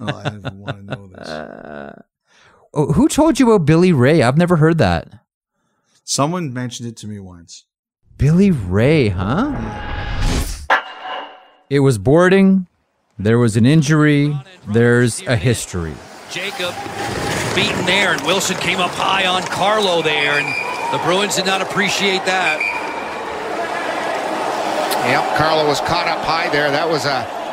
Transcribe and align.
Oh, 0.00 0.06
I 0.06 0.22
don't 0.24 0.38
even 0.38 0.58
want 0.58 0.76
to 0.76 0.82
know 0.82 1.06
this. 1.06 1.28
Uh, 1.28 2.02
oh, 2.72 2.92
who 2.92 3.08
told 3.08 3.38
you 3.38 3.52
about 3.52 3.66
Billy 3.66 3.92
Ray? 3.92 4.22
I've 4.22 4.36
never 4.36 4.56
heard 4.56 4.78
that. 4.78 5.20
Someone 6.04 6.52
mentioned 6.52 6.88
it 6.88 6.96
to 6.98 7.06
me 7.06 7.18
once. 7.18 7.64
Billy 8.18 8.50
Ray, 8.50 9.08
huh? 9.08 9.52
It 11.70 11.80
was 11.80 11.98
boarding. 11.98 12.66
There 13.18 13.38
was 13.38 13.56
an 13.56 13.64
injury. 13.66 14.36
There's 14.68 15.22
a 15.22 15.36
history. 15.36 15.94
Jacob 16.30 16.74
beaten 17.54 17.86
there, 17.86 18.12
and 18.12 18.20
Wilson 18.26 18.56
came 18.58 18.80
up 18.80 18.90
high 18.90 19.26
on 19.26 19.42
Carlo 19.44 20.02
there, 20.02 20.40
and 20.40 20.92
the 20.92 20.98
Bruins 21.04 21.36
did 21.36 21.46
not 21.46 21.62
appreciate 21.62 22.24
that. 22.26 22.58
Yep, 25.06 25.36
Carlo 25.38 25.66
was 25.66 25.80
caught 25.80 26.08
up 26.08 26.24
high 26.24 26.48
there. 26.50 26.70
That 26.70 26.88
was 26.88 27.04
a 27.04 27.43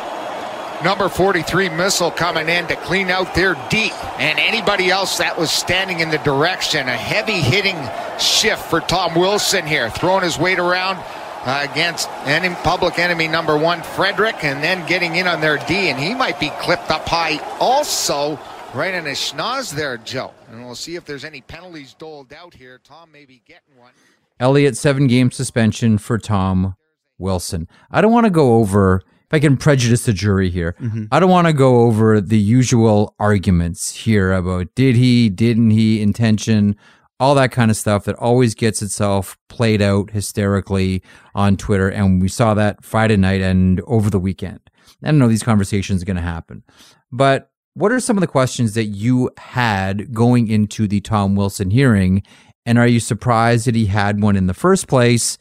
number 0.84 1.08
43 1.08 1.68
missile 1.70 2.10
coming 2.10 2.48
in 2.48 2.66
to 2.68 2.76
clean 2.76 3.10
out 3.10 3.34
their 3.34 3.54
deep. 3.70 3.92
And 4.18 4.38
anybody 4.38 4.90
else 4.90 5.18
that 5.18 5.38
was 5.38 5.50
standing 5.50 6.00
in 6.00 6.10
the 6.10 6.18
direction, 6.18 6.88
a 6.88 6.96
heavy 6.96 7.40
hitting 7.40 7.76
shift 8.18 8.64
for 8.70 8.80
Tom 8.80 9.14
Wilson 9.14 9.66
here, 9.66 9.90
throwing 9.90 10.22
his 10.22 10.38
weight 10.38 10.58
around 10.58 10.98
uh, 11.44 11.66
against 11.70 12.08
enemy, 12.24 12.54
public 12.62 12.98
enemy 12.98 13.28
number 13.28 13.56
one, 13.56 13.82
Frederic, 13.82 14.44
and 14.44 14.62
then 14.62 14.86
getting 14.86 15.16
in 15.16 15.26
on 15.26 15.40
their 15.40 15.58
D. 15.66 15.90
And 15.90 15.98
he 15.98 16.14
might 16.14 16.38
be 16.38 16.50
clipped 16.60 16.90
up 16.90 17.08
high 17.08 17.38
also. 17.58 18.38
Right 18.74 18.94
in 18.94 19.04
his 19.04 19.18
schnoz 19.18 19.74
there, 19.74 19.98
Joe. 19.98 20.32
And 20.50 20.64
we'll 20.64 20.74
see 20.74 20.96
if 20.96 21.04
there's 21.04 21.24
any 21.24 21.42
penalties 21.42 21.92
doled 21.92 22.32
out 22.32 22.54
here. 22.54 22.80
Tom 22.82 23.12
may 23.12 23.26
be 23.26 23.42
getting 23.44 23.76
one. 23.76 23.92
Elliotte, 24.40 24.78
seven 24.78 25.06
game 25.06 25.30
suspension 25.30 25.98
for 25.98 26.16
Tom 26.16 26.74
Wilson. 27.18 27.68
I 27.90 28.00
don't 28.00 28.12
want 28.12 28.24
to 28.24 28.30
go 28.30 28.54
over, 28.54 29.02
if 29.32 29.36
I 29.36 29.40
can 29.40 29.56
prejudice 29.56 30.04
the 30.04 30.12
jury 30.12 30.50
here, 30.50 30.76
mm-hmm. 30.78 31.04
I 31.10 31.18
don't 31.18 31.30
want 31.30 31.46
to 31.46 31.54
go 31.54 31.82
over 31.82 32.20
the 32.20 32.38
usual 32.38 33.14
arguments 33.18 33.94
here 33.94 34.30
about 34.30 34.74
did 34.74 34.94
he, 34.94 35.30
didn't 35.30 35.70
he, 35.70 36.02
intention, 36.02 36.76
all 37.18 37.34
that 37.36 37.50
kind 37.50 37.70
of 37.70 37.76
stuff 37.78 38.04
that 38.04 38.16
always 38.16 38.54
gets 38.54 38.82
itself 38.82 39.38
played 39.48 39.80
out 39.80 40.10
hysterically 40.10 41.02
on 41.34 41.56
Twitter. 41.56 41.88
And 41.88 42.20
we 42.20 42.28
saw 42.28 42.52
that 42.54 42.84
Friday 42.84 43.16
night 43.16 43.40
and 43.40 43.80
over 43.86 44.10
the 44.10 44.18
weekend. 44.18 44.60
I 45.02 45.06
don't 45.06 45.18
know 45.18 45.28
these 45.28 45.42
conversations 45.42 46.02
are 46.02 46.06
going 46.06 46.16
to 46.16 46.22
happen. 46.22 46.62
But 47.10 47.50
what 47.72 47.90
are 47.90 48.00
some 48.00 48.18
of 48.18 48.20
the 48.20 48.26
questions 48.26 48.74
that 48.74 48.86
you 48.86 49.30
had 49.38 50.12
going 50.12 50.48
into 50.48 50.86
the 50.86 51.00
Tom 51.00 51.36
Wilson 51.36 51.70
hearing? 51.70 52.22
And 52.66 52.76
are 52.76 52.86
you 52.86 53.00
surprised 53.00 53.66
that 53.66 53.74
he 53.74 53.86
had 53.86 54.22
one 54.22 54.36
in 54.36 54.46
the 54.46 54.52
first 54.52 54.88
place? 54.88 55.38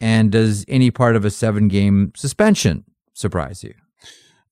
And 0.00 0.32
does 0.32 0.64
any 0.66 0.90
part 0.90 1.14
of 1.14 1.26
a 1.26 1.30
seven 1.30 1.68
game 1.68 2.12
suspension 2.16 2.84
surprise 3.14 3.64
you? 3.64 3.74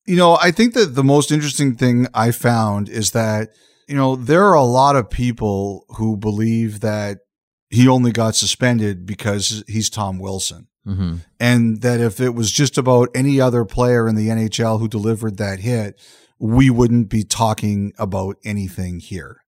You 0.06 0.16
know, 0.16 0.38
I 0.40 0.50
think 0.50 0.74
that 0.74 0.94
the 0.94 1.04
most 1.04 1.30
interesting 1.30 1.76
thing 1.76 2.08
I 2.14 2.30
found 2.30 2.88
is 2.88 3.12
that, 3.12 3.50
you 3.86 3.94
know, 3.94 4.16
there 4.16 4.46
are 4.46 4.54
a 4.54 4.64
lot 4.64 4.96
of 4.96 5.10
people 5.10 5.84
who 5.96 6.16
believe 6.16 6.80
that 6.80 7.18
he 7.70 7.86
only 7.86 8.10
got 8.10 8.34
suspended 8.34 9.06
because 9.06 9.62
he's 9.68 9.90
Tom 9.90 10.18
Wilson. 10.18 10.68
Mm-hmm. 10.86 11.16
And 11.38 11.80
that 11.82 12.00
if 12.00 12.20
it 12.20 12.30
was 12.30 12.50
just 12.50 12.76
about 12.76 13.10
any 13.14 13.40
other 13.40 13.64
player 13.64 14.08
in 14.08 14.16
the 14.16 14.28
NHL 14.28 14.80
who 14.80 14.88
delivered 14.88 15.36
that 15.36 15.60
hit, 15.60 16.00
we 16.38 16.70
wouldn't 16.70 17.08
be 17.08 17.22
talking 17.22 17.92
about 17.98 18.36
anything 18.44 18.98
here. 18.98 19.42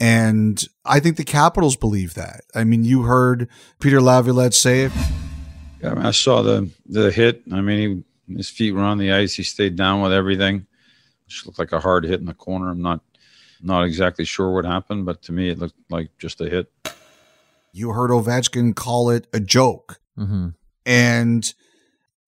And 0.00 0.62
I 0.84 1.00
think 1.00 1.16
the 1.16 1.24
Capitals 1.24 1.76
believe 1.76 2.14
that. 2.14 2.42
I 2.54 2.64
mean, 2.64 2.84
you 2.84 3.02
heard 3.02 3.48
Peter 3.80 4.00
Laviolette 4.00 4.54
say 4.54 4.84
it. 4.84 4.92
Yeah, 5.82 5.90
I, 5.90 5.94
mean, 5.94 6.06
I 6.06 6.10
saw 6.12 6.42
the 6.42 6.70
the 6.86 7.10
hit. 7.10 7.42
I 7.52 7.60
mean, 7.60 7.78
he, 7.78 8.04
his 8.36 8.50
feet 8.50 8.72
were 8.72 8.82
on 8.82 8.98
the 8.98 9.12
ice. 9.12 9.34
He 9.34 9.42
stayed 9.42 9.76
down 9.76 10.02
with 10.02 10.12
everything. 10.12 10.66
Just 11.26 11.46
looked 11.46 11.58
like 11.58 11.72
a 11.72 11.80
hard 11.80 12.04
hit 12.04 12.20
in 12.20 12.26
the 12.26 12.34
corner. 12.34 12.70
I'm 12.70 12.82
not 12.82 13.00
not 13.60 13.84
exactly 13.84 14.24
sure 14.24 14.52
what 14.52 14.64
happened, 14.64 15.04
but 15.04 15.22
to 15.22 15.32
me, 15.32 15.50
it 15.50 15.58
looked 15.58 15.78
like 15.90 16.10
just 16.18 16.40
a 16.40 16.48
hit. 16.48 16.70
You 17.72 17.90
heard 17.90 18.10
Ovechkin 18.10 18.74
call 18.74 19.10
it 19.10 19.26
a 19.32 19.40
joke. 19.40 20.00
Mm-hmm. 20.16 20.48
And 20.86 21.54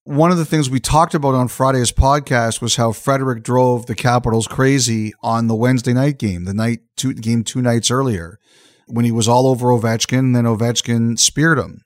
one 0.05 0.31
of 0.31 0.39
the 0.39 0.45
things 0.45 0.69
we 0.69 0.81
talked 0.81 1.15
about 1.15 1.35
on 1.35 1.49
Friday's 1.49 1.93
podcast 1.93 2.61
was 2.61 2.77
how 2.77 2.93
Frederic 2.93 3.43
drove 3.43 3.87
the 3.87 3.95
Capitals 3.95 4.47
crazy 4.47 5.13
on 5.23 5.47
the 5.47 5.55
Wednesday 5.55 5.93
night 5.93 6.19
game, 6.19 6.45
the 6.45 6.55
night 6.55 6.81
two 6.97 7.15
game 7.15 7.45
two 7.45 7.63
nights 7.63 7.91
earlier, 7.91 8.39
when 8.87 9.05
he 9.05 9.13
was 9.13 9.29
all 9.29 9.47
over 9.47 9.69
Ovechkin, 9.69 10.19
and 10.19 10.37
then 10.37 10.45
Ovechkin 10.45 11.19
speared 11.19 11.59
him. 11.59 11.83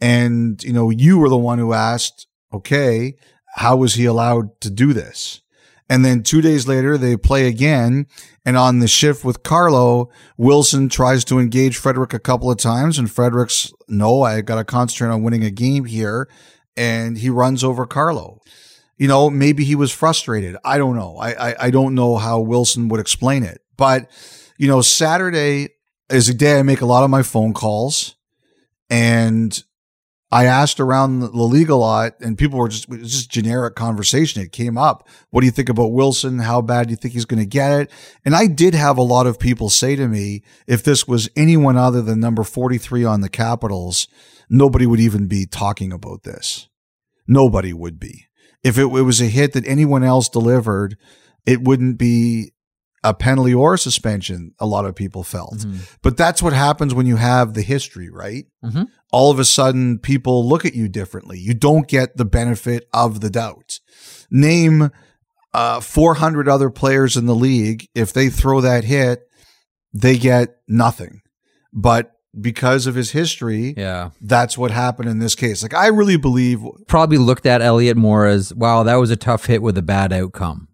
And 0.00 0.62
you 0.64 0.72
know, 0.72 0.90
you 0.90 1.18
were 1.18 1.28
the 1.28 1.36
one 1.36 1.58
who 1.58 1.72
asked, 1.72 2.26
okay, 2.52 3.14
how 3.52 3.76
was 3.76 3.94
he 3.94 4.04
allowed 4.04 4.60
to 4.60 4.70
do 4.70 4.92
this? 4.92 5.40
And 5.88 6.04
then 6.04 6.22
two 6.22 6.40
days 6.40 6.66
later, 6.66 6.96
they 6.96 7.16
play 7.18 7.46
again. 7.46 8.06
And 8.46 8.56
on 8.56 8.78
the 8.78 8.88
shift 8.88 9.24
with 9.24 9.42
Carlo, 9.42 10.08
Wilson 10.38 10.88
tries 10.88 11.22
to 11.26 11.38
engage 11.38 11.76
Frederic 11.76 12.14
a 12.14 12.18
couple 12.18 12.50
of 12.50 12.56
times. 12.56 12.98
And 12.98 13.10
Frederic's, 13.10 13.72
no, 13.88 14.22
I 14.22 14.40
got 14.40 14.54
to 14.54 14.64
concentrate 14.64 15.08
on 15.08 15.22
winning 15.22 15.44
a 15.44 15.50
game 15.50 15.84
here. 15.84 16.28
And 16.76 17.18
he 17.18 17.28
runs 17.28 17.62
over 17.62 17.84
Carlo. 17.84 18.40
You 18.96 19.06
know, 19.06 19.28
maybe 19.28 19.64
he 19.64 19.74
was 19.74 19.92
frustrated. 19.92 20.56
I 20.64 20.78
don't 20.78 20.96
know. 20.96 21.18
I, 21.18 21.50
I, 21.50 21.56
I 21.66 21.70
don't 21.70 21.94
know 21.94 22.16
how 22.16 22.40
Wilson 22.40 22.88
would 22.88 23.00
explain 23.00 23.42
it. 23.42 23.60
But, 23.76 24.10
you 24.56 24.68
know, 24.68 24.80
Saturday 24.80 25.70
is 26.08 26.28
a 26.28 26.34
day 26.34 26.58
I 26.58 26.62
make 26.62 26.80
a 26.80 26.86
lot 26.86 27.04
of 27.04 27.10
my 27.10 27.22
phone 27.22 27.52
calls. 27.52 28.14
And 28.88 29.62
I 30.32 30.46
asked 30.46 30.80
around 30.80 31.20
the 31.20 31.28
league 31.28 31.68
a 31.68 31.76
lot, 31.76 32.14
and 32.20 32.38
people 32.38 32.58
were 32.58 32.68
just 32.68 32.84
it 32.84 33.00
was 33.00 33.12
just 33.12 33.30
generic 33.30 33.74
conversation. 33.74 34.40
It 34.42 34.50
came 34.50 34.78
up. 34.78 35.06
What 35.28 35.42
do 35.42 35.46
you 35.46 35.50
think 35.52 35.68
about 35.68 35.92
Wilson? 35.92 36.38
How 36.38 36.62
bad 36.62 36.86
do 36.86 36.92
you 36.92 36.96
think 36.96 37.12
he's 37.12 37.26
going 37.26 37.38
to 37.42 37.46
get 37.46 37.72
it? 37.82 37.90
And 38.24 38.34
I 38.34 38.46
did 38.46 38.74
have 38.74 38.96
a 38.96 39.02
lot 39.02 39.26
of 39.26 39.38
people 39.38 39.68
say 39.68 39.94
to 39.94 40.08
me, 40.08 40.42
if 40.66 40.82
this 40.82 41.06
was 41.06 41.28
anyone 41.36 41.76
other 41.76 42.00
than 42.00 42.18
number 42.18 42.44
forty 42.44 42.78
three 42.78 43.04
on 43.04 43.20
the 43.20 43.28
Capitals, 43.28 44.08
nobody 44.48 44.86
would 44.86 45.00
even 45.00 45.26
be 45.28 45.44
talking 45.44 45.92
about 45.92 46.22
this. 46.22 46.68
Nobody 47.28 47.74
would 47.74 48.00
be. 48.00 48.26
If 48.64 48.78
it, 48.78 48.84
it 48.84 49.02
was 49.02 49.20
a 49.20 49.26
hit 49.26 49.52
that 49.52 49.66
anyone 49.66 50.02
else 50.02 50.30
delivered, 50.30 50.96
it 51.44 51.62
wouldn't 51.62 51.98
be 51.98 52.52
a 53.04 53.12
penalty 53.12 53.52
or 53.52 53.74
a 53.74 53.78
suspension, 53.78 54.54
a 54.60 54.66
lot 54.66 54.84
of 54.84 54.94
people 54.94 55.24
felt. 55.24 55.58
Mm-hmm. 55.58 55.78
But 56.02 56.16
that's 56.16 56.40
what 56.40 56.52
happens 56.52 56.94
when 56.94 57.06
you 57.06 57.16
have 57.16 57.54
the 57.54 57.62
history, 57.62 58.08
right? 58.08 58.46
Mhm. 58.64 58.86
All 59.12 59.30
of 59.30 59.38
a 59.38 59.44
sudden, 59.44 59.98
people 59.98 60.48
look 60.48 60.64
at 60.64 60.74
you 60.74 60.88
differently. 60.88 61.38
You 61.38 61.54
don't 61.54 61.86
get 61.86 62.16
the 62.16 62.24
benefit 62.24 62.88
of 62.92 63.20
the 63.20 63.30
doubt. 63.30 63.78
Name 64.30 64.90
uh, 65.54 65.80
400 65.80 66.48
other 66.48 66.70
players 66.70 67.16
in 67.16 67.26
the 67.26 67.34
league. 67.34 67.86
If 67.94 68.12
they 68.12 68.30
throw 68.30 68.62
that 68.62 68.84
hit, 68.84 69.22
they 69.92 70.16
get 70.16 70.56
nothing. 70.66 71.20
But 71.72 72.12
because 72.40 72.86
of 72.86 72.94
his 72.94 73.10
history, 73.10 73.74
Yeah. 73.76 74.10
that's 74.22 74.56
what 74.56 74.70
happened 74.70 75.10
in 75.10 75.18
this 75.18 75.34
case. 75.34 75.62
Like, 75.62 75.74
I 75.74 75.88
really 75.88 76.16
believe 76.16 76.62
Probably 76.88 77.18
looked 77.18 77.44
at 77.44 77.60
Elliotte 77.60 77.98
more 77.98 78.26
as, 78.26 78.54
wow, 78.54 78.82
that 78.84 78.94
was 78.94 79.10
a 79.10 79.16
tough 79.16 79.44
hit 79.44 79.60
with 79.60 79.76
a 79.76 79.82
bad 79.82 80.12
outcome. 80.14 80.68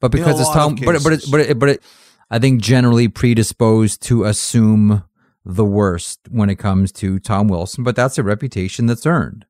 But 0.00 0.10
because 0.10 0.40
it's 0.40 0.50
Tom, 0.50 0.74
but 0.74 0.96
it, 0.96 1.04
but 1.04 1.12
it, 1.12 1.24
but 1.30 1.40
it, 1.40 1.58
but 1.58 1.68
it, 1.68 1.82
I 2.28 2.38
think 2.40 2.60
generally 2.60 3.06
predisposed 3.08 4.02
to 4.02 4.24
assume 4.24 5.04
the 5.48 5.64
worst 5.64 6.18
when 6.28 6.50
it 6.50 6.56
comes 6.56 6.90
to 6.90 7.18
Tom 7.20 7.46
Wilson. 7.46 7.84
But 7.84 7.94
that's 7.96 8.18
a 8.18 8.22
reputation 8.24 8.86
that's 8.86 9.06
earned. 9.06 9.46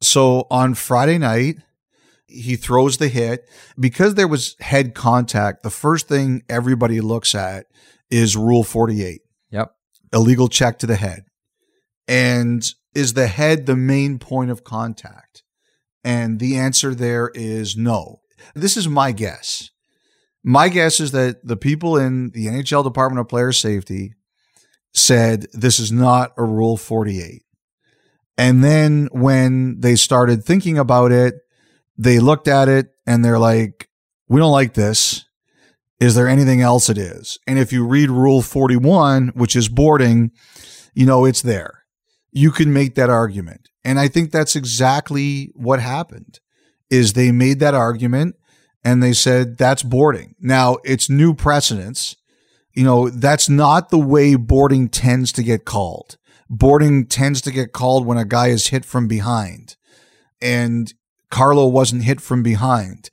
So 0.00 0.46
on 0.50 0.74
Friday 0.74 1.18
night, 1.18 1.56
he 2.26 2.56
throws 2.56 2.98
the 2.98 3.08
hit. 3.08 3.48
Because 3.78 4.14
there 4.14 4.28
was 4.28 4.54
head 4.60 4.94
contact, 4.94 5.62
the 5.62 5.70
first 5.70 6.08
thing 6.08 6.42
everybody 6.48 7.00
looks 7.00 7.34
at 7.34 7.66
is 8.10 8.36
Rule 8.36 8.62
48 8.62 9.22
Yep. 9.50 9.72
illegal 10.12 10.48
check 10.48 10.78
to 10.80 10.86
the 10.86 10.96
head. 10.96 11.24
And 12.06 12.68
is 12.94 13.14
the 13.14 13.26
head 13.26 13.66
the 13.66 13.76
main 13.76 14.18
point 14.18 14.50
of 14.50 14.62
contact? 14.62 15.42
And 16.04 16.38
the 16.38 16.56
answer 16.56 16.94
there 16.94 17.30
is 17.34 17.76
no. 17.76 18.20
This 18.54 18.76
is 18.76 18.88
my 18.88 19.12
guess. 19.12 19.70
My 20.42 20.68
guess 20.68 21.00
is 21.00 21.12
that 21.12 21.46
the 21.46 21.56
people 21.56 21.96
in 21.96 22.30
the 22.30 22.46
NHL 22.46 22.82
Department 22.84 23.20
of 23.20 23.28
Player 23.28 23.52
Safety 23.52 24.14
said 24.92 25.46
this 25.52 25.78
is 25.78 25.92
not 25.92 26.32
a 26.36 26.44
Rule 26.44 26.76
48. 26.76 27.42
And 28.36 28.64
then 28.64 29.08
when 29.12 29.80
they 29.80 29.96
started 29.96 30.44
thinking 30.44 30.78
about 30.78 31.12
it, 31.12 31.34
they 31.98 32.18
looked 32.18 32.48
at 32.48 32.68
it 32.68 32.94
and 33.06 33.24
they're 33.24 33.38
like, 33.38 33.88
we 34.28 34.40
don't 34.40 34.52
like 34.52 34.74
this. 34.74 35.26
Is 36.00 36.14
there 36.14 36.28
anything 36.28 36.62
else 36.62 36.88
it 36.88 36.96
is? 36.96 37.38
And 37.46 37.58
if 37.58 37.72
you 37.72 37.86
read 37.86 38.08
Rule 38.08 38.40
41, 38.40 39.32
which 39.34 39.54
is 39.54 39.68
boarding, 39.68 40.30
you 40.94 41.04
know, 41.04 41.26
it's 41.26 41.42
there. 41.42 41.84
You 42.32 42.50
can 42.50 42.72
make 42.72 42.94
that 42.94 43.10
argument. 43.10 43.68
And 43.84 43.98
I 43.98 44.08
think 44.08 44.30
that's 44.30 44.56
exactly 44.56 45.50
what 45.54 45.80
happened 45.80 46.40
is 46.88 47.12
they 47.12 47.32
made 47.32 47.60
that 47.60 47.74
argument 47.74 48.36
and 48.82 49.02
they 49.02 49.12
said 49.12 49.58
that's 49.58 49.82
boarding. 49.82 50.34
Now 50.40 50.78
it's 50.84 51.10
new 51.10 51.34
precedence. 51.34 52.16
You 52.72 52.84
know, 52.84 53.08
that's 53.10 53.48
not 53.48 53.90
the 53.90 53.98
way 53.98 54.36
boarding 54.36 54.88
tends 54.88 55.32
to 55.32 55.42
get 55.42 55.64
called. 55.64 56.16
Boarding 56.48 57.06
tends 57.06 57.40
to 57.42 57.50
get 57.50 57.72
called 57.72 58.06
when 58.06 58.18
a 58.18 58.24
guy 58.24 58.48
is 58.48 58.68
hit 58.68 58.84
from 58.84 59.08
behind 59.08 59.76
and 60.40 60.92
Carlo 61.30 61.66
wasn't 61.66 62.04
hit 62.04 62.20
from 62.20 62.42
behind. 62.42 63.10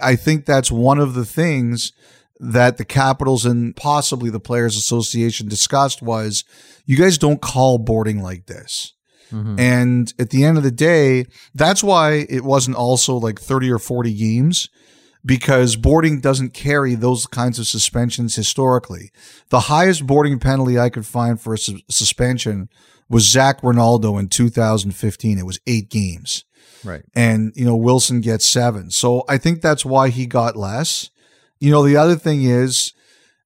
I 0.00 0.16
think 0.16 0.46
that's 0.46 0.70
one 0.70 0.98
of 0.98 1.14
the 1.14 1.24
things 1.24 1.92
that 2.40 2.76
the 2.76 2.84
Capitals 2.84 3.44
and 3.44 3.74
possibly 3.74 4.30
the 4.30 4.40
Players 4.40 4.76
Association 4.76 5.48
discussed 5.48 6.02
was 6.02 6.44
you 6.86 6.96
guys 6.96 7.18
don't 7.18 7.42
call 7.42 7.78
boarding 7.78 8.22
like 8.22 8.46
this. 8.46 8.94
Mm-hmm. 9.32 9.58
And 9.58 10.14
at 10.18 10.30
the 10.30 10.44
end 10.44 10.56
of 10.56 10.62
the 10.62 10.70
day, 10.70 11.26
that's 11.54 11.82
why 11.82 12.26
it 12.30 12.44
wasn't 12.44 12.76
also 12.76 13.16
like 13.16 13.40
30 13.40 13.70
or 13.70 13.78
40 13.78 14.14
games 14.14 14.70
because 15.28 15.76
boarding 15.76 16.20
doesn't 16.20 16.54
carry 16.54 16.94
those 16.94 17.26
kinds 17.26 17.58
of 17.58 17.66
suspensions 17.66 18.34
historically. 18.34 19.12
The 19.50 19.60
highest 19.60 20.06
boarding 20.06 20.38
penalty 20.38 20.78
I 20.78 20.88
could 20.88 21.04
find 21.04 21.38
for 21.38 21.52
a 21.52 21.58
su- 21.58 21.80
suspension 21.90 22.70
was 23.10 23.30
Zac 23.30 23.62
Rinaldo 23.62 24.16
in 24.16 24.28
2015. 24.28 25.38
It 25.38 25.44
was 25.44 25.60
eight 25.66 25.90
games. 25.90 26.44
Right. 26.82 27.04
And, 27.14 27.52
you 27.54 27.66
know, 27.66 27.76
Wilson 27.76 28.22
gets 28.22 28.46
seven. 28.46 28.90
So 28.90 29.24
I 29.28 29.36
think 29.36 29.60
that's 29.60 29.84
why 29.84 30.08
he 30.08 30.24
got 30.24 30.56
less. 30.56 31.10
You 31.60 31.72
know, 31.72 31.82
the 31.82 31.96
other 31.98 32.16
thing 32.16 32.44
is, 32.44 32.94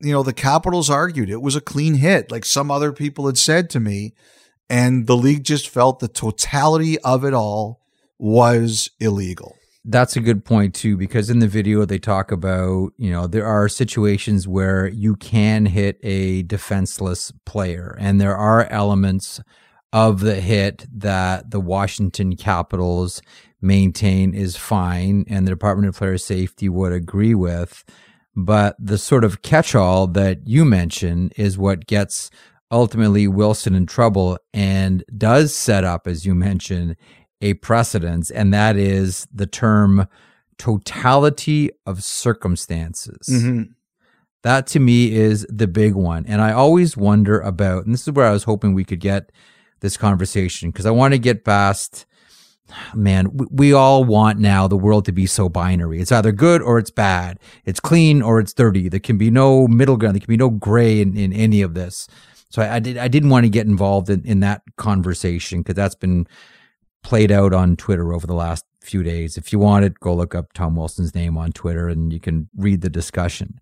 you 0.00 0.12
know, 0.12 0.22
the 0.22 0.32
Capitals 0.32 0.88
argued 0.88 1.30
it 1.30 1.42
was 1.42 1.56
a 1.56 1.60
clean 1.60 1.94
hit, 1.94 2.30
like 2.30 2.44
some 2.44 2.70
other 2.70 2.92
people 2.92 3.26
had 3.26 3.38
said 3.38 3.68
to 3.70 3.80
me. 3.80 4.14
And 4.70 5.08
the 5.08 5.16
league 5.16 5.42
just 5.42 5.68
felt 5.68 5.98
the 5.98 6.06
totality 6.06 6.96
of 7.00 7.24
it 7.24 7.34
all 7.34 7.80
was 8.18 8.88
illegal. 9.00 9.56
That's 9.84 10.14
a 10.14 10.20
good 10.20 10.44
point 10.44 10.74
too, 10.74 10.96
because 10.96 11.28
in 11.28 11.40
the 11.40 11.48
video 11.48 11.84
they 11.84 11.98
talk 11.98 12.30
about, 12.30 12.92
you 12.98 13.10
know, 13.10 13.26
there 13.26 13.46
are 13.46 13.68
situations 13.68 14.46
where 14.46 14.86
you 14.86 15.16
can 15.16 15.66
hit 15.66 15.98
a 16.04 16.42
defenseless 16.44 17.32
player, 17.44 17.96
and 17.98 18.20
there 18.20 18.36
are 18.36 18.66
elements 18.66 19.40
of 19.92 20.20
the 20.20 20.36
hit 20.40 20.86
that 20.94 21.50
the 21.50 21.60
Washington 21.60 22.36
Capitals 22.36 23.20
maintain 23.60 24.34
is 24.34 24.56
fine, 24.56 25.24
and 25.28 25.46
the 25.46 25.50
Department 25.50 25.88
of 25.88 25.96
Player 25.96 26.16
Safety 26.16 26.68
would 26.68 26.92
agree 26.92 27.34
with. 27.34 27.84
But 28.36 28.76
the 28.78 28.98
sort 28.98 29.24
of 29.24 29.42
catch 29.42 29.74
all 29.74 30.06
that 30.06 30.46
you 30.46 30.64
mentioned 30.64 31.32
is 31.36 31.58
what 31.58 31.86
gets 31.86 32.30
ultimately 32.70 33.28
Wilson 33.28 33.74
in 33.74 33.86
trouble 33.86 34.38
and 34.54 35.04
does 35.18 35.54
set 35.54 35.84
up, 35.84 36.06
as 36.06 36.24
you 36.24 36.34
mentioned, 36.34 36.96
a 37.42 37.54
precedence, 37.54 38.30
and 38.30 38.54
that 38.54 38.76
is 38.76 39.26
the 39.34 39.46
term 39.46 40.06
totality 40.58 41.70
of 41.84 42.02
circumstances. 42.02 43.28
Mm-hmm. 43.28 43.72
That 44.42 44.66
to 44.68 44.80
me 44.80 45.12
is 45.12 45.46
the 45.48 45.66
big 45.66 45.94
one. 45.94 46.24
And 46.26 46.40
I 46.40 46.52
always 46.52 46.96
wonder 46.96 47.40
about, 47.40 47.84
and 47.84 47.92
this 47.92 48.02
is 48.02 48.12
where 48.12 48.26
I 48.26 48.32
was 48.32 48.44
hoping 48.44 48.74
we 48.74 48.84
could 48.84 49.00
get 49.00 49.30
this 49.80 49.96
conversation 49.96 50.70
because 50.70 50.86
I 50.86 50.90
want 50.90 51.14
to 51.14 51.18
get 51.18 51.44
past, 51.44 52.06
man, 52.94 53.36
we, 53.36 53.46
we, 53.50 53.72
all 53.72 54.04
want 54.04 54.38
now 54.38 54.66
the 54.66 54.76
world 54.76 55.04
to 55.06 55.12
be 55.12 55.26
so 55.26 55.48
binary. 55.48 56.00
It's 56.00 56.12
either 56.12 56.32
good 56.32 56.62
or 56.62 56.78
it's 56.78 56.90
bad. 56.90 57.38
It's 57.64 57.80
clean 57.80 58.22
or 58.22 58.40
it's 58.40 58.52
dirty. 58.52 58.88
There 58.88 59.00
can 59.00 59.18
be 59.18 59.30
no 59.30 59.66
middle 59.68 59.96
ground. 59.96 60.14
There 60.14 60.20
can 60.20 60.32
be 60.32 60.36
no 60.36 60.50
gray 60.50 61.00
in, 61.00 61.16
in 61.16 61.32
any 61.32 61.62
of 61.62 61.74
this. 61.74 62.08
So 62.50 62.62
I, 62.62 62.76
I 62.76 62.78
did, 62.80 62.98
I 62.98 63.08
didn't 63.08 63.30
want 63.30 63.44
to 63.44 63.50
get 63.50 63.66
involved 63.66 64.10
in, 64.10 64.24
in 64.24 64.40
that 64.40 64.62
conversation 64.76 65.60
because 65.60 65.74
that's 65.74 65.94
been 65.94 66.26
played 67.02 67.30
out 67.30 67.52
on 67.52 67.76
Twitter 67.76 68.12
over 68.12 68.26
the 68.26 68.34
last 68.34 68.64
few 68.80 69.02
days. 69.02 69.36
If 69.36 69.52
you 69.52 69.58
want 69.58 69.84
it, 69.84 70.00
go 70.00 70.14
look 70.14 70.34
up 70.34 70.52
Tom 70.52 70.76
Wilson's 70.76 71.14
name 71.14 71.36
on 71.36 71.52
Twitter 71.52 71.88
and 71.88 72.12
you 72.12 72.20
can 72.20 72.48
read 72.56 72.80
the 72.80 72.90
discussion. 72.90 73.60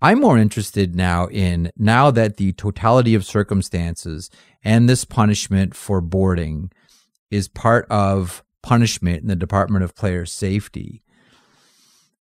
I'm 0.00 0.20
more 0.20 0.38
interested 0.38 0.94
now 0.94 1.26
in 1.26 1.72
now 1.76 2.10
that 2.12 2.36
the 2.36 2.52
totality 2.52 3.14
of 3.14 3.24
circumstances 3.24 4.30
and 4.62 4.88
this 4.88 5.04
punishment 5.04 5.74
for 5.74 6.00
boarding 6.00 6.70
is 7.30 7.48
part 7.48 7.86
of 7.90 8.44
punishment 8.62 9.22
in 9.22 9.28
the 9.28 9.36
Department 9.36 9.84
of 9.84 9.96
Player 9.96 10.24
Safety. 10.24 11.02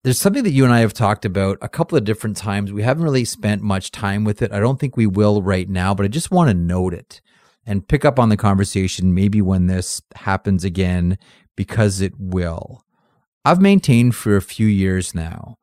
There's 0.04 0.20
something 0.20 0.44
that 0.44 0.52
you 0.52 0.64
and 0.64 0.74
I 0.74 0.82
have 0.82 0.94
talked 0.94 1.26
about 1.26 1.58
a 1.62 1.68
couple 1.68 1.98
of 1.98 2.04
different 2.04 2.38
times. 2.38 2.72
We 2.72 2.84
haven't 2.84 3.04
really 3.04 3.26
spent 3.26 3.62
much 3.62 3.92
time 3.92 4.24
with 4.24 4.42
it. 4.42 4.52
I 4.52 4.60
don't 4.60 4.80
think 4.80 4.96
we 4.96 5.08
will 5.08 5.42
right 5.42 5.68
now, 5.68 5.96
but 5.96 6.06
I 6.06 6.10
just 6.10 6.32
want 6.32 6.50
to 6.50 6.54
note 6.54 6.94
it 6.94 7.22
and 7.66 7.88
pick 7.88 8.06
up 8.06 8.20
on 8.20 8.30
the 8.30 8.38
conversation 8.38 9.14
maybe 9.14 9.42
when 9.42 9.68
this 9.68 10.02
happens 10.16 10.64
again, 10.64 11.18
because 11.56 12.02
it 12.02 12.14
will. 12.18 12.84
I've 13.44 13.62
maintained 13.62 14.16
for 14.16 14.36
a 14.36 14.42
few 14.42 14.68
years 14.68 15.16
now 15.16 15.58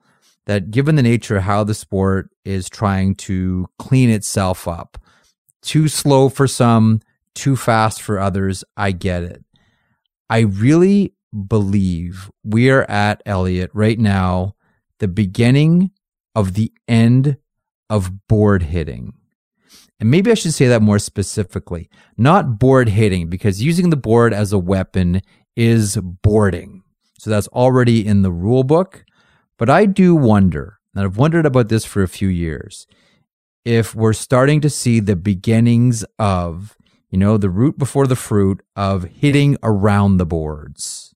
that 0.46 0.70
given 0.70 0.96
the 0.96 1.02
nature 1.02 1.36
of 1.36 1.44
how 1.44 1.64
the 1.64 1.74
sport 1.74 2.30
is 2.44 2.68
trying 2.68 3.14
to 3.14 3.66
clean 3.78 4.10
itself 4.10 4.66
up, 4.66 4.98
too 5.62 5.88
slow 5.88 6.28
for 6.28 6.48
some, 6.48 7.00
too 7.34 7.56
fast 7.56 8.02
for 8.02 8.18
others, 8.18 8.64
I 8.76 8.92
get 8.92 9.22
it. 9.22 9.44
I 10.28 10.40
really 10.40 11.14
believe 11.46 12.30
we 12.44 12.70
are 12.70 12.88
at 12.90 13.22
Elliotte 13.24 13.74
right 13.74 13.98
now, 13.98 14.54
the 14.98 15.08
beginning 15.08 15.90
of 16.34 16.54
the 16.54 16.72
end 16.88 17.36
of 17.88 18.26
board 18.26 18.64
hitting. 18.64 19.14
And 20.02 20.10
maybe 20.10 20.32
I 20.32 20.34
should 20.34 20.52
say 20.52 20.66
that 20.66 20.82
more 20.82 20.98
specifically, 20.98 21.88
not 22.18 22.58
board 22.58 22.88
hitting, 22.88 23.28
because 23.28 23.62
using 23.62 23.90
the 23.90 23.96
board 23.96 24.34
as 24.34 24.52
a 24.52 24.58
weapon 24.58 25.22
is 25.54 25.96
boarding. 25.96 26.82
So 27.20 27.30
that's 27.30 27.46
already 27.46 28.04
in 28.04 28.22
the 28.22 28.32
rule 28.32 28.64
book. 28.64 29.04
But 29.58 29.70
I 29.70 29.86
do 29.86 30.16
wonder, 30.16 30.80
and 30.92 31.04
I've 31.04 31.18
wondered 31.18 31.46
about 31.46 31.68
this 31.68 31.84
for 31.84 32.02
a 32.02 32.08
few 32.08 32.26
years, 32.26 32.88
if 33.64 33.94
we're 33.94 34.12
starting 34.12 34.60
to 34.62 34.70
see 34.70 34.98
the 34.98 35.14
beginnings 35.14 36.04
of, 36.18 36.76
you 37.08 37.16
know, 37.16 37.36
the 37.36 37.48
root 37.48 37.78
before 37.78 38.08
the 38.08 38.16
fruit 38.16 38.60
of 38.74 39.04
hitting 39.04 39.56
around 39.62 40.16
the 40.16 40.26
boards 40.26 41.14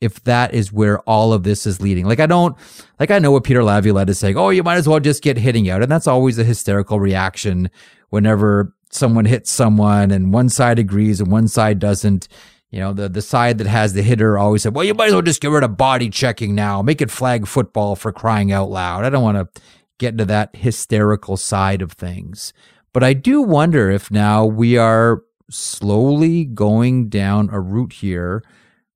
if 0.00 0.24
that 0.24 0.54
is 0.54 0.72
where 0.72 0.98
all 1.00 1.32
of 1.32 1.42
this 1.42 1.66
is 1.66 1.80
leading. 1.80 2.06
Like 2.06 2.20
I 2.20 2.26
don't 2.26 2.56
like 2.98 3.10
I 3.10 3.18
know 3.18 3.32
what 3.32 3.44
Peter 3.44 3.62
Laviolette 3.62 4.08
is 4.08 4.18
saying, 4.18 4.36
oh, 4.36 4.48
you 4.48 4.62
might 4.62 4.76
as 4.76 4.88
well 4.88 4.98
just 4.98 5.22
get 5.22 5.36
hitting 5.36 5.68
out. 5.68 5.82
And 5.82 5.92
that's 5.92 6.06
always 6.06 6.38
a 6.38 6.44
hysterical 6.44 6.98
reaction 6.98 7.70
whenever 8.10 8.74
someone 8.90 9.24
hits 9.24 9.50
someone 9.50 10.10
and 10.10 10.32
one 10.32 10.48
side 10.48 10.78
agrees 10.78 11.20
and 11.20 11.30
one 11.30 11.48
side 11.48 11.78
doesn't. 11.78 12.28
You 12.70 12.78
know, 12.78 12.92
the 12.92 13.08
the 13.08 13.22
side 13.22 13.58
that 13.58 13.66
has 13.66 13.94
the 13.94 14.02
hitter 14.02 14.38
always 14.38 14.62
said, 14.62 14.76
Well, 14.76 14.84
you 14.84 14.94
might 14.94 15.08
as 15.08 15.12
well 15.12 15.22
just 15.22 15.40
get 15.40 15.50
rid 15.50 15.64
of 15.64 15.76
body 15.76 16.08
checking 16.08 16.54
now. 16.54 16.82
Make 16.82 17.00
it 17.00 17.10
flag 17.10 17.48
football 17.48 17.96
for 17.96 18.12
crying 18.12 18.52
out 18.52 18.70
loud. 18.70 19.04
I 19.04 19.10
don't 19.10 19.24
want 19.24 19.54
to 19.54 19.62
get 19.98 20.12
into 20.12 20.24
that 20.26 20.54
hysterical 20.54 21.36
side 21.36 21.82
of 21.82 21.92
things. 21.92 22.52
But 22.92 23.02
I 23.02 23.12
do 23.12 23.42
wonder 23.42 23.90
if 23.90 24.08
now 24.08 24.44
we 24.46 24.76
are 24.76 25.22
slowly 25.50 26.44
going 26.44 27.08
down 27.08 27.50
a 27.50 27.60
route 27.60 27.94
here 27.94 28.44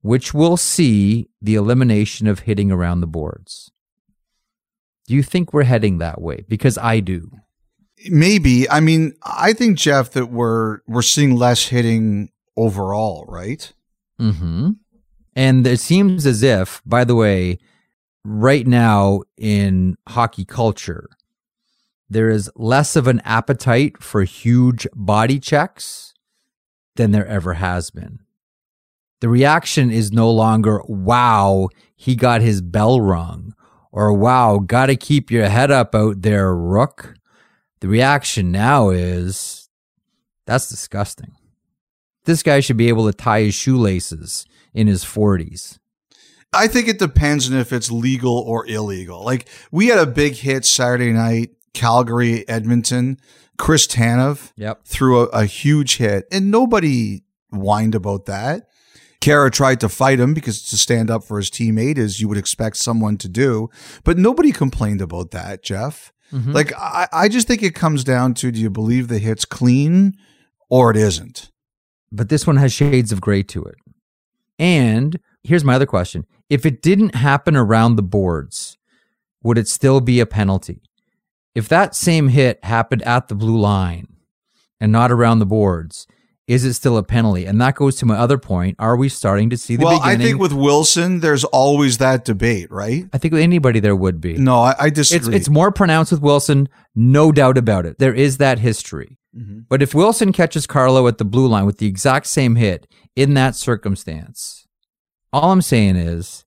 which 0.05 0.35
will 0.35 0.55
see 0.55 1.27
the 1.41 1.55
elimination 1.55 2.27
of 2.27 2.41
hitting 2.41 2.71
around 2.71 3.01
the 3.01 3.07
boards. 3.07 3.71
Do 5.07 5.15
you 5.15 5.23
think 5.23 5.51
we're 5.51 5.63
heading 5.63 5.97
that 5.97 6.21
way? 6.21 6.45
Because 6.47 6.77
I 6.77 6.99
do. 6.99 7.31
Maybe. 8.09 8.69
I 8.69 8.79
mean, 8.79 9.13
I 9.23 9.53
think 9.53 9.77
Jeff 9.77 10.11
that 10.11 10.27
we're 10.27 10.79
we're 10.87 11.01
seeing 11.01 11.35
less 11.35 11.67
hitting 11.67 12.29
overall, 12.55 13.25
right? 13.27 13.71
Mm-hmm. 14.19 14.71
And 15.35 15.67
it 15.67 15.79
seems 15.79 16.25
as 16.25 16.43
if, 16.43 16.81
by 16.85 17.03
the 17.03 17.15
way, 17.15 17.57
right 18.23 18.65
now 18.65 19.21
in 19.37 19.97
hockey 20.07 20.45
culture, 20.45 21.09
there 22.09 22.29
is 22.29 22.49
less 22.55 22.95
of 22.95 23.07
an 23.07 23.19
appetite 23.25 24.01
for 24.01 24.23
huge 24.23 24.87
body 24.93 25.39
checks 25.39 26.13
than 26.95 27.11
there 27.11 27.27
ever 27.27 27.55
has 27.55 27.91
been. 27.91 28.19
The 29.21 29.29
reaction 29.29 29.91
is 29.91 30.11
no 30.11 30.29
longer, 30.29 30.81
wow, 30.87 31.69
he 31.95 32.15
got 32.15 32.41
his 32.41 32.61
bell 32.61 33.01
rung, 33.01 33.53
or 33.91 34.13
wow, 34.13 34.59
gotta 34.59 34.95
keep 34.95 35.31
your 35.31 35.49
head 35.49 35.71
up 35.71 35.95
out 35.95 36.21
there, 36.21 36.55
Rook. 36.55 37.15
The 37.79 37.87
reaction 37.87 38.51
now 38.51 38.89
is, 38.89 39.69
that's 40.45 40.69
disgusting. 40.69 41.33
This 42.25 42.41
guy 42.41 42.59
should 42.59 42.77
be 42.77 42.87
able 42.89 43.05
to 43.05 43.13
tie 43.13 43.41
his 43.41 43.55
shoelaces 43.55 44.45
in 44.73 44.87
his 44.87 45.03
40s. 45.03 45.79
I 46.53 46.67
think 46.67 46.87
it 46.87 46.99
depends 46.99 47.51
on 47.51 47.57
if 47.57 47.73
it's 47.73 47.91
legal 47.91 48.37
or 48.37 48.65
illegal. 48.65 49.23
Like 49.23 49.47
we 49.71 49.87
had 49.87 49.99
a 49.99 50.05
big 50.05 50.35
hit 50.35 50.65
Saturday 50.65 51.11
night, 51.11 51.51
Calgary, 51.73 52.47
Edmonton. 52.47 53.19
Chris 53.57 53.87
Tanev 53.87 54.51
yep. 54.55 54.83
threw 54.85 55.21
a, 55.21 55.25
a 55.27 55.45
huge 55.45 55.97
hit, 55.97 56.27
and 56.31 56.51
nobody 56.51 57.23
whined 57.51 57.95
about 57.95 58.25
that. 58.25 58.67
Khaira 59.21 59.51
tried 59.51 59.79
to 59.79 59.89
fight 59.89 60.19
him 60.19 60.33
because 60.33 60.61
to 60.69 60.77
stand 60.77 61.09
up 61.09 61.23
for 61.23 61.37
his 61.37 61.49
teammate, 61.49 61.97
as 61.97 62.19
you 62.19 62.27
would 62.27 62.37
expect 62.37 62.77
someone 62.77 63.17
to 63.17 63.29
do. 63.29 63.69
But 64.03 64.17
nobody 64.17 64.51
complained 64.51 65.01
about 65.01 65.31
that, 65.31 65.63
Jeff. 65.63 66.11
Mm-hmm. 66.31 66.51
Like, 66.51 66.73
I, 66.77 67.07
I 67.11 67.27
just 67.29 67.47
think 67.47 67.63
it 67.63 67.75
comes 67.75 68.03
down 68.03 68.33
to 68.35 68.51
do 68.51 68.59
you 68.59 68.69
believe 68.69 69.07
the 69.07 69.19
hit's 69.19 69.45
clean 69.45 70.17
or 70.69 70.91
it 70.91 70.97
isn't? 70.97 71.51
But 72.11 72.29
this 72.29 72.47
one 72.47 72.57
has 72.57 72.73
shades 72.73 73.11
of 73.11 73.21
gray 73.21 73.43
to 73.43 73.63
it. 73.63 73.75
And 74.57 75.19
here's 75.43 75.63
my 75.63 75.75
other 75.75 75.85
question 75.85 76.25
if 76.49 76.65
it 76.65 76.81
didn't 76.81 77.15
happen 77.15 77.55
around 77.55 77.95
the 77.95 78.03
boards, 78.03 78.77
would 79.43 79.57
it 79.57 79.67
still 79.67 80.01
be 80.01 80.19
a 80.19 80.25
penalty? 80.25 80.81
If 81.53 81.69
that 81.69 81.95
same 81.95 82.29
hit 82.29 82.63
happened 82.63 83.01
at 83.03 83.27
the 83.27 83.35
blue 83.35 83.57
line 83.57 84.07
and 84.79 84.91
not 84.91 85.11
around 85.11 85.39
the 85.39 85.45
boards, 85.45 86.05
is 86.47 86.63
it 86.63 86.73
still 86.73 86.97
a 86.97 87.03
penalty? 87.03 87.45
And 87.45 87.59
that 87.59 87.75
goes 87.75 87.95
to 87.97 88.05
my 88.05 88.15
other 88.15 88.37
point. 88.37 88.75
Are 88.77 88.95
we 88.95 89.09
starting 89.09 89.49
to 89.49 89.57
see 89.57 89.75
the 89.75 89.85
well, 89.85 89.99
beginning? 89.99 90.21
I 90.21 90.23
think 90.23 90.39
with 90.39 90.53
Wilson, 90.53 91.19
there's 91.19 91.43
always 91.43 91.97
that 91.97 92.23
debate, 92.23 92.71
right? 92.71 93.05
I 93.13 93.17
think 93.17 93.33
with 93.33 93.41
anybody 93.41 93.79
there 93.79 93.95
would 93.95 94.21
be. 94.21 94.35
No, 94.35 94.59
I, 94.59 94.75
I 94.79 94.89
disagree. 94.89 95.35
it's 95.35 95.49
more 95.49 95.71
pronounced 95.71 96.11
with 96.11 96.21
Wilson, 96.21 96.69
no 96.93 97.31
doubt 97.31 97.57
about 97.57 97.85
it. 97.85 97.97
There 97.97 98.13
is 98.13 98.37
that 98.37 98.59
history. 98.59 99.17
Mm-hmm. 99.35 99.61
But 99.67 99.81
if 99.81 99.95
Wilson 99.95 100.31
catches 100.31 100.67
Carlo 100.67 101.07
at 101.07 101.17
the 101.17 101.25
blue 101.25 101.47
line 101.47 101.65
with 101.65 101.79
the 101.79 101.87
exact 101.87 102.27
same 102.27 102.55
hit 102.55 102.87
in 103.15 103.33
that 103.33 103.55
circumstance, 103.55 104.67
all 105.33 105.51
I'm 105.51 105.61
saying 105.61 105.95
is 105.95 106.45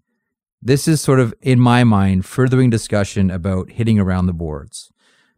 this 0.63 0.87
is 0.87 1.01
sort 1.01 1.21
of 1.21 1.35
in 1.43 1.59
my 1.59 1.83
mind 1.83 2.25
furthering 2.25 2.71
discussion 2.71 3.31
about 3.31 3.71
hitting 3.71 3.99
around 3.99 4.27
the 4.27 4.33
boards. 4.33 4.93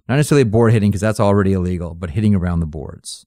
Not 0.06 0.16
necessarily 0.16 0.44
board 0.44 0.72
hitting 0.72 0.90
because 0.90 1.00
that's 1.00 1.20
already 1.20 1.52
illegal, 1.52 1.94
but 1.94 2.10
hitting 2.10 2.34
around 2.34 2.60
the 2.60 2.66
boards 2.66 3.26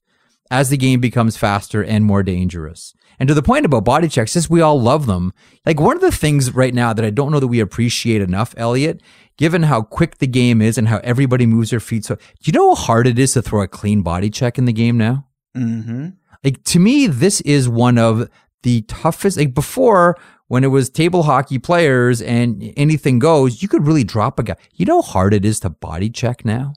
as 0.50 0.70
the 0.70 0.76
game 0.76 1.00
becomes 1.00 1.36
faster 1.36 1.82
and 1.82 2.04
more 2.04 2.22
dangerous. 2.22 2.94
And 3.18 3.28
to 3.28 3.34
the 3.34 3.42
point 3.42 3.64
about 3.64 3.84
body 3.84 4.08
checks, 4.08 4.32
since 4.32 4.50
we 4.50 4.60
all 4.60 4.80
love 4.80 5.06
them, 5.06 5.32
like 5.64 5.80
one 5.80 5.96
of 5.96 6.02
the 6.02 6.10
things 6.10 6.54
right 6.54 6.74
now 6.74 6.92
that 6.92 7.04
I 7.04 7.10
don't 7.10 7.32
know 7.32 7.40
that 7.40 7.46
we 7.48 7.60
appreciate 7.60 8.20
enough, 8.20 8.54
Elliotte, 8.56 9.00
given 9.36 9.64
how 9.64 9.82
quick 9.82 10.18
the 10.18 10.26
game 10.26 10.60
is 10.60 10.76
and 10.76 10.88
how 10.88 10.98
everybody 10.98 11.46
moves 11.46 11.70
their 11.70 11.80
feet. 11.80 12.04
So, 12.04 12.16
do 12.16 12.22
you 12.44 12.52
know 12.52 12.74
how 12.74 12.82
hard 12.82 13.06
it 13.06 13.18
is 13.18 13.32
to 13.32 13.42
throw 13.42 13.62
a 13.62 13.68
clean 13.68 14.02
body 14.02 14.30
check 14.30 14.58
in 14.58 14.64
the 14.64 14.72
game 14.72 14.98
now? 14.98 15.26
mm-hmm. 15.56 16.08
Like 16.42 16.62
to 16.64 16.78
me, 16.78 17.06
this 17.06 17.40
is 17.42 17.68
one 17.68 17.96
of 17.96 18.28
the 18.62 18.82
toughest. 18.82 19.38
Like 19.38 19.54
before, 19.54 20.16
when 20.48 20.62
it 20.62 20.68
was 20.68 20.90
table 20.90 21.22
hockey 21.22 21.58
players 21.58 22.20
and 22.20 22.72
anything 22.76 23.18
goes, 23.18 23.62
you 23.62 23.68
could 23.68 23.86
really 23.86 24.04
drop 24.04 24.38
a 24.38 24.42
guy. 24.42 24.56
You 24.74 24.84
know 24.84 25.00
how 25.00 25.12
hard 25.12 25.34
it 25.34 25.44
is 25.44 25.60
to 25.60 25.70
body 25.70 26.10
check 26.10 26.44
now? 26.44 26.74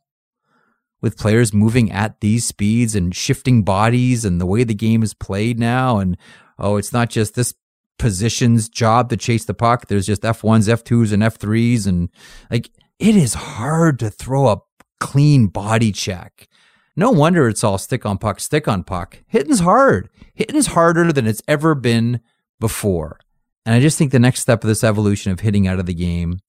With 1.00 1.18
players 1.18 1.54
moving 1.54 1.92
at 1.92 2.22
these 2.22 2.46
speeds 2.46 2.96
and 2.96 3.16
shifting 3.16 3.64
bodies 3.64 4.26
and 4.26 4.42
the 4.42 4.48
way 4.48 4.64
the 4.64 4.74
game 4.74 5.04
is 5.04 5.14
played 5.14 5.60
now. 5.60 6.00
And 6.00 6.18
oh, 6.58 6.78
it's 6.78 6.92
not 6.92 7.10
just 7.10 7.36
this 7.36 7.54
position's 8.00 8.68
job 8.68 9.10
to 9.10 9.18
chase 9.18 9.46
the 9.46 9.54
puck. 9.54 9.88
There's 9.88 10.08
just 10.08 10.24
F1s, 10.24 10.68
F2s, 10.68 11.14
and 11.14 11.22
F3s. 11.22 11.86
And 11.86 12.10
like 12.50 12.72
it 13.00 13.16
is 13.16 13.36
hard 13.36 14.00
to 14.00 14.10
throw 14.10 14.48
a 14.48 14.62
clean 15.00 15.48
body 15.48 15.92
check. 15.92 16.48
No 16.96 17.12
wonder 17.12 17.48
it's 17.48 17.64
all 17.64 17.78
stick 17.78 18.06
on 18.06 18.18
puck, 18.18 18.40
stick 18.40 18.68
on 18.68 18.84
puck. 18.84 19.20
Hitting's 19.28 19.60
hard. 19.60 20.10
Hitting's 20.34 20.68
harder 20.68 21.12
than 21.14 21.28
it's 21.28 21.44
ever 21.48 21.76
been 21.76 22.22
before. 22.60 23.20
And 23.66 23.76
I 23.76 23.80
just 23.80 23.98
think 23.98 24.12
the 24.12 24.20
next 24.20 24.40
step 24.40 24.64
of 24.64 24.68
this 24.68 24.84
evolution 24.84 25.32
of 25.32 25.42
hitting 25.42 25.68
out 25.68 25.78
of 25.78 25.86
the 25.86 25.94
game 25.94 26.40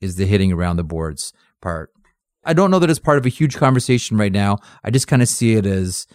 is 0.00 0.16
the 0.16 0.26
hitting 0.26 0.52
around 0.52 0.76
the 0.76 0.84
boards 0.84 1.32
part. 1.60 1.90
I 2.44 2.52
don't 2.52 2.70
know 2.70 2.78
that 2.78 2.90
it's 2.90 2.98
part 2.98 3.18
of 3.18 3.26
a 3.26 3.30
huge 3.30 3.56
conversation 3.56 4.16
right 4.16 4.32
now. 4.32 4.58
I 4.82 4.90
just 4.90 5.06
kind 5.06 5.22
of 5.22 5.28
see 5.28 5.54
it 5.54 5.66
as 5.66 6.06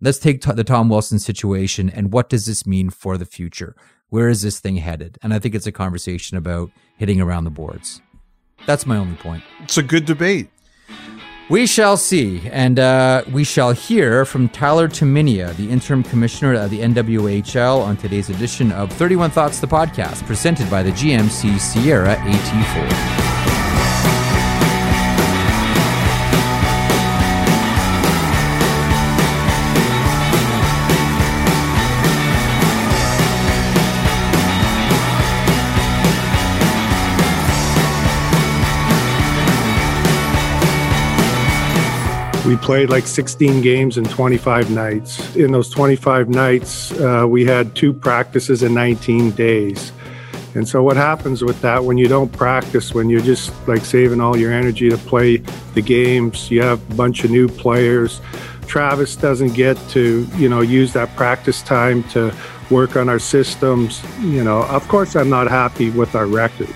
let's 0.00 0.18
take 0.18 0.40
t- 0.40 0.52
the 0.52 0.64
Tom 0.64 0.88
Wilson 0.88 1.18
situation 1.18 1.90
and 1.90 2.12
what 2.12 2.28
does 2.28 2.46
this 2.46 2.66
mean 2.66 2.90
for 2.90 3.18
the 3.18 3.26
future? 3.26 3.76
Where 4.08 4.28
is 4.28 4.42
this 4.42 4.60
thing 4.60 4.76
headed? 4.76 5.18
And 5.22 5.34
I 5.34 5.38
think 5.38 5.54
it's 5.54 5.66
a 5.66 5.72
conversation 5.72 6.36
about 6.36 6.70
hitting 6.96 7.20
around 7.20 7.44
the 7.44 7.50
boards. 7.50 8.00
That's 8.66 8.86
my 8.86 8.96
only 8.96 9.16
point. 9.16 9.42
It's 9.62 9.76
a 9.76 9.82
good 9.82 10.06
debate. 10.06 10.48
We 11.50 11.66
shall 11.66 11.98
see, 11.98 12.40
and 12.50 12.78
uh, 12.78 13.22
we 13.30 13.44
shall 13.44 13.72
hear 13.72 14.24
from 14.24 14.48
Tyler 14.48 14.88
Tumminia, 14.88 15.54
the 15.56 15.70
interim 15.70 16.02
commissioner 16.02 16.54
of 16.54 16.70
the 16.70 16.80
NWHL, 16.80 17.82
on 17.82 17.98
today's 17.98 18.30
edition 18.30 18.72
of 18.72 18.90
31 18.90 19.30
Thoughts, 19.30 19.60
the 19.60 19.66
podcast, 19.66 20.24
presented 20.24 20.70
by 20.70 20.82
the 20.82 20.92
GMC 20.92 21.60
Sierra 21.60 22.16
AT4. 22.16 23.33
We 42.46 42.56
played 42.58 42.90
like 42.90 43.06
16 43.06 43.62
games 43.62 43.96
in 43.96 44.04
25 44.04 44.70
nights. 44.70 45.34
In 45.34 45.52
those 45.52 45.70
25 45.70 46.28
nights, 46.28 46.92
uh, 46.92 47.26
we 47.26 47.46
had 47.46 47.74
two 47.74 47.94
practices 47.94 48.62
in 48.62 48.74
19 48.74 49.30
days. 49.30 49.92
And 50.54 50.68
so, 50.68 50.82
what 50.82 50.96
happens 50.96 51.42
with 51.42 51.60
that 51.62 51.84
when 51.84 51.96
you 51.96 52.06
don't 52.06 52.30
practice, 52.30 52.92
when 52.92 53.08
you're 53.08 53.22
just 53.22 53.52
like 53.66 53.84
saving 53.84 54.20
all 54.20 54.36
your 54.36 54.52
energy 54.52 54.90
to 54.90 54.98
play 54.98 55.38
the 55.72 55.80
games, 55.80 56.50
you 56.50 56.60
have 56.62 56.80
a 56.92 56.94
bunch 56.94 57.24
of 57.24 57.30
new 57.30 57.48
players. 57.48 58.20
Travis 58.66 59.16
doesn't 59.16 59.54
get 59.54 59.76
to, 59.90 60.28
you 60.36 60.48
know, 60.48 60.60
use 60.60 60.92
that 60.92 61.16
practice 61.16 61.62
time 61.62 62.04
to 62.10 62.32
work 62.70 62.94
on 62.94 63.08
our 63.08 63.18
systems. 63.18 64.02
You 64.20 64.44
know, 64.44 64.64
of 64.64 64.86
course, 64.88 65.16
I'm 65.16 65.30
not 65.30 65.48
happy 65.48 65.88
with 65.90 66.14
our 66.14 66.26
record. 66.26 66.74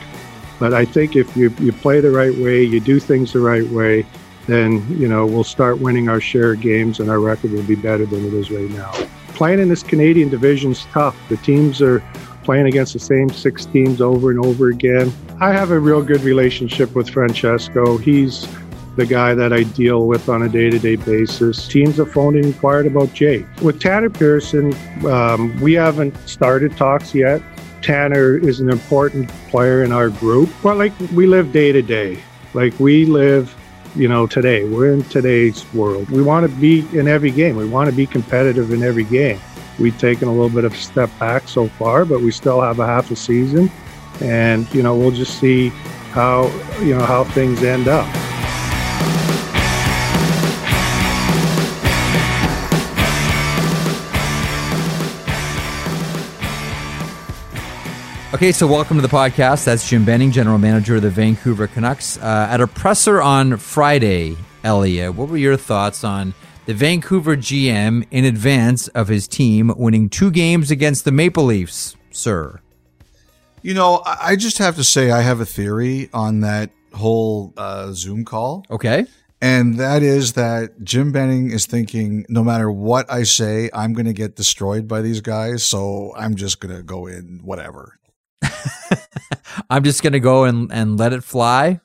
But 0.59 0.75
I 0.75 0.85
think 0.85 1.15
if 1.15 1.37
you, 1.37 1.55
you 1.61 1.73
play 1.73 2.01
the 2.01 2.11
right 2.11 2.35
way, 2.37 2.65
you 2.65 2.81
do 2.81 2.99
things 2.99 3.33
the 3.33 3.41
right 3.41 3.69
way, 3.69 4.05
then 4.49 4.85
you 4.99 5.07
know 5.07 5.27
we'll 5.27 5.45
start 5.45 5.79
winning 5.79 6.09
our 6.09 6.21
share 6.21 6.55
of 6.55 6.61
games 6.61 6.99
and 6.99 7.09
our 7.09 7.21
record 7.21 7.53
will 7.53 7.63
be 7.63 7.77
better 7.77 8.05
than 8.07 8.27
it 8.27 8.35
is 8.35 8.51
right 8.51 8.71
now. 8.71 8.91
Playing 9.35 9.61
in 9.61 9.69
this 9.69 9.85
Canadian 9.85 10.31
division 10.31 10.73
is 10.73 10.85
tough. 10.87 11.17
The 11.29 11.37
teams 11.37 11.81
are 11.81 12.03
playing 12.43 12.67
against 12.67 12.95
the 12.95 12.99
same 12.99 13.29
six 13.29 13.67
teams 13.67 14.01
over 14.01 14.31
and 14.31 14.45
over 14.45 14.71
again. 14.71 15.13
I 15.39 15.53
have 15.53 15.71
a 15.71 15.79
real 15.79 16.03
good 16.03 16.23
relationship 16.23 16.95
with 16.95 17.09
Francesco. 17.11 17.99
He's 17.99 18.49
the 18.97 19.07
guy 19.07 19.35
that 19.35 19.53
I 19.53 19.63
deal 19.63 20.09
with 20.09 20.29
on 20.29 20.43
a 20.43 20.49
day-to-day 20.49 20.97
basis. 20.97 21.69
Teams 21.69 21.99
have 21.99 22.11
phoned 22.11 22.35
and 22.37 22.47
inquired 22.47 22.87
about 22.87 23.13
Jake. 23.15 23.47
With 23.63 23.81
Tanner 23.81 24.11
Pearson, 24.11 24.75
um, 25.07 25.61
we 25.61 25.75
haven't 25.75 26.17
started 26.27 26.77
talks 26.77 27.15
yet. 27.15 27.41
Tanner 27.81 28.37
is 28.37 28.59
an 28.59 28.71
important 28.71 29.29
player 29.51 29.85
in 29.85 29.93
our 29.93 30.09
group, 30.09 30.51
but 30.65 30.79
like 30.79 30.93
we 31.15 31.27
live 31.27 31.53
day 31.53 31.71
to 31.71 31.81
day. 31.81 32.19
Like 32.55 32.81
we 32.81 33.05
live 33.05 33.55
you 33.95 34.09
know, 34.09 34.27
today. 34.27 34.65
We're 34.65 34.93
in 34.93 35.05
today's 35.05 35.65
world. 35.75 36.11
We 36.11 36.23
want 36.23 36.51
to 36.51 36.57
be 36.59 36.87
in 36.99 37.09
every 37.09 37.31
game. 37.31 37.57
We 37.57 37.69
want 37.69 37.91
to 37.91 37.97
be 37.97 38.07
competitive 38.07 38.73
in 38.73 38.83
every 38.83 39.05
game. 39.05 39.41
We've 39.79 39.99
taken 39.99 40.29
a 40.29 40.33
little 40.33 40.49
bit 40.49 40.65
of 40.65 40.77
step 40.77 41.11
back 41.19 41.49
so 41.49 41.69
far, 41.69 42.05
but 42.05 42.21
we 42.21 42.31
still 42.31 42.61
have 42.61 42.81
a 42.81 42.87
half 42.87 43.11
a 43.11 43.17
season, 43.17 43.71
and 44.21 44.73
you 44.75 44.83
know, 44.83 44.97
we'll 44.97 45.13
just 45.13 45.39
see 45.39 45.69
how 46.11 46.49
you 46.81 46.97
know 46.97 47.05
how 47.05 47.25
things 47.25 47.63
end 47.63 47.87
up. 47.87 48.07
Okay, 58.35 58.53
so 58.53 58.67
welcome 58.67 58.97
to 58.99 59.03
the 59.03 59.09
podcast. 59.09 59.65
That's 59.65 59.89
Jim 59.89 60.05
Benning, 60.05 60.31
general 60.31 60.59
manager 60.59 60.97
of 60.97 61.03
the 61.03 61.09
Vancouver 61.11 61.67
Canucks. 61.67 62.19
Uh, 62.19 62.47
at 62.51 62.61
a 62.61 62.67
presser 62.67 63.23
on 63.23 63.57
Friday, 63.57 64.37
Elliotte, 64.65 65.15
what 65.15 65.29
were 65.31 65.39
your 65.39 65.57
thoughts 65.57 66.05
on 66.05 66.35
the 66.67 66.75
Vancouver 66.75 67.37
GM 67.37 68.07
in 68.11 68.27
advance 68.27 68.89
of 68.89 69.09
his 69.09 69.27
team 69.27 69.73
winning 69.79 70.11
two 70.11 70.31
games 70.31 70.71
against 70.71 71.07
the 71.07 71.11
Maple 71.13 71.45
Leafs, 71.45 71.97
sir? 72.11 72.61
You 73.63 73.73
know, 73.73 74.03
I 74.05 74.37
just 74.37 74.59
have 74.59 74.77
to 74.77 74.85
say 74.85 75.11
I 75.11 75.23
have 75.23 75.41
a 75.41 75.47
theory 75.47 76.11
on 76.13 76.41
that 76.41 76.71
whole 76.93 77.55
uh, 77.57 77.93
Zoom 77.93 78.27
call, 78.27 78.65
Okay. 78.71 79.07
and 79.41 79.79
that 79.79 80.03
is 80.03 80.35
that 80.35 80.85
Jim 80.85 81.13
Benning 81.13 81.51
is 81.51 81.65
thinking 81.65 82.27
no 82.29 82.45
matter 82.45 82.71
what 82.71 83.11
I 83.11 83.23
say, 83.23 83.71
I'm 83.73 83.95
going 83.95 84.07
to 84.07 84.13
get 84.13 84.37
destroyed 84.37 84.87
by 84.87 85.01
these 85.01 85.23
guys, 85.23 85.65
so 85.65 86.13
I'm 86.15 86.35
just 86.35 86.61
going 86.61 86.77
to 86.77 86.83
go 86.83 87.07
in 87.07 87.41
whatever. 87.43 87.95
I'm 89.71 89.83
just 89.83 90.03
going 90.03 90.13
to 90.13 90.21
go 90.21 90.45
and, 90.45 90.73
and 90.73 90.99
let 90.99 91.13
it 91.13 91.25
fly. 91.25 91.81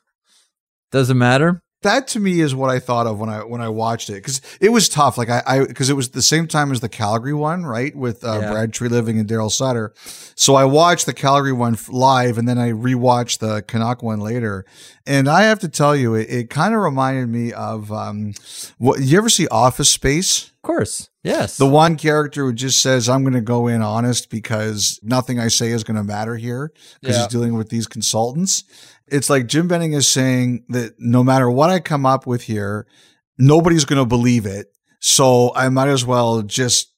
Doesn't 0.92 1.18
matter. 1.18 1.63
That 1.84 2.08
to 2.08 2.20
me 2.20 2.40
is 2.40 2.54
what 2.54 2.68
I 2.68 2.78
thought 2.80 3.06
of 3.06 3.18
when 3.20 3.28
I 3.30 3.44
when 3.44 3.60
I 3.60 3.68
watched 3.68 4.10
it 4.10 4.14
because 4.14 4.42
it 4.60 4.70
was 4.70 4.88
tough. 4.88 5.16
Like 5.16 5.30
I, 5.30 5.42
I 5.46 5.64
because 5.64 5.88
it 5.88 5.94
was 5.94 6.10
the 6.10 6.20
same 6.22 6.46
time 6.48 6.72
as 6.72 6.80
the 6.80 6.88
Calgary 6.88 7.32
one, 7.32 7.64
right? 7.64 7.94
With 7.96 8.24
uh, 8.24 8.40
Yeah. 8.40 8.50
Brad 8.50 8.72
Treliving 8.72 9.18
and 9.20 9.28
Daryl 9.28 9.50
Sutter. 9.50 9.94
So 10.34 10.56
I 10.56 10.64
watched 10.64 11.06
the 11.06 11.14
Calgary 11.14 11.52
one 11.52 11.78
live, 11.88 12.36
and 12.36 12.48
then 12.48 12.58
I 12.58 12.72
rewatched 12.72 13.38
the 13.38 13.62
Canuck 13.62 14.02
one 14.02 14.18
later. 14.20 14.64
And 15.06 15.28
I 15.28 15.42
have 15.44 15.60
to 15.60 15.68
tell 15.68 15.94
you, 15.94 16.14
it, 16.14 16.28
it 16.30 16.50
kind 16.50 16.74
of 16.74 16.80
reminded 16.80 17.28
me 17.28 17.52
of 17.52 17.92
um, 17.92 18.34
what 18.78 19.00
you 19.00 19.16
ever 19.18 19.28
see 19.28 19.46
Office 19.48 19.90
Space? 19.90 20.48
Of 20.48 20.62
course. 20.62 21.10
Yes. 21.22 21.58
The 21.58 21.66
one 21.66 21.96
character 21.96 22.44
who 22.46 22.52
just 22.54 22.80
says, 22.80 23.06
I'm 23.08 23.22
going 23.22 23.34
to 23.34 23.42
go 23.42 23.66
in 23.68 23.82
honest 23.82 24.30
because 24.30 24.98
nothing 25.02 25.38
I 25.38 25.48
say 25.48 25.68
is 25.72 25.84
going 25.84 25.96
to 25.98 26.04
matter 26.04 26.36
here 26.36 26.72
because 27.00 27.16
Yeah. 27.16 27.22
he's 27.22 27.30
dealing 27.32 27.54
with 27.54 27.68
these 27.68 27.86
consultants. 27.86 28.64
It's 29.14 29.30
like 29.30 29.46
Jim 29.46 29.68
Benning 29.68 29.92
is 29.92 30.08
saying 30.08 30.64
that 30.70 30.94
no 30.98 31.22
matter 31.22 31.48
what 31.48 31.70
I 31.70 31.78
come 31.78 32.04
up 32.04 32.26
with 32.26 32.42
here, 32.42 32.86
nobody's 33.38 33.84
going 33.84 34.00
to 34.02 34.06
believe 34.06 34.44
it. 34.44 34.66
So 34.98 35.52
I 35.54 35.68
might 35.68 35.86
as 35.88 36.04
well 36.04 36.42
just 36.42 36.92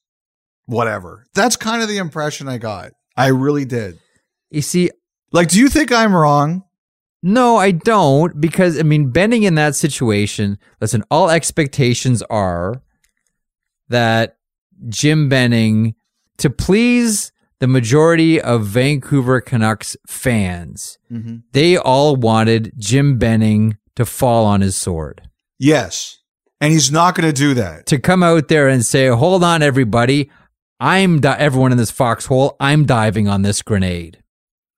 whatever. 0.65 1.25
That's 1.35 1.55
kind 1.55 1.83
of 1.83 1.89
the 1.89 1.97
impression 1.97 2.47
I 2.47 2.57
got. 2.57 2.93
I 3.15 3.27
really 3.27 3.65
did. 3.65 3.99
you 4.49 4.61
see, 4.63 4.89
Like, 5.31 5.49
do 5.49 5.59
you 5.59 5.69
think 5.69 5.91
I'm 5.91 6.15
wrong? 6.15 6.63
No, 7.21 7.57
I 7.57 7.71
don't, 7.71 8.39
because 8.41 8.79
I 8.79 8.83
mean, 8.83 9.11
Benning 9.11 9.43
in 9.43 9.55
that 9.55 9.75
situation, 9.75 10.57
listen, 10.81 11.03
all 11.11 11.29
expectations 11.29 12.23
are 12.29 12.81
that 13.89 14.37
Jim 14.89 15.29
Benning 15.29 15.93
to 16.37 16.49
please 16.49 17.31
the 17.59 17.67
majority 17.67 18.39
of 18.39 18.65
Vancouver 18.65 19.41
Canucks 19.41 19.97
fans. 20.07 20.97
Mm-hmm. 21.11 21.37
They 21.53 21.77
all 21.77 22.15
wanted 22.15 22.73
Jim 22.77 23.17
Benning 23.17 23.77
to 23.95 24.05
fall 24.05 24.45
on 24.45 24.61
his 24.61 24.75
sword. 24.75 25.27
Yes. 25.57 26.19
And 26.61 26.71
he's 26.73 26.91
not 26.91 27.15
going 27.15 27.27
to 27.27 27.33
do 27.33 27.53
that. 27.55 27.85
To 27.87 27.99
come 27.99 28.23
out 28.23 28.47
there 28.47 28.67
and 28.67 28.85
say, 28.85 29.07
"Hold 29.07 29.43
on 29.43 29.61
everybody, 29.61 30.29
I'm 30.79 31.19
di- 31.21 31.37
everyone 31.37 31.71
in 31.71 31.77
this 31.77 31.91
foxhole, 31.91 32.55
I'm 32.59 32.85
diving 32.85 33.27
on 33.27 33.41
this 33.43 33.61
grenade. 33.61 34.21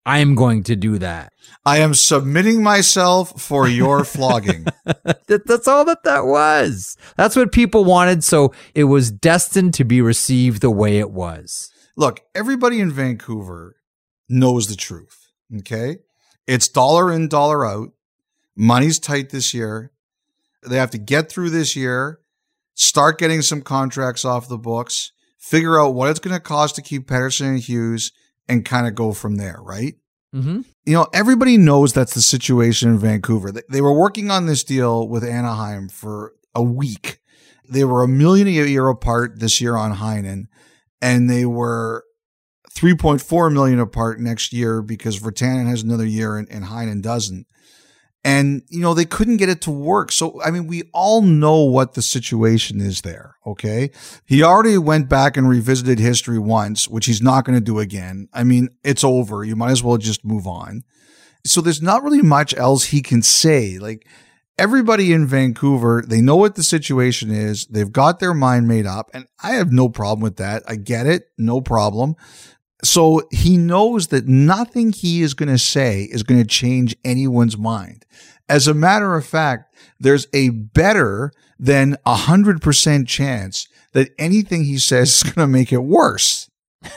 I'm 0.05 0.35
going 0.35 0.63
to 0.63 0.75
do 0.75 0.97
that." 0.99 1.31
I 1.65 1.79
am 1.79 1.93
submitting 1.93 2.63
myself 2.63 3.41
for 3.41 3.67
your 3.67 4.03
flogging. 4.15 4.65
That- 5.27 5.45
That's 5.45 5.67
all 5.67 5.85
that 5.85 6.03
that 6.03 6.25
was. 6.25 6.97
That's 7.17 7.35
what 7.35 7.51
people 7.51 7.85
wanted, 7.85 8.23
so 8.23 8.53
it 8.73 8.85
was 8.85 9.11
destined 9.11 9.73
to 9.75 9.83
be 9.83 10.01
received 10.01 10.61
the 10.61 10.71
way 10.71 10.97
it 10.99 11.11
was. 11.11 11.69
Look, 11.99 12.21
everybody 12.33 12.79
in 12.79 12.91
Vancouver 12.91 13.75
knows 14.29 14.67
the 14.67 14.77
truth. 14.77 15.31
Okay. 15.57 15.97
It's 16.47 16.69
dollar 16.69 17.11
in, 17.11 17.27
dollar 17.27 17.65
out. 17.65 17.89
Money's 18.55 18.99
tight 18.99 19.31
this 19.31 19.53
year. 19.53 19.91
They 20.65 20.77
have 20.77 20.91
to 20.91 20.97
get 20.97 21.29
through 21.29 21.49
this 21.49 21.75
year, 21.75 22.21
start 22.73 23.19
getting 23.19 23.41
some 23.41 23.61
contracts 23.61 24.23
off 24.23 24.47
the 24.47 24.57
books, 24.57 25.11
figure 25.37 25.77
out 25.77 25.93
what 25.93 26.09
it's 26.09 26.21
going 26.21 26.33
to 26.33 26.39
cost 26.39 26.75
to 26.75 26.81
keep 26.81 27.05
Pettersson 27.05 27.47
and 27.47 27.59
Hughes, 27.59 28.13
and 28.47 28.63
kind 28.63 28.87
of 28.87 28.95
go 28.95 29.11
from 29.11 29.35
there, 29.35 29.59
right? 29.59 29.95
Mm-hmm. 30.33 30.61
You 30.85 30.93
know, 30.93 31.07
everybody 31.13 31.57
knows 31.57 31.91
that's 31.91 32.13
the 32.13 32.21
situation 32.21 32.91
in 32.91 32.99
Vancouver. 32.99 33.51
They, 33.51 33.63
they 33.69 33.81
were 33.81 33.93
working 33.93 34.31
on 34.31 34.45
this 34.45 34.63
deal 34.63 35.05
with 35.05 35.25
Anaheim 35.25 35.89
for 35.89 36.31
a 36.55 36.63
week. 36.63 37.19
They 37.69 37.83
were 37.83 38.03
a 38.03 38.07
million 38.07 38.47
a 38.47 38.51
year 38.51 38.87
apart 38.87 39.41
this 39.41 39.59
year 39.59 39.75
on 39.75 39.97
Heinen, 39.97 40.47
and 41.01 41.29
they 41.29 41.45
were 41.45 42.03
3.4 42.71 43.53
million 43.53 43.79
apart 43.79 44.19
next 44.19 44.53
year 44.53 44.81
because 44.81 45.19
Virtanen 45.19 45.67
has 45.67 45.83
another 45.83 46.05
year 46.05 46.37
and, 46.37 46.49
and 46.49 46.65
Heinen 46.65 47.01
doesn't. 47.01 47.45
And, 48.23 48.63
you 48.67 48.81
know, 48.81 48.93
they 48.93 49.05
couldn't 49.05 49.37
get 49.37 49.47
it 49.47 49.61
to 49.61 49.71
work. 49.71 50.11
So, 50.11 50.41
I 50.43 50.51
mean, 50.51 50.67
we 50.67 50.83
all 50.93 51.21
know 51.21 51.63
what 51.63 51.93
the 51.93 52.01
situation 52.01 52.81
is 52.81 53.01
there. 53.01 53.35
Okay. 53.45 53.91
He 54.25 54.43
already 54.43 54.77
went 54.77 55.07
back 55.07 55.37
and 55.37 55.47
revisited 55.47 55.99
history 55.99 56.37
once, 56.37 56.87
which 56.87 57.05
he's 57.05 57.21
not 57.21 57.45
going 57.45 57.57
to 57.57 57.63
do 57.63 57.79
again. 57.79 58.27
I 58.33 58.43
mean, 58.43 58.69
it's 58.83 59.05
over. 59.05 59.45
You 59.45 59.55
might 59.55 59.71
as 59.71 59.83
well 59.83 59.97
just 59.97 60.25
move 60.25 60.47
on. 60.47 60.81
So 61.45 61.61
there's 61.61 61.81
not 61.81 62.03
really 62.03 62.21
much 62.21 62.53
else 62.55 62.85
he 62.85 63.01
can 63.01 63.21
say. 63.21 63.79
Like 63.79 64.05
everybody 64.59 65.13
in 65.13 65.25
Vancouver, 65.25 66.03
they 66.07 66.21
know 66.21 66.35
what 66.35 66.55
the 66.55 66.63
situation 66.63 67.31
is. 67.31 67.65
They've 67.65 67.91
got 67.91 68.19
their 68.19 68.33
mind 68.33 68.67
made 68.67 68.85
up. 68.85 69.09
And 69.13 69.25
I 69.41 69.51
have 69.51 69.71
no 69.71 69.89
problem 69.89 70.21
with 70.21 70.37
that. 70.37 70.63
I 70.67 70.75
get 70.75 71.05
it. 71.07 71.23
No 71.37 71.61
problem. 71.61 72.15
So 72.83 73.27
he 73.31 73.57
knows 73.57 74.07
that 74.07 74.27
nothing 74.27 74.91
he 74.93 75.21
is 75.21 75.33
going 75.33 75.49
to 75.49 75.57
say 75.57 76.03
is 76.03 76.23
going 76.23 76.41
to 76.41 76.47
change 76.47 76.95
anyone's 77.03 77.57
mind. 77.57 78.05
As 78.47 78.67
a 78.67 78.73
matter 78.73 79.15
of 79.15 79.25
fact, 79.25 79.75
there's 79.99 80.27
a 80.33 80.49
better 80.49 81.31
than 81.57 81.97
a 82.05 82.15
hundred 82.15 82.61
percent 82.61 83.07
chance 83.07 83.67
that 83.93 84.11
anything 84.17 84.63
he 84.63 84.77
says 84.77 85.15
is 85.15 85.23
going 85.23 85.47
to 85.47 85.47
make 85.47 85.73
it 85.73 85.83
worse. 85.83 86.49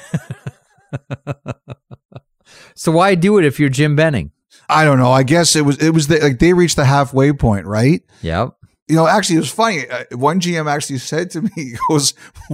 So 2.75 2.92
why 2.92 3.14
do 3.14 3.38
it 3.38 3.45
if 3.45 3.61
you're 3.61 3.69
Jim 3.69 3.97
Benning? 3.97 4.33
I 4.73 4.85
don't 4.85 4.99
know. 4.99 5.12
I 5.12 5.23
guess 5.23 5.55
it 5.55 5.62
was 5.64 5.79
it 5.79 5.91
was 5.91 6.09
the, 6.09 6.19
like 6.21 6.38
they 6.38 6.52
reached 6.52 6.76
the 6.76 6.85
halfway 6.85 7.33
point, 7.33 7.67
right? 7.67 8.02
Yep. 8.23 8.57
You 8.88 8.97
know, 8.97 9.07
actually, 9.07 9.37
it 9.37 9.41
was 9.41 9.50
funny. 9.50 9.88
Uh, 9.88 10.05
One 10.12 10.41
GM 10.41 10.71
actually 10.71 10.99
said 10.99 11.31
to 11.31 11.43
me, 11.43 11.50
he 11.55 11.76
"Goes, 11.88 12.11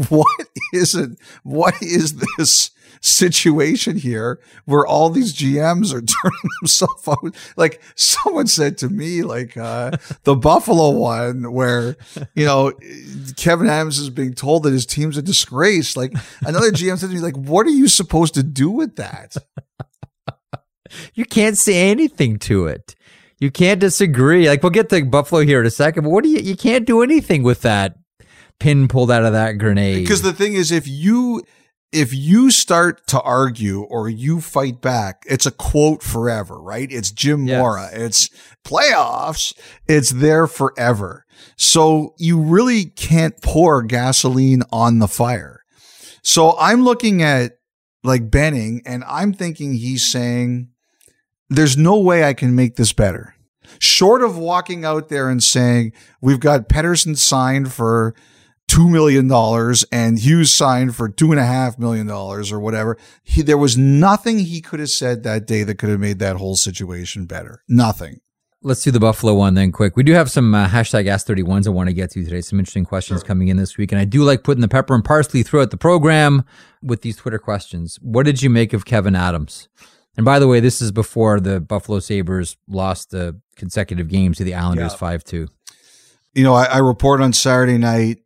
what 0.09 0.47
is 0.73 0.95
it? 0.95 1.11
What 1.43 1.75
is 1.81 2.15
this 2.37 2.71
situation 3.01 3.97
here 3.97 4.41
where 4.65 4.85
all 4.85 5.09
these 5.09 5.33
GMs 5.35 5.93
are 5.93 6.03
turning 6.23 6.51
themselves 6.61 7.09
out?" 7.09 7.35
Like 7.57 7.81
someone 7.95 8.47
said 8.47 8.79
to 8.79 8.89
me, 8.89 9.23
like 9.23 9.57
uh, 9.57 9.93
the 10.25 10.37
Buffalo 10.37 10.91
one, 10.91 11.53
where 11.53 11.97
you 12.35 12.45
know 12.45 12.73
Kevyn 13.37 13.69
Adams 13.69 13.99
is 13.99 14.11
being 14.11 14.35
told 14.35 14.65
that 14.65 14.73
his 14.73 14.87
team's 14.87 15.17
a 15.17 15.23
disgrace. 15.23 15.97
Like 15.97 16.13
another 16.43 16.71
GM 16.73 16.99
said 16.99 17.09
to 17.11 17.15
me, 17.15 17.21
like, 17.21 17.37
"What 17.37 17.67
are 17.67 17.71
you 17.71 17.89
supposed 17.89 18.35
to 18.35 18.43
do 18.43 18.71
with 18.71 18.97
that?" 18.97 19.37
You 21.15 21.25
can't 21.25 21.59
say 21.59 21.91
anything 21.91 22.39
to 22.41 22.67
it. 22.67 22.95
You 23.39 23.51
can't 23.51 23.81
disagree. 23.81 24.49
Like 24.49 24.63
we'll 24.63 24.71
get 24.71 24.89
to 24.91 25.05
Buffalo 25.05 25.43
here 25.43 25.61
in 25.61 25.67
a 25.67 25.71
second, 25.71 26.05
but 26.05 26.11
what 26.11 26.25
do 26.25 26.31
you 26.31 26.39
you 26.39 26.57
can't 26.57 26.87
do 26.87 27.03
anything 27.03 27.43
with 27.43 27.63
that 27.63 27.97
pin 28.59 28.89
pulled 28.89 29.11
out 29.11 29.25
of 29.25 29.33
that 29.33 29.59
grenade. 29.59 30.03
Because 30.03 30.23
the 30.23 30.33
thing 30.33 30.55
is, 30.55 30.71
if 30.73 30.87
you 30.87 31.43
if 31.91 32.13
you 32.13 32.51
start 32.51 33.07
to 33.07 33.21
argue 33.23 33.83
or 33.83 34.09
you 34.09 34.41
fight 34.41 34.83
back, 34.83 35.23
it's 35.27 35.47
a 35.47 35.51
quote 35.51 36.03
forever, 36.03 36.61
right? 36.61 36.91
It's 36.91 37.11
Jim 37.11 37.47
Yes. 37.47 37.59
Mora. 37.59 37.89
It's 37.93 38.29
playoffs. 38.65 39.57
It's 39.87 40.11
there 40.11 40.47
forever. 40.47 41.25
So 41.57 42.15
you 42.19 42.41
really 42.41 42.85
can't 42.85 43.41
pour 43.41 43.83
gasoline 43.83 44.63
on 44.71 44.99
the 44.99 45.09
fire. 45.09 45.61
So 46.23 46.59
I'm 46.59 46.83
looking 46.85 47.23
at 47.23 47.53
like 48.05 48.31
Benning 48.31 48.83
and 48.85 49.03
I'm 49.05 49.33
thinking 49.33 49.73
he's 49.73 50.07
saying, 50.07 50.69
there's 51.49 51.77
no 51.77 51.99
way 51.99 52.25
I 52.25 52.35
can 52.35 52.55
make 52.55 52.77
this 52.77 52.93
better. 52.93 53.35
Short 53.79 54.23
of 54.23 54.37
walking 54.39 54.85
out 54.85 55.09
there 55.09 55.29
and 55.29 55.43
saying, 55.43 55.93
we've 56.21 56.41
got 56.41 56.69
Pettersson 56.69 57.17
signed 57.17 57.73
for 57.73 58.15
$2 58.69 58.91
million 58.91 59.31
and 59.91 60.19
Hughes 60.19 60.53
signed 60.53 60.95
for 60.95 61.09
$2.5 61.09 61.79
million 61.79 62.11
or 62.11 62.61
whatever. 62.61 62.99
He, 63.25 63.43
there 63.43 63.59
was 63.59 63.77
nothing 63.77 64.39
he 64.39 64.61
could 64.61 64.81
have 64.81 64.91
said 64.91 65.23
that 65.23 65.47
day 65.47 65.63
that 65.65 65.77
could 65.77 65.89
have 65.89 66.01
made 66.01 66.19
that 66.19 66.37
whole 66.37 66.57
situation 66.57 67.27
better. 67.27 67.63
Nothing. 67.69 68.21
Let's 68.61 68.83
do 68.83 68.91
the 68.91 68.99
Buffalo 68.99 69.35
one 69.35 69.55
then 69.55 69.71
quick. 69.71 69.97
We 69.97 70.03
do 70.03 70.13
have 70.15 70.31
some 70.31 70.53
uh, 70.53 70.67
hashtag 70.67 71.07
Ask31s 71.07 71.69
I 71.69 71.71
want 71.71 71.89
to 71.89 71.93
get 71.93 72.11
to 72.11 72.25
today. 72.25 72.41
Some 72.41 72.59
interesting 72.59 72.85
questions 72.85 73.23
coming 73.23 73.49
in 73.49 73.57
this 73.57 73.79
week. 73.79 73.93
And 73.93 74.01
I 74.01 74.05
do 74.05 74.25
like 74.25 74.43
putting 74.43 74.63
the 74.63 74.69
pepper 74.69 74.95
and 74.95 75.05
parsley 75.05 75.45
throughout 75.45 75.71
the 75.71 75.77
program 75.77 76.45
with 76.83 77.03
these 77.03 77.17
Twitter 77.17 77.39
questions. 77.39 77.99
What 78.03 78.25
did 78.25 78.43
you 78.43 78.51
make 78.51 78.73
of 78.73 78.85
Kevyn 78.85 79.17
Adams? 79.17 79.69
And 80.19 80.25
by 80.25 80.41
the 80.41 80.49
way, 80.49 80.59
this 80.59 80.83
is 80.83 80.91
before 80.91 81.39
the 81.39 81.61
Buffalo 81.61 82.01
Sabres 82.01 82.57
lost 82.67 83.13
the 83.13 83.41
consecutive 83.55 84.09
games 84.09 84.39
to 84.39 84.45
the 84.45 84.53
Islanders 84.53 84.93
5 84.93 85.23
2. 85.23 85.47
You 86.35 86.43
know, 86.43 86.55
I, 86.55 86.65
I 86.65 86.79
report 86.79 87.21
on 87.21 87.33
Saturday 87.33 87.79
night. 87.79 88.19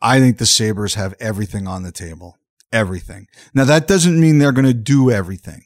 I 0.00 0.20
think 0.20 0.38
the 0.38 0.46
Sabres 0.46 0.94
have 0.94 1.14
everything 1.18 1.66
on 1.66 1.82
the 1.82 1.90
table. 1.90 2.38
Everything. 2.72 3.26
Now, 3.54 3.64
that 3.64 3.88
doesn't 3.88 4.20
mean 4.20 4.38
they're 4.38 4.52
going 4.52 4.66
to 4.66 4.72
do 4.72 5.10
everything. 5.10 5.64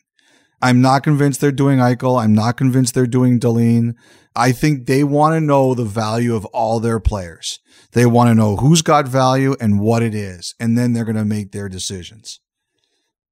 I'm 0.63 0.81
not 0.81 1.03
convinced 1.03 1.43
they're 1.43 1.53
doing 1.53 1.79
Eichel. 1.79 2.19
I'm 2.23 2.35
not 2.35 2.57
convinced 2.57 2.95
they're 2.95 3.07
doing 3.07 3.39
Dahlin. 3.39 3.97
I 4.35 4.53
think 4.53 4.87
they 4.87 5.05
want 5.05 5.35
to 5.35 5.41
know 5.43 5.75
the 5.75 5.85
value 5.85 6.35
of 6.35 6.47
all 6.47 6.81
their 6.81 7.01
players. 7.01 7.61
They 7.93 8.07
want 8.07 8.29
to 8.31 8.35
know 8.35 8.57
who's 8.57 8.81
got 8.81 9.07
value 9.07 9.55
and 9.61 9.79
what 9.79 10.03
it 10.03 10.15
is. 10.15 10.55
And 10.59 10.79
then 10.79 10.95
they're 10.95 11.05
going 11.05 11.17
to 11.17 11.25
make 11.27 11.53
their 11.53 11.69
decisions. 11.69 12.41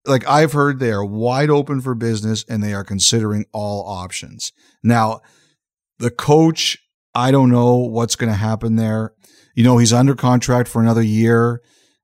Like 0.07 0.27
I've 0.29 0.53
heard 0.53 0.79
they 0.79 0.91
are 0.91 1.05
wide 1.05 1.51
open 1.51 1.81
for 1.81 1.95
business 1.95 2.45
and 2.49 2.63
they 2.63 2.75
are 2.75 2.85
considering 2.85 3.47
all 3.53 3.87
options. 3.89 4.53
Now, 4.83 5.21
the 5.99 6.11
coach, 6.11 6.79
I 7.15 7.31
don't 7.31 7.51
know 7.51 7.77
what's 7.77 8.17
going 8.17 8.31
to 8.31 8.39
happen 8.39 8.77
there. 8.77 9.15
You 9.55 9.65
know, 9.65 9.79
he's 9.79 9.93
under 9.93 10.15
contract 10.15 10.69
for 10.69 10.83
another 10.83 11.03
year. 11.03 11.63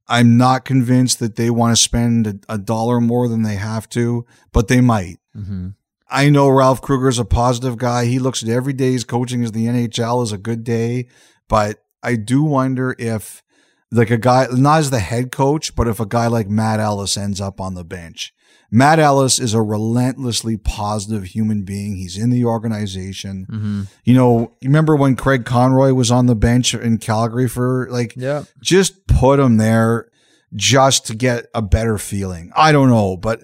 I'm 0.08 0.36
not 0.36 0.64
convinced 0.64 1.20
that 1.20 1.36
they 1.36 1.50
want 1.50 1.76
to 1.76 1.82
spend 1.82 2.26
a, 2.26 2.34
a 2.48 2.58
dollar 2.58 3.00
more 3.00 3.28
than 3.28 3.42
they 3.42 3.56
have 3.56 3.88
to, 3.90 4.26
but 4.52 4.68
they 4.68 4.80
might. 4.80 5.18
Mm-hmm. 5.36 5.68
I 6.08 6.28
know 6.28 6.48
Ralph 6.48 6.82
Krueger's 6.82 7.20
a 7.20 7.24
positive 7.24 7.76
guy. 7.78 8.06
He 8.06 8.18
looks 8.18 8.42
at 8.42 8.48
every 8.48 8.72
day 8.72 8.90
he's 8.90 9.04
coaching 9.04 9.44
as 9.44 9.52
the 9.52 9.66
NHL 9.66 10.22
as 10.22 10.32
a 10.32 10.38
good 10.38 10.64
day, 10.64 11.06
but 11.48 11.84
I 12.02 12.16
do 12.16 12.42
wonder 12.42 12.96
if 12.98 13.42
like 13.92 14.11
a 14.11 14.18
guy 14.18 14.46
not 14.53 14.79
as 14.79 14.90
the 14.90 15.00
head 15.00 15.31
coach, 15.33 15.74
but 15.74 15.88
if 15.88 15.98
a 16.00 16.07
guy 16.07 16.26
like 16.29 16.48
Matt 16.48 16.81
Ellis 16.81 17.16
ends 17.16 17.40
up 17.40 17.61
on 17.61 17.74
the 17.74 17.85
bench. 17.85 18.33
Matt 18.72 19.00
Ellis 19.00 19.40
is 19.40 19.53
a 19.53 19.61
relentlessly 19.61 20.57
positive 20.57 21.24
human 21.24 21.62
being. 21.62 21.96
He's 21.96 22.16
in 22.16 22.31
the 22.31 22.44
organization. 22.44 23.46
Mm-hmm. 23.50 23.83
You 24.05 24.14
know, 24.14 24.38
you 24.61 24.68
remember 24.68 24.94
when 24.94 25.16
Craig 25.16 25.44
Conroy 25.44 25.92
was 25.92 26.12
on 26.12 26.26
the 26.26 26.37
bench 26.37 26.72
in 26.72 26.98
Calgary 26.98 27.48
for 27.48 27.88
like 27.90 28.14
Yeah. 28.16 28.44
just 28.62 29.09
put 29.09 29.40
him 29.40 29.57
there 29.57 30.09
just 30.55 31.07
to 31.09 31.16
get 31.16 31.46
a 31.53 31.62
better 31.62 31.98
feeling. 31.98 32.53
I 32.55 32.70
don't 32.70 32.90
know, 32.90 33.16
but 33.16 33.42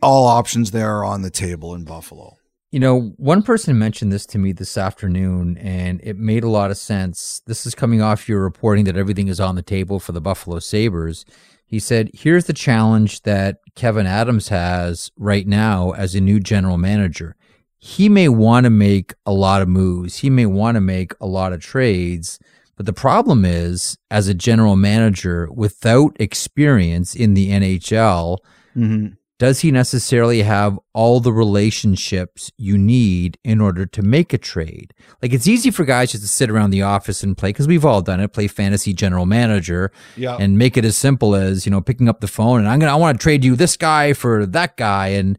all 0.00 0.26
options 0.26 0.70
there 0.70 0.98
are 0.98 1.04
on 1.04 1.22
the 1.22 1.30
table 1.30 1.74
in 1.74 1.84
Buffalo. 1.84 2.36
You 2.74 2.80
know, 2.80 3.12
one 3.18 3.44
person 3.44 3.78
mentioned 3.78 4.10
this 4.10 4.26
to 4.26 4.36
me 4.36 4.50
this 4.50 4.76
afternoon, 4.76 5.58
and 5.58 6.00
it 6.02 6.18
made 6.18 6.42
a 6.42 6.48
lot 6.48 6.72
of 6.72 6.76
sense. 6.76 7.40
This 7.46 7.66
is 7.66 7.74
coming 7.76 8.02
off 8.02 8.28
your 8.28 8.42
reporting 8.42 8.84
that 8.86 8.96
everything 8.96 9.28
is 9.28 9.38
on 9.38 9.54
the 9.54 9.62
table 9.62 10.00
for 10.00 10.10
the 10.10 10.20
Buffalo 10.20 10.58
Sabres. 10.58 11.24
He 11.64 11.78
said, 11.78 12.10
Here's 12.12 12.46
the 12.46 12.52
challenge 12.52 13.22
that 13.22 13.58
Kevyn 13.76 14.06
Adams 14.06 14.48
has 14.48 15.12
right 15.16 15.46
now 15.46 15.92
as 15.92 16.16
a 16.16 16.20
new 16.20 16.40
general 16.40 16.76
manager. 16.76 17.36
He 17.78 18.08
may 18.08 18.28
want 18.28 18.64
to 18.64 18.70
make 18.70 19.14
a 19.24 19.32
lot 19.32 19.62
of 19.62 19.68
moves, 19.68 20.16
he 20.16 20.28
may 20.28 20.46
want 20.46 20.74
to 20.74 20.80
make 20.80 21.12
a 21.20 21.28
lot 21.28 21.52
of 21.52 21.60
trades, 21.60 22.40
But 22.74 22.86
the 22.86 22.92
problem 22.92 23.44
is, 23.44 23.96
as 24.10 24.26
a 24.26 24.34
general 24.34 24.74
manager 24.74 25.48
without 25.52 26.16
experience 26.18 27.14
in 27.14 27.34
the 27.34 27.50
NHL, 27.52 28.38
mm-hmm. 28.76 29.12
Does 29.44 29.60
he 29.60 29.70
necessarily 29.70 30.40
have 30.40 30.78
all 30.94 31.20
the 31.20 31.30
relationships 31.30 32.50
you 32.56 32.78
need 32.78 33.36
in 33.44 33.60
order 33.60 33.84
to 33.84 34.00
make 34.00 34.32
a 34.32 34.38
trade? 34.38 34.94
Like 35.20 35.34
it's 35.34 35.46
easy 35.46 35.70
for 35.70 35.84
guys 35.84 36.12
just 36.12 36.22
to 36.22 36.28
sit 36.30 36.48
around 36.48 36.70
the 36.70 36.80
office 36.80 37.22
and 37.22 37.36
play 37.36 37.50
because 37.50 37.68
we've 37.68 37.84
all 37.84 38.00
done 38.00 38.20
it, 38.20 38.32
play 38.32 38.48
fantasy 38.48 38.94
general 38.94 39.26
manager 39.26 39.92
Yeah. 40.16 40.38
and 40.40 40.56
make 40.56 40.78
it 40.78 40.84
as 40.86 40.96
simple 40.96 41.34
as, 41.34 41.66
you 41.66 41.70
know, 41.70 41.82
picking 41.82 42.08
up 42.08 42.20
the 42.20 42.26
phone 42.26 42.60
and 42.60 42.68
I'm 42.70 42.78
going 42.78 42.88
to 42.88 42.94
I 42.94 42.96
want 42.96 43.20
to 43.20 43.22
trade 43.22 43.44
you 43.44 43.54
this 43.54 43.76
guy 43.76 44.14
for 44.14 44.46
that 44.46 44.78
guy 44.78 45.08
and 45.08 45.38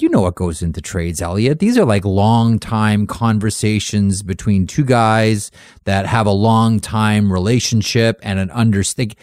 you 0.00 0.08
know 0.08 0.22
what 0.22 0.34
goes 0.34 0.60
into 0.60 0.80
trades, 0.80 1.22
Elliotte. 1.22 1.60
These 1.60 1.78
are 1.78 1.84
like 1.84 2.04
long 2.04 2.58
time 2.58 3.06
conversations 3.06 4.24
between 4.24 4.66
two 4.66 4.84
guys 4.84 5.52
that 5.84 6.06
have 6.06 6.26
a 6.26 6.32
long 6.32 6.80
time 6.80 7.32
relationship 7.32 8.18
and 8.24 8.40
an 8.40 8.50
understanding. 8.50 9.16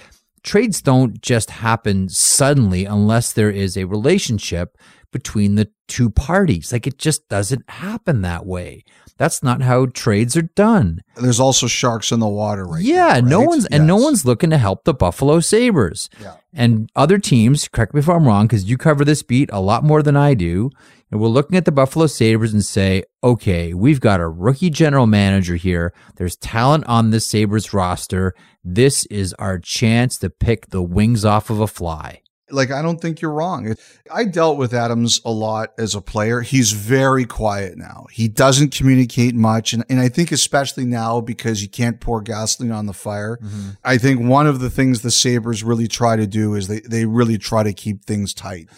Trades 0.45 0.79
don't 0.79 1.19
just 1.23 1.49
happen 1.49 2.07
suddenly 2.07 2.85
unless 2.85 3.33
there 3.33 3.49
is 3.49 3.75
a 3.75 3.85
relationship 3.85 4.77
between 5.11 5.55
the 5.55 5.71
two 5.87 6.11
parties. 6.11 6.71
Like 6.71 6.85
it 6.85 6.99
just 6.99 7.27
doesn't 7.29 7.67
happen 7.67 8.21
that 8.21 8.45
way. 8.45 8.83
That's 9.17 9.41
not 9.41 9.61
how 9.61 9.85
trades 9.87 10.35
are 10.35 10.41
done. 10.41 11.01
There's 11.15 11.39
also 11.39 11.67
sharks 11.67 12.11
in 12.11 12.19
the 12.19 12.27
water 12.27 12.65
right 12.65 12.83
Yeah, 12.83 13.19
now, 13.21 13.27
no 13.27 13.39
right? 13.39 13.47
one's 13.47 13.65
and 13.67 13.87
no 13.87 13.95
one's 13.95 14.25
looking 14.25 14.49
to 14.49 14.57
help 14.57 14.83
the 14.83 14.93
Buffalo 14.93 15.39
Sabres. 15.39 16.09
Yeah. 16.21 16.35
And 16.53 16.89
other 16.95 17.17
teams, 17.17 17.67
correct 17.67 17.93
me 17.93 17.99
if 17.99 18.09
I'm 18.09 18.25
wrong, 18.27 18.47
because 18.47 18.65
you 18.69 18.77
cover 18.77 19.05
this 19.05 19.23
beat 19.23 19.49
a 19.53 19.61
lot 19.61 19.83
more 19.83 20.03
than 20.03 20.17
I 20.17 20.33
do. 20.33 20.69
And 21.11 21.21
we're 21.21 21.27
looking 21.27 21.55
at 21.57 21.65
the 21.65 21.71
Buffalo 21.71 22.07
Sabres 22.07 22.51
and 22.51 22.65
say, 22.65 23.03
okay, 23.23 23.73
we've 23.73 23.99
got 24.01 24.19
a 24.19 24.27
rookie 24.27 24.69
general 24.69 25.05
manager 25.07 25.55
here. 25.55 25.93
There's 26.15 26.35
talent 26.35 26.83
on 26.87 27.11
this 27.11 27.25
Sabres 27.25 27.73
roster. 27.73 28.33
This 28.63 29.05
is 29.05 29.33
our 29.35 29.59
chance 29.59 30.17
to 30.19 30.29
pick 30.29 30.71
the 30.71 30.81
wings 30.81 31.23
off 31.23 31.49
of 31.49 31.59
a 31.59 31.67
fly. 31.67 32.21
Like 32.51 32.71
I 32.71 32.81
don't 32.81 33.01
think 33.01 33.21
you're 33.21 33.31
wrong. 33.31 33.75
I 34.13 34.25
dealt 34.25 34.57
with 34.57 34.73
Adams 34.73 35.19
a 35.25 35.31
lot 35.31 35.73
as 35.77 35.95
a 35.95 36.01
player. 36.01 36.41
He's 36.41 36.71
very 36.71 37.25
quiet 37.25 37.77
now. 37.77 38.05
He 38.11 38.27
doesn't 38.27 38.73
communicate 38.73 39.35
much, 39.35 39.73
and, 39.73 39.83
and 39.89 39.99
I 39.99 40.09
think 40.09 40.31
especially 40.31 40.85
now 40.85 41.21
because 41.21 41.61
you 41.61 41.69
can't 41.69 41.99
pour 41.99 42.21
gasoline 42.21 42.71
on 42.71 42.85
the 42.85 42.93
fire. 42.93 43.37
Mm-hmm. 43.37 43.69
I 43.83 43.97
think 43.97 44.21
one 44.21 44.47
of 44.47 44.59
the 44.59 44.69
things 44.69 45.01
the 45.01 45.11
Sabres 45.11 45.63
really 45.63 45.87
try 45.87 46.15
to 46.15 46.27
do 46.27 46.53
is 46.55 46.67
they 46.67 46.81
they 46.81 47.05
really 47.05 47.37
try 47.37 47.63
to 47.63 47.73
keep 47.73 48.05
things 48.05 48.33
tight. 48.33 48.69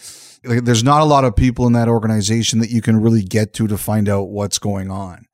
Like, 0.43 0.63
there's 0.63 0.83
not 0.83 1.01
a 1.01 1.05
lot 1.05 1.25
of 1.25 1.35
people 1.35 1.67
in 1.67 1.73
that 1.73 1.89
organization 1.89 2.59
that 2.59 2.69
you 2.69 2.81
can 2.81 3.01
really 3.01 3.23
get 3.23 3.53
to 3.55 3.67
to 3.67 3.77
find 3.77 4.07
out 4.07 4.29
what's 4.29 4.59
going 4.59 4.89
on. 4.89 5.25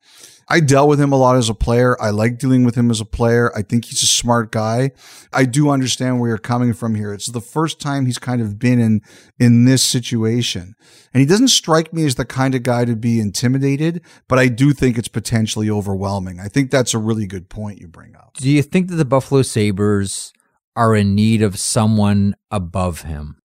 I 0.48 0.60
dealt 0.60 0.88
with 0.88 1.00
him 1.00 1.12
a 1.12 1.16
lot 1.16 1.36
as 1.36 1.48
a 1.48 1.54
player. 1.54 2.00
I 2.00 2.10
like 2.10 2.38
dealing 2.38 2.64
with 2.64 2.74
him 2.74 2.90
as 2.90 3.00
a 3.00 3.04
player. 3.04 3.50
I 3.56 3.62
think 3.62 3.86
he's 3.86 4.02
a 4.02 4.06
smart 4.06 4.52
guy. 4.52 4.92
I 5.32 5.44
do 5.44 5.70
understand 5.70 6.20
where 6.20 6.28
you're 6.28 6.38
coming 6.38 6.72
from 6.72 6.94
here. 6.94 7.12
It's 7.12 7.26
the 7.26 7.40
first 7.40 7.80
time 7.80 8.06
he's 8.06 8.18
kind 8.18 8.40
of 8.40 8.58
been 8.58 8.80
in 8.80 9.00
in 9.38 9.64
this 9.64 9.82
situation. 9.82 10.74
And 11.12 11.20
he 11.20 11.26
doesn't 11.26 11.48
strike 11.48 11.92
me 11.92 12.04
as 12.04 12.16
the 12.16 12.24
kind 12.24 12.54
of 12.54 12.62
guy 12.62 12.84
to 12.84 12.96
be 12.96 13.20
intimidated, 13.20 14.02
but 14.28 14.38
I 14.38 14.48
do 14.48 14.72
think 14.72 14.98
it's 14.98 15.08
potentially 15.08 15.70
overwhelming. 15.70 16.40
I 16.40 16.48
think 16.48 16.70
that's 16.70 16.94
a 16.94 16.98
really 16.98 17.26
good 17.26 17.48
point 17.48 17.80
you 17.80 17.88
bring 17.88 18.14
up. 18.16 18.34
Do 18.34 18.50
you 18.50 18.62
think 18.62 18.88
that 18.88 18.96
the 18.96 19.04
Buffalo 19.04 19.42
Sabres 19.42 20.32
are 20.76 20.94
in 20.94 21.14
need 21.14 21.40
of 21.42 21.58
someone 21.58 22.34
above 22.50 23.02
him? 23.02 23.40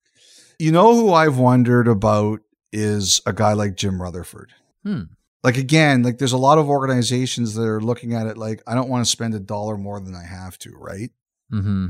You 0.58 0.72
know 0.72 0.96
who 0.96 1.14
I've 1.14 1.38
wondered 1.38 1.88
about 1.88 2.42
is 2.74 3.22
a 3.26 3.34
guy 3.34 3.54
like 3.54 3.76
Jim 3.76 4.02
Rutherford. 4.02 4.52
Hmm. 4.84 5.04
Like 5.44 5.58
again, 5.58 6.04
like 6.04 6.18
there's 6.18 6.34
a 6.34 6.38
lot 6.38 6.58
of 6.58 6.70
organizations 6.70 7.56
that 7.56 7.64
are 7.64 7.82
looking 7.82 8.14
at 8.14 8.28
it 8.28 8.38
like 8.38 8.62
I 8.68 8.76
don't 8.76 8.90
want 8.90 9.06
to 9.06 9.10
spend 9.10 9.34
a 9.36 9.40
dollar 9.40 9.78
more 9.78 10.00
than 10.00 10.16
I 10.16 10.24
have 10.24 10.58
to, 10.60 10.72
right? 10.72 11.12
Mm-hmm. 11.52 11.88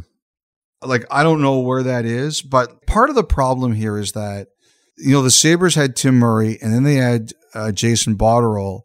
like 0.84 1.06
I 1.12 1.24
don't 1.24 1.42
know 1.42 1.60
where 1.60 1.84
that 1.84 2.06
is, 2.06 2.42
but 2.42 2.86
part 2.86 3.10
of 3.10 3.16
the 3.16 3.24
problem 3.24 3.74
here 3.74 3.98
is 3.98 4.14
that 4.14 4.50
you 4.98 5.12
know 5.12 5.22
the 5.22 5.32
Sabres 5.32 5.76
had 5.76 5.96
Tim 5.96 6.16
Murray 6.16 6.58
and 6.62 6.74
then 6.74 6.84
they 6.84 6.96
had 6.96 7.34
uh, 7.54 7.72
Jason 7.72 8.18
Botterill, 8.18 8.82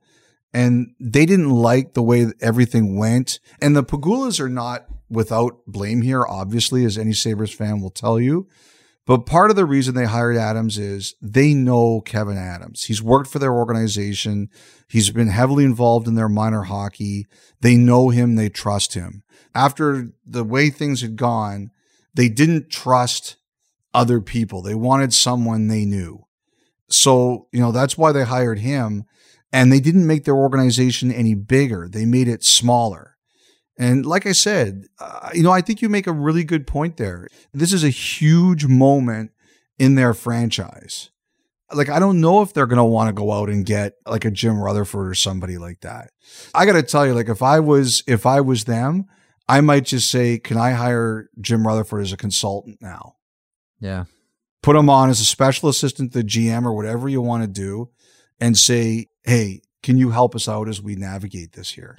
and 0.52 0.94
they 1.00 1.26
didn't 1.26 1.50
like 1.50 1.94
the 1.94 2.02
way 2.02 2.24
that 2.24 2.42
everything 2.42 2.96
went. 2.96 3.40
And 3.60 3.76
the 3.76 3.84
Pegulas 3.84 4.40
are 4.40 4.48
not 4.48 4.86
without 5.10 5.66
blame 5.66 6.02
here, 6.02 6.24
obviously, 6.26 6.84
as 6.84 6.96
any 6.98 7.12
Sabres 7.12 7.52
fan 7.52 7.80
will 7.80 7.90
tell 7.90 8.18
you. 8.18 8.48
But 9.06 9.26
part 9.26 9.50
of 9.50 9.56
the 9.56 9.66
reason 9.66 9.94
they 9.94 10.06
hired 10.06 10.36
Adams 10.36 10.78
is 10.78 11.14
they 11.20 11.52
know 11.52 12.00
Kevyn 12.00 12.38
Adams. 12.38 12.84
He's 12.84 13.02
worked 13.02 13.28
for 13.28 13.38
their 13.38 13.52
organization. 13.52 14.48
He's 14.88 15.10
been 15.10 15.28
heavily 15.28 15.64
involved 15.64 16.08
in 16.08 16.14
their 16.14 16.28
minor 16.28 16.62
hockey. 16.62 17.26
They 17.60 17.76
know 17.76 18.08
him. 18.08 18.36
They 18.36 18.48
trust 18.48 18.94
him. 18.94 19.22
After 19.54 20.10
the 20.26 20.44
way 20.44 20.70
things 20.70 21.02
had 21.02 21.16
gone, 21.16 21.70
they 22.14 22.28
didn't 22.28 22.70
trust 22.70 23.36
other 23.92 24.20
people. 24.20 24.62
They 24.62 24.74
wanted 24.74 25.12
someone 25.12 25.68
they 25.68 25.84
knew. 25.84 26.24
So, 26.88 27.48
you 27.52 27.60
know, 27.60 27.72
that's 27.72 27.98
why 27.98 28.12
they 28.12 28.24
hired 28.24 28.60
him. 28.60 29.04
And 29.52 29.70
they 29.70 29.80
didn't 29.80 30.06
make 30.06 30.24
their 30.24 30.34
organization 30.34 31.12
any 31.12 31.34
bigger, 31.34 31.88
they 31.88 32.06
made 32.06 32.26
it 32.26 32.42
smaller. 32.42 33.13
And 33.76 34.06
like 34.06 34.26
I 34.26 34.32
said, 34.32 34.86
uh, 34.98 35.30
you 35.34 35.42
know, 35.42 35.50
I 35.50 35.60
think 35.60 35.82
you 35.82 35.88
make 35.88 36.06
a 36.06 36.12
really 36.12 36.44
good 36.44 36.66
point 36.66 36.96
there. 36.96 37.28
This 37.52 37.72
is 37.72 37.82
a 37.82 37.90
huge 37.90 38.66
moment 38.66 39.32
in 39.78 39.96
their 39.96 40.14
franchise. 40.14 41.10
Like, 41.72 41.88
I 41.88 41.98
don't 41.98 42.20
know 42.20 42.42
if 42.42 42.52
they're 42.52 42.66
going 42.66 42.76
to 42.76 42.84
want 42.84 43.08
to 43.08 43.12
go 43.12 43.32
out 43.32 43.48
and 43.48 43.66
get 43.66 43.94
like 44.06 44.24
a 44.24 44.30
Jim 44.30 44.60
Rutherford 44.60 45.08
or 45.08 45.14
somebody 45.14 45.58
like 45.58 45.80
that. 45.80 46.10
I 46.54 46.66
got 46.66 46.74
to 46.74 46.82
tell 46.82 47.06
you, 47.06 47.14
like, 47.14 47.28
if 47.28 47.42
I 47.42 47.58
was, 47.58 48.04
if 48.06 48.26
I 48.26 48.40
was 48.42 48.64
them, 48.64 49.06
I 49.48 49.60
might 49.60 49.84
just 49.84 50.10
say, 50.10 50.38
can 50.38 50.56
I 50.56 50.72
hire 50.72 51.28
Jim 51.40 51.66
Rutherford 51.66 52.02
as 52.02 52.12
a 52.12 52.16
consultant 52.16 52.78
now? 52.80 53.16
Yeah. 53.80 54.04
Put 54.62 54.76
him 54.76 54.88
on 54.88 55.10
as 55.10 55.20
a 55.20 55.24
special 55.24 55.68
assistant 55.68 56.12
to 56.12 56.18
the 56.18 56.24
GM 56.24 56.64
or 56.64 56.72
whatever 56.72 57.08
you 57.08 57.20
want 57.20 57.42
to 57.42 57.48
do 57.48 57.90
and 58.40 58.56
say, 58.56 59.08
hey, 59.24 59.62
can 59.82 59.98
you 59.98 60.10
help 60.10 60.34
us 60.34 60.48
out 60.48 60.68
as 60.68 60.80
we 60.80 60.94
navigate 60.96 61.52
this 61.52 61.72
here? 61.72 61.96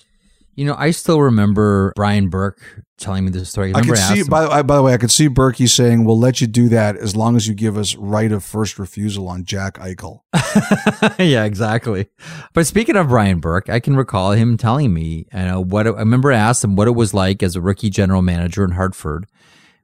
You 0.56 0.66
know, 0.66 0.76
I 0.78 0.92
still 0.92 1.22
remember 1.22 1.92
Brian 1.96 2.30
Burke 2.30 2.62
telling 2.98 3.26
me 3.26 3.32
this 3.32 3.50
story. 3.50 3.74
I 3.74 3.80
Remember 3.80 3.96
can 3.96 4.16
see, 4.16 4.22
him- 4.22 4.28
by, 4.28 4.44
the- 4.58 4.64
by 4.64 4.76
the 4.78 4.82
way, 4.84 4.94
I 4.94 4.98
could 4.98 5.12
see 5.12 5.28
Berkey 5.28 5.68
saying, 5.68 6.06
we'll 6.06 6.18
let 6.18 6.40
you 6.40 6.48
do 6.48 6.70
that 6.70 6.96
as 6.96 7.14
long 7.14 7.36
as 7.36 7.46
you 7.48 7.54
give 7.54 7.78
us 7.78 7.96
right 7.96 8.32
of 8.32 8.44
first 8.44 8.80
refusal 8.80 9.28
on 9.28 9.44
Jack 9.44 9.74
Eichel. 9.80 10.22
yeah, 11.20 11.44
exactly. 11.44 12.08
But 12.54 12.68
speaking 12.68 12.96
of 12.96 13.10
Brian 13.10 13.40
Burke, 13.40 13.70
I 13.70 13.80
can 13.82 13.98
recall 13.98 14.32
him 14.32 14.56
telling 14.56 14.94
me, 14.94 15.28
you 15.34 15.40
know, 15.40 15.62
what 15.62 15.88
I 15.88 15.92
remember 15.92 16.32
I 16.32 16.38
asked 16.38 16.64
him 16.64 16.76
what 16.78 16.88
it 16.88 16.96
was 16.96 17.14
like 17.14 17.44
as 17.44 17.56
a 17.58 17.62
rookie 17.62 17.90
general 17.90 18.22
manager 18.22 18.64
in 18.64 18.72
Hartford 18.72 19.28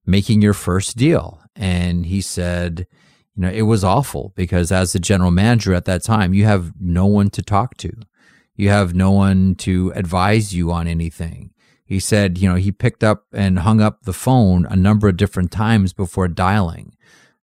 making 0.05 0.41
your 0.41 0.53
first 0.53 0.95
deal. 0.97 1.41
And 1.55 2.05
he 2.05 2.21
said, 2.21 2.87
you 3.35 3.41
know, 3.43 3.49
it 3.49 3.63
was 3.63 3.83
awful 3.83 4.33
because 4.35 4.71
as 4.71 4.93
the 4.93 4.99
general 4.99 5.31
manager 5.31 5.73
at 5.73 5.85
that 5.85 6.03
time, 6.03 6.33
you 6.33 6.45
have 6.45 6.73
no 6.79 7.05
one 7.05 7.29
to 7.31 7.41
talk 7.41 7.75
to. 7.77 7.91
You 8.55 8.69
have 8.69 8.93
no 8.93 9.11
one 9.11 9.55
to 9.55 9.91
advise 9.95 10.53
you 10.53 10.71
on 10.71 10.87
anything. 10.87 11.51
He 11.85 11.99
said, 11.99 12.37
you 12.37 12.47
know, 12.47 12.55
he 12.55 12.71
picked 12.71 13.03
up 13.03 13.25
and 13.33 13.59
hung 13.59 13.81
up 13.81 14.03
the 14.03 14.13
phone 14.13 14.65
a 14.69 14.75
number 14.75 15.09
of 15.09 15.17
different 15.17 15.51
times 15.51 15.93
before 15.93 16.27
dialing 16.27 16.95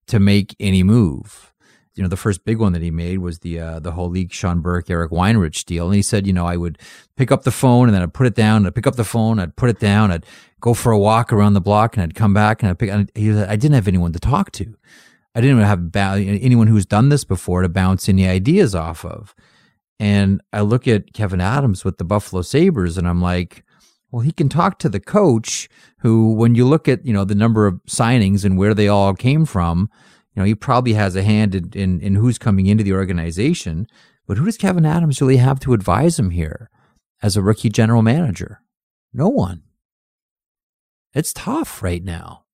to 0.06 0.18
make 0.18 0.56
any 0.58 0.82
move. 0.82 1.52
You 1.94 2.02
know, 2.02 2.08
the 2.08 2.16
first 2.16 2.44
big 2.44 2.58
one 2.58 2.72
that 2.72 2.82
he 2.82 2.90
made 2.90 3.18
was 3.18 3.40
the 3.40 3.58
uh, 3.58 3.80
the 3.80 3.90
whole 3.90 4.08
league 4.08 4.32
Sean 4.32 4.60
Burke, 4.60 4.88
Eric 4.88 5.10
Weinrich 5.10 5.64
deal. 5.64 5.86
And 5.86 5.96
he 5.96 6.02
said, 6.02 6.26
you 6.26 6.32
know, 6.32 6.46
I 6.46 6.56
would 6.56 6.78
pick 7.16 7.32
up 7.32 7.42
the 7.42 7.50
phone 7.50 7.88
and 7.88 7.94
then 7.94 8.02
I'd 8.02 8.14
put 8.14 8.26
it 8.28 8.36
down. 8.36 8.66
I'd 8.66 8.74
pick 8.74 8.86
up 8.86 8.94
the 8.94 9.04
phone, 9.04 9.40
I'd 9.40 9.56
put 9.56 9.68
it 9.68 9.80
down, 9.80 10.12
I'd 10.12 10.24
go 10.60 10.74
for 10.74 10.92
a 10.92 10.98
walk 10.98 11.32
around 11.32 11.54
the 11.54 11.60
block, 11.60 11.96
and 11.96 12.04
I'd 12.04 12.14
come 12.14 12.32
back 12.32 12.62
and 12.62 12.70
I'd 12.70 12.78
pick. 12.78 12.90
And 12.90 13.10
he 13.14 13.32
said, 13.32 13.48
I 13.48 13.56
didn't 13.56 13.74
have 13.74 13.88
anyone 13.88 14.12
to 14.12 14.20
talk 14.20 14.52
to. 14.52 14.76
I 15.34 15.40
didn't 15.40 15.58
have 15.58 15.94
anyone 15.94 16.68
who's 16.68 16.86
done 16.86 17.10
this 17.10 17.24
before 17.24 17.62
to 17.62 17.68
bounce 17.68 18.08
any 18.08 18.26
ideas 18.26 18.74
off 18.74 19.04
of. 19.04 19.34
And 19.98 20.40
I 20.52 20.60
look 20.60 20.86
at 20.86 21.12
Kevyn 21.12 21.42
Adams 21.42 21.84
with 21.84 21.98
the 21.98 22.04
Buffalo 22.04 22.42
Sabres, 22.42 22.96
and 22.96 23.08
I'm 23.08 23.20
like, 23.20 23.64
well, 24.10 24.22
he 24.22 24.32
can 24.32 24.48
talk 24.48 24.78
to 24.78 24.88
the 24.88 25.00
coach 25.00 25.68
who, 26.00 26.32
when 26.34 26.54
you 26.54 26.66
look 26.66 26.88
at, 26.88 27.04
you 27.04 27.12
know, 27.12 27.24
the 27.24 27.34
number 27.34 27.66
of 27.66 27.80
signings 27.86 28.44
and 28.44 28.56
where 28.56 28.74
they 28.74 28.88
all 28.88 29.14
came 29.14 29.44
from, 29.44 29.90
you 30.34 30.40
know, 30.40 30.46
he 30.46 30.54
probably 30.54 30.92
has 30.94 31.16
a 31.16 31.22
hand 31.22 31.54
in, 31.54 31.70
in, 31.74 32.00
in 32.00 32.14
who's 32.14 32.38
coming 32.38 32.66
into 32.66 32.84
the 32.84 32.92
organization. 32.92 33.86
But 34.26 34.38
who 34.38 34.44
does 34.44 34.56
Kevyn 34.56 34.86
Adams 34.86 35.20
really 35.20 35.38
have 35.38 35.58
to 35.60 35.72
advise 35.72 36.18
him 36.18 36.30
here 36.30 36.70
as 37.22 37.36
a 37.36 37.42
rookie 37.42 37.70
general 37.70 38.02
manager? 38.02 38.62
No 39.12 39.28
one. 39.28 39.62
It's 41.14 41.32
tough 41.32 41.82
right 41.82 42.04
now. 42.04 42.44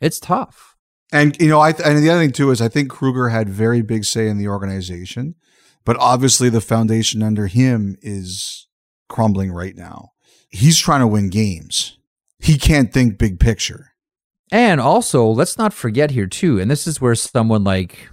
It's 0.00 0.18
tough. 0.18 0.76
And 1.12 1.38
you 1.38 1.48
know, 1.48 1.60
I 1.60 1.72
th- 1.72 1.86
and 1.86 1.98
the 1.98 2.08
other 2.08 2.20
thing 2.20 2.32
too 2.32 2.50
is 2.50 2.62
I 2.62 2.68
think 2.68 2.90
Krueger 2.90 3.28
had 3.28 3.48
very 3.48 3.82
big 3.82 4.04
say 4.04 4.28
in 4.28 4.38
the 4.38 4.48
organization, 4.48 5.34
but 5.84 5.96
obviously 5.98 6.48
the 6.48 6.60
foundation 6.60 7.22
under 7.22 7.46
him 7.46 7.96
is 8.02 8.68
crumbling 9.08 9.52
right 9.52 9.76
now. 9.76 10.12
He's 10.48 10.78
trying 10.78 11.00
to 11.00 11.06
win 11.06 11.30
games. 11.30 11.98
He 12.38 12.58
can't 12.58 12.92
think 12.92 13.18
big 13.18 13.40
picture. 13.40 13.92
And 14.50 14.80
also, 14.80 15.26
let's 15.26 15.56
not 15.56 15.72
forget 15.72 16.10
here 16.10 16.26
too, 16.26 16.60
and 16.60 16.70
this 16.70 16.86
is 16.86 17.00
where 17.00 17.14
someone 17.14 17.64
like 17.64 18.10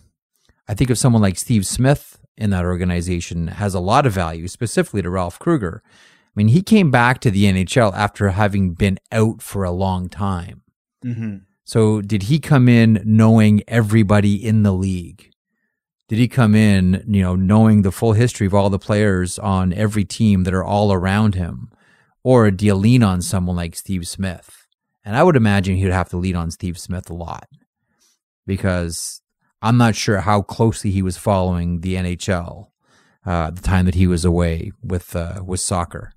I 0.69 0.75
think 0.75 0.91
of 0.91 0.99
someone 0.99 1.21
like 1.21 1.37
Steve 1.37 1.65
Smith 1.65 2.19
in 2.37 2.51
that 2.51 2.63
organization 2.63 3.47
has 3.47 3.73
a 3.73 3.79
lot 3.79 4.05
of 4.05 4.13
value, 4.13 4.47
specifically 4.47 5.01
to 5.01 5.09
Ralph 5.09 5.39
Krueger. 5.39 5.81
I 5.85 6.31
mean, 6.35 6.49
he 6.49 6.61
came 6.61 6.91
back 6.91 7.19
to 7.21 7.31
the 7.31 7.45
NHL 7.45 7.93
after 7.93 8.29
having 8.29 8.75
been 8.75 8.99
out 9.11 9.41
for 9.41 9.63
a 9.63 9.71
long 9.71 10.09
time. 10.09 10.61
Mm-hmm. 11.03 11.37
So 11.65 12.01
did 12.01 12.23
he 12.23 12.39
come 12.39 12.69
in 12.69 13.01
knowing 13.03 13.63
everybody 13.67 14.35
in 14.35 14.63
the 14.63 14.71
league? 14.71 15.28
Did 16.09 16.17
he 16.17 16.27
come 16.27 16.55
in, 16.55 17.03
you 17.07 17.21
know, 17.21 17.35
knowing 17.35 17.83
the 17.83 17.91
full 17.91 18.13
history 18.13 18.47
of 18.47 18.53
all 18.53 18.71
the 18.71 18.79
players 18.79 19.37
on 19.37 19.71
every 19.71 20.03
team 20.03 20.43
that 20.43 20.55
are 20.55 20.63
all 20.63 20.91
around 20.91 21.35
him? 21.35 21.69
Or 22.23 22.49
do 22.49 22.65
you 22.65 22.73
lean 22.73 23.03
on 23.03 23.21
someone 23.21 23.55
like 23.55 23.75
Steve 23.75 24.07
Smith? 24.07 24.65
And 25.05 25.15
I 25.15 25.21
would 25.21 25.35
imagine 25.35 25.75
he'd 25.75 25.91
have 25.91 26.09
to 26.09 26.17
lean 26.17 26.35
on 26.35 26.49
Steve 26.49 26.79
Smith 26.79 27.09
a 27.09 27.13
lot 27.13 27.47
because 28.47 29.21
I'm 29.61 29.77
not 29.77 29.95
sure 29.95 30.21
how 30.21 30.41
closely 30.41 30.89
he 30.89 31.03
was 31.03 31.15
following 31.15 31.81
the 31.81 31.93
NHL 31.93 32.69
uh, 33.25 33.51
the 33.51 33.61
time 33.61 33.85
that 33.85 33.95
he 33.95 34.07
was 34.07 34.25
away 34.25 34.71
with 34.81 35.15
uh, 35.15 35.43
with 35.45 35.59
soccer. 35.59 36.13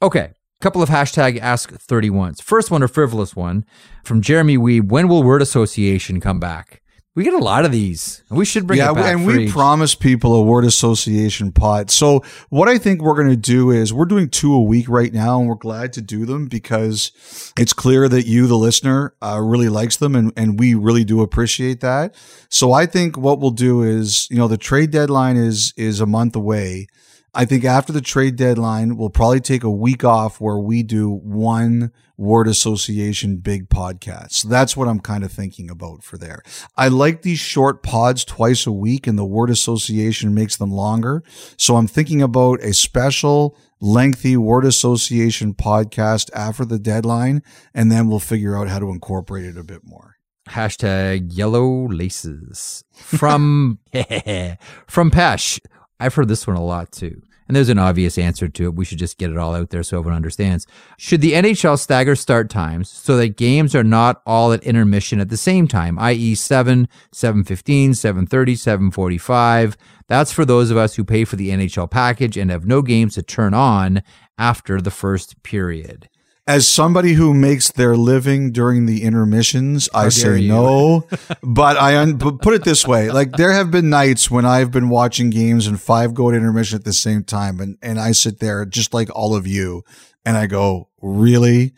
Okay, 0.00 0.32
couple 0.60 0.82
of 0.82 0.88
hashtag 0.88 1.40
ask 1.40 1.72
31s. 1.72 2.40
First 2.40 2.70
one, 2.70 2.84
a 2.84 2.88
frivolous 2.88 3.34
one 3.34 3.64
from 4.04 4.22
Jeremy 4.22 4.56
Weeb. 4.56 4.88
When 4.88 5.08
will 5.08 5.24
word 5.24 5.42
association 5.42 6.20
come 6.20 6.38
back? 6.38 6.81
We 7.14 7.24
get 7.24 7.34
a 7.34 7.38
lot 7.38 7.66
of 7.66 7.72
these. 7.72 8.22
And 8.30 8.38
we 8.38 8.46
should 8.46 8.66
bring 8.66 8.78
yeah, 8.78 8.92
and 8.94 9.26
we 9.26 9.44
each. 9.44 9.50
promised 9.50 10.00
people 10.00 10.34
a 10.34 10.42
word 10.42 10.64
association 10.64 11.52
pod. 11.52 11.90
So 11.90 12.24
what 12.48 12.68
I 12.68 12.78
think 12.78 13.02
we're 13.02 13.14
going 13.14 13.28
to 13.28 13.36
do 13.36 13.70
is 13.70 13.92
we're 13.92 14.06
doing 14.06 14.30
two 14.30 14.54
a 14.54 14.62
week 14.62 14.88
right 14.88 15.12
now, 15.12 15.38
and 15.38 15.46
we're 15.46 15.56
glad 15.56 15.92
to 15.94 16.00
do 16.00 16.24
them 16.24 16.46
because 16.46 17.12
it's 17.58 17.74
clear 17.74 18.08
that 18.08 18.26
you, 18.26 18.46
the 18.46 18.56
listener, 18.56 19.14
uh, 19.20 19.38
really 19.42 19.68
likes 19.68 19.98
them, 19.98 20.16
and 20.16 20.32
and 20.38 20.58
we 20.58 20.74
really 20.74 21.04
do 21.04 21.20
appreciate 21.20 21.80
that. 21.80 22.14
So 22.48 22.72
I 22.72 22.86
think 22.86 23.18
what 23.18 23.40
we'll 23.40 23.50
do 23.50 23.82
is, 23.82 24.26
you 24.30 24.38
know, 24.38 24.48
the 24.48 24.56
trade 24.56 24.90
deadline 24.90 25.36
is 25.36 25.74
is 25.76 26.00
a 26.00 26.06
month 26.06 26.34
away. 26.34 26.86
I 27.34 27.46
think 27.46 27.64
after 27.64 27.94
the 27.94 28.02
trade 28.02 28.36
deadline, 28.36 28.96
we'll 28.96 29.08
probably 29.08 29.40
take 29.40 29.64
a 29.64 29.70
week 29.70 30.04
off 30.04 30.38
where 30.38 30.58
we 30.58 30.82
do 30.82 31.10
one 31.10 31.90
word 32.18 32.46
association 32.46 33.38
big 33.38 33.70
podcast. 33.70 34.32
So 34.32 34.48
that's 34.48 34.76
what 34.76 34.86
I'm 34.86 35.00
kind 35.00 35.24
of 35.24 35.32
thinking 35.32 35.70
about 35.70 36.04
for 36.04 36.18
there. 36.18 36.42
I 36.76 36.88
like 36.88 37.22
these 37.22 37.38
short 37.38 37.82
pods 37.82 38.26
twice 38.26 38.66
a 38.66 38.72
week 38.72 39.06
and 39.06 39.18
the 39.18 39.24
word 39.24 39.48
association 39.48 40.34
makes 40.34 40.56
them 40.56 40.70
longer. 40.70 41.22
So 41.56 41.76
I'm 41.76 41.86
thinking 41.86 42.20
about 42.20 42.62
a 42.62 42.74
special 42.74 43.56
lengthy 43.80 44.36
word 44.36 44.66
association 44.66 45.54
podcast 45.54 46.30
after 46.34 46.66
the 46.66 46.78
deadline 46.78 47.42
and 47.72 47.90
then 47.90 48.08
we'll 48.08 48.20
figure 48.20 48.58
out 48.58 48.68
how 48.68 48.78
to 48.78 48.90
incorporate 48.90 49.46
it 49.46 49.56
a 49.56 49.64
bit 49.64 49.84
more. 49.84 50.18
Hashtag 50.50 51.30
yellow 51.34 51.88
laces 51.88 52.84
from 52.92 53.78
from 54.86 55.10
Pesh. 55.10 55.60
I've 56.02 56.14
heard 56.14 56.28
this 56.28 56.46
one 56.46 56.56
a 56.56 56.64
lot 56.64 56.90
too. 56.90 57.22
And 57.46 57.56
there's 57.56 57.68
an 57.68 57.78
obvious 57.78 58.18
answer 58.18 58.48
to 58.48 58.64
it. 58.64 58.74
We 58.74 58.84
should 58.84 58.98
just 58.98 59.18
get 59.18 59.30
it 59.30 59.36
all 59.36 59.54
out 59.54 59.70
there 59.70 59.82
so 59.82 59.98
everyone 59.98 60.16
understands. 60.16 60.66
Should 60.96 61.20
the 61.20 61.32
NHL 61.32 61.78
stagger 61.78 62.16
start 62.16 62.48
times 62.48 62.88
so 62.88 63.16
that 63.16 63.36
games 63.36 63.74
are 63.74 63.84
not 63.84 64.22
all 64.26 64.52
at 64.52 64.62
intermission 64.64 65.20
at 65.20 65.28
the 65.28 65.36
same 65.36 65.68
time, 65.68 65.98
i.e. 65.98 66.34
7, 66.34 66.88
7.15, 67.14 67.90
7.30, 67.90 68.90
7.45? 68.90 69.76
That's 70.08 70.32
for 70.32 70.44
those 70.44 70.70
of 70.70 70.76
us 70.76 70.94
who 70.94 71.04
pay 71.04 71.24
for 71.24 71.36
the 71.36 71.50
NHL 71.50 71.90
package 71.90 72.36
and 72.36 72.50
have 72.50 72.66
no 72.66 72.80
games 72.80 73.14
to 73.14 73.22
turn 73.22 73.54
on 73.54 74.02
after 74.38 74.80
the 74.80 74.90
first 74.90 75.42
period. 75.42 76.08
As 76.44 76.66
somebody 76.66 77.12
who 77.12 77.34
makes 77.34 77.70
their 77.70 77.96
living 77.96 78.50
during 78.50 78.86
the 78.86 79.04
intermissions, 79.04 79.88
I 79.94 80.08
say 80.08 80.40
you. 80.40 80.48
no. 80.48 81.06
but 81.42 81.76
I 81.76 81.96
un- 81.96 82.14
but 82.16 82.42
put 82.42 82.54
it 82.54 82.64
this 82.64 82.84
way: 82.84 83.10
like 83.12 83.32
there 83.32 83.52
have 83.52 83.70
been 83.70 83.90
nights 83.90 84.28
when 84.28 84.44
I've 84.44 84.72
been 84.72 84.88
watching 84.88 85.30
games 85.30 85.68
and 85.68 85.80
five 85.80 86.14
go 86.14 86.30
to 86.32 86.36
intermission 86.36 86.76
at 86.76 86.84
the 86.84 86.92
same 86.92 87.22
time, 87.22 87.60
and 87.60 87.78
and 87.80 88.00
I 88.00 88.10
sit 88.10 88.40
there 88.40 88.64
just 88.64 88.92
like 88.92 89.08
all 89.14 89.36
of 89.36 89.46
you, 89.46 89.84
and 90.24 90.36
I 90.36 90.46
go, 90.46 90.88
really? 91.00 91.74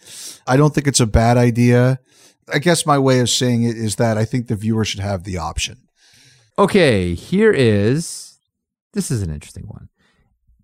I 0.46 0.56
don't 0.56 0.74
think 0.74 0.86
it's 0.86 1.00
a 1.00 1.06
bad 1.06 1.36
idea. 1.36 1.98
I 2.52 2.58
guess 2.58 2.86
my 2.86 2.98
way 2.98 3.20
of 3.20 3.28
saying 3.28 3.64
it 3.64 3.76
is 3.76 3.96
that 3.96 4.16
I 4.16 4.24
think 4.24 4.48
the 4.48 4.56
viewer 4.56 4.84
should 4.84 5.00
have 5.00 5.24
the 5.24 5.36
option. 5.38 5.88
Okay, 6.58 7.14
here 7.14 7.52
is 7.52 8.38
this 8.94 9.10
is 9.10 9.22
an 9.22 9.30
interesting 9.30 9.64
one. 9.66 9.88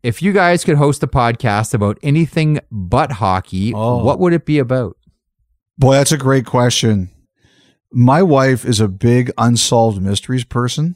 If 0.03 0.23
you 0.23 0.33
guys 0.33 0.65
could 0.65 0.77
host 0.77 1.03
a 1.03 1.07
podcast 1.07 1.75
about 1.75 1.99
anything 2.03 2.61
but 2.71 3.13
hockey, 3.13 3.73
Oh. 3.75 4.03
what 4.03 4.19
would 4.19 4.33
it 4.33 4.47
be 4.47 4.59
about? 4.59 4.97
Boy, 5.77 5.95
that's 5.95 6.13
a 6.13 6.17
great 6.19 6.47
question. 6.47 7.11
My 7.93 8.23
wife 8.23 8.65
is 8.65 8.81
a 8.81 8.89
big 8.89 9.31
unsolved 9.37 10.01
mysteries 10.01 10.45
person. 10.45 10.95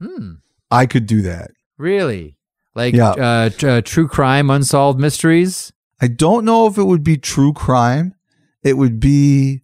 Hmm. 0.00 0.32
I 0.70 0.86
could 0.86 1.06
do 1.06 1.22
that. 1.22 1.52
Really? 1.78 2.36
Like 2.74 2.94
Yeah. 2.94 3.10
uh, 3.10 3.48
tr- 3.50 3.68
uh, 3.68 3.80
true 3.82 4.08
crime, 4.08 4.50
unsolved 4.50 4.98
mysteries? 5.00 5.72
I 6.00 6.08
don't 6.08 6.44
know 6.44 6.66
if 6.66 6.76
it 6.76 6.84
would 6.84 7.02
be 7.04 7.16
true 7.16 7.52
crime. 7.54 8.14
It 8.62 8.76
would 8.76 9.00
be 9.00 9.62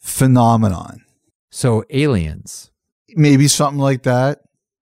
phenomenon. 0.00 1.00
So 1.50 1.84
aliens. 1.90 2.70
Maybe 3.16 3.48
something 3.48 3.80
like 3.80 4.02
that. 4.04 4.40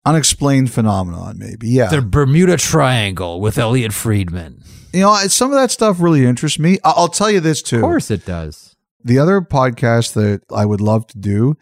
Unexplained 0.06 0.70
phenomenon, 0.72 1.38
maybe. 1.38 1.68
Yeah. 1.68 1.88
The 1.88 2.02
Bermuda 2.02 2.56
Triangle 2.56 3.40
with 3.40 3.56
Elliotte 3.58 3.92
Friedman. 3.94 4.62
you 4.92 5.00
know, 5.00 5.14
some 5.28 5.50
of 5.50 5.56
that 5.56 5.70
stuff 5.70 6.00
really 6.00 6.26
interests 6.26 6.58
me. 6.58 6.78
I'll 6.84 7.08
tell 7.08 7.30
you 7.30 7.40
this 7.40 7.62
too. 7.62 7.76
Of 7.76 7.82
course 7.82 8.10
it 8.10 8.26
does. 8.26 8.76
The 9.02 9.18
other 9.18 9.40
podcast 9.40 10.14
that 10.14 10.42
I 10.54 10.66
would 10.66 10.80
love 10.80 11.06
to 11.08 11.18
do 11.18 11.54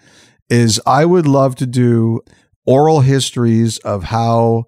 is 0.49 0.81
I 0.87 1.05
would 1.05 1.27
love 1.27 1.55
to 1.57 1.67
do 1.67 2.21
oral 2.67 3.01
histories 3.01 3.79
of 3.79 4.05
how 4.05 4.65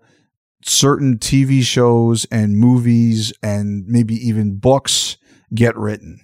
certain 0.64 1.18
TV 1.18 1.62
shows 1.62 2.24
and 2.30 2.56
movies 2.56 3.32
and 3.42 3.84
maybe 3.86 4.14
even 4.14 4.56
books 4.56 5.16
get 5.54 5.76
written. 5.76 6.20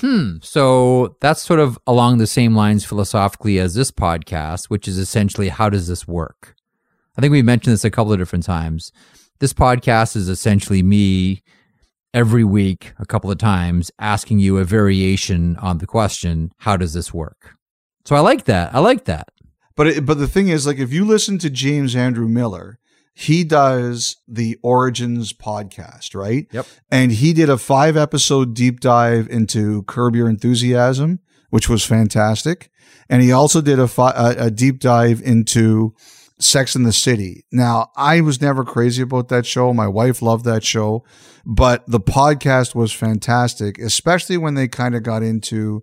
Hmm. 0.00 0.36
So 0.42 1.16
that's 1.20 1.40
sort 1.40 1.60
of 1.60 1.78
along 1.86 2.18
the 2.18 2.26
same 2.26 2.54
lines 2.54 2.84
philosophically 2.84 3.58
as 3.58 3.74
this 3.74 3.90
podcast, 3.90 4.66
which 4.66 4.86
is 4.88 4.98
essentially 4.98 5.48
how 5.48 5.70
does 5.70 5.86
this 5.86 6.06
work? 6.06 6.55
I 7.16 7.20
think 7.20 7.32
we've 7.32 7.44
mentioned 7.44 7.72
this 7.72 7.84
a 7.84 7.90
couple 7.90 8.12
of 8.12 8.18
different 8.18 8.44
times. 8.44 8.92
This 9.40 9.52
podcast 9.52 10.16
is 10.16 10.28
essentially 10.28 10.82
me 10.82 11.42
every 12.12 12.44
week, 12.44 12.92
a 12.98 13.06
couple 13.06 13.30
of 13.30 13.38
times, 13.38 13.90
asking 13.98 14.38
you 14.38 14.58
a 14.58 14.64
variation 14.64 15.56
on 15.56 15.78
the 15.78 15.86
question, 15.86 16.52
how 16.58 16.76
does 16.76 16.92
this 16.92 17.12
work? 17.12 17.56
So 18.04 18.16
I 18.16 18.20
like 18.20 18.44
that. 18.44 18.74
I 18.74 18.80
like 18.80 19.04
that. 19.04 19.28
But 19.76 19.86
it, 19.88 20.06
but 20.06 20.18
the 20.18 20.28
thing 20.28 20.48
is, 20.48 20.66
like, 20.66 20.78
if 20.78 20.92
you 20.92 21.04
listen 21.04 21.38
to 21.38 21.50
James 21.50 21.94
Andrew 21.94 22.28
Miller, 22.28 22.78
he 23.14 23.44
does 23.44 24.16
the 24.28 24.58
Origins 24.62 25.32
podcast, 25.32 26.14
right? 26.14 26.46
Yep. 26.52 26.66
And 26.90 27.12
he 27.12 27.32
did 27.32 27.48
a 27.48 27.58
five 27.58 27.96
episode 27.96 28.54
deep 28.54 28.80
dive 28.80 29.26
into 29.28 29.82
Curb 29.84 30.14
Your 30.14 30.28
Enthusiasm, 30.28 31.20
which 31.50 31.68
was 31.68 31.84
fantastic. 31.84 32.70
And 33.08 33.22
he 33.22 33.32
also 33.32 33.60
did 33.60 33.78
a, 33.78 33.88
fi- 33.88 34.12
a, 34.12 34.46
a 34.46 34.50
deep 34.50 34.80
dive 34.80 35.22
into 35.22 35.94
Sex 36.38 36.76
in 36.76 36.82
the 36.82 36.92
City. 36.92 37.44
Now, 37.50 37.90
I 37.96 38.20
was 38.20 38.40
never 38.40 38.64
crazy 38.64 39.02
about 39.02 39.28
that 39.28 39.46
show. 39.46 39.72
My 39.72 39.88
wife 39.88 40.20
loved 40.20 40.44
that 40.44 40.64
show, 40.64 41.04
but 41.44 41.84
the 41.86 42.00
podcast 42.00 42.74
was 42.74 42.92
fantastic, 42.92 43.78
especially 43.78 44.36
when 44.36 44.54
they 44.54 44.68
kind 44.68 44.94
of 44.94 45.02
got 45.02 45.22
into 45.22 45.82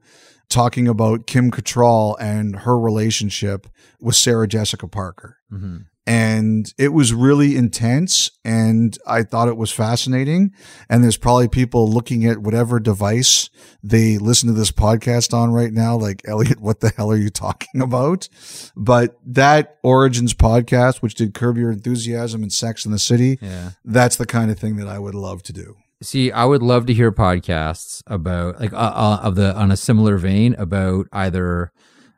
talking 0.49 0.87
about 0.87 1.25
Kim 1.25 1.49
Cattrall 1.49 2.15
and 2.19 2.57
her 2.57 2.79
relationship 2.79 3.67
with 3.99 4.15
Sarah 4.15 4.47
Jessica 4.47 4.87
Parker. 4.87 5.37
Mm-hmm. 5.51 5.77
And 6.05 6.73
it 6.77 6.89
was 6.89 7.13
really 7.13 7.55
intense 7.55 8.29
and 8.43 8.97
I 9.07 9.23
thought 9.23 9.47
it 9.47 9.55
was 9.55 9.71
fascinating. 9.71 10.51
And 10.89 11.01
there's 11.01 11.15
probably 11.15 11.47
people 11.47 11.89
looking 11.89 12.25
at 12.25 12.39
whatever 12.39 12.79
device 12.79 13.49
they 13.81 14.17
listen 14.17 14.47
to 14.47 14.53
this 14.53 14.71
podcast 14.71 15.33
on 15.33 15.51
right 15.53 15.71
now, 15.71 15.95
like, 15.95 16.21
Elliotte, 16.27 16.59
what 16.59 16.81
the 16.81 16.89
hell 16.89 17.09
are 17.09 17.15
you 17.17 17.29
talking 17.29 17.81
about? 17.81 18.27
But 18.75 19.17
that 19.25 19.77
Origins 19.81 20.33
podcast, 20.33 21.01
which 21.01 21.15
did 21.15 21.33
Curb 21.33 21.57
Your 21.57 21.71
Enthusiasm 21.71 22.43
and 22.43 22.51
Sex 22.51 22.85
in 22.85 22.91
the 22.91 22.99
City, 22.99 23.39
Yeah. 23.41 23.71
that's 23.85 24.17
the 24.17 24.25
kind 24.25 24.51
of 24.51 24.59
thing 24.59 24.75
that 24.77 24.89
I 24.89 24.99
would 24.99 25.15
love 25.15 25.41
to 25.43 25.53
do. 25.53 25.77
See, 26.01 26.33
I 26.33 26.43
would 26.43 26.61
love 26.61 26.85
to 26.87 26.93
hear 26.93 27.13
podcasts 27.13 28.01
about 28.07 28.59
like 28.59 28.73
uh, 28.73 28.75
uh, 28.75 29.19
of 29.23 29.35
the 29.35 29.55
on 29.55 29.71
a 29.71 29.77
similar 29.77 30.17
vein 30.17 30.53
about 30.55 31.07
either 31.13 31.71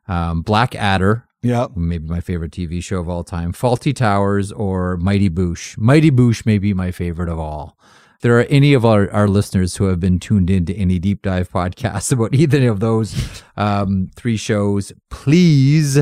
um, 0.08 0.42
Blackadder, 0.42 1.25
Yeah. 1.46 1.68
maybe 1.76 2.08
my 2.08 2.22
favorite 2.22 2.52
TV 2.52 2.84
show 2.84 3.00
of 3.00 3.08
all 3.08 3.24
time, 3.24 3.54
Fawlty 3.54 3.96
Towers, 3.96 4.52
or 4.52 4.98
Mighty 4.98 5.30
Boosh. 5.30 5.78
Mighty 5.78 6.10
Boosh 6.10 6.46
may 6.46 6.58
be 6.58 6.74
my 6.74 6.92
favorite 6.92 7.30
of 7.30 7.38
all. 7.40 7.78
If 8.16 8.22
there 8.22 8.40
are 8.40 8.46
any 8.50 8.74
of 8.74 8.84
our, 8.84 9.12
our 9.12 9.28
listeners 9.28 9.76
who 9.76 9.86
have 9.86 10.00
been 10.00 10.20
tuned 10.20 10.50
into 10.50 10.74
any 10.74 10.98
deep 10.98 11.22
dive 11.22 11.52
podcasts 11.52 12.12
about 12.16 12.34
either 12.34 12.68
of 12.68 12.80
those 12.80 13.44
um, 13.56 14.10
three 14.16 14.38
shows, 14.38 14.92
please 15.12 16.00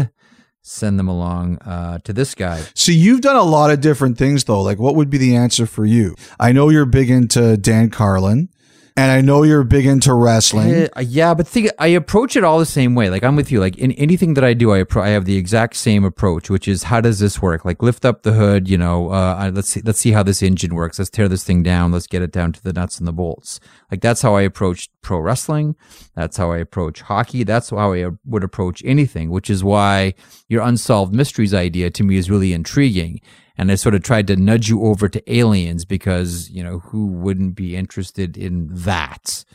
send 0.62 0.98
them 0.98 1.10
along 1.10 1.58
uh, 1.58 2.00
to 2.06 2.14
this 2.14 2.34
guy. 2.34 2.64
See, 2.74 2.96
you've 2.96 3.20
done 3.20 3.36
a 3.36 3.44
lot 3.44 3.70
of 3.70 3.82
different 3.82 4.18
things 4.18 4.46
though. 4.46 4.62
Like 4.62 4.80
what 4.80 4.96
would 4.96 5.10
be 5.10 5.18
the 5.18 5.36
answer 5.36 5.66
for 5.66 5.86
you? 5.86 6.16
I 6.40 6.54
know 6.54 6.70
you're 6.70 6.86
big 6.86 7.10
into 7.10 7.58
Dan 7.58 7.90
Carlin 7.90 8.48
And 8.96 9.12
I 9.12 9.22
know 9.22 9.42
you're 9.42 9.64
big 9.64 9.88
into 9.88 10.14
wrestling. 10.14 10.88
Uh, 10.96 11.02
yeah, 11.02 11.34
but 11.34 11.48
think 11.48 11.72
I 11.80 11.88
approach 11.88 12.36
it 12.36 12.44
all 12.44 12.60
the 12.60 12.66
same 12.66 12.94
way. 12.94 13.10
Like 13.10 13.24
I'm 13.24 13.36
with 13.36 13.52
you. 13.52 13.60
Like 13.60 13.76
in 13.78 13.92
anything 13.94 14.36
that 14.36 14.44
I 14.44 14.54
do, 14.54 14.72
I 14.72 14.84
appro- 14.84 15.02
I 15.02 15.10
have 15.10 15.26
the 15.26 15.36
exact 15.36 15.76
same 15.78 16.04
approach, 16.04 16.50
which 16.50 16.68
is 16.68 16.84
how 16.84 17.02
does 17.02 17.18
this 17.18 17.42
work? 17.42 17.66
Like 17.66 17.82
lift 17.82 18.06
up 18.06 18.22
the 18.22 18.34
hood. 18.34 18.70
You 18.70 18.78
know, 18.78 19.10
uh, 19.10 19.52
let's 19.52 19.70
see, 19.70 19.82
let's 19.84 19.98
see 19.98 20.12
how 20.12 20.22
this 20.22 20.44
engine 20.44 20.76
works. 20.76 21.00
Let's 21.00 21.10
tear 21.10 21.28
this 21.28 21.44
thing 21.44 21.64
down. 21.64 21.92
Let's 21.92 22.06
get 22.06 22.22
it 22.22 22.32
down 22.32 22.54
to 22.54 22.64
the 22.64 22.72
nuts 22.72 23.00
and 23.00 23.08
the 23.08 23.14
bolts. 23.14 23.60
Like 23.90 24.02
that's 24.02 24.22
how 24.22 24.36
I 24.36 24.44
approach 24.44 24.90
pro 25.02 25.20
wrestling. 25.20 25.76
That's 26.14 26.38
how 26.38 26.52
I 26.52 26.58
approach 26.58 27.02
hockey. 27.02 27.44
That's 27.44 27.72
how 27.72 27.94
I 27.94 28.12
would 28.26 28.44
approach 28.44 28.84
anything. 28.86 29.32
Which 29.32 29.50
is 29.50 29.64
why 29.64 30.14
your 30.48 30.62
unsolved 30.62 31.16
mysteries 31.16 31.54
idea 31.54 31.90
to 31.90 32.04
me 32.04 32.18
is 32.18 32.30
really 32.30 32.54
intriguing 32.54 33.22
and 33.58 33.72
I 33.72 33.76
sort 33.76 33.96
of 33.96 34.04
tried 34.04 34.28
to 34.28 34.36
nudge 34.36 34.70
you 34.70 34.84
over 34.84 35.08
to 35.08 35.34
aliens 35.34 35.86
because, 35.86 36.50
you 36.50 36.64
know, 36.64 36.80
who 36.80 37.08
wouldn't 37.08 37.56
be 37.56 37.76
interested 37.76 38.38
in 38.38 38.68
that? 38.72 39.46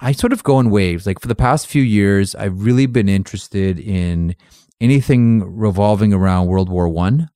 I 0.00 0.12
sort 0.12 0.32
of 0.32 0.42
go 0.42 0.58
in 0.58 0.70
waves. 0.70 1.06
Like 1.06 1.20
for 1.20 1.28
the 1.28 1.34
past 1.34 1.66
few 1.66 1.82
years, 1.82 2.34
I've 2.34 2.64
really 2.64 2.86
been 2.86 3.08
interested 3.08 3.78
in 3.78 4.34
anything 4.80 5.56
revolving 5.56 6.12
around 6.12 6.46
World 6.46 6.68
War 6.68 6.88
One 6.88 7.30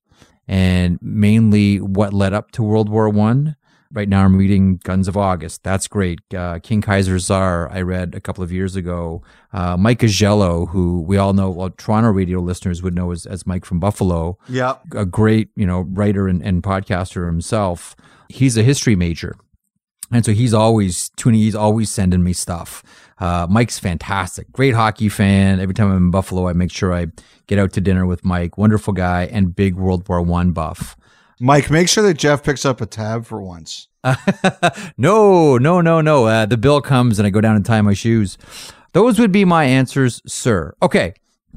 and 0.47 0.99
mainly 1.01 1.77
what 1.77 2.13
led 2.13 2.33
up 2.33 2.51
to 2.51 2.63
World 2.63 2.89
War 2.89 3.07
One. 3.07 3.55
Right 3.91 4.07
now, 4.07 4.23
I'm 4.23 4.37
reading 4.37 4.77
Guns 4.83 5.07
of 5.07 5.17
August. 5.17 5.63
That's 5.63 5.87
great. 5.87 6.19
Uh, 6.31 6.59
King 6.59 6.79
Kaiser 6.79 7.17
Czar, 7.17 7.71
I 7.71 7.81
read 7.81 8.13
a 8.13 8.19
couple 8.19 8.43
of 8.43 8.51
years 8.51 8.75
ago. 8.75 9.23
Uh, 9.51 9.77
Mike 9.77 10.01
Agello, 10.01 10.69
who 10.69 11.01
we 11.01 11.17
all 11.17 11.33
know, 11.33 11.49
well, 11.49 11.71
Toronto 11.71 12.09
radio 12.11 12.39
listeners 12.39 12.83
would 12.83 12.93
know 12.93 13.11
as, 13.11 13.25
as 13.25 13.47
Mike 13.47 13.65
from 13.65 13.79
Buffalo. 13.79 14.37
Yeah. 14.47 14.75
A 14.93 15.07
great, 15.07 15.49
you 15.55 15.65
know, 15.65 15.81
writer 15.89 16.27
and, 16.27 16.43
and 16.43 16.61
podcaster 16.61 17.25
himself. 17.25 17.95
He's 18.29 18.57
a 18.57 18.63
history 18.63 18.95
major. 18.95 19.35
And 20.11 20.23
so 20.23 20.33
he's 20.33 20.53
always 20.53 21.09
tuning, 21.17 21.39
he's 21.39 21.55
always 21.55 21.89
sending 21.89 22.23
me 22.23 22.33
stuff. 22.33 22.83
Uh, 23.19 23.47
Mike's 23.49 23.79
fantastic, 23.79 24.51
great 24.51 24.73
hockey 24.73 25.09
fan. 25.09 25.59
Every 25.59 25.73
time 25.73 25.91
I'm 25.91 25.97
in 25.97 26.11
Buffalo, 26.11 26.47
I 26.47 26.53
make 26.53 26.71
sure 26.71 26.93
I 26.93 27.07
get 27.47 27.59
out 27.59 27.73
to 27.73 27.81
dinner 27.81 28.05
with 28.05 28.23
Mike. 28.23 28.57
Wonderful 28.57 28.93
guy 28.93 29.25
and 29.31 29.55
big 29.55 29.75
World 29.75 30.07
War 30.07 30.21
One 30.21 30.51
buff. 30.51 30.95
Mike, 31.39 31.71
make 31.71 31.87
sure 31.87 32.03
that 32.03 32.15
Jeff 32.15 32.43
picks 32.43 32.65
up 32.65 32.81
a 32.81 32.85
tab 32.85 33.25
for 33.25 33.41
once. 33.41 33.87
no, 34.97 35.57
no, 35.57 35.79
no, 35.79 36.01
no. 36.01 36.25
Uh, 36.25 36.45
the 36.45 36.57
bill 36.57 36.81
comes 36.81 37.17
and 37.17 37.25
I 37.25 37.29
go 37.29 37.41
down 37.41 37.55
and 37.55 37.65
tie 37.65 37.81
my 37.81 37.93
shoes. 37.93 38.37
Those 38.93 39.19
would 39.19 39.31
be 39.31 39.45
my 39.45 39.63
answers, 39.63 40.21
sir. 40.25 40.73
Okay, 40.81 41.13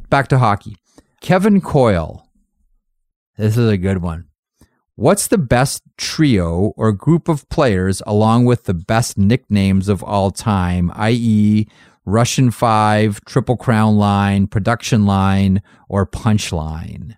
back 0.08 0.28
to 0.28 0.38
hockey. 0.38 0.76
Kevin 1.20 1.60
Coyle. 1.60 2.28
This 3.36 3.56
is 3.56 3.68
a 3.68 3.78
good 3.78 4.02
one. 4.02 4.26
What's 4.94 5.26
the 5.26 5.38
best 5.38 5.82
trio 5.96 6.74
or 6.76 6.92
group 6.92 7.28
of 7.28 7.48
players 7.48 8.02
along 8.06 8.44
with 8.44 8.64
the 8.64 8.74
best 8.74 9.16
nicknames 9.16 9.88
of 9.88 10.02
all 10.02 10.30
time, 10.30 10.92
i.e., 10.94 11.66
Russian 12.04 12.50
Five, 12.50 13.20
Triple 13.24 13.56
Crown 13.56 13.96
Line, 13.96 14.46
Production 14.46 15.06
Line, 15.06 15.62
or 15.88 16.04
Punch 16.04 16.52
Line? 16.52 17.16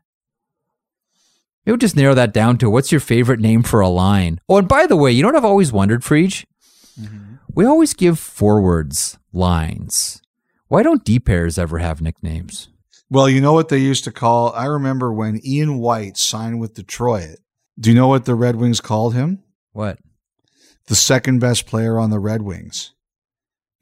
Maybe 1.64 1.72
we'll 1.72 1.78
just 1.78 1.96
narrow 1.96 2.14
that 2.14 2.32
down 2.32 2.58
to 2.58 2.68
what's 2.68 2.92
your 2.92 3.00
favorite 3.00 3.40
name 3.40 3.62
for 3.62 3.80
a 3.80 3.88
line? 3.88 4.40
Oh, 4.48 4.58
and 4.58 4.68
by 4.68 4.86
the 4.86 4.96
way, 4.96 5.12
you 5.12 5.22
know 5.22 5.28
what 5.28 5.36
I've 5.36 5.44
always 5.44 5.72
wondered, 5.72 6.02
Freege? 6.02 6.44
Mm-hmm. 7.00 7.36
We 7.54 7.64
always 7.64 7.94
give 7.94 8.18
forwards 8.18 9.18
lines. 9.32 10.20
Why 10.68 10.82
don't 10.82 11.04
D 11.04 11.18
pairs 11.18 11.58
ever 11.58 11.78
have 11.78 12.02
nicknames? 12.02 12.68
Well, 13.10 13.28
you 13.28 13.40
know 13.40 13.52
what 13.52 13.68
they 13.68 13.78
used 13.78 14.04
to 14.04 14.12
call. 14.12 14.52
I 14.52 14.66
remember 14.66 15.12
when 15.12 15.40
Ian 15.44 15.78
White 15.78 16.16
signed 16.16 16.60
with 16.60 16.74
Detroit. 16.74 17.38
Do 17.78 17.90
you 17.90 17.96
know 17.96 18.08
what 18.08 18.24
the 18.24 18.34
Red 18.34 18.56
Wings 18.56 18.80
called 18.80 19.14
him? 19.14 19.42
What? 19.72 19.98
The 20.86 20.94
second 20.94 21.38
best 21.38 21.66
player 21.66 21.98
on 21.98 22.10
the 22.10 22.18
Red 22.18 22.42
Wings. 22.42 22.92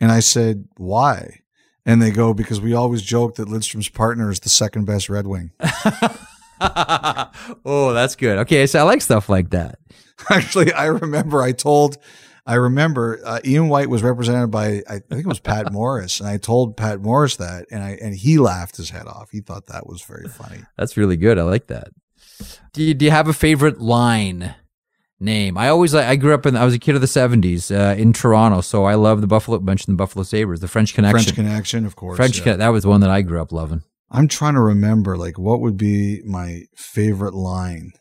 And 0.01 0.13
I 0.13 0.21
said, 0.21 0.69
why? 0.77 1.41
And 1.85 2.01
they 2.01 2.11
go, 2.11 2.33
because 2.35 2.61
we 2.61 2.75
always 2.75 3.03
joke 3.03 3.37
that 3.37 3.49
Lidstrom's 3.49 3.89
partner 3.89 4.31
is 4.31 4.41
the 4.41 4.49
second 4.49 4.85
best 4.85 5.09
Red 5.09 5.27
Wing. 5.27 5.51
oh, 7.65 7.93
that's 7.93 8.17
good. 8.17 8.39
Okay, 8.39 8.67
so 8.67 8.81
I 8.81 8.83
like 8.83 9.03
stuff 9.03 9.29
like 9.29 9.51
that. 9.51 9.79
Actually, 10.31 10.73
I 10.73 10.87
remember 10.87 11.43
I 11.43 11.53
told, 11.53 11.99
I 12.47 12.55
remember 12.55 13.21
uh, 13.25 13.41
Ian 13.45 13.69
White 13.69 13.89
was 13.89 14.03
represented 14.03 14.51
by 14.51 14.83
I 14.89 15.01
think 15.01 15.25
it 15.25 15.27
was 15.27 15.41
Pat 15.41 15.73
Morris, 15.73 16.21
and 16.21 16.29
I 16.29 16.37
told 16.37 16.77
Pat 16.77 17.01
Morris 17.01 17.37
that, 17.37 17.67
and 17.71 17.83
I 17.83 17.99
and 18.01 18.15
he 18.15 18.39
laughed 18.39 18.77
his 18.77 18.91
head 18.91 19.07
off. 19.07 19.31
He 19.31 19.41
thought 19.41 19.67
that 19.67 19.87
was 19.87 20.03
very 20.03 20.29
funny. 20.29 20.63
That's 20.77 20.97
really 20.97 21.17
good. 21.17 21.39
I 21.39 21.43
like 21.43 21.67
that. 21.69 21.89
Do 22.73 22.83
you, 22.83 22.95
do 22.95 23.05
you 23.05 23.11
have 23.11 23.29
a 23.29 23.33
favorite 23.33 23.81
line? 23.81 24.55
Name. 25.21 25.57
I 25.57 25.69
always 25.69 25.95
I 25.95 26.17
grew 26.17 26.35
up 26.35 26.47
in 26.47 26.57
I 26.57 26.65
was 26.65 26.75
a 26.75 26.81
kid 26.81 26.97
of 26.97 27.01
the 27.01 27.07
seventies 27.07 27.71
uh, 27.71 27.95
in 27.97 28.13
Toronto, 28.13 28.61
so 28.61 28.87
I 28.87 28.97
love 28.97 29.21
the 29.21 29.29
Buffalo 29.29 29.61
mentioned 29.61 29.95
the 29.95 29.97
Buffalo 29.97 30.25
Sabres, 30.25 30.59
the 30.59 30.67
French 30.67 30.95
Connection. 30.95 31.23
French 31.23 31.35
Connection, 31.37 31.87
of 31.87 31.95
course. 31.95 32.17
French 32.17 32.45
yeah. 32.45 32.57
that 32.57 32.71
was 32.71 32.85
one 32.85 33.03
that 33.03 33.11
I 33.11 33.23
grew 33.23 33.41
up 33.41 33.53
loving. 33.53 33.85
I'm 34.13 34.29
trying 34.29 34.55
to 34.55 34.61
remember 34.61 35.17
like 35.17 35.39
what 35.39 35.61
would 35.61 35.77
be 35.77 36.21
my 36.25 36.65
favorite 36.75 37.35
line. 37.35 37.93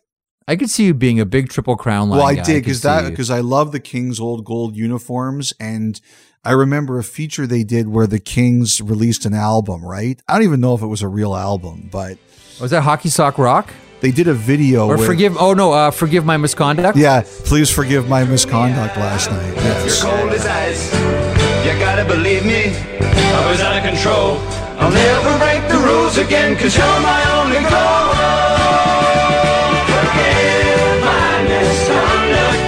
I 0.48 0.58
could 0.58 0.70
see 0.70 0.86
you 0.86 0.94
being 0.94 1.20
a 1.20 1.26
big 1.26 1.50
triple 1.50 1.78
crown 1.78 2.10
line. 2.10 2.20
Well, 2.20 2.28
I 2.28 2.36
guy. 2.36 2.44
did 2.44 2.64
because 2.64 2.82
that 2.82 3.10
because 3.10 3.30
I 3.30 3.40
love 3.40 3.72
the 3.72 3.80
Kings 3.80 4.20
old 4.20 4.44
gold 4.44 4.76
uniforms, 4.76 5.54
and 5.60 6.00
I 6.44 6.52
remember 6.52 7.00
a 7.00 7.04
feature 7.04 7.48
they 7.48 7.64
did 7.64 7.88
where 7.88 8.08
the 8.08 8.20
Kings 8.20 8.82
released 8.82 9.26
an 9.26 9.34
album. 9.34 9.86
Right? 9.86 10.22
I 10.28 10.34
don't 10.34 10.44
even 10.44 10.60
know 10.60 10.76
if 10.76 10.82
it 10.82 10.88
was 10.88 11.02
a 11.02 11.08
real 11.08 11.34
album, 11.34 11.88
but 11.90 12.18
was 12.60 12.72
that 12.72 12.82
Hockey 12.82 13.10
Sock 13.10 13.38
Rock? 13.38 13.74
They 14.02 14.12
did 14.12 14.28
a 14.28 14.34
video. 14.34 14.88
Or 14.88 14.98
where, 14.98 15.06
forgive. 15.06 15.38
Oh 15.38 15.54
no, 15.54 15.72
uh, 15.72 15.92
forgive 15.92 16.26
my 16.26 16.36
misconduct. 16.36 16.98
Yeah, 16.98 17.22
please 17.46 17.70
forgive 17.70 18.10
my 18.10 18.26
misconduct 18.26 18.98
last 18.98 19.32
night. 19.32 19.54
Yes. 19.56 20.04
You're 20.04 20.12
cold 20.12 20.32
as 20.34 20.46
ice. 20.46 20.94
You 21.66 21.80
gotta 21.80 22.04
believe 22.04 22.46
me. 22.46 22.76
I 23.00 23.50
was 23.50 23.62
out 23.62 23.78
of 23.78 23.84
control. 23.90 24.61
I'll 24.82 24.92
never 24.92 25.38
break 25.38 25.62
the 25.70 25.78
rules 25.78 26.18
again, 26.18 26.58
cause 26.58 26.76
you're 26.76 26.86
my 26.86 27.22
only 27.38 27.62
goal. 27.70 28.10
Forgive 29.94 31.02
my 31.06 31.44
misconduct. 31.52 32.62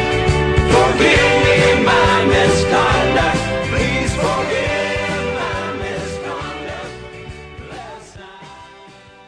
Forgive 0.75 1.33
me 1.43 1.83
my 1.83 2.25
misconduct. 2.25 3.39
Please 3.69 4.13
forgive 4.13 5.23
my 5.33 5.73
misconduct. 5.81 6.93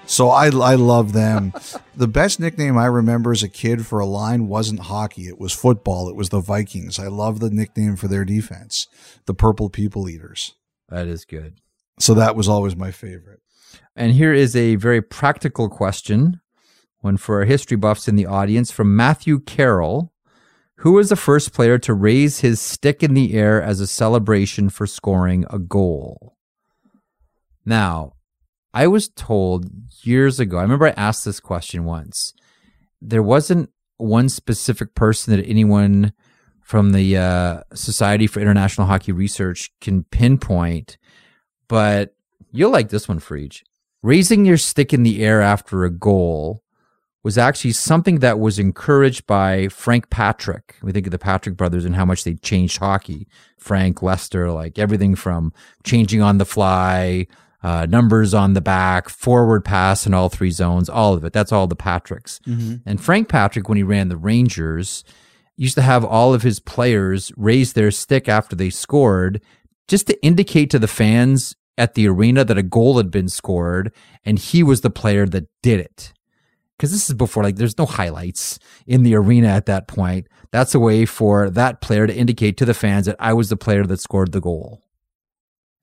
So 0.06 0.30
I, 0.30 0.45
I 0.45 0.76
love 0.76 1.13
them. 1.13 1.54
the 1.95 2.08
best 2.08 2.39
nickname 2.39 2.78
I 2.78 2.86
remember 2.86 3.32
as 3.32 3.41
a 3.41 3.50
kid 3.50 3.88
for 3.88 4.00
a 4.00 4.06
line 4.06 4.48
wasn't 4.48 4.82
hockey. 4.82 5.24
It 5.28 5.39
was 5.39 5.54
football. 5.54 6.08
It 6.08 6.15
was 6.15 6.30
the 6.30 6.39
Vikings. 6.39 7.00
I 7.00 7.08
love 7.08 7.39
the 7.39 7.50
nickname 7.50 7.95
for 7.95 8.08
their 8.08 8.26
defense, 8.26 8.88
the 9.26 9.34
Purple 9.34 9.71
People 9.71 10.08
Eaters. 10.08 10.54
That 10.89 11.08
is 11.08 11.26
good. 11.26 11.56
So 11.99 12.13
that 12.15 12.36
was 12.36 12.47
always 12.47 12.75
my 12.75 12.91
favorite. 12.91 13.41
And 13.95 14.12
here 14.12 14.34
is 14.34 14.55
a 14.55 14.75
very 14.75 15.01
practical 15.01 15.69
question, 15.69 16.41
one 16.99 17.17
for 17.17 17.39
our 17.39 17.45
history 17.45 17.77
buffs 17.77 18.08
in 18.08 18.15
the 18.15 18.25
audience 18.25 18.71
from 18.71 18.95
Matthew 18.95 19.39
Carroll. 19.39 20.12
Who 20.79 20.91
was 20.93 21.10
the 21.10 21.15
first 21.15 21.53
player 21.53 21.77
to 21.79 21.93
raise 21.93 22.41
his 22.41 22.60
stick 22.60 23.01
in 23.01 23.13
the 23.13 23.34
air 23.34 23.62
as 23.62 23.79
a 23.79 23.88
celebration 23.88 24.69
for 24.69 24.86
scoring 24.86 25.45
a 25.49 25.58
goal? 25.58 26.36
Now, 27.65 28.13
I 28.73 28.88
was 28.88 29.08
told 29.08 29.69
years 30.03 30.39
ago, 30.39 30.58
I 30.58 30.63
remember 30.63 30.88
I 30.88 30.93
asked 30.97 31.23
this 31.23 31.39
question 31.39 31.86
once. 31.86 32.34
There 33.01 33.23
wasn't 33.23 33.69
one 33.97 34.27
specific 34.27 34.95
person 34.95 35.36
that 35.36 35.47
anyone 35.47 36.12
from 36.62 36.91
the 36.91 37.17
uh, 37.17 37.62
Society 37.73 38.27
for 38.27 38.41
International 38.41 38.88
Hockey 38.88 39.13
Research 39.13 39.71
can 39.79 40.03
pinpoint, 40.03 40.97
but 41.67 42.15
you'll 42.51 42.71
like 42.71 42.89
this 42.89 43.08
one, 43.08 43.19
Freege. 43.19 43.63
Raising 44.01 44.45
your 44.45 44.58
stick 44.58 44.93
in 44.93 45.04
the 45.04 45.23
air 45.23 45.41
after 45.41 45.84
a 45.84 45.89
goal 45.89 46.63
was 47.23 47.39
actually 47.39 47.71
something 47.71 48.19
that 48.19 48.39
was 48.39 48.60
encouraged 48.60 49.25
by 49.25 49.67
Frank 49.69 50.12
Patrick. 50.12 50.75
We 50.84 50.91
think 50.91 51.08
of 51.08 51.12
the 51.12 51.17
Patrick 51.17 51.58
brothers 51.58 51.84
and 51.84 51.95
how 51.95 52.06
much 52.06 52.23
they 52.23 52.36
changed 52.36 52.78
hockey. 52.78 53.28
Frank, 53.58 54.04
Lester, 54.04 54.51
like 54.51 54.78
everything 54.78 55.15
from 55.15 55.51
changing 55.84 56.21
on 56.21 56.38
the 56.38 56.45
fly, 56.45 57.25
uh, 57.63 57.88
numbers 57.88 58.36
on 58.36 58.54
the 58.54 58.62
back, 58.62 59.10
forward 59.10 59.65
pass 59.65 60.06
in 60.06 60.13
all 60.13 60.30
three 60.30 60.51
zones, 60.51 60.88
all 60.88 61.15
of 61.15 61.25
it. 61.25 61.34
That's 61.34 61.51
all 61.51 61.65
the 61.65 61.75
Patricks. 61.75 62.39
Mm-hmm. 62.41 62.75
And 62.86 63.04
Frank 63.04 63.28
Patrick, 63.28 63.67
when 63.67 63.78
he 63.78 63.84
ran 63.84 64.10
the 64.10 64.17
Rangers, 64.17 65.04
used 65.58 65.73
to 65.73 65.82
have 65.82 66.06
all 66.06 66.32
of 66.36 66.43
his 66.43 66.60
players 66.60 67.32
raise 67.36 67.73
their 67.73 67.89
stick 67.89 68.30
after 68.30 68.56
they 68.56 68.69
scored 68.69 69.41
just 69.88 70.08
to 70.08 70.26
indicate 70.26 70.69
to 70.71 70.80
the 70.80 70.88
fans 70.88 71.56
at 71.78 71.93
the 71.93 72.08
arena 72.08 72.45
that 72.45 72.58
a 72.58 72.63
goal 72.63 72.98
had 72.98 73.12
been 73.12 73.30
scored 73.30 73.91
and 74.24 74.39
he 74.39 74.63
was 74.63 74.82
the 74.82 74.89
player 74.89 75.26
that 75.26 75.48
did 75.62 75.80
it. 75.80 76.14
Because 76.78 76.91
this 76.91 77.09
is 77.09 77.16
before, 77.16 77.43
like, 77.43 77.55
there's 77.55 77.78
no 77.78 77.86
highlights 77.86 78.59
in 78.86 79.03
the 79.03 79.16
arena 79.16 79.47
at 79.47 79.66
that 79.68 79.88
point. 79.88 80.28
That's 80.51 80.76
a 80.76 80.80
way 80.80 81.05
for 81.05 81.49
that 81.49 81.82
player 81.82 82.05
to 82.05 82.16
indicate 82.16 82.57
to 82.57 82.66
the 82.66 82.74
fans 82.74 83.05
that 83.05 83.16
I 83.20 83.34
was 83.34 83.49
the 83.49 83.55
player 83.55 83.86
that 83.86 84.01
scored 84.01 84.34
the 84.34 84.41
goal. 84.41 84.82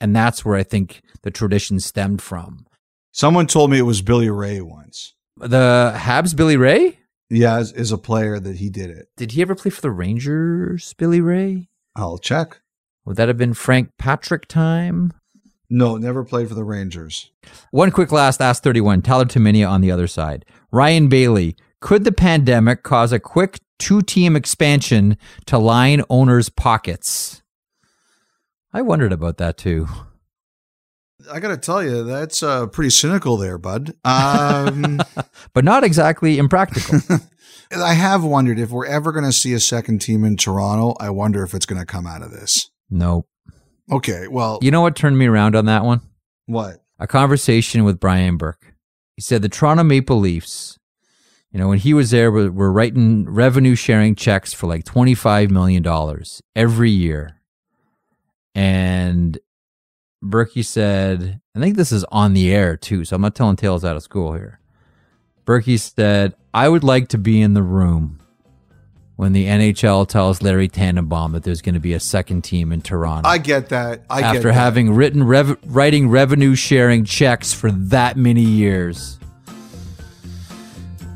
And 0.01 0.14
that's 0.14 0.45
where 0.45 0.57
I 0.57 0.62
think 0.62 1.03
the 1.22 1.31
tradition 1.31 1.81
stemmed 1.81 2.20
from. 2.20 2.66
Someone 3.12 3.47
told 3.47 3.70
me 3.70 3.79
it 3.79 3.83
was 3.83 4.03
Billy 4.03 4.26
Reay 4.26 4.62
once. 4.62 5.14
The 5.37 5.95
Habs 5.97 6.35
Billy 6.35 6.57
Reay? 6.57 6.97
Yeah, 7.31 7.59
is, 7.61 7.72
is 7.72 7.93
a 7.93 7.99
player 7.99 8.39
that 8.39 8.57
he 8.57 8.68
did 8.68 8.91
it. 8.91 9.09
Did 9.16 9.33
he 9.33 9.43
ever 9.43 9.55
play 9.55 9.70
for 9.70 9.81
the 9.81 9.91
Rangers, 9.91 10.95
Billy 10.95 11.20
Reay? 11.20 11.68
I'll 11.95 12.18
check. 12.18 12.62
Would 13.05 13.16
that 13.16 13.28
have 13.28 13.38
been 13.38 13.55
Frank 13.55 13.90
Patrick 13.98 14.46
time? 14.46 15.12
No, 15.68 15.96
never 15.96 16.22
played 16.22 16.48
for 16.48 16.55
the 16.55 16.64
Rangers. 16.64 17.30
One 17.70 17.90
quick 17.90 18.12
last 18.12 18.40
Ask 18.40 18.62
31, 18.62 19.03
Tyler 19.03 19.24
Tumminia 19.24 19.68
on 19.68 19.80
the 19.80 19.90
other 19.90 20.07
side. 20.07 20.44
Ryan 20.70 21.09
Bailey, 21.09 21.57
could 21.80 22.05
the 22.05 22.12
pandemic 22.12 22.82
cause 22.82 23.12
a 23.12 23.18
quick 23.18 23.59
two 23.78 24.03
team 24.03 24.36
expansion 24.36 25.16
to 25.46 25.59
line 25.59 26.03
owners' 26.11 26.48
pockets? 26.48 27.42
I 28.72 28.82
wondered 28.82 29.12
about 29.12 29.38
that 29.38 29.57
too. 29.57 29.88
I 31.30 31.40
got 31.40 31.48
to 31.48 31.57
tell 31.57 31.82
you, 31.82 32.05
that's 32.05 32.42
uh, 32.42 32.66
pretty 32.66 32.90
cynical 32.90 33.36
there, 33.36 33.59
bud. 33.59 33.94
Um, 34.05 35.00
but 35.55 35.64
not 35.64 35.84
exactly 35.84 36.38
impractical. 36.38 37.00
I 37.72 37.94
have 37.94 38.22
wondered 38.24 38.59
if 38.59 38.70
we're 38.70 38.86
ever 38.86 39.12
going 39.12 39.24
to 39.24 39.32
see 39.32 39.55
a 39.55 39.61
second 39.61 40.00
team 40.00 40.24
in 40.24 40.36
Toronto. 40.36 40.94
I 41.00 41.11
wonder 41.11 41.42
if 41.42 41.55
it's 41.55 41.66
going 41.66 41.80
to 41.80 41.86
come 41.86 42.07
out 42.07 42.22
of 42.22 42.30
this. 42.30 42.70
Nope. 42.93 43.26
Okay, 43.90 44.28
well, 44.28 44.59
You 44.62 44.70
know 44.70 44.82
what 44.82 44.95
turned 44.95 45.18
me 45.18 45.26
around 45.26 45.57
on 45.57 45.64
that 45.64 45.84
one? 45.84 46.03
what? 46.47 46.82
A 46.99 47.07
conversation 47.07 47.82
with 47.84 47.99
Brian 47.99 48.36
Burke. 48.36 48.74
He 49.16 49.22
said 49.22 49.43
the 49.43 49.49
Toronto 49.49 49.82
Maple 49.82 50.20
Leafs, 50.20 50.78
you 51.51 51.59
know, 51.59 51.68
when 51.68 51.78
he 51.78 51.93
was 51.95 52.11
there, 52.12 52.30
were, 52.30 52.51
were 52.51 52.70
writing 52.70 53.28
revenue 53.28 53.74
sharing 53.74 54.14
checks 54.14 54.53
for 54.53 54.66
like 54.68 54.84
$25 54.84 55.51
million 55.51 55.84
every 56.55 56.90
year. 56.90 57.40
And 58.55 59.38
Burkie 60.22 60.62
said, 60.62 61.40
I 61.57 61.59
think 61.61 61.76
this 61.76 61.90
is 61.93 62.05
on 62.12 62.34
the 62.34 62.53
air 62.55 62.76
too, 62.76 63.05
so 63.05 63.16
I'm 63.16 63.22
not 63.22 63.34
telling 63.34 63.57
tales 63.57 63.84
out 63.84 63.97
of 63.97 64.03
school 64.03 64.34
here. 64.34 64.61
Burkie 65.45 65.78
said, 65.78 66.34
I 66.55 66.68
would 66.68 66.84
like 66.84 67.09
to 67.09 67.18
be 67.18 67.40
in 67.40 67.55
the 67.55 67.62
room 67.64 68.20
when 69.23 69.33
the 69.33 69.47
NHL 69.47 70.09
tells 70.09 70.43
Larry 70.43 70.66
Tannenbaum 70.66 71.31
that 71.31 71.45
there's 71.45 71.62
going 71.62 71.75
to 71.75 71.81
be 71.81 71.93
a 71.93 72.01
second 72.01 72.43
team 72.43 72.73
in 72.73 72.83
Toronto. 72.83 73.29
I 73.29 73.39
get 73.39 73.68
that. 73.68 74.03
I 74.11 74.20
get 74.20 74.35
after 74.35 74.49
that. 74.49 74.55
having 74.55 74.93
written 74.97 75.23
rev- 75.23 75.57
writing 75.64 76.09
revenue 76.09 76.57
sharing 76.57 77.05
checks 77.05 77.53
for 77.53 77.70
that 77.70 78.16
many 78.16 78.43
years. 78.43 79.20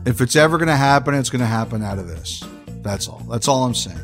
If 0.04 0.20
it's 0.20 0.36
ever 0.36 0.56
going 0.56 0.68
to 0.68 0.76
happen, 0.76 1.14
it's 1.14 1.30
going 1.30 1.40
to 1.40 1.46
happen 1.46 1.82
out 1.82 1.98
of 1.98 2.06
this. 2.06 2.44
That's 2.82 3.08
all. 3.08 3.26
That's 3.28 3.48
all 3.48 3.64
I'm 3.64 3.74
saying. 3.74 3.98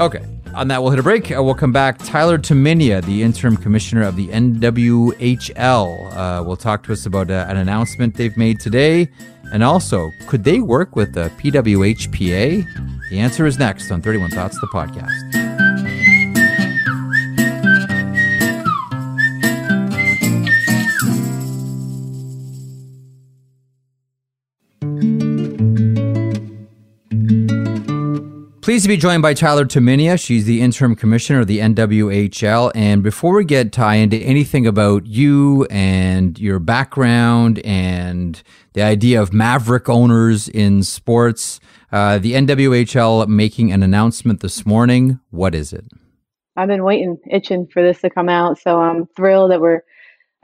Okay. 0.00 0.24
On 0.54 0.68
that, 0.68 0.80
we'll 0.80 0.90
hit 0.90 1.00
a 1.00 1.02
break. 1.02 1.32
Uh, 1.32 1.42
we'll 1.42 1.54
come 1.54 1.72
back. 1.72 1.98
Tyler 1.98 2.38
Tumminia, 2.38 3.04
the 3.04 3.22
interim 3.22 3.56
commissioner 3.56 4.02
of 4.02 4.14
the 4.14 4.28
NWHL, 4.28 6.16
uh, 6.16 6.44
will 6.44 6.56
talk 6.56 6.84
to 6.84 6.92
us 6.92 7.06
about 7.06 7.28
uh, 7.30 7.46
an 7.48 7.56
announcement 7.56 8.14
they've 8.14 8.36
made 8.36 8.60
today. 8.60 9.08
And 9.52 9.64
also, 9.64 10.12
could 10.28 10.44
they 10.44 10.60
work 10.60 10.94
with 10.94 11.12
the 11.14 11.30
PWHPA? 11.38 13.10
The 13.10 13.18
answer 13.18 13.46
is 13.46 13.58
next 13.58 13.90
on 13.90 14.00
31 14.00 14.30
Thoughts, 14.30 14.58
the 14.60 14.68
podcast. 14.68 15.43
Pleased 28.64 28.84
to 28.84 28.88
be 28.88 28.96
joined 28.96 29.20
by 29.20 29.34
Tyler 29.34 29.66
Tumminia. 29.66 30.18
She's 30.18 30.46
the 30.46 30.62
interim 30.62 30.96
commissioner 30.96 31.40
of 31.40 31.48
the 31.48 31.58
NWHL. 31.58 32.72
And 32.74 33.02
before 33.02 33.34
we 33.34 33.44
get 33.44 33.72
Ty 33.72 33.96
into 33.96 34.16
anything 34.16 34.66
about 34.66 35.04
you 35.04 35.66
and 35.66 36.38
your 36.38 36.58
background 36.58 37.58
and 37.58 38.42
the 38.72 38.80
idea 38.80 39.20
of 39.20 39.34
maverick 39.34 39.90
owners 39.90 40.48
in 40.48 40.82
sports, 40.82 41.60
uh, 41.92 42.16
the 42.16 42.32
NWHL 42.32 43.28
making 43.28 43.70
an 43.70 43.82
announcement 43.82 44.40
this 44.40 44.64
morning. 44.64 45.20
What 45.28 45.54
is 45.54 45.74
it? 45.74 45.84
I've 46.56 46.68
been 46.68 46.84
waiting, 46.84 47.18
itching 47.30 47.66
for 47.66 47.82
this 47.82 48.00
to 48.00 48.08
come 48.08 48.30
out. 48.30 48.58
So 48.58 48.80
I'm 48.80 49.06
thrilled 49.08 49.50
that 49.50 49.60
we're 49.60 49.82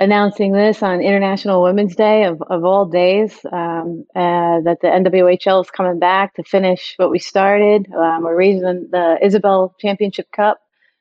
announcing 0.01 0.53
this 0.53 0.83
on 0.83 1.03
International 1.03 1.63
Women's 1.63 1.95
Day 1.95 2.25
of, 2.25 2.43
of 2.49 2.65
all 2.65 2.87
days, 2.87 3.39
um, 3.53 4.05
uh, 4.17 4.61
that 4.63 4.79
the 4.81 4.89
NWHL 4.89 5.63
is 5.63 5.71
coming 5.71 5.99
back 5.99 6.35
to 6.35 6.43
finish 6.43 6.95
what 6.97 7.11
we 7.11 7.19
started. 7.19 7.87
Um, 7.93 8.25
we're 8.25 8.35
raising 8.35 8.89
the 8.91 9.19
Isobel 9.23 9.75
Championship 9.79 10.27
Cup 10.33 10.59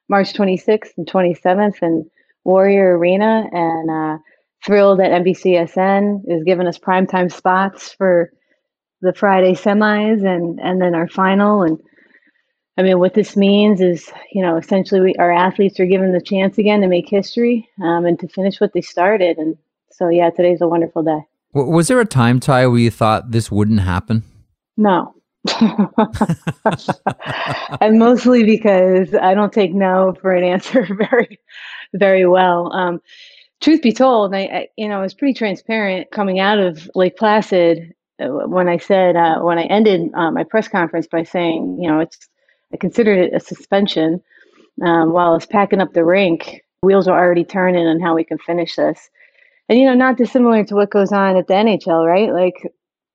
March 0.09 0.33
26th 0.33 0.91
and 0.97 1.07
27th 1.07 1.81
in 1.81 2.09
Warrior 2.43 2.97
Arena, 2.97 3.45
and 3.53 3.89
uh, 3.89 4.17
thrilled 4.65 4.99
that 4.99 5.11
NBCSN 5.11 6.23
is 6.27 6.43
giving 6.43 6.67
us 6.67 6.77
primetime 6.77 7.31
spots 7.31 7.93
for 7.93 8.31
the 9.01 9.13
Friday 9.13 9.53
semis 9.53 10.25
and 10.27 10.59
and 10.59 10.81
then 10.81 10.93
our 10.93 11.07
final 11.07 11.63
and 11.63 11.79
I 12.79 12.81
mean, 12.81 12.97
what 12.97 13.13
this 13.13 13.35
means 13.35 13.81
is, 13.81 14.09
you 14.31 14.41
know, 14.41 14.55
essentially 14.55 15.01
we, 15.01 15.13
our 15.15 15.33
athletes 15.33 15.81
are 15.81 15.85
given 15.85 16.13
the 16.13 16.21
chance 16.21 16.57
again 16.57 16.79
to 16.79 16.87
make 16.87 17.09
history 17.09 17.67
um, 17.83 18.05
and 18.05 18.17
to 18.21 18.27
finish 18.29 18.61
what 18.61 18.71
they 18.71 18.79
started. 18.79 19.37
And 19.37 19.57
so, 19.91 20.07
yeah, 20.07 20.29
today's 20.29 20.61
a 20.61 20.67
wonderful 20.67 21.03
day. 21.03 21.19
W- 21.53 21.73
Was 21.73 21.89
there 21.89 21.99
a 21.99 22.05
time, 22.05 22.39
Ty, 22.39 22.67
where 22.67 22.79
you 22.79 22.89
thought 22.89 23.31
this 23.31 23.51
wouldn't 23.51 23.81
happen? 23.81 24.23
No. 24.77 25.13
and 27.81 27.99
mostly 27.99 28.45
because 28.45 29.13
I 29.13 29.33
don't 29.33 29.51
take 29.51 29.73
no 29.73 30.15
for 30.21 30.31
an 30.31 30.45
answer 30.45 30.87
very, 31.11 31.37
very 31.95 32.25
well. 32.25 32.71
Um, 32.71 33.01
truth 33.59 33.81
be 33.81 33.91
told, 33.91 34.33
I, 34.33 34.39
I, 34.39 34.67
you 34.77 34.87
know, 34.87 34.99
I 34.99 35.01
was 35.01 35.13
pretty 35.13 35.33
transparent 35.33 36.11
coming 36.11 36.39
out 36.39 36.59
of 36.59 36.89
Lake 36.95 37.17
Placid 37.17 37.93
uh, 38.21 38.27
when 38.47 38.69
I 38.69 38.77
said, 38.77 39.17
uh, 39.17 39.39
when 39.39 39.57
I 39.57 39.63
ended 39.63 40.11
uh, 40.13 40.31
my 40.31 40.45
press 40.45 40.69
conference 40.69 41.07
by 41.07 41.23
saying, 41.23 41.77
you 41.81 41.89
know, 41.89 41.99
it's, 41.99 42.28
I 42.73 42.77
considered 42.77 43.19
it 43.19 43.33
a 43.33 43.39
suspension. 43.39 44.21
Um, 44.83 45.11
while 45.11 45.31
I 45.31 45.33
was 45.33 45.45
packing 45.45 45.81
up 45.81 45.93
the 45.93 46.05
rink, 46.05 46.61
wheels 46.81 47.07
are 47.07 47.19
already 47.19 47.43
turning 47.43 47.85
on 47.85 47.99
how 47.99 48.15
we 48.15 48.23
can 48.23 48.37
finish 48.37 48.75
this. 48.75 49.09
And, 49.67 49.77
you 49.77 49.85
know, 49.85 49.93
not 49.93 50.17
dissimilar 50.17 50.63
to 50.65 50.75
what 50.75 50.89
goes 50.89 51.11
on 51.11 51.37
at 51.37 51.47
the 51.47 51.53
NHL, 51.53 52.05
right? 52.07 52.31
Like 52.33 52.55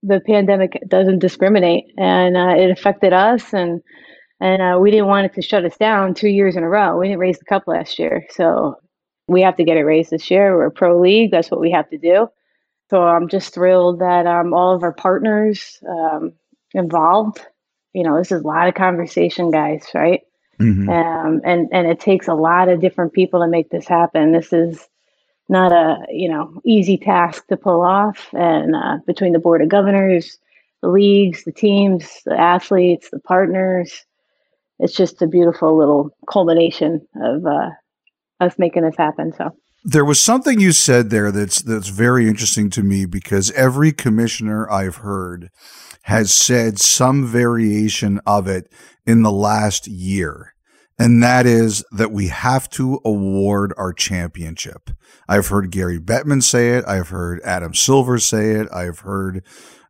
the 0.02 0.20
pandemic 0.20 0.78
doesn't 0.88 1.18
discriminate 1.18 1.84
and 1.96 2.36
uh, 2.36 2.54
it 2.56 2.70
affected 2.70 3.12
us 3.12 3.52
and, 3.52 3.80
and 4.40 4.60
uh, 4.60 4.78
we 4.78 4.90
didn't 4.90 5.06
want 5.06 5.26
it 5.26 5.34
to 5.34 5.42
shut 5.42 5.64
us 5.64 5.76
down 5.78 6.14
two 6.14 6.28
years 6.28 6.56
in 6.56 6.62
a 6.62 6.68
row. 6.68 6.98
We 6.98 7.08
didn't 7.08 7.20
raise 7.20 7.38
the 7.38 7.44
cup 7.46 7.64
last 7.66 7.98
year. 7.98 8.26
So 8.30 8.76
we 9.26 9.40
have 9.40 9.56
to 9.56 9.64
get 9.64 9.78
it 9.78 9.84
raised 9.84 10.10
this 10.10 10.30
year. 10.30 10.54
We're 10.54 10.66
a 10.66 10.70
pro 10.70 11.00
league. 11.00 11.30
That's 11.30 11.50
what 11.50 11.60
we 11.60 11.70
have 11.70 11.88
to 11.90 11.98
do. 11.98 12.28
So 12.90 13.02
I'm 13.02 13.28
just 13.28 13.54
thrilled 13.54 14.00
that 14.00 14.26
um, 14.26 14.52
all 14.52 14.74
of 14.74 14.82
our 14.82 14.92
partners 14.92 15.78
um, 15.88 16.34
involved. 16.74 17.40
You 17.94 18.02
know, 18.02 18.18
this 18.18 18.30
is 18.32 18.42
a 18.42 18.46
lot 18.46 18.68
of 18.68 18.74
conversation, 18.74 19.50
guys, 19.50 19.86
right? 19.94 20.22
Mm-hmm. 20.60 20.88
Um, 20.88 21.40
and 21.44 21.68
and 21.72 21.86
it 21.86 22.00
takes 22.00 22.28
a 22.28 22.34
lot 22.34 22.68
of 22.68 22.80
different 22.80 23.12
people 23.12 23.40
to 23.40 23.48
make 23.48 23.70
this 23.70 23.88
happen. 23.88 24.32
This 24.32 24.52
is 24.52 24.86
not 25.48 25.72
a 25.72 26.04
you 26.10 26.28
know 26.28 26.60
easy 26.64 26.96
task 26.96 27.46
to 27.48 27.56
pull 27.56 27.82
off. 27.82 28.28
And 28.32 28.74
uh, 28.76 28.98
between 29.06 29.32
the 29.32 29.38
board 29.38 29.62
of 29.62 29.68
governors, 29.68 30.38
the 30.82 30.88
leagues, 30.88 31.44
the 31.44 31.52
teams, 31.52 32.20
the 32.24 32.38
athletes, 32.38 33.08
the 33.10 33.20
partners, 33.20 34.04
it's 34.78 34.94
just 34.94 35.22
a 35.22 35.26
beautiful 35.26 35.76
little 35.76 36.16
culmination 36.30 37.06
of 37.16 37.46
uh, 37.46 37.70
us 38.40 38.58
making 38.58 38.82
this 38.82 38.96
happen. 38.96 39.32
So. 39.36 39.50
There 39.86 40.04
was 40.04 40.18
something 40.18 40.60
you 40.60 40.72
said 40.72 41.10
there 41.10 41.30
that's 41.30 41.60
that's 41.60 41.88
very 41.88 42.26
interesting 42.26 42.70
to 42.70 42.82
me 42.82 43.04
because 43.04 43.50
every 43.50 43.92
commissioner 43.92 44.70
I've 44.70 44.96
heard 44.96 45.50
has 46.04 46.34
said 46.34 46.78
some 46.78 47.26
variation 47.26 48.20
of 48.26 48.46
it 48.46 48.70
in 49.06 49.22
the 49.22 49.32
last 49.32 49.86
year. 49.86 50.54
And 50.98 51.22
that 51.22 51.46
is 51.46 51.84
that 51.92 52.12
we 52.12 52.28
have 52.28 52.68
to 52.70 53.00
award 53.04 53.72
our 53.76 53.92
championship. 53.92 54.90
I've 55.28 55.48
heard 55.48 55.70
Gary 55.70 55.98
Bettman 55.98 56.42
say 56.42 56.76
it. 56.76 56.84
I've 56.86 57.08
heard 57.08 57.40
Adam 57.42 57.74
Silver 57.74 58.18
say 58.18 58.52
it. 58.52 58.68
I've 58.72 59.00
heard 59.00 59.42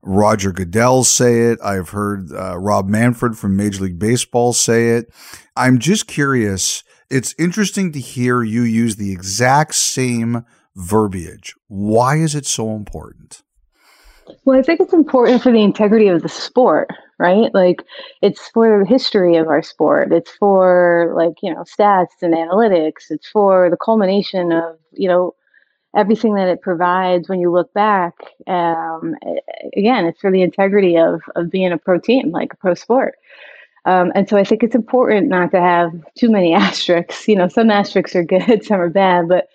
Roger 0.02 0.52
Goodell 0.52 1.02
say 1.02 1.50
it. 1.50 1.58
I've 1.62 1.90
heard 1.90 2.32
uh, 2.32 2.58
Rob 2.58 2.88
Manfred 2.88 3.36
from 3.36 3.56
Major 3.56 3.84
League 3.84 3.98
Baseball 3.98 4.52
say 4.52 4.90
it. 4.90 5.12
I'm 5.56 5.78
just 5.78 6.06
curious. 6.06 6.84
It's 7.10 7.34
interesting 7.38 7.92
to 7.92 8.00
hear 8.00 8.42
you 8.42 8.62
use 8.62 8.96
the 8.96 9.12
exact 9.12 9.74
same 9.74 10.44
verbiage. 10.76 11.54
Why 11.66 12.16
is 12.16 12.34
it 12.34 12.46
so 12.46 12.74
important? 12.76 13.43
Well, 14.44 14.58
I 14.58 14.62
think 14.62 14.80
it's 14.80 14.92
important 14.92 15.42
for 15.42 15.50
the 15.52 15.62
integrity 15.62 16.08
of 16.08 16.22
the 16.22 16.28
sport, 16.28 16.90
right? 17.18 17.52
Like 17.54 17.82
it's 18.20 18.48
for 18.48 18.80
the 18.80 18.86
history 18.88 19.36
of 19.36 19.48
our 19.48 19.62
sport. 19.62 20.12
It's 20.12 20.32
for 20.32 21.14
like, 21.16 21.34
you 21.42 21.52
know, 21.52 21.62
stats 21.62 22.20
and 22.20 22.34
analytics. 22.34 23.10
It's 23.10 23.28
for 23.28 23.70
the 23.70 23.78
culmination 23.78 24.52
of, 24.52 24.76
you 24.92 25.08
know, 25.08 25.34
everything 25.96 26.34
that 26.34 26.48
it 26.48 26.60
provides 26.60 27.28
when 27.28 27.40
you 27.40 27.50
look 27.50 27.72
back. 27.72 28.14
Um, 28.46 29.14
again, 29.76 30.06
it's 30.06 30.20
for 30.20 30.30
the 30.30 30.42
integrity 30.42 30.96
of, 30.98 31.22
of 31.36 31.50
being 31.50 31.72
a 31.72 31.78
pro 31.78 31.98
team, 31.98 32.30
like 32.30 32.52
a 32.52 32.56
pro 32.56 32.74
sport. 32.74 33.14
Um, 33.86 34.12
and 34.14 34.28
so 34.28 34.36
I 34.36 34.44
think 34.44 34.62
it's 34.62 34.74
important 34.74 35.28
not 35.28 35.50
to 35.52 35.60
have 35.60 35.92
too 36.18 36.30
many 36.30 36.54
asterisks. 36.54 37.28
You 37.28 37.36
know, 37.36 37.48
some 37.48 37.70
asterisks 37.70 38.16
are 38.16 38.24
good, 38.24 38.64
some 38.66 38.80
are 38.80 38.90
bad, 38.90 39.28
but 39.28 39.48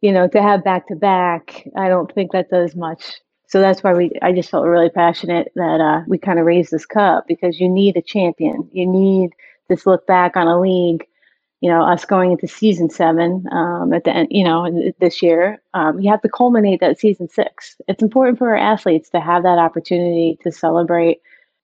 you 0.00 0.12
know, 0.12 0.28
to 0.28 0.42
have 0.42 0.64
back 0.64 0.88
to 0.88 0.96
back, 0.96 1.66
I 1.76 1.88
don't 1.88 2.12
think 2.14 2.32
that 2.32 2.50
does 2.50 2.76
much 2.76 3.20
so 3.52 3.60
that's 3.60 3.82
why 3.82 3.92
we 3.92 4.10
i 4.22 4.32
just 4.32 4.50
felt 4.50 4.66
really 4.66 4.90
passionate 4.90 5.52
that 5.54 5.80
uh, 5.80 6.02
we 6.08 6.16
kind 6.18 6.38
of 6.38 6.46
raised 6.46 6.70
this 6.70 6.86
cup 6.86 7.26
because 7.28 7.60
you 7.60 7.68
need 7.68 7.96
a 7.96 8.02
champion 8.02 8.68
you 8.72 8.86
need 8.86 9.30
this 9.68 9.86
look 9.86 10.06
back 10.06 10.36
on 10.36 10.48
a 10.48 10.60
league 10.60 11.06
you 11.62 11.70
know, 11.70 11.84
us 11.84 12.04
going 12.04 12.32
into 12.32 12.48
season 12.48 12.90
seven 12.90 13.44
um, 13.52 13.92
at 13.92 14.02
the 14.02 14.10
end, 14.10 14.26
you 14.32 14.42
know, 14.42 14.68
this 14.98 15.22
year, 15.22 15.62
um, 15.74 16.00
you 16.00 16.10
have 16.10 16.20
to 16.22 16.28
culminate 16.28 16.80
that 16.80 16.98
season 16.98 17.28
six. 17.28 17.76
It's 17.86 18.02
important 18.02 18.38
for 18.38 18.50
our 18.50 18.56
athletes 18.56 19.08
to 19.10 19.20
have 19.20 19.44
that 19.44 19.58
opportunity 19.60 20.36
to 20.42 20.50
celebrate. 20.50 21.20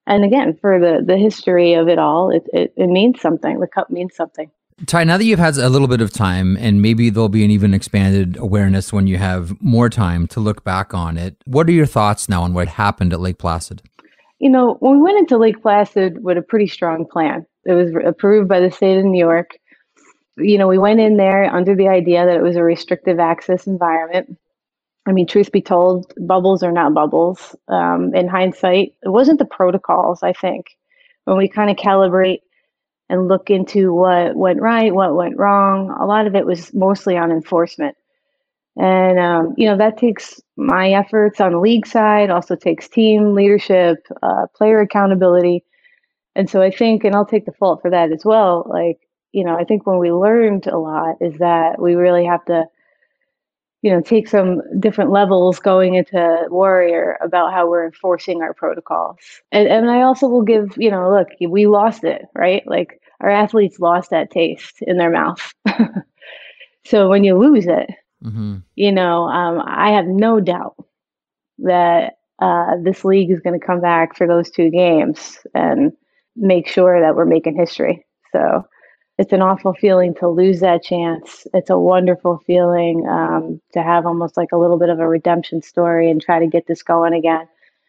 And 0.07 0.25
again, 0.25 0.57
for 0.61 0.79
the 0.79 1.03
the 1.05 1.17
history 1.17 1.75
of 1.75 1.89
it 1.89 1.99
all, 1.99 2.31
it, 2.31 2.45
it, 2.53 2.73
it 2.77 2.87
means 2.87 3.21
something. 3.21 3.59
The 3.59 3.67
cup 3.67 3.91
means 3.91 4.15
something. 4.15 4.49
Ty, 4.87 5.05
now 5.05 5.17
that 5.17 5.25
you've 5.25 5.39
had 5.39 5.57
a 5.57 5.69
little 5.69 5.89
bit 5.89 6.01
of 6.01 6.13
time, 6.13 6.57
and 6.59 6.81
maybe 6.81 7.11
there'll 7.11 7.29
be 7.29 7.45
an 7.45 7.51
even 7.51 7.75
expanded 7.75 8.37
awareness 8.37 8.93
when 8.93 9.07
you 9.07 9.19
have 9.19 9.61
more 9.61 9.89
time 9.89 10.27
to 10.29 10.41
look 10.41 10.63
back 10.65 10.95
on 10.95 11.17
it, 11.17 11.37
what 11.47 11.69
are 11.69 11.73
your 11.73 11.87
thoughts 11.87 12.29
now 12.29 12.43
on 12.43 12.55
what 12.55 12.69
happened 12.69 13.13
at 13.13 13.21
Lake 13.21 13.39
Placid? 13.39 13.83
You 14.39 14.51
know, 14.51 14.77
when 14.81 14.99
we 14.99 15.03
went 15.03 15.19
into 15.19 15.37
Lake 15.37 15.61
Placid 15.61 16.23
with 16.23 16.39
a 16.39 16.43
pretty 16.43 16.69
strong 16.69 17.07
plan, 17.07 17.45
it 17.65 17.73
was 17.73 17.91
approved 18.07 18.49
by 18.49 18.61
the 18.61 18.71
state 18.71 18.99
of 18.99 19.05
New 19.05 19.19
York 19.19 19.59
you 20.41 20.59
know, 20.59 20.69
we 20.69 20.79
went 20.79 21.01
in 21.01 21.17
there 21.17 21.45
under 21.45 21.75
the 21.75 21.89
idea 21.89 22.25
that 22.25 22.37
it 22.37 22.43
was 22.43 22.57
a 22.57 22.63
restrictive 22.63 23.19
access 23.19 23.67
environment. 23.67 24.39
I 25.07 25.13
mean, 25.13 25.27
truth 25.27 25.53
be 25.53 25.63
told, 25.63 26.13
bubbles 26.21 26.63
are 26.63 26.73
not 26.73 26.95
bubbles. 26.95 27.57
Um, 27.69 28.15
in 28.15 28.29
hindsight, 28.29 28.95
it 29.03 29.09
wasn't 29.09 29.39
the 29.39 29.47
protocols, 29.47 30.23
I 30.23 30.33
think. 30.33 30.67
When 31.25 31.39
we 31.39 31.49
kind 31.49 31.71
of 31.71 31.77
calibrate 31.77 32.41
and 33.09 33.29
look 33.29 33.51
into 33.51 33.93
what 33.93 34.37
went 34.37 34.61
right, 34.61 34.95
what 34.95 35.15
went 35.15 35.39
wrong, 35.39 35.91
a 36.01 36.07
lot 36.07 36.27
of 36.27 36.35
it 36.35 36.47
was 36.47 36.73
mostly 36.75 37.17
on 37.17 37.31
enforcement. 37.31 37.97
And, 38.77 39.19
um, 39.19 39.55
you 39.57 39.67
know, 39.67 39.77
that 39.77 39.99
takes 39.99 40.41
my 40.57 40.91
efforts 40.91 41.41
on 41.41 41.53
the 41.53 41.59
league 41.59 41.87
side, 41.87 42.31
also 42.31 42.55
takes 42.55 42.89
team 42.89 43.35
leadership, 43.35 44.07
uh, 44.23 44.47
player 44.55 44.81
accountability. 44.81 45.65
And 46.37 46.49
so 46.49 46.63
I 46.63 46.71
think, 46.71 47.03
and 47.03 47.17
I'll 47.17 47.27
take 47.27 47.47
the 47.47 47.53
fault 47.53 47.83
for 47.83 47.91
that 47.91 48.13
as 48.13 48.25
well, 48.25 48.65
like, 48.69 49.01
you 49.33 49.45
know, 49.45 49.57
I 49.57 49.65
think 49.65 49.87
when 49.87 49.99
we 49.99 50.13
learned 50.13 50.67
a 50.69 50.79
lot 50.79 51.17
is 51.21 51.37
that 51.39 51.81
we 51.81 51.95
really 51.95 52.25
have 52.25 52.45
to, 52.45 52.67
you 53.83 53.91
know, 53.93 54.01
take 54.01 54.29
some 54.29 54.61
different 54.81 55.11
levels 55.11 55.61
going 55.61 55.95
into 55.95 56.47
Warrior 56.51 57.17
about 57.23 57.53
how 57.53 57.69
we're 57.69 57.87
enforcing 57.87 58.43
our 58.43 58.53
protocols. 58.53 59.17
And 59.53 59.69
and 59.69 59.91
I 59.91 60.03
also 60.03 60.29
will 60.29 60.43
give, 60.43 60.75
you 60.77 60.91
know, 60.91 61.11
look, 61.11 61.29
we 61.41 61.67
lost 61.67 62.05
it, 62.05 62.23
right? 62.35 62.67
Like 62.67 63.01
our 63.21 63.31
athletes 63.31 63.79
lost 63.79 64.11
that 64.11 64.31
taste 64.31 64.83
in 64.83 64.97
their 64.99 65.11
mouth. 65.11 65.53
so 66.85 67.09
when 67.09 67.25
you 67.25 67.39
lose 67.39 67.67
it, 67.67 67.91
mm-hmm. 68.25 68.59
you 68.75 68.93
know, 68.93 69.25
um, 69.25 69.63
I 69.65 69.91
have 69.93 70.07
no 70.07 70.41
doubt 70.41 70.75
that 71.59 72.19
uh, 72.41 72.77
this 72.83 73.05
league 73.05 73.31
is 73.31 73.41
going 73.41 73.59
to 73.59 73.67
come 73.67 73.81
back 73.81 74.17
for 74.17 74.27
those 74.27 74.51
two 74.51 74.71
games 74.71 75.39
and 75.55 75.93
make 76.37 76.69
sure 76.69 77.01
that 77.01 77.17
we're 77.17 77.25
making 77.25 77.57
history. 77.57 78.07
So 78.33 78.65
it's 79.19 79.33
an 79.33 79.43
awful 79.43 79.75
feeling 79.75 80.15
to 80.15 80.29
lose 80.29 80.61
that 80.61 80.83
chance. 80.83 81.47
It's 81.53 81.71
a 81.71 81.79
wonderful 81.79 82.41
feeling 82.47 83.05
um, 83.09 83.61
to 83.73 83.83
have 83.83 84.07
almost 84.07 84.37
like 84.37 84.53
a 84.53 84.57
little 84.57 84.79
bit 84.79 84.91
of 84.91 85.01
a 85.01 85.09
redemption 85.09 85.61
story 85.61 86.09
and 86.09 86.23
try 86.23 86.39
to 86.39 86.47
get 86.47 86.69
this 86.69 86.85
going 86.85 87.13
again. 87.15 87.47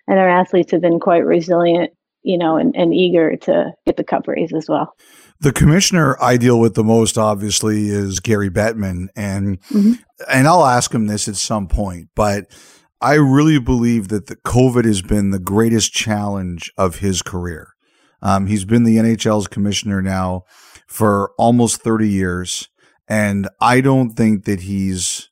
And 0.07 0.17
our 0.17 0.27
athletes 0.27 0.71
have 0.71 0.81
been 0.81 0.99
quite 0.99 1.23
resilient, 1.23 1.91
you 2.23 2.35
know, 2.35 2.57
and, 2.57 2.75
and 2.75 2.95
eager 2.95 3.35
to 3.37 3.71
get 3.85 3.95
the 3.95 4.03
cup 4.03 4.27
raise 4.27 4.51
as 4.53 4.67
well. 4.67 4.95
The 5.39 5.53
commissioner 5.53 6.17
I 6.19 6.37
deal 6.37 6.59
with 6.59 6.73
the 6.73 6.83
most, 6.83 7.15
obviously, 7.15 7.89
is 7.89 8.19
Gary 8.19 8.49
Bettman, 8.49 9.07
and 9.15 9.61
mm-hmm. 9.69 9.93
and 10.29 10.47
I'll 10.47 10.65
ask 10.65 10.93
him 10.93 11.07
this 11.07 11.27
at 11.27 11.35
some 11.35 11.67
point, 11.67 12.09
but. 12.15 12.45
I 13.01 13.13
really 13.13 13.59
believe 13.59 14.09
that 14.09 14.25
the 14.25 14.35
COVID 14.35 14.83
has 14.83 15.01
been 15.01 15.29
the 15.29 15.39
greatest 15.39 15.93
challenge 15.93 16.69
of 16.77 16.97
his 16.97 17.21
career. 17.21 17.69
Um, 18.21 18.47
he's 18.47 18.65
been 18.65 18.83
the 18.83 18.97
NHL's 18.97 19.47
commissioner 19.47 20.01
now 20.01 20.43
for 20.89 21.31
almost 21.37 21.81
30 21.81 22.09
years. 22.09 22.67
And 23.07 23.47
I 23.61 23.79
don't 23.79 24.11
think 24.11 24.45
that 24.45 24.61
he's 24.61 25.29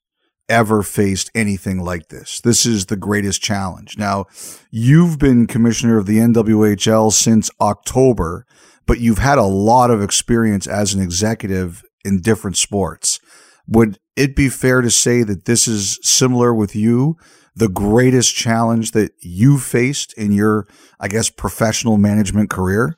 ever 0.50 0.82
faced 0.82 1.30
anything 1.36 1.82
like 1.82 2.08
this. 2.08 2.40
This 2.40 2.66
is 2.66 2.86
the 2.86 2.96
greatest 2.96 3.42
challenge. 3.42 3.98
Now, 3.98 4.26
you've 4.72 5.20
been 5.20 5.48
commissioner 5.48 5.98
of 5.98 6.06
the 6.06 6.20
NWHL 6.20 7.12
since 7.12 7.50
October, 7.60 8.46
but 8.86 9.00
you've 9.00 9.18
had 9.18 9.38
a 9.38 9.44
lot 9.44 9.92
of 9.92 10.02
experience 10.02 10.68
as 10.68 10.94
an 10.94 11.02
executive 11.02 11.84
in 12.06 12.22
different 12.22 12.56
sports. 12.56 13.20
Would 13.68 14.00
it 14.16 14.36
be 14.36 14.48
fair 14.48 14.82
to 14.82 14.90
say 14.90 15.24
that 15.24 15.46
this 15.46 15.68
is 15.68 16.00
similar 16.02 16.54
with 16.54 16.76
you? 16.76 17.18
The 17.56 17.68
greatest 17.68 18.36
challenge 18.36 18.92
that 18.92 19.12
you 19.20 19.58
faced 19.58 20.14
in 20.14 20.32
your, 20.32 20.68
I 21.00 21.08
guess, 21.10 21.30
professional 21.30 21.98
management 21.98 22.50
career? 22.50 22.96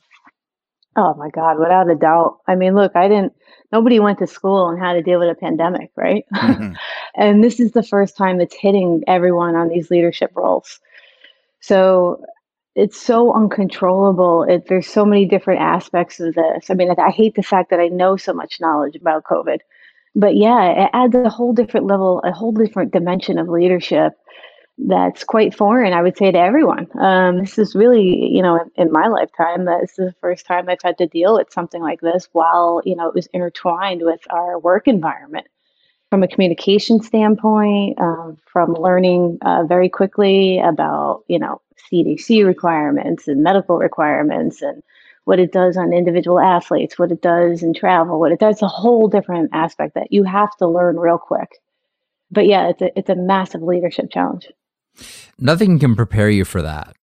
Oh 0.96 1.14
my 1.16 1.30
God, 1.30 1.60
without 1.60 1.90
a 1.90 1.96
doubt. 1.96 2.40
I 2.48 2.56
mean, 2.56 2.76
look, 2.76 2.96
I 2.96 3.08
didn't, 3.08 3.34
nobody 3.72 4.00
went 4.00 4.20
to 4.20 4.28
school 4.28 4.64
on 4.64 4.78
how 4.78 4.94
to 4.94 5.02
deal 5.02 5.20
with 5.20 5.30
a 5.30 5.36
pandemic, 5.36 5.92
right? 5.96 6.26
Mm-hmm. 6.34 6.74
and 7.16 7.44
this 7.44 7.60
is 7.60 7.72
the 7.72 7.84
first 7.84 8.18
time 8.18 8.42
it's 8.42 8.56
hitting 8.56 9.04
everyone 9.08 9.56
on 9.56 9.70
these 9.70 9.92
leadership 9.92 10.32
roles. 10.36 10.80
So 11.60 12.24
it's 12.76 13.00
so 13.00 13.34
uncontrollable. 13.34 14.44
It, 14.44 14.68
there's 14.68 14.88
so 14.88 15.06
many 15.06 15.26
different 15.26 15.62
aspects 15.62 16.20
of 16.20 16.34
this. 16.34 16.70
I 16.70 16.74
mean, 16.74 16.90
I, 16.90 17.02
I 17.02 17.12
hate 17.12 17.36
the 17.36 17.44
fact 17.44 17.70
that 17.70 17.80
I 17.80 17.88
know 17.88 18.18
so 18.18 18.34
much 18.34 18.60
knowledge 18.60 18.96
about 18.96 19.26
COVID, 19.26 19.60
but 20.16 20.36
yeah, 20.36 20.86
it 20.86 20.90
adds 20.94 21.16
a 21.16 21.30
whole 21.30 21.54
different 21.54 21.86
level, 21.86 22.22
a 22.24 22.32
whole 22.32 22.52
different 22.52 22.92
dimension 22.92 23.38
of 23.38 23.48
leadership 23.48 24.14
that's 24.88 25.24
quite 25.24 25.54
foreign, 25.54 25.94
I 25.94 26.02
would 26.02 26.18
say, 26.18 26.32
to 26.32 26.38
everyone. 26.38 26.88
Um, 27.00 27.40
this 27.40 27.58
is 27.58 27.76
really, 27.76 28.28
you 28.32 28.42
know, 28.42 28.56
in, 28.56 28.88
in 28.88 28.92
my 28.92 29.08
lifetime, 29.08 29.66
this 29.66 29.92
is 29.92 30.08
the 30.08 30.16
first 30.22 30.46
time 30.46 30.70
I've 30.70 30.82
had 30.82 30.98
to 31.00 31.08
deal 31.08 31.36
with 31.36 31.52
something 31.52 31.82
like 31.82 32.02
this 32.02 32.30
while, 32.32 32.82
you 32.86 32.96
know, 32.96 33.08
it 33.08 33.16
was 33.16 33.28
intertwined 33.28 34.02
with 34.04 34.22
our 34.30 34.58
work 34.58 34.88
environment. 34.88 35.48
From 36.10 36.24
a 36.24 36.28
communication 36.28 37.04
standpoint, 37.04 38.00
um, 38.00 38.38
from 38.52 38.74
learning 38.74 39.38
uh, 39.44 39.66
very 39.66 39.90
quickly 39.90 40.60
about, 40.60 41.24
you 41.28 41.38
know, 41.38 41.62
CDC 41.92 42.46
requirements 42.46 43.28
and 43.28 43.44
medical 43.44 43.78
requirements 43.78 44.62
and 44.62 44.82
what 45.26 45.40
it 45.40 45.52
does 45.52 45.78
on 45.78 45.94
individual 45.94 46.40
athletes, 46.40 46.98
what 46.98 47.12
it 47.12 47.22
does 47.22 47.62
in 47.62 47.74
travel, 47.74 48.20
what 48.20 48.32
it 48.32 48.40
does, 48.40 48.62
a 48.64 48.68
whole 48.68 49.08
different 49.08 49.52
aspect 49.54 49.94
that 49.94 50.12
you 50.12 50.24
have 50.24 50.56
to 50.58 50.68
learn 50.68 50.98
real 50.98 51.20
quick. 51.20 51.50
But 52.32 52.48
yeah, 52.48 52.70
it's 52.70 52.82
a, 52.82 52.98
it's 52.98 53.10
a 53.10 53.16
massive 53.16 53.62
leadership 53.62 54.10
challenge. 54.12 54.48
Nothing 55.40 55.80
can 55.80 55.96
prepare 55.96 56.30
you 56.30 56.46
for 56.46 56.62
that. 56.62 56.96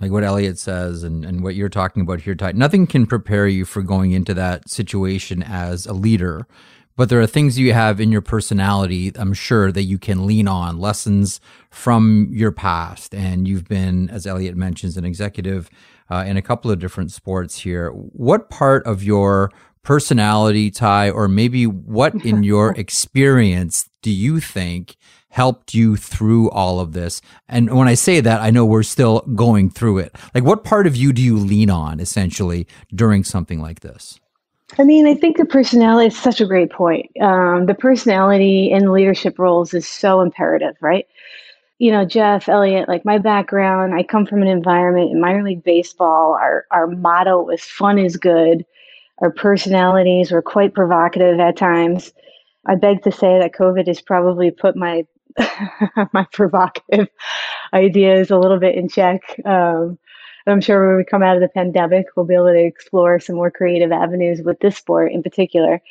Like 0.00 0.12
what 0.12 0.22
Elliotte 0.22 0.58
says 0.58 1.02
and, 1.02 1.24
and 1.24 1.42
what 1.42 1.54
you're 1.54 1.68
talking 1.68 2.02
about 2.02 2.20
here, 2.20 2.34
Ty. 2.34 2.52
Nothing 2.52 2.86
can 2.86 3.06
prepare 3.06 3.48
you 3.48 3.64
for 3.64 3.82
going 3.82 4.12
into 4.12 4.32
that 4.34 4.68
situation 4.68 5.42
as 5.42 5.86
a 5.86 5.92
leader. 5.92 6.46
But 6.96 7.08
there 7.08 7.20
are 7.20 7.26
things 7.26 7.58
you 7.58 7.72
have 7.72 8.00
in 8.00 8.10
your 8.10 8.20
personality, 8.20 9.12
I'm 9.16 9.32
sure, 9.32 9.70
that 9.70 9.84
you 9.84 9.98
can 9.98 10.26
lean 10.26 10.48
on, 10.48 10.78
lessons 10.78 11.40
from 11.70 12.28
your 12.32 12.50
past. 12.52 13.14
And 13.14 13.46
you've 13.46 13.68
been, 13.68 14.10
as 14.10 14.26
Elliotte 14.26 14.56
mentions, 14.56 14.96
an 14.96 15.04
executive 15.04 15.70
uh, 16.10 16.24
in 16.26 16.36
a 16.36 16.42
couple 16.42 16.70
of 16.70 16.78
different 16.80 17.12
sports 17.12 17.60
here. 17.60 17.90
What 17.90 18.50
part 18.50 18.84
of 18.84 19.02
your 19.02 19.52
personality, 19.82 20.70
Ty, 20.70 21.10
or 21.10 21.28
maybe 21.28 21.66
what 21.66 22.14
in 22.24 22.42
your 22.42 22.72
experience 22.76 23.88
do 24.02 24.10
you 24.10 24.40
think 24.40 24.96
helped 25.30 25.74
you 25.74 25.96
through 25.96 26.50
all 26.50 26.80
of 26.80 26.92
this? 26.92 27.20
And 27.48 27.76
when 27.76 27.88
I 27.88 27.94
say 27.94 28.20
that, 28.20 28.40
I 28.40 28.50
know 28.50 28.64
we're 28.64 28.82
still 28.82 29.20
going 29.34 29.70
through 29.70 29.98
it. 29.98 30.16
Like, 30.34 30.44
what 30.44 30.64
part 30.64 30.86
of 30.86 30.96
you 30.96 31.12
do 31.12 31.22
you 31.22 31.38
lean 31.38 31.70
on 31.70 32.00
essentially 32.00 32.66
during 32.94 33.24
something 33.24 33.60
like 33.60 33.80
this? 33.80 34.18
I 34.78 34.84
mean, 34.84 35.06
I 35.06 35.14
think 35.14 35.38
the 35.38 35.46
personality 35.46 36.08
is 36.08 36.18
such 36.18 36.40
a 36.40 36.46
great 36.46 36.70
point. 36.70 37.10
Um, 37.22 37.66
the 37.66 37.74
personality 37.74 38.70
in 38.70 38.92
leadership 38.92 39.38
roles 39.38 39.72
is 39.72 39.86
so 39.86 40.20
imperative, 40.20 40.76
right? 40.80 41.06
You 41.78 41.92
know, 41.92 42.04
Jeff, 42.04 42.48
Elliotte, 42.48 42.88
like 42.88 43.04
my 43.04 43.18
background, 43.18 43.94
I 43.94 44.02
come 44.02 44.26
from 44.26 44.42
an 44.42 44.48
environment 44.48 45.10
in 45.10 45.20
minor 45.20 45.42
league 45.42 45.64
baseball. 45.64 46.34
Our, 46.34 46.66
our 46.70 46.86
motto 46.86 47.42
was 47.42 47.62
fun 47.62 47.98
is 47.98 48.16
good. 48.16 48.66
Our 49.18 49.30
personalities 49.30 50.30
were 50.30 50.42
quite 50.42 50.74
provocative 50.74 51.40
at 51.40 51.56
times. 51.56 52.12
I 52.66 52.74
beg 52.74 53.02
to 53.04 53.12
say 53.12 53.38
that 53.38 53.54
COVID 53.54 53.86
has 53.86 54.00
probably 54.00 54.50
put 54.50 54.76
my 54.76 55.06
my 56.12 56.26
provocative 56.32 57.08
ideas 57.72 58.30
a 58.30 58.38
little 58.38 58.58
bit 58.58 58.74
in 58.74 58.88
check. 58.88 59.22
Um, 59.44 59.98
I'm 60.46 60.60
sure 60.60 60.88
when 60.88 60.96
we 60.96 61.04
come 61.04 61.22
out 61.22 61.36
of 61.36 61.42
the 61.42 61.48
pandemic, 61.48 62.06
we'll 62.16 62.26
be 62.26 62.34
able 62.34 62.46
to 62.46 62.64
explore 62.64 63.20
some 63.20 63.36
more 63.36 63.50
creative 63.50 63.92
avenues 63.92 64.40
with 64.42 64.58
this 64.60 64.76
sport 64.76 65.12
in 65.12 65.22
particular. 65.22 65.82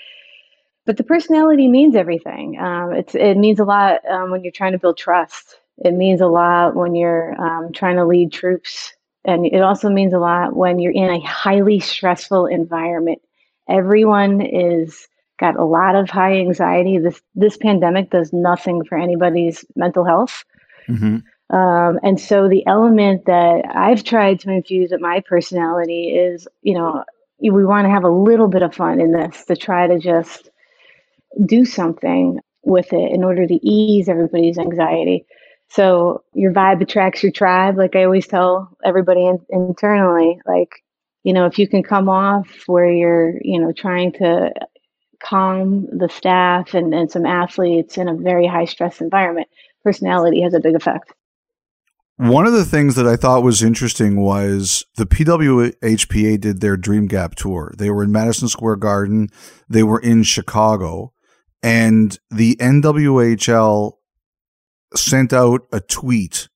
But 0.86 0.98
the 0.98 1.04
personality 1.04 1.68
means 1.68 1.96
everything. 1.96 2.58
Um, 2.60 2.94
it's 2.94 3.14
it 3.14 3.36
means 3.36 3.60
a 3.60 3.66
lot 3.66 4.00
um, 4.10 4.32
when 4.32 4.44
you're 4.44 4.54
trying 4.54 4.72
to 4.72 4.80
build 4.80 4.98
trust. 4.98 5.60
It 5.80 5.94
means 5.94 6.22
a 6.22 6.28
lot 6.28 6.76
when 6.76 6.96
you're 6.96 7.40
um, 7.40 7.72
trying 7.72 7.98
to 7.98 8.06
lead 8.06 8.32
troops, 8.32 8.94
and 9.26 9.46
it 9.46 9.62
also 9.62 9.90
means 9.90 10.14
a 10.14 10.20
lot 10.20 10.56
when 10.56 10.80
you're 10.80 10.94
in 10.94 11.10
a 11.10 11.20
highly 11.20 11.80
stressful 11.80 12.48
environment. 12.48 13.22
Everyone 13.70 14.42
is 14.42 15.08
got 15.40 15.56
a 15.58 15.66
lot 15.66 15.96
of 15.96 16.10
high 16.10 16.38
anxiety. 16.38 16.98
This 16.98 17.22
this 17.36 17.58
pandemic 17.58 18.10
does 18.10 18.32
nothing 18.34 18.84
for 18.86 18.98
anybody's 18.98 19.66
mental 19.76 20.06
health. 20.06 20.44
Mm-hmm. 20.88 21.18
Um, 21.56 22.00
and 22.04 22.20
so 22.20 22.50
the 22.50 22.66
element 22.68 23.26
that 23.26 23.64
I've 23.74 24.04
tried 24.04 24.40
to 24.42 24.52
infuse 24.52 24.92
with 24.92 25.00
my 25.00 25.22
personality 25.28 26.10
is, 26.10 26.48
you 26.62 26.74
know, 26.74 27.04
we 27.40 27.64
want 27.64 27.86
to 27.86 27.92
have 27.92 28.04
a 28.04 28.10
little 28.10 28.48
bit 28.48 28.64
of 28.64 28.76
fun 28.76 29.00
in 29.00 29.14
this 29.14 29.46
to 29.46 29.56
try 29.56 29.88
to 29.88 30.00
just 30.00 30.50
do 31.46 31.64
something 31.66 32.40
with 32.64 32.92
it 32.92 33.12
in 33.14 33.24
order 33.24 33.48
to 33.48 33.56
ease 33.66 34.10
everybody's 34.10 34.58
anxiety. 34.58 35.26
So 35.70 36.24
your 36.34 36.52
vibe 36.52 36.82
attracts 36.82 37.24
your 37.24 37.32
tribe, 37.32 37.78
like 37.78 37.96
I 37.96 38.04
always 38.04 38.28
tell 38.28 38.76
everybody 38.84 39.26
in, 39.26 39.40
internally. 39.50 40.40
Like, 40.46 40.84
you 41.24 41.34
know, 41.34 41.46
if 41.46 41.60
you 41.60 41.68
can 41.68 41.84
come 41.84 42.10
off 42.10 42.48
where 42.68 42.92
you're, 42.92 43.36
you 43.42 43.60
know, 43.60 43.72
trying 43.72 44.12
to 44.14 44.52
calm 45.20 45.88
the 45.92 46.10
staff 46.10 46.74
and, 46.74 46.94
and 46.94 47.12
some 47.12 47.26
athletes 47.26 47.98
in 47.98 48.08
a 48.08 48.16
very 48.16 48.48
high 48.48 48.66
stress 48.66 49.02
environment, 49.02 49.48
personality 49.84 50.42
has 50.42 50.54
a 50.54 50.60
big 50.60 50.76
effect. 50.76 51.14
One 52.18 52.48
of 52.48 52.54
the 52.54 52.66
things 52.66 52.96
that 52.96 53.06
I 53.06 53.16
thought 53.16 53.44
was 53.44 53.62
interesting 53.62 54.20
was 54.20 54.86
the 54.96 55.06
PWHPA 55.06 56.42
did 56.42 56.62
their 56.62 56.76
Dream 56.76 57.06
Gap 57.06 57.36
tour. 57.36 57.74
They 57.78 57.92
were 57.92 58.04
in 58.04 58.12
Madison 58.12 58.48
Square 58.48 58.78
Garden, 58.78 59.30
they 59.70 59.84
were 59.84 60.00
in 60.00 60.24
Chicago, 60.24 61.14
and 61.62 62.18
the 62.32 62.56
NWHL 62.56 63.94
sent 64.96 65.32
out 65.32 65.68
a 65.72 65.80
tweet 65.80 66.50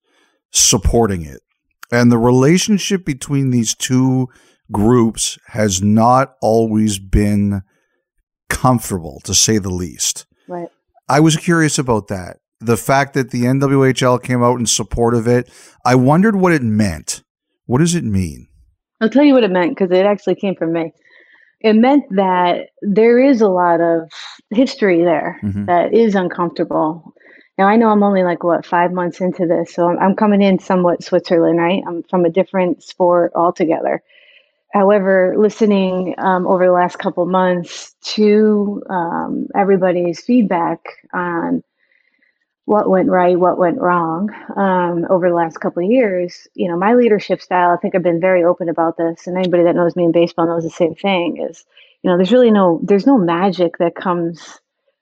supporting 0.51 1.23
it. 1.23 1.41
And 1.91 2.11
the 2.11 2.17
relationship 2.17 3.05
between 3.05 3.51
these 3.51 3.75
two 3.75 4.29
groups 4.71 5.37
has 5.47 5.81
not 5.83 6.35
always 6.41 6.97
been 6.97 7.61
comfortable, 8.51 9.21
to 9.23 9.33
say 9.33 9.57
the 9.57 9.69
least. 9.69 10.25
Right. 10.47 10.69
I 11.09 11.19
was 11.19 11.35
curious 11.35 11.79
about 11.79 12.07
that 12.09 12.37
the 12.61 12.77
fact 12.77 13.15
that 13.15 13.31
the 13.31 13.43
NWHL 13.43 14.21
came 14.23 14.43
out 14.43 14.59
in 14.59 14.65
support 14.65 15.15
of 15.15 15.27
it, 15.27 15.49
I 15.83 15.95
wondered 15.95 16.35
what 16.35 16.53
it 16.53 16.61
meant. 16.61 17.23
What 17.65 17.79
does 17.79 17.95
it 17.95 18.03
mean? 18.03 18.47
I'll 19.01 19.09
tell 19.09 19.23
you 19.23 19.33
what 19.33 19.43
it 19.43 19.51
meant 19.51 19.71
because 19.71 19.91
it 19.91 20.05
actually 20.05 20.35
came 20.35 20.55
from 20.55 20.73
me. 20.73 20.93
It 21.59 21.73
meant 21.73 22.03
that 22.11 22.67
there 22.81 23.19
is 23.19 23.41
a 23.41 23.49
lot 23.49 23.81
of 23.81 24.11
history 24.51 25.03
there 25.03 25.39
mm-hmm. 25.43 25.65
that 25.65 25.93
is 25.93 26.15
uncomfortable. 26.15 27.13
Now, 27.57 27.67
I 27.67 27.75
know 27.75 27.89
I'm 27.89 28.03
only 28.03 28.23
like, 28.23 28.43
what, 28.43 28.65
five 28.65 28.91
months 28.91 29.21
into 29.21 29.45
this. 29.45 29.73
So 29.73 29.87
I'm, 29.87 29.99
I'm 29.99 30.15
coming 30.15 30.41
in 30.41 30.59
somewhat 30.59 31.03
Switzerland, 31.03 31.59
right? 31.59 31.83
I'm 31.87 32.03
from 32.03 32.25
a 32.25 32.29
different 32.29 32.83
sport 32.83 33.31
altogether. 33.35 34.03
However, 34.73 35.35
listening 35.37 36.15
um, 36.17 36.47
over 36.47 36.65
the 36.65 36.71
last 36.71 36.97
couple 36.97 37.25
months 37.25 37.93
to 38.15 38.81
um, 38.89 39.47
everybody's 39.55 40.21
feedback 40.21 40.79
on 41.13 41.63
what 42.65 42.89
went 42.89 43.09
right, 43.09 43.37
what 43.37 43.57
went 43.57 43.81
wrong 43.81 44.29
um, 44.55 45.05
over 45.09 45.27
the 45.27 45.35
last 45.35 45.59
couple 45.59 45.83
of 45.83 45.91
years. 45.91 46.47
You 46.53 46.69
know, 46.69 46.77
my 46.77 46.93
leadership 46.93 47.41
style, 47.41 47.71
I 47.71 47.77
think 47.77 47.95
I've 47.95 48.03
been 48.03 48.21
very 48.21 48.45
open 48.45 48.69
about 48.69 48.95
this, 48.95 49.27
and 49.27 49.37
anybody 49.37 49.63
that 49.63 49.75
knows 49.75 49.95
me 49.95 50.05
in 50.05 50.13
baseball 50.13 50.47
knows 50.47 50.63
the 50.63 50.69
same 50.69 50.95
thing. 50.95 51.45
Is 51.49 51.65
you 52.01 52.09
know, 52.09 52.15
there's 52.15 52.31
really 52.31 52.51
no 52.51 52.79
there's 52.83 53.05
no 53.07 53.17
magic 53.17 53.77
that 53.79 53.95
comes 53.95 54.59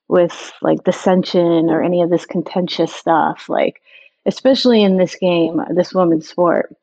with 0.07 0.51
like 0.63 0.83
dissension 0.83 1.69
or 1.69 1.83
any 1.83 2.01
of 2.01 2.09
this 2.09 2.25
contentious 2.25 2.91
stuff. 2.91 3.47
Like, 3.47 3.81
especially 4.25 4.81
in 4.81 4.97
this 4.97 5.15
game, 5.15 5.61
this 5.75 5.93
women's 5.93 6.27
sport. 6.27 6.75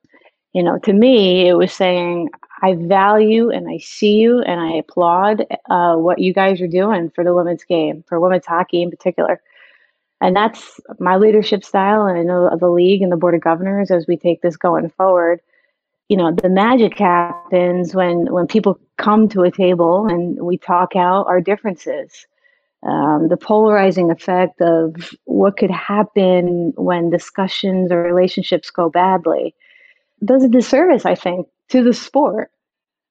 You 0.52 0.62
know, 0.62 0.78
to 0.84 0.92
me, 0.92 1.48
it 1.48 1.54
was 1.54 1.72
saying 1.72 2.30
I 2.62 2.74
value 2.74 3.50
and 3.50 3.68
I 3.68 3.78
see 3.78 4.14
you 4.14 4.40
and 4.40 4.60
I 4.60 4.72
applaud 4.76 5.46
uh, 5.68 5.96
what 5.96 6.18
you 6.18 6.32
guys 6.32 6.60
are 6.60 6.66
doing 6.66 7.10
for 7.10 7.22
the 7.22 7.34
women's 7.34 7.64
game, 7.64 8.02
for 8.08 8.18
women's 8.18 8.46
hockey 8.46 8.82
in 8.82 8.90
particular. 8.90 9.40
And 10.22 10.34
that's 10.34 10.80
my 10.98 11.16
leadership 11.16 11.62
style 11.62 12.06
and 12.06 12.18
i 12.18 12.22
know 12.22 12.50
the 12.58 12.70
league 12.70 13.02
and 13.02 13.12
the 13.12 13.18
board 13.18 13.34
of 13.34 13.42
governors 13.42 13.90
as 13.90 14.06
we 14.06 14.16
take 14.16 14.40
this 14.40 14.56
going 14.56 14.88
forward. 14.90 15.40
You 16.08 16.16
know 16.16 16.32
the 16.32 16.48
magic 16.48 16.96
happens 16.98 17.94
when 17.94 18.32
when 18.32 18.46
people 18.46 18.78
come 18.96 19.28
to 19.30 19.42
a 19.42 19.50
table 19.50 20.06
and 20.06 20.40
we 20.40 20.56
talk 20.56 20.96
out 20.96 21.26
our 21.26 21.40
differences. 21.40 22.26
Um, 22.82 23.28
the 23.28 23.36
polarizing 23.36 24.10
effect 24.10 24.60
of 24.60 25.12
what 25.24 25.56
could 25.56 25.72
happen 25.72 26.72
when 26.76 27.10
discussions 27.10 27.90
or 27.90 28.02
relationships 28.02 28.70
go 28.70 28.88
badly 28.88 29.54
does 30.24 30.44
a 30.44 30.48
disservice 30.48 31.04
i 31.04 31.14
think 31.14 31.46
to 31.68 31.82
the 31.82 31.94
sport 31.94 32.50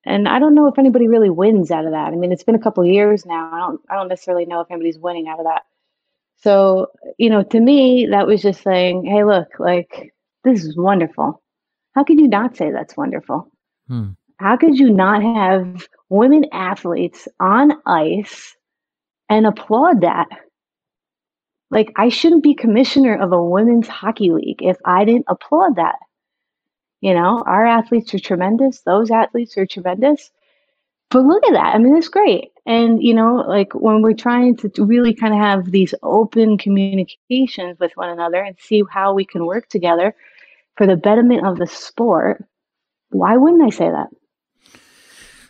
and 0.06 0.28
i 0.28 0.40
don't 0.40 0.56
know 0.56 0.68
if 0.68 0.78
anybody 0.78 1.08
really 1.08 1.30
wins 1.30 1.72
out 1.72 1.86
of 1.86 1.92
that 1.92 2.08
i 2.08 2.16
mean 2.16 2.32
it's 2.32 2.44
been 2.44 2.56
a 2.56 2.60
couple 2.60 2.86
years 2.86 3.26
now 3.26 3.50
i 3.54 3.60
don't 3.60 3.82
i 3.90 3.96
don't 3.96 4.08
necessarily 4.08 4.46
know 4.46 4.62
if 4.62 4.72
anybody's 4.72 5.00
winning 5.00 5.28
out 5.28 5.40
of 5.40 5.46
that 5.46 5.64
so, 6.38 6.92
you 7.18 7.30
know, 7.30 7.44
to 7.44 7.60
me, 7.60 8.08
that 8.12 8.28
was 8.28 8.42
just 8.42 8.62
saying, 8.62 9.06
hey, 9.06 9.24
look, 9.24 9.48
like, 9.60 10.14
this 10.44 10.64
is 10.64 10.78
wonderful. 10.78 11.42
How 11.94 12.04
could 12.04 12.20
you 12.20 12.28
not 12.28 12.56
say 12.56 12.72
that's 12.72 12.98
wonderful? 12.98 13.50
Hmm. 13.88 14.12
How 14.38 14.58
could 14.58 14.78
you 14.78 14.92
not 14.92 15.24
have 15.24 15.88
women 16.10 16.46
athletes 16.52 17.28
on 17.40 17.72
ice 17.86 18.56
and 19.30 19.48
applaud 19.48 20.02
that? 20.02 20.28
Like, 21.72 21.92
I 21.96 22.10
shouldn't 22.10 22.44
be 22.44 22.54
commissioner 22.54 23.16
of 23.16 23.32
a 23.32 23.44
women's 23.44 23.88
hockey 23.88 24.32
league 24.32 24.62
if 24.62 24.78
I 24.86 25.06
didn't 25.06 25.26
applaud 25.28 25.78
that. 25.78 25.96
You 27.06 27.14
know, 27.14 27.44
our 27.46 27.68
athletes 27.68 28.16
are 28.16 28.20
tremendous. 28.20 28.82
Those 28.82 29.12
athletes 29.12 29.60
are 29.60 29.68
tremendous. 29.68 30.32
But 31.12 31.26
look 31.26 31.46
at 31.46 31.54
that. 31.54 31.76
I 31.76 31.78
mean, 31.78 31.96
it's 31.96 32.08
great. 32.08 32.50
And, 32.66 33.04
you 33.04 33.14
know, 33.14 33.46
like 33.48 33.76
when 33.76 34.02
we're 34.02 34.14
trying 34.14 34.58
to 34.58 34.72
really 34.84 35.14
kind 35.14 35.32
of 35.32 35.40
have 35.40 35.70
these 35.70 35.94
open 36.02 36.58
communications 36.58 37.78
with 37.80 37.92
one 37.94 38.10
another 38.10 38.42
and 38.42 38.56
see 38.60 38.82
how 38.90 39.14
we 39.14 39.24
can 39.24 39.46
work 39.46 39.70
together 39.70 40.16
for 40.78 40.88
the 40.88 40.96
betterment 40.96 41.46
of 41.46 41.60
the 41.60 41.68
sport, 41.68 42.44
why 43.10 43.38
wouldn't 43.38 43.62
I 43.62 43.70
say 43.70 43.88
that? 43.88 44.08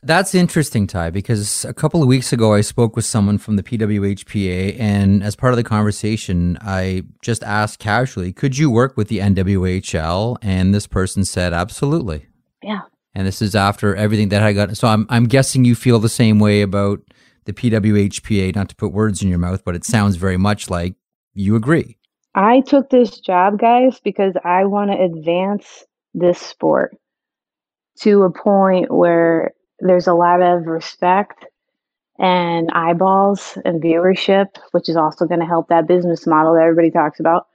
That's 0.06 0.36
interesting, 0.36 0.86
Ty, 0.86 1.10
because 1.10 1.66
a 1.66 1.74
couple 1.74 2.04
of 2.04 2.08
weeks 2.08 2.32
ago 2.32 2.54
I 2.54 2.62
spoke 2.62 2.96
with 2.96 3.06
someone 3.06 3.40
from 3.40 3.56
the 3.56 3.64
PWHPA, 3.64 4.80
and 4.80 5.24
as 5.24 5.36
part 5.36 5.52
of 5.52 5.58
the 5.58 5.64
conversation, 5.64 6.60
I 6.62 7.06
just 7.24 7.42
asked 7.42 7.80
casually, 7.80 8.32
could 8.32 8.56
you 8.56 8.70
work 8.70 8.98
with 8.98 9.08
the 9.08 9.18
NWHL? 9.18 10.38
And 10.44 10.76
this 10.76 10.86
person 10.86 11.26
said, 11.26 11.54
absolutely. 11.54 12.28
Yeah. 12.62 12.82
And 13.16 13.26
this 13.26 13.42
is 13.42 13.56
after 13.56 13.96
everything 13.96 14.30
that 14.30 14.44
I 14.44 14.54
got. 14.54 14.78
So 14.78 14.88
I'm, 14.88 15.08
I'm 15.10 15.26
guessing 15.26 15.66
you 15.66 15.74
feel 15.74 15.98
the 15.98 16.08
same 16.08 16.38
way 16.38 16.62
about 16.62 17.00
the 17.46 17.54
PWHPA, 17.54 18.56
not 18.56 18.70
to 18.70 18.76
put 18.76 18.92
words 18.92 19.24
in 19.24 19.30
your 19.30 19.40
mouth, 19.40 19.64
but 19.66 19.74
it 19.74 19.82
mm-hmm. 19.82 19.92
sounds 19.92 20.18
very 20.18 20.38
much 20.38 20.70
like 20.70 20.94
you 21.34 21.56
agree. 21.56 21.98
I 22.36 22.62
took 22.62 22.92
this 22.92 23.20
job, 23.20 23.58
guys, 23.58 24.00
because 24.04 24.36
I 24.44 24.66
want 24.66 24.92
to 24.92 25.02
advance 25.02 25.84
this 26.14 26.38
sport 26.38 26.96
to 28.02 28.22
a 28.22 28.32
point 28.32 28.94
where 28.94 29.55
there's 29.80 30.08
a 30.08 30.14
lot 30.14 30.42
of 30.42 30.66
respect 30.68 31.46
and 32.18 32.70
eyeballs 32.72 33.58
and 33.66 33.82
viewership, 33.82 34.58
which 34.72 34.88
is 34.88 34.96
also 34.96 35.26
going 35.26 35.42
to 35.42 35.46
help 35.46 35.68
that 35.68 35.88
business 35.88 36.26
model 36.26 36.54
that 36.54 36.64
everybody 36.64 36.92
talks 36.92 37.20
about. 37.20 37.48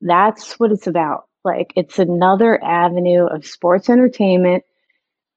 That's 0.00 0.58
what 0.58 0.72
it's 0.72 0.86
about. 0.86 1.26
Like, 1.44 1.72
it's 1.76 1.98
another 1.98 2.62
avenue 2.62 3.26
of 3.26 3.46
sports 3.46 3.88
entertainment 3.88 4.64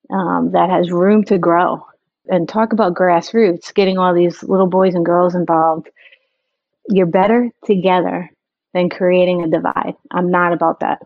um, 0.10 0.52
that 0.54 0.70
has 0.70 0.92
room 0.92 1.24
to 1.26 1.38
grow. 1.38 1.86
And 2.30 2.48
talk 2.48 2.72
about 2.72 2.94
grassroots, 2.94 3.74
getting 3.74 3.98
all 3.98 4.14
these 4.14 4.44
little 4.44 4.68
boys 4.68 4.96
and 4.96 5.06
girls 5.06 5.36
involved. 5.36 5.90
You're 6.88 7.06
better 7.06 7.52
together 7.66 8.32
than 8.74 8.90
creating 8.90 9.44
a 9.44 9.50
divide. 9.50 9.96
I'm 10.10 10.32
not 10.32 10.54
about 10.54 10.80
that. 10.80 11.00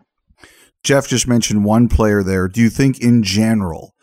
Jeff 0.84 1.08
just 1.08 1.26
mentioned 1.26 1.64
one 1.64 1.88
player 1.88 2.22
there. 2.22 2.46
Do 2.46 2.60
you 2.60 2.70
think, 2.70 3.00
in 3.00 3.24
general, 3.24 3.96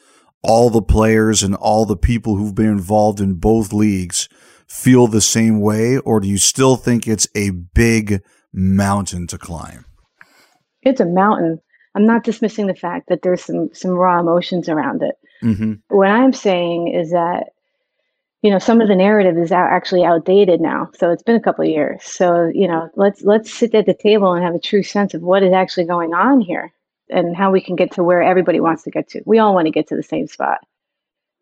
all 0.46 0.70
the 0.70 0.82
players 0.82 1.44
and 1.44 1.56
all 1.56 1.86
the 1.86 1.98
people 1.98 2.36
who've 2.36 2.56
been 2.56 2.68
involved 2.68 3.20
in 3.20 3.34
both 3.34 3.74
leagues 3.74 4.30
feel 4.68 5.08
the 5.08 5.22
same 5.22 5.60
way, 5.60 5.98
or 5.98 6.20
do 6.20 6.28
you 6.28 6.38
still 6.38 6.76
think 6.76 7.08
it's 7.08 7.28
a 7.36 7.50
big 7.50 8.22
mountain 8.54 9.28
to 9.28 9.38
climb? 9.38 9.86
It's 10.84 11.02
a 11.02 11.06
mountain. 11.06 11.60
I'm 11.96 12.06
not 12.06 12.24
dismissing 12.24 12.68
the 12.68 12.76
fact 12.76 13.10
that 13.10 13.22
there's 13.22 13.44
some 13.44 13.70
some 13.74 13.92
raw 13.92 14.20
emotions 14.20 14.70
around 14.70 15.02
it. 15.02 15.16
Mm-hmm. 15.44 15.74
What 15.88 16.10
I'm 16.10 16.34
saying 16.34 16.94
is 16.94 17.12
that 17.12 17.48
you 18.42 18.52
know 18.52 18.60
some 18.60 18.82
of 18.82 18.88
the 18.88 18.96
narrative 18.96 19.38
is 19.38 19.52
out, 19.52 19.72
actually 19.72 20.04
outdated 20.04 20.62
now. 20.62 20.90
So 20.96 21.10
it's 21.12 21.24
been 21.24 21.36
a 21.36 21.42
couple 21.42 21.64
of 21.64 21.72
years. 21.72 22.04
So 22.04 22.52
you 22.54 22.68
know 22.68 22.90
let's 22.96 23.24
let's 23.24 23.52
sit 23.52 23.74
at 23.74 23.86
the 23.86 23.96
table 23.96 24.34
and 24.34 24.44
have 24.44 24.56
a 24.56 24.60
true 24.60 24.84
sense 24.84 25.14
of 25.14 25.22
what 25.22 25.42
is 25.42 25.54
actually 25.54 25.86
going 25.86 26.14
on 26.14 26.42
here 26.42 26.72
and 27.10 27.36
how 27.36 27.52
we 27.52 27.62
can 27.62 27.76
get 27.76 27.92
to 27.94 28.04
where 28.04 28.24
everybody 28.24 28.60
wants 28.60 28.84
to 28.84 28.92
get 28.92 29.10
to. 29.10 29.22
We 29.26 29.40
all 29.40 29.54
want 29.54 29.68
to 29.68 29.72
get 29.72 29.88
to 29.90 29.96
the 29.96 30.04
same 30.04 30.28
spot. 30.28 30.60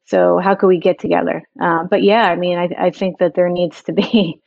So 0.05 0.39
how 0.39 0.55
can 0.55 0.69
we 0.69 0.79
get 0.79 0.99
together? 0.99 1.43
Uh, 1.61 1.85
but 1.85 2.03
yeah, 2.03 2.23
I 2.25 2.35
mean, 2.35 2.57
I, 2.57 2.69
I 2.79 2.91
think 2.91 3.19
that 3.19 3.35
there 3.35 3.49
needs 3.49 3.83
to 3.83 3.93
be 3.93 4.41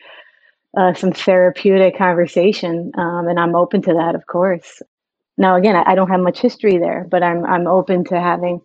uh, 0.78 0.94
some 0.94 1.12
therapeutic 1.12 1.98
conversation, 1.98 2.92
um, 2.98 3.28
and 3.28 3.40
I'm 3.40 3.56
open 3.56 3.82
to 3.82 3.94
that, 3.94 4.14
of 4.14 4.26
course. 4.26 4.82
Now, 5.38 5.56
again, 5.56 5.76
I, 5.76 5.92
I 5.92 5.94
don't 5.94 6.10
have 6.10 6.20
much 6.20 6.40
history 6.40 6.78
there, 6.78 7.06
but 7.10 7.22
I'm 7.22 7.44
I'm 7.46 7.66
open 7.66 8.04
to 8.06 8.20
having, 8.20 8.60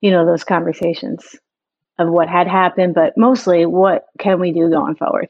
you 0.00 0.10
know, 0.10 0.26
those 0.26 0.44
conversations 0.44 1.36
of 1.98 2.08
what 2.10 2.28
had 2.28 2.48
happened, 2.48 2.94
but 2.94 3.14
mostly 3.16 3.66
what 3.66 4.06
can 4.18 4.40
we 4.40 4.52
do 4.52 4.70
going 4.70 4.96
forward. 4.96 5.28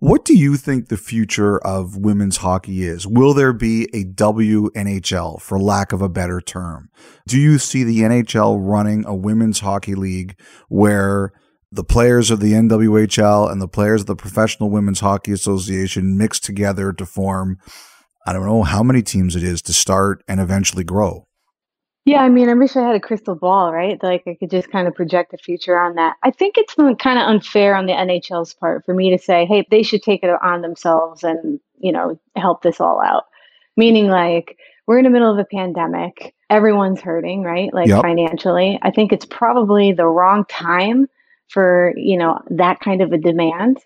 What 0.00 0.24
do 0.24 0.38
you 0.38 0.56
think 0.56 0.88
the 0.88 0.96
future 0.96 1.58
of 1.58 1.96
women's 1.96 2.36
hockey 2.36 2.84
is? 2.84 3.04
Will 3.04 3.34
there 3.34 3.52
be 3.52 3.88
a 3.92 4.04
WNHL, 4.04 5.42
for 5.42 5.58
lack 5.58 5.90
of 5.90 6.00
a 6.00 6.08
better 6.08 6.40
term? 6.40 6.88
Do 7.26 7.36
you 7.36 7.58
see 7.58 7.82
the 7.82 8.02
NHL 8.02 8.58
running 8.60 9.04
a 9.04 9.14
women's 9.16 9.58
hockey 9.58 9.96
league 9.96 10.38
where 10.68 11.32
the 11.72 11.82
players 11.82 12.30
of 12.30 12.38
the 12.38 12.52
NWHL 12.52 13.50
and 13.50 13.60
the 13.60 13.66
players 13.66 14.02
of 14.02 14.06
the 14.06 14.14
Professional 14.14 14.70
Women's 14.70 15.00
Hockey 15.00 15.32
Association 15.32 16.16
mix 16.16 16.38
together 16.38 16.92
to 16.92 17.04
form, 17.04 17.58
I 18.24 18.32
don't 18.32 18.46
know 18.46 18.62
how 18.62 18.84
many 18.84 19.02
teams 19.02 19.34
it 19.34 19.42
is 19.42 19.60
to 19.62 19.72
start 19.72 20.22
and 20.28 20.38
eventually 20.38 20.84
grow? 20.84 21.27
Yeah, 22.04 22.22
I 22.22 22.30
mean, 22.30 22.48
I 22.48 22.54
wish 22.54 22.74
I 22.74 22.86
had 22.86 22.94
a 22.96 23.00
crystal 23.00 23.34
ball, 23.34 23.72
right? 23.72 24.02
Like 24.02 24.22
I 24.26 24.34
could 24.34 24.50
just 24.50 24.70
kind 24.70 24.88
of 24.88 24.94
project 24.94 25.30
the 25.30 25.38
future 25.38 25.78
on 25.78 25.94
that. 25.96 26.16
I 26.22 26.30
think 26.30 26.56
it's 26.56 26.74
kind 26.74 27.18
of 27.18 27.28
unfair 27.28 27.74
on 27.74 27.84
the 27.86 27.92
NHL's 27.92 28.54
part 28.54 28.84
for 28.86 28.94
me 28.94 29.10
to 29.10 29.18
say, 29.18 29.44
hey, 29.44 29.66
they 29.70 29.82
should 29.82 30.02
take 30.02 30.22
it 30.22 30.30
on 30.42 30.62
themselves 30.62 31.22
and, 31.22 31.60
you 31.78 31.92
know, 31.92 32.18
help 32.36 32.62
this 32.62 32.80
all 32.80 33.00
out. 33.02 33.24
Meaning, 33.76 34.06
like, 34.08 34.56
we're 34.86 34.98
in 34.98 35.04
the 35.04 35.10
middle 35.10 35.30
of 35.30 35.38
a 35.38 35.44
pandemic, 35.44 36.34
everyone's 36.48 37.00
hurting, 37.02 37.42
right? 37.42 37.72
Like 37.74 37.88
Yep. 37.88 38.00
financially. 38.00 38.78
I 38.82 38.90
think 38.90 39.12
it's 39.12 39.26
probably 39.26 39.92
the 39.92 40.06
wrong 40.06 40.46
time 40.46 41.08
for, 41.48 41.92
you 41.96 42.16
know, 42.16 42.38
that 42.50 42.80
kind 42.80 43.02
of 43.02 43.12
a 43.12 43.18
demand. 43.18 43.78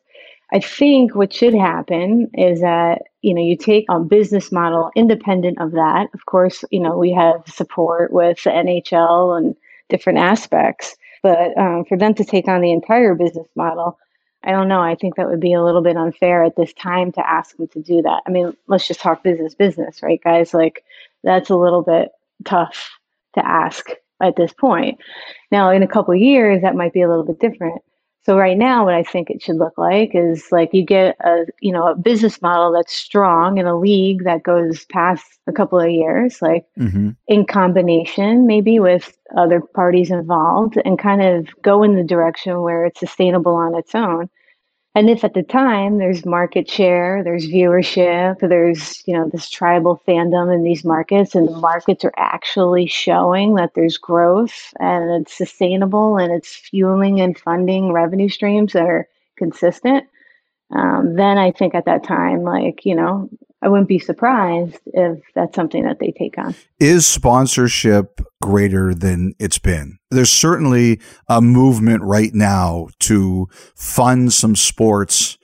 I 0.52 0.60
think 0.60 1.16
what 1.16 1.32
should 1.32 1.54
happen 1.54 2.30
is 2.34 2.60
that 2.60 3.02
you 3.22 3.34
know 3.34 3.42
you 3.42 3.56
take 3.56 3.86
a 3.88 4.00
business 4.00 4.52
model 4.52 4.90
independent 4.96 5.60
of 5.60 5.72
that. 5.72 6.08
Of 6.14 6.26
course, 6.26 6.64
you 6.70 6.80
know 6.80 6.98
we 6.98 7.12
have 7.12 7.42
support 7.46 8.12
with 8.12 8.42
the 8.44 8.50
NHL 8.50 9.38
and 9.38 9.56
different 9.88 10.18
aspects, 10.18 10.96
but 11.22 11.56
um, 11.58 11.84
for 11.88 11.96
them 11.96 12.14
to 12.14 12.24
take 12.24 12.48
on 12.48 12.60
the 12.60 12.72
entire 12.72 13.14
business 13.14 13.48
model, 13.56 13.98
I 14.44 14.50
don't 14.50 14.68
know. 14.68 14.80
I 14.80 14.94
think 14.96 15.16
that 15.16 15.28
would 15.28 15.40
be 15.40 15.52
a 15.52 15.62
little 15.62 15.82
bit 15.82 15.96
unfair 15.96 16.44
at 16.44 16.56
this 16.56 16.72
time 16.74 17.12
to 17.12 17.28
ask 17.28 17.56
them 17.56 17.68
to 17.68 17.80
do 17.82 18.02
that. 18.02 18.22
I 18.26 18.30
mean, 18.30 18.56
let's 18.66 18.88
just 18.88 19.00
talk 19.00 19.22
business, 19.22 19.54
business, 19.54 20.02
right, 20.02 20.20
guys? 20.22 20.52
Like 20.52 20.84
that's 21.22 21.50
a 21.50 21.56
little 21.56 21.82
bit 21.82 22.10
tough 22.44 22.90
to 23.34 23.46
ask 23.46 23.90
at 24.20 24.36
this 24.36 24.52
point. 24.52 24.98
Now, 25.50 25.70
in 25.70 25.82
a 25.82 25.88
couple 25.88 26.14
years, 26.14 26.62
that 26.62 26.74
might 26.76 26.92
be 26.92 27.02
a 27.02 27.08
little 27.08 27.24
bit 27.24 27.40
different. 27.40 27.82
So 28.24 28.38
right 28.38 28.56
now, 28.56 28.84
what 28.84 28.94
I 28.94 29.02
think 29.02 29.30
it 29.30 29.42
should 29.42 29.56
look 29.56 29.76
like 29.76 30.12
is 30.14 30.46
like 30.52 30.70
you 30.72 30.84
get 30.84 31.16
a 31.20 31.44
you 31.60 31.72
know 31.72 31.88
a 31.88 31.96
business 31.96 32.40
model 32.40 32.72
that's 32.72 32.92
strong 32.92 33.58
in 33.58 33.66
a 33.66 33.76
league 33.78 34.24
that 34.24 34.44
goes 34.44 34.84
past 34.86 35.24
a 35.48 35.52
couple 35.52 35.80
of 35.80 35.90
years, 35.90 36.40
like 36.40 36.64
Mm-hmm. 36.78 37.10
in 37.28 37.46
combination 37.46 38.46
maybe 38.46 38.78
with 38.80 39.16
other 39.36 39.60
parties 39.60 40.10
involved, 40.10 40.78
and 40.84 40.98
kind 40.98 41.22
of 41.22 41.48
go 41.62 41.82
in 41.82 41.96
the 41.96 42.04
direction 42.04 42.60
where 42.62 42.84
it's 42.86 43.00
sustainable 43.00 43.54
on 43.54 43.74
its 43.74 43.94
own. 43.94 44.28
And 44.94 45.08
if 45.08 45.24
at 45.24 45.32
the 45.32 45.42
time 45.42 45.96
there's 45.96 46.26
market 46.26 46.70
share, 46.70 47.24
there's 47.24 47.46
viewership, 47.46 48.40
there's 48.40 49.02
you 49.06 49.14
know 49.14 49.28
this 49.28 49.48
tribal 49.48 50.02
fandom 50.06 50.54
in 50.54 50.64
these 50.64 50.84
markets, 50.84 51.34
and 51.34 51.48
the 51.48 51.56
markets 51.56 52.04
are 52.04 52.12
actually 52.18 52.86
showing 52.86 53.54
that 53.54 53.72
there's 53.74 53.96
growth 53.96 54.74
and 54.80 55.22
it's 55.22 55.32
sustainable 55.36 56.18
and 56.18 56.30
it's 56.32 56.54
fueling 56.54 57.20
and 57.20 57.38
funding 57.38 57.92
revenue 57.92 58.28
streams 58.28 58.74
that 58.74 58.84
are 58.84 59.08
consistent, 59.36 60.06
um, 60.72 61.16
then 61.16 61.38
I 61.38 61.52
think 61.52 61.74
at 61.74 61.86
that 61.86 62.04
time, 62.04 62.42
like 62.42 62.84
you 62.84 62.94
know, 62.94 63.30
I 63.62 63.68
wouldn't 63.68 63.88
be 63.88 64.00
surprised 64.00 64.78
if 64.86 65.20
that's 65.34 65.54
something 65.54 65.84
that 65.84 66.00
they 66.00 66.10
take 66.10 66.36
on. 66.36 66.54
Is 66.80 67.06
sponsorship 67.06 68.20
greater 68.42 68.92
than 68.92 69.34
it's 69.38 69.58
been? 69.58 69.98
There's 70.10 70.32
certainly 70.32 71.00
a 71.28 71.40
movement 71.40 72.02
right 72.02 72.34
now 72.34 72.88
to 73.00 73.48
fund 73.76 74.32
some 74.32 74.56
sports 74.56 75.38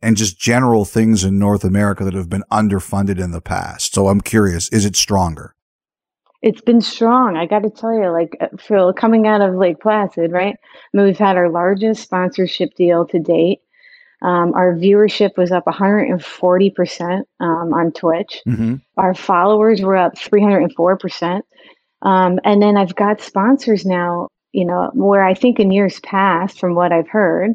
and 0.00 0.16
just 0.16 0.38
general 0.38 0.84
things 0.84 1.24
in 1.24 1.40
North 1.40 1.64
America 1.64 2.04
that 2.04 2.14
have 2.14 2.28
been 2.28 2.44
underfunded 2.52 3.20
in 3.20 3.32
the 3.32 3.40
past. 3.40 3.94
So 3.94 4.06
I'm 4.08 4.20
curious, 4.20 4.68
is 4.68 4.84
it 4.84 4.94
stronger? 4.94 5.56
It's 6.42 6.60
been 6.60 6.80
strong. 6.80 7.36
I 7.36 7.46
got 7.46 7.64
to 7.64 7.70
tell 7.70 7.92
you, 7.92 8.10
like 8.10 8.36
uh, 8.40 8.48
Phil, 8.56 8.92
coming 8.92 9.26
out 9.26 9.40
of 9.40 9.56
Lake 9.56 9.80
Placid, 9.80 10.30
right? 10.30 10.54
I 10.54 10.96
mean, 10.96 11.06
we've 11.06 11.18
had 11.18 11.36
our 11.36 11.48
largest 11.48 12.04
sponsorship 12.04 12.74
deal 12.76 13.04
to 13.06 13.18
date. 13.18 13.60
Um, 14.22 14.54
our 14.54 14.74
viewership 14.74 15.36
was 15.36 15.52
up 15.52 15.66
140% 15.66 17.22
um, 17.40 17.74
on 17.74 17.92
Twitch. 17.92 18.42
Mm-hmm. 18.46 18.76
Our 18.96 19.14
followers 19.14 19.82
were 19.82 19.96
up 19.96 20.14
304%. 20.16 21.42
Um, 22.02 22.40
and 22.44 22.62
then 22.62 22.76
I've 22.76 22.94
got 22.94 23.20
sponsors 23.20 23.84
now, 23.84 24.28
you 24.52 24.64
know, 24.64 24.90
where 24.94 25.24
I 25.24 25.34
think 25.34 25.60
in 25.60 25.70
years 25.70 26.00
past, 26.00 26.58
from 26.58 26.74
what 26.74 26.92
I've 26.92 27.08
heard 27.08 27.52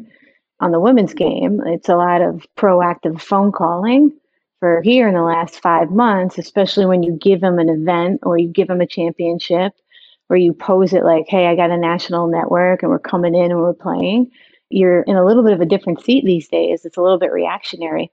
on 0.60 0.70
the 0.70 0.80
women's 0.80 1.14
game, 1.14 1.60
it's 1.66 1.88
a 1.88 1.96
lot 1.96 2.22
of 2.22 2.46
proactive 2.56 3.20
phone 3.20 3.52
calling. 3.52 4.16
For 4.60 4.80
here 4.82 5.08
in 5.08 5.14
the 5.14 5.22
last 5.22 5.60
five 5.60 5.90
months, 5.90 6.38
especially 6.38 6.86
when 6.86 7.02
you 7.02 7.18
give 7.20 7.40
them 7.40 7.58
an 7.58 7.68
event 7.68 8.20
or 8.22 8.38
you 8.38 8.46
give 8.46 8.68
them 8.68 8.80
a 8.80 8.86
championship, 8.86 9.72
or 10.32 10.36
you 10.36 10.54
pose 10.54 10.94
it 10.94 11.04
like, 11.04 11.26
hey, 11.28 11.46
I 11.46 11.56
got 11.56 11.70
a 11.70 11.76
national 11.76 12.26
network 12.26 12.82
and 12.82 12.90
we're 12.90 12.98
coming 12.98 13.34
in 13.34 13.50
and 13.50 13.60
we're 13.60 13.74
playing, 13.74 14.30
you're 14.72 15.02
in 15.02 15.16
a 15.16 15.24
little 15.24 15.42
bit 15.42 15.52
of 15.52 15.60
a 15.60 15.66
different 15.66 16.02
seat 16.02 16.24
these 16.24 16.48
days. 16.48 16.84
It's 16.84 16.96
a 16.96 17.02
little 17.02 17.18
bit 17.18 17.32
reactionary. 17.32 18.10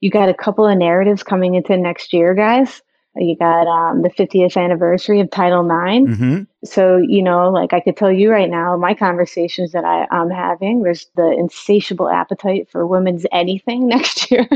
You 0.00 0.10
got 0.10 0.28
a 0.28 0.34
couple 0.34 0.66
of 0.66 0.76
narratives 0.78 1.22
coming 1.22 1.54
into 1.54 1.76
next 1.76 2.12
year, 2.12 2.34
guys. 2.34 2.82
You 3.16 3.36
got 3.36 3.66
um, 3.66 4.02
the 4.02 4.08
50th 4.08 4.56
anniversary 4.56 5.18
of 5.20 5.30
Title 5.30 5.64
IX. 5.64 6.06
Mm-hmm. 6.06 6.42
So, 6.64 6.96
you 6.96 7.22
know, 7.22 7.50
like 7.50 7.72
I 7.72 7.80
could 7.80 7.96
tell 7.96 8.12
you 8.12 8.30
right 8.30 8.48
now, 8.48 8.76
my 8.76 8.94
conversations 8.94 9.72
that 9.72 9.84
I, 9.84 10.06
I'm 10.12 10.30
having, 10.30 10.82
there's 10.84 11.06
the 11.16 11.34
insatiable 11.36 12.08
appetite 12.08 12.68
for 12.70 12.86
women's 12.86 13.26
anything 13.32 13.88
next 13.88 14.30
year 14.30 14.48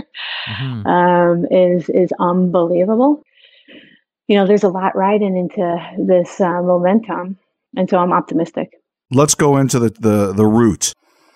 Mhm. 0.49 0.87
um, 0.87 1.47
is 1.51 1.89
is 1.89 2.13
unbelievable. 2.21 3.23
You 4.29 4.37
know, 4.39 4.47
there's 4.47 4.63
a 4.63 4.69
lot 4.69 4.97
riding 4.97 5.37
into 5.37 5.97
this 5.99 6.41
uh, 6.41 6.63
momentum, 6.63 7.37
and 7.77 7.91
so 7.91 7.99
I'm 7.99 8.13
optimistic. 8.13 8.71
Let's 9.11 9.35
go 9.35 9.57
into 9.57 9.79
the, 9.79 9.91
the, 9.91 10.33
the 10.33 10.47
root, 10.47 10.93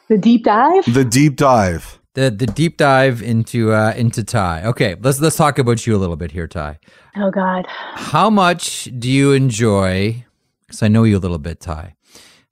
The 0.09 0.19
deep 0.19 0.45
dive. 0.45 0.93
the 0.93 1.05
deep 1.05 1.37
dive. 1.37 2.01
The 2.15 2.31
the 2.31 2.47
deep 2.47 2.79
dive 2.79 3.23
into 3.23 3.73
uh, 3.73 3.93
into 3.97 4.25
Ty. 4.25 4.65
Okay, 4.65 4.97
let's 5.01 5.21
let's 5.21 5.37
talk 5.37 5.59
about 5.59 5.87
you 5.87 5.95
a 5.95 5.99
little 5.99 6.17
bit 6.17 6.33
here, 6.33 6.47
Ty. 6.49 6.79
Oh 7.17 7.31
God. 7.31 7.67
How 7.69 8.31
much 8.31 8.89
do 8.99 9.09
you 9.09 9.33
enjoy? 9.33 10.25
Because 10.67 10.83
I 10.83 10.89
know 10.89 11.05
you 11.05 11.17
a 11.17 11.21
little 11.21 11.39
bit, 11.39 11.61
Ty. 11.61 11.95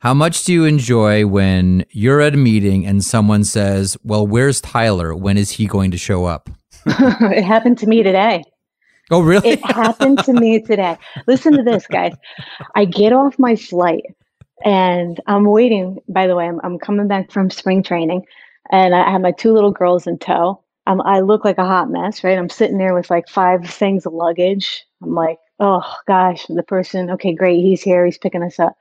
How 0.01 0.13
much 0.15 0.45
do 0.45 0.53
you 0.53 0.65
enjoy 0.65 1.27
when 1.27 1.85
you're 1.91 2.21
at 2.21 2.35
a 2.35 2.37
meeting 2.37 2.87
and 2.87 3.03
someone 3.03 3.43
says, 3.45 3.97
"Well, 4.05 4.27
where's 4.27 4.61
Tyler? 4.61 5.15
When 5.15 5.37
is 5.39 5.53
he 5.53 5.67
going 5.67 5.91
to 5.91 5.99
show 5.99 6.27
up?" 6.27 6.51
it 6.87 7.43
happened 7.43 7.79
to 7.79 7.87
me 7.87 8.03
today. 8.03 8.45
Oh, 9.11 9.23
really? 9.23 9.51
It 9.51 9.65
happened 9.65 10.19
to 10.25 10.33
me 10.33 10.61
today. 10.61 10.99
Listen 11.27 11.57
to 11.57 11.63
this, 11.63 11.87
guys. 11.87 12.15
I 12.75 12.85
get 12.85 13.13
off 13.13 13.39
my 13.39 13.57
flight 13.57 14.05
and 14.65 15.21
I'm 15.27 15.45
waiting. 15.45 15.99
By 16.09 16.27
the 16.27 16.37
way, 16.37 16.47
I'm, 16.47 16.61
I'm 16.63 16.79
coming 16.79 17.09
back 17.09 17.31
from 17.31 17.51
spring 17.51 17.83
training 17.83 18.25
and 18.71 18.95
I 18.95 19.11
have 19.11 19.21
my 19.21 19.33
two 19.33 19.53
little 19.53 19.73
girls 19.73 20.07
in 20.07 20.19
tow. 20.19 20.63
Um, 20.87 21.01
I 21.03 21.21
look 21.21 21.45
like 21.45 21.59
a 21.59 21.65
hot 21.65 21.91
mess, 21.91 22.23
right? 22.23 22.39
I'm 22.39 22.49
sitting 22.49 22.79
there 22.79 22.95
with 22.95 23.11
like 23.11 23.29
five 23.29 23.69
things 23.69 24.07
of 24.07 24.13
luggage. 24.13 24.85
I'm 25.03 25.15
like, 25.15 25.39
oh 25.59 25.83
gosh, 26.07 26.47
the 26.47 26.63
person, 26.63 27.11
okay, 27.11 27.35
great. 27.35 27.61
He's 27.61 27.83
here. 27.83 28.05
He's 28.05 28.19
picking 28.19 28.43
us 28.43 28.59
up. 28.61 28.77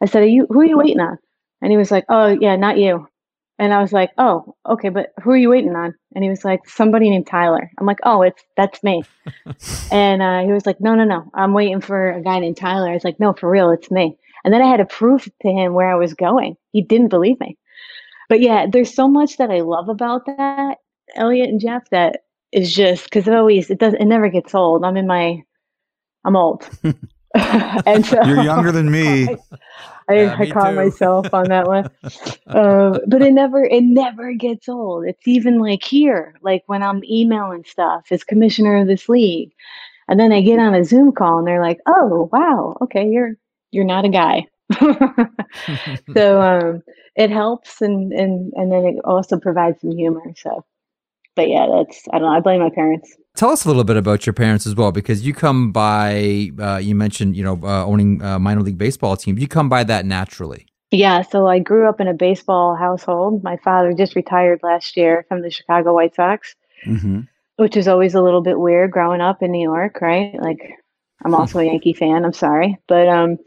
I 0.00 0.06
said, 0.06 0.22
are 0.22 0.26
you, 0.26 0.46
who 0.48 0.60
are 0.60 0.66
you 0.66 0.78
waiting 0.78 1.00
on? 1.00 1.18
And 1.60 1.70
he 1.70 1.76
was 1.76 1.90
like, 1.90 2.04
oh, 2.08 2.26
yeah, 2.26 2.56
not 2.56 2.78
you. 2.78 3.08
And 3.58 3.72
I 3.72 3.80
was 3.80 3.92
like, 3.92 4.10
oh, 4.18 4.56
okay, 4.66 4.88
but 4.88 5.12
who 5.22 5.30
are 5.30 5.36
you 5.36 5.50
waiting 5.50 5.76
on? 5.76 5.94
And 6.14 6.24
he 6.24 6.30
was 6.30 6.44
like, 6.44 6.68
somebody 6.68 7.08
named 7.08 7.26
Tyler. 7.26 7.70
I'm 7.78 7.86
like, 7.86 8.00
oh, 8.02 8.22
it's 8.22 8.42
that's 8.56 8.82
me. 8.82 9.04
and 9.92 10.22
uh, 10.22 10.40
he 10.42 10.52
was 10.52 10.66
like, 10.66 10.80
no, 10.80 10.94
no, 10.94 11.04
no, 11.04 11.30
I'm 11.34 11.52
waiting 11.52 11.80
for 11.80 12.10
a 12.10 12.20
guy 12.22 12.40
named 12.40 12.56
Tyler. 12.56 12.90
I 12.90 12.94
was 12.94 13.04
like, 13.04 13.20
no, 13.20 13.32
for 13.32 13.48
real, 13.48 13.70
it's 13.70 13.90
me. 13.90 14.18
And 14.44 14.52
then 14.52 14.62
I 14.62 14.68
had 14.68 14.76
to 14.76 14.84
prove 14.84 15.24
to 15.24 15.48
him 15.48 15.72
where 15.72 15.90
I 15.90 15.94
was 15.94 16.14
going. 16.14 16.56
He 16.72 16.82
didn't 16.82 17.08
believe 17.08 17.40
me. 17.40 17.56
But 18.28 18.40
yeah, 18.40 18.66
there's 18.70 18.94
so 18.94 19.08
much 19.08 19.36
that 19.38 19.50
I 19.50 19.60
love 19.60 19.88
about 19.88 20.26
that, 20.26 20.78
Elliotte 21.14 21.48
and 21.48 21.60
Jeff, 21.60 21.88
that 21.90 22.24
is 22.52 22.74
just 22.74 23.04
because 23.04 23.26
it 23.26 23.34
always 23.34 23.70
it 23.70 23.78
does 23.78 23.94
it 23.94 24.04
never 24.04 24.28
gets 24.28 24.54
old. 24.54 24.84
I'm 24.84 24.96
in 24.96 25.06
my 25.06 25.42
I'm 26.24 26.36
old. 26.36 26.68
and 27.34 28.06
so 28.06 28.22
You're 28.24 28.42
younger 28.42 28.70
than 28.70 28.90
me. 28.90 29.28
I, 30.08 30.14
Yeah, 30.14 30.36
I 30.38 30.44
me 30.44 30.52
caught 30.52 30.74
myself 30.74 31.32
on 31.32 31.48
that 31.48 31.66
one. 31.66 31.90
uh, 32.46 32.98
but 33.06 33.22
it 33.22 33.32
never 33.32 33.64
it 33.64 33.82
never 33.82 34.32
gets 34.34 34.68
old. 34.68 35.06
It's 35.06 35.26
even 35.26 35.58
like 35.58 35.82
here, 35.82 36.36
like 36.42 36.62
when 36.66 36.82
I'm 36.82 37.02
emailing 37.04 37.64
stuff 37.64 38.06
as 38.10 38.22
commissioner 38.22 38.76
of 38.76 38.86
this 38.86 39.08
league, 39.08 39.52
and 40.08 40.20
then 40.20 40.30
I 40.32 40.42
get 40.42 40.58
on 40.58 40.74
a 40.74 40.84
Zoom 40.84 41.12
call 41.12 41.38
and 41.38 41.46
they're 41.46 41.62
like, 41.62 41.80
"Oh, 41.86 42.28
wow, 42.32 42.76
okay, 42.82 43.08
you're 43.08 43.36
you're 43.74 43.84
not 43.84 44.04
a 44.04 44.08
guy." 44.08 44.46
so 46.14 46.40
um, 46.40 46.82
it 47.16 47.30
helps, 47.30 47.80
and 47.80 48.12
and 48.12 48.52
and 48.54 48.72
then 48.72 48.84
it 48.84 48.96
also 49.04 49.38
provides 49.38 49.80
some 49.80 49.92
humor. 49.96 50.22
So, 50.36 50.64
but 51.36 51.48
yeah, 51.48 51.66
that's 51.70 52.04
I 52.12 52.18
don't 52.18 52.28
know. 52.28 52.36
I 52.36 52.40
blame 52.40 52.60
my 52.60 52.70
parents. 52.70 53.14
Tell 53.36 53.50
us 53.50 53.64
a 53.64 53.68
little 53.68 53.82
bit 53.84 53.96
about 53.96 54.26
your 54.26 54.32
parents 54.32 54.64
as 54.64 54.76
well, 54.76 54.92
because 54.92 55.26
you 55.26 55.34
come 55.34 55.72
by. 55.72 56.50
Uh, 56.58 56.76
you 56.76 56.94
mentioned, 56.94 57.36
you 57.36 57.42
know, 57.42 57.58
uh, 57.62 57.84
owning 57.84 58.22
uh, 58.22 58.38
minor 58.38 58.62
league 58.62 58.78
baseball 58.78 59.16
team. 59.16 59.38
You 59.38 59.48
come 59.48 59.68
by 59.68 59.84
that 59.84 60.06
naturally. 60.06 60.66
Yeah, 60.90 61.22
so 61.22 61.48
I 61.48 61.58
grew 61.58 61.88
up 61.88 62.00
in 62.00 62.06
a 62.06 62.14
baseball 62.14 62.76
household. 62.76 63.42
My 63.42 63.56
father 63.56 63.92
just 63.92 64.14
retired 64.14 64.60
last 64.62 64.96
year 64.96 65.24
from 65.28 65.42
the 65.42 65.50
Chicago 65.50 65.92
White 65.92 66.14
Sox, 66.14 66.54
Mm-hmm. 66.86 67.20
which 67.56 67.76
is 67.76 67.88
always 67.88 68.14
a 68.14 68.22
little 68.22 68.42
bit 68.42 68.60
weird 68.60 68.90
growing 68.92 69.20
up 69.20 69.42
in 69.42 69.50
New 69.50 69.62
York, 69.62 70.00
right? 70.00 70.34
Like 70.40 70.60
I'm 71.24 71.34
also 71.34 71.58
a 71.58 71.64
Yankee 71.64 71.94
fan, 71.94 72.24
I'm 72.24 72.32
sorry. 72.32 72.78
But 72.86 73.08
um 73.08 73.38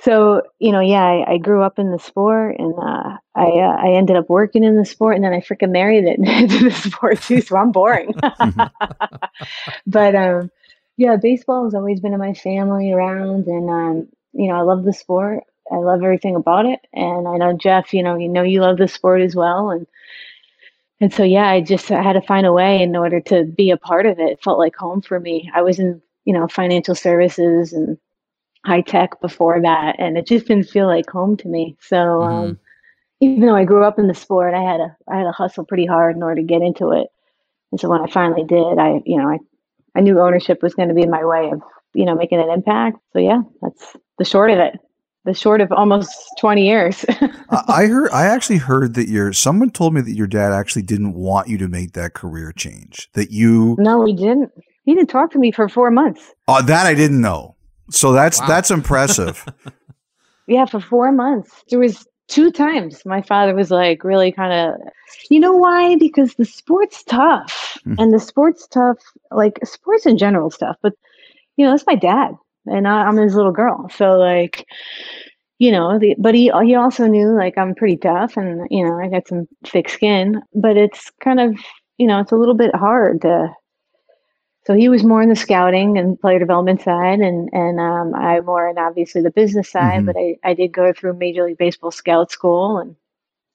so, 0.00 0.42
you 0.60 0.70
know, 0.70 0.80
yeah, 0.80 1.02
I, 1.02 1.32
I 1.32 1.38
grew 1.38 1.62
up 1.62 1.78
in 1.78 1.90
the 1.90 1.98
sport 1.98 2.56
and 2.58 2.74
uh 2.74 3.16
I 3.34 3.46
uh, 3.46 3.76
I 3.82 3.92
ended 3.96 4.16
up 4.16 4.28
working 4.28 4.64
in 4.64 4.76
the 4.76 4.84
sport 4.84 5.16
and 5.16 5.24
then 5.24 5.32
I 5.32 5.40
freaking 5.40 5.70
married 5.70 6.04
it 6.04 6.18
into 6.42 6.64
the 6.64 6.70
sport 6.70 7.20
too, 7.22 7.40
so 7.40 7.56
I'm 7.56 7.72
boring. 7.72 8.14
but 9.86 10.14
um 10.14 10.50
yeah, 10.96 11.16
baseball 11.16 11.64
has 11.64 11.74
always 11.74 12.00
been 12.00 12.12
in 12.12 12.18
my 12.18 12.34
family 12.34 12.92
around 12.92 13.46
and 13.46 13.70
um 13.70 14.08
you 14.32 14.48
know, 14.48 14.56
I 14.56 14.62
love 14.62 14.84
the 14.84 14.92
sport. 14.92 15.44
I 15.70 15.76
love 15.76 16.02
everything 16.02 16.36
about 16.36 16.66
it. 16.66 16.80
And 16.92 17.26
I 17.28 17.36
know 17.36 17.52
Jeff, 17.52 17.92
you 17.92 18.02
know, 18.02 18.16
you 18.16 18.28
know 18.28 18.42
you 18.42 18.60
love 18.60 18.78
the 18.78 18.88
sport 18.88 19.20
as 19.20 19.34
well. 19.34 19.70
And 19.70 19.86
and 21.00 21.12
so 21.12 21.22
yeah, 21.22 21.48
I 21.48 21.60
just 21.60 21.90
I 21.90 22.02
had 22.02 22.14
to 22.14 22.22
find 22.22 22.46
a 22.46 22.52
way 22.52 22.82
in 22.82 22.96
order 22.96 23.20
to 23.22 23.44
be 23.44 23.70
a 23.70 23.76
part 23.76 24.06
of 24.06 24.18
it. 24.18 24.30
It 24.30 24.42
felt 24.42 24.58
like 24.58 24.76
home 24.76 25.00
for 25.00 25.20
me. 25.20 25.50
I 25.54 25.62
was 25.62 25.78
in, 25.78 26.02
you 26.28 26.34
know, 26.34 26.46
financial 26.46 26.94
services 26.94 27.72
and 27.72 27.96
high 28.66 28.82
tech 28.82 29.18
before 29.22 29.62
that, 29.62 29.96
and 29.98 30.18
it 30.18 30.26
just 30.26 30.46
didn't 30.46 30.68
feel 30.68 30.86
like 30.86 31.08
home 31.08 31.38
to 31.38 31.48
me. 31.48 31.74
So 31.80 32.20
um, 32.20 32.58
even 33.20 33.46
though 33.46 33.56
I 33.56 33.64
grew 33.64 33.82
up 33.82 33.98
in 33.98 34.08
the 34.08 34.14
sport, 34.14 34.52
I 34.52 34.60
had 34.60 34.76
to 34.76 34.94
I 35.10 35.16
had 35.16 35.24
to 35.24 35.32
hustle 35.32 35.64
pretty 35.64 35.86
hard 35.86 36.16
in 36.16 36.22
order 36.22 36.42
to 36.42 36.46
get 36.46 36.60
into 36.60 36.92
it. 36.92 37.06
And 37.72 37.80
so 37.80 37.88
when 37.88 38.02
I 38.02 38.08
finally 38.08 38.44
did, 38.44 38.78
I 38.78 39.00
you 39.06 39.16
know 39.16 39.26
I 39.26 39.38
I 39.96 40.02
knew 40.02 40.20
ownership 40.20 40.62
was 40.62 40.74
going 40.74 40.90
to 40.90 40.94
be 40.94 41.06
my 41.06 41.24
way 41.24 41.48
of 41.50 41.62
you 41.94 42.04
know 42.04 42.14
making 42.14 42.40
an 42.40 42.50
impact. 42.50 42.98
So 43.14 43.20
yeah, 43.20 43.40
that's 43.62 43.96
the 44.18 44.26
short 44.26 44.50
of 44.50 44.58
it. 44.58 44.78
The 45.24 45.32
short 45.32 45.62
of 45.62 45.72
almost 45.72 46.12
twenty 46.38 46.66
years. 46.66 47.06
I 47.48 47.62
I 47.68 47.86
heard. 47.86 48.10
I 48.10 48.26
actually 48.26 48.58
heard 48.58 48.92
that 48.96 49.08
your 49.08 49.32
someone 49.32 49.70
told 49.70 49.94
me 49.94 50.02
that 50.02 50.14
your 50.14 50.26
dad 50.26 50.52
actually 50.52 50.82
didn't 50.82 51.14
want 51.14 51.48
you 51.48 51.56
to 51.56 51.68
make 51.68 51.94
that 51.94 52.12
career 52.12 52.52
change. 52.52 53.08
That 53.14 53.30
you. 53.30 53.76
no, 53.78 54.04
he 54.04 54.12
didn't. 54.12 54.52
He 54.88 54.94
didn't 54.94 55.10
talk 55.10 55.30
to 55.32 55.38
me 55.38 55.52
for 55.52 55.68
four 55.68 55.90
months. 55.90 56.32
Oh, 56.48 56.62
that 56.62 56.86
I 56.86 56.94
didn't 56.94 57.20
know. 57.20 57.56
So 57.90 58.12
that's 58.12 58.40
that's 58.40 58.70
impressive. 58.70 59.44
Yeah, 60.46 60.64
for 60.64 60.80
four 60.80 61.12
months. 61.12 61.62
There 61.68 61.78
was 61.78 62.06
two 62.28 62.50
times 62.50 63.04
my 63.04 63.20
father 63.20 63.54
was 63.54 63.70
like 63.70 64.02
really 64.02 64.32
kind 64.32 64.50
of, 64.50 64.80
you 65.28 65.38
know 65.38 65.52
why? 65.52 65.96
Because 65.96 66.32
the 66.36 66.46
sport's 66.46 67.04
tough, 67.04 67.76
Mhm. 67.86 67.96
and 67.98 68.14
the 68.14 68.18
sport's 68.18 68.66
tough. 68.66 68.96
Like 69.30 69.58
sports 69.62 70.06
in 70.06 70.16
general 70.16 70.50
stuff 70.50 70.76
but 70.82 70.94
you 71.58 71.66
know 71.66 71.72
that's 71.72 71.86
my 71.86 71.96
dad, 71.96 72.30
and 72.64 72.88
I, 72.88 73.02
I'm 73.02 73.18
his 73.18 73.34
little 73.34 73.52
girl. 73.52 73.90
So 73.90 74.12
like, 74.16 74.64
you 75.58 75.70
know, 75.70 75.98
the, 75.98 76.14
but 76.18 76.34
he 76.34 76.50
he 76.64 76.74
also 76.74 77.06
knew 77.06 77.36
like 77.36 77.58
I'm 77.58 77.74
pretty 77.74 77.98
tough, 77.98 78.38
and 78.38 78.66
you 78.70 78.82
know 78.86 78.98
I 78.98 79.08
got 79.10 79.28
some 79.28 79.46
thick 79.66 79.90
skin. 79.90 80.40
But 80.54 80.78
it's 80.78 81.10
kind 81.22 81.40
of 81.40 81.58
you 81.98 82.06
know 82.06 82.20
it's 82.20 82.32
a 82.32 82.36
little 82.36 82.56
bit 82.56 82.74
hard 82.74 83.20
to 83.20 83.48
so 84.68 84.74
he 84.74 84.90
was 84.90 85.02
more 85.02 85.22
in 85.22 85.30
the 85.30 85.34
scouting 85.34 85.96
and 85.96 86.20
player 86.20 86.38
development 86.38 86.82
side, 86.82 87.20
and 87.20 87.48
and 87.54 87.80
um, 87.80 88.14
I 88.14 88.38
more 88.40 88.68
in 88.68 88.76
obviously 88.76 89.22
the 89.22 89.30
business 89.30 89.70
side. 89.70 90.02
Mhm. 90.02 90.06
But 90.06 90.16
I, 90.18 90.36
I 90.44 90.52
did 90.52 90.72
go 90.72 90.92
through 90.92 91.14
Major 91.14 91.46
League 91.46 91.56
Baseball 91.56 91.90
scout 91.90 92.30
school, 92.30 92.76
and 92.76 92.94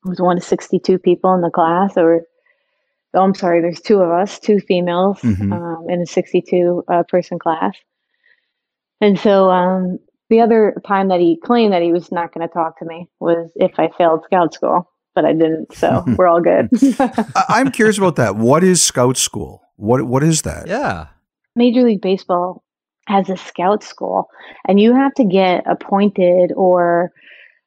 I 0.03 0.09
was 0.09 0.19
one 0.19 0.37
of 0.37 0.43
sixty 0.43 0.79
two 0.79 0.97
people 0.97 1.31
in 1.35 1.41
the 1.41 1.51
class. 1.51 1.95
Or 1.97 2.23
oh, 3.13 3.21
I'm 3.21 3.35
sorry, 3.35 3.61
there's 3.61 3.79
two 3.79 3.99
of 4.01 4.09
us, 4.09 4.39
two 4.39 4.59
females, 4.59 5.19
Mhm. 5.21 5.53
um, 5.53 5.87
in 5.87 6.01
a 6.01 6.07
sixty 6.07 6.41
two 6.41 6.83
uh, 6.87 7.03
person 7.03 7.37
class. 7.37 7.75
And 8.99 9.19
so 9.19 9.51
um, 9.51 9.99
the 10.31 10.41
other 10.41 10.81
time 10.87 11.09
that 11.09 11.19
he 11.19 11.37
claimed 11.45 11.73
that 11.73 11.83
he 11.83 11.91
was 11.91 12.11
not 12.11 12.33
going 12.33 12.47
to 12.47 12.51
talk 12.51 12.79
to 12.79 12.85
me 12.85 13.07
was 13.19 13.51
if 13.55 13.77
I 13.77 13.89
failed 13.89 14.23
scout 14.23 14.51
school, 14.55 14.89
but 15.15 15.25
I 15.25 15.33
didn't. 15.33 15.73
So 15.73 16.03
we're 16.17 16.27
all 16.27 16.41
good. 16.41 16.69
I, 16.99 17.45
I'm 17.49 17.71
curious 17.71 17.97
about 17.97 18.15
that. 18.17 18.35
What 18.35 18.63
is 18.63 18.81
scout 18.83 19.17
school? 19.17 19.61
What 19.75 20.03
what 20.03 20.23
is 20.23 20.43
that? 20.43 20.67
Yeah. 20.67 21.07
Major 21.55 21.83
League 21.83 22.01
Baseball 22.01 22.63
has 23.07 23.29
a 23.29 23.37
scout 23.37 23.83
school, 23.83 24.29
and 24.67 24.79
you 24.79 24.93
have 24.93 25.13
to 25.15 25.23
get 25.23 25.63
appointed 25.67 26.51
or 26.55 27.11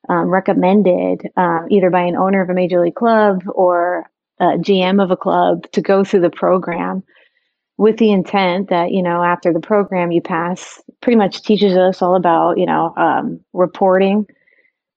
um, 0.09 0.29
recommended 0.29 1.29
um, 1.37 1.67
either 1.71 1.91
by 1.91 2.03
an 2.03 2.17
owner 2.17 2.41
of 2.41 2.51
a 2.51 2.55
major 2.55 2.81
league 2.81 2.95
club 2.95 3.43
or 3.55 4.11
a 4.41 4.59
GM 4.59 5.03
of 5.03 5.11
a 5.11 5.17
club 5.17 5.71
to 5.73 5.81
go 5.81 6.05
through 6.05 6.21
the 6.21 6.31
program 6.31 7.03
with 7.79 7.99
the 7.99 8.11
intent 8.11 8.69
that 8.71 8.93
you 8.93 9.03
know 9.03 9.23
after 9.23 9.53
the 9.53 9.61
program 9.61 10.11
you 10.11 10.21
pass 10.21 10.81
pretty 11.01 11.17
much 11.17 11.43
teaches 11.43 11.77
us 11.77 12.01
all 12.01 12.15
about 12.15 12.59
you 12.59 12.67
know 12.67 12.95
um, 12.97 13.41
reporting 13.53 14.27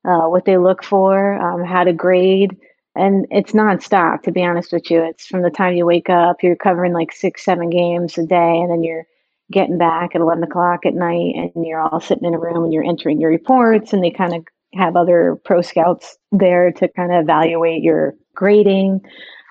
uh, 0.06 0.28
what 0.28 0.46
they 0.46 0.58
look 0.58 0.84
for 0.84 1.36
um, 1.42 1.64
how 1.64 1.84
to 1.84 1.94
grade. 1.94 2.56
And 2.96 3.26
it's 3.30 3.52
nonstop 3.52 4.24
to 4.24 4.32
be 4.32 4.44
honest 4.44 4.74
with 4.74 4.90
you. 4.90 5.02
It's 5.04 5.26
from 5.26 5.42
the 5.42 5.50
time 5.50 5.76
you 5.76 5.86
wake 5.86 6.10
up 6.10 6.44
you're 6.44 6.56
covering 6.56 6.94
like 6.94 7.12
six 7.12 7.46
seven 7.46 7.70
games 7.70 8.18
a 8.18 8.26
day 8.26 8.60
and 8.60 8.72
then 8.72 8.84
you're 8.84 9.06
getting 9.52 9.78
back 9.78 10.12
at 10.14 10.22
11 10.22 10.44
o'clock 10.44 10.86
at 10.86 10.94
night 10.94 11.34
and 11.36 11.66
you're 11.66 11.82
all 11.82 12.00
sitting 12.00 12.26
in 12.26 12.36
a 12.36 12.40
room 12.40 12.64
and 12.64 12.74
you're 12.74 12.84
entering 12.84 13.20
your 13.20 13.32
reports 13.32 13.94
and 13.94 14.04
they 14.04 14.12
kind 14.12 14.34
of 14.34 14.46
have 14.76 14.96
other 14.96 15.40
pro 15.44 15.62
scouts 15.62 16.18
there 16.32 16.72
to 16.72 16.88
kind 16.90 17.12
of 17.12 17.24
evaluate 17.24 17.82
your 17.82 18.14
grading 18.36 19.02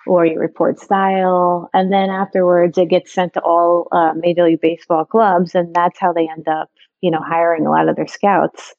or 0.07 0.25
your 0.25 0.41
report 0.41 0.79
style. 0.79 1.69
And 1.75 1.93
then 1.93 2.11
afterwards 2.11 2.79
it 2.79 2.89
gets 2.89 3.13
sent 3.13 3.35
to 3.35 3.41
all 3.41 3.89
uh, 3.93 4.13
major 4.15 4.45
league 4.45 4.61
baseball 4.61 5.05
clubs 5.05 5.55
and 5.55 5.75
that's 5.75 5.99
how 5.99 6.13
they 6.13 6.29
end 6.29 6.49
up 6.49 6.71
you 7.01 7.11
know 7.11 7.21
hiring 7.21 7.67
a 7.67 7.71
lot 7.71 7.89
of 7.89 7.97
their 7.97 8.07
scouts 8.07 8.75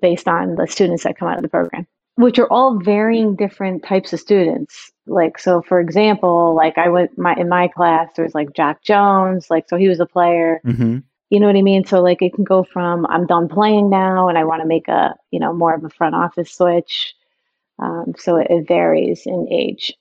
based 0.00 0.28
on 0.28 0.54
the 0.56 0.66
students 0.66 1.04
that 1.04 1.18
come 1.18 1.28
out 1.28 1.36
of 1.36 1.42
the 1.42 1.48
program 1.48 1.86
which 2.16 2.38
are 2.38 2.50
all 2.52 2.80
varying 2.80 3.36
different 3.36 3.84
types 3.84 4.12
of 4.12 4.20
students 4.20 4.90
like 5.06 5.38
so 5.38 5.62
for 5.62 5.80
example 5.80 6.54
like 6.54 6.76
i 6.76 6.88
went 6.88 7.16
my 7.16 7.34
in 7.34 7.48
my 7.48 7.68
class 7.68 8.08
there 8.16 8.24
was 8.24 8.34
like 8.34 8.52
jack 8.54 8.82
jones 8.82 9.48
like 9.50 9.68
so 9.68 9.76
he 9.76 9.88
was 9.88 10.00
a 10.00 10.06
player 10.06 10.60
Mm-hmm. 10.66 10.98
you 11.30 11.40
know 11.40 11.46
what 11.46 11.56
i 11.56 11.62
mean 11.62 11.84
so 11.84 12.00
like 12.00 12.20
it 12.22 12.34
can 12.34 12.44
go 12.44 12.64
from 12.64 13.06
i'm 13.06 13.26
done 13.26 13.48
playing 13.48 13.88
now 13.88 14.28
and 14.28 14.36
i 14.36 14.44
want 14.44 14.62
to 14.62 14.68
make 14.68 14.88
a 14.88 15.14
you 15.30 15.38
know 15.40 15.52
more 15.52 15.74
of 15.74 15.84
a 15.84 15.90
front 15.90 16.14
office 16.14 16.52
switch 16.52 17.14
um, 17.80 18.12
so 18.18 18.36
it, 18.36 18.48
it 18.50 18.66
varies 18.66 19.22
in 19.24 19.46
age 19.50 19.94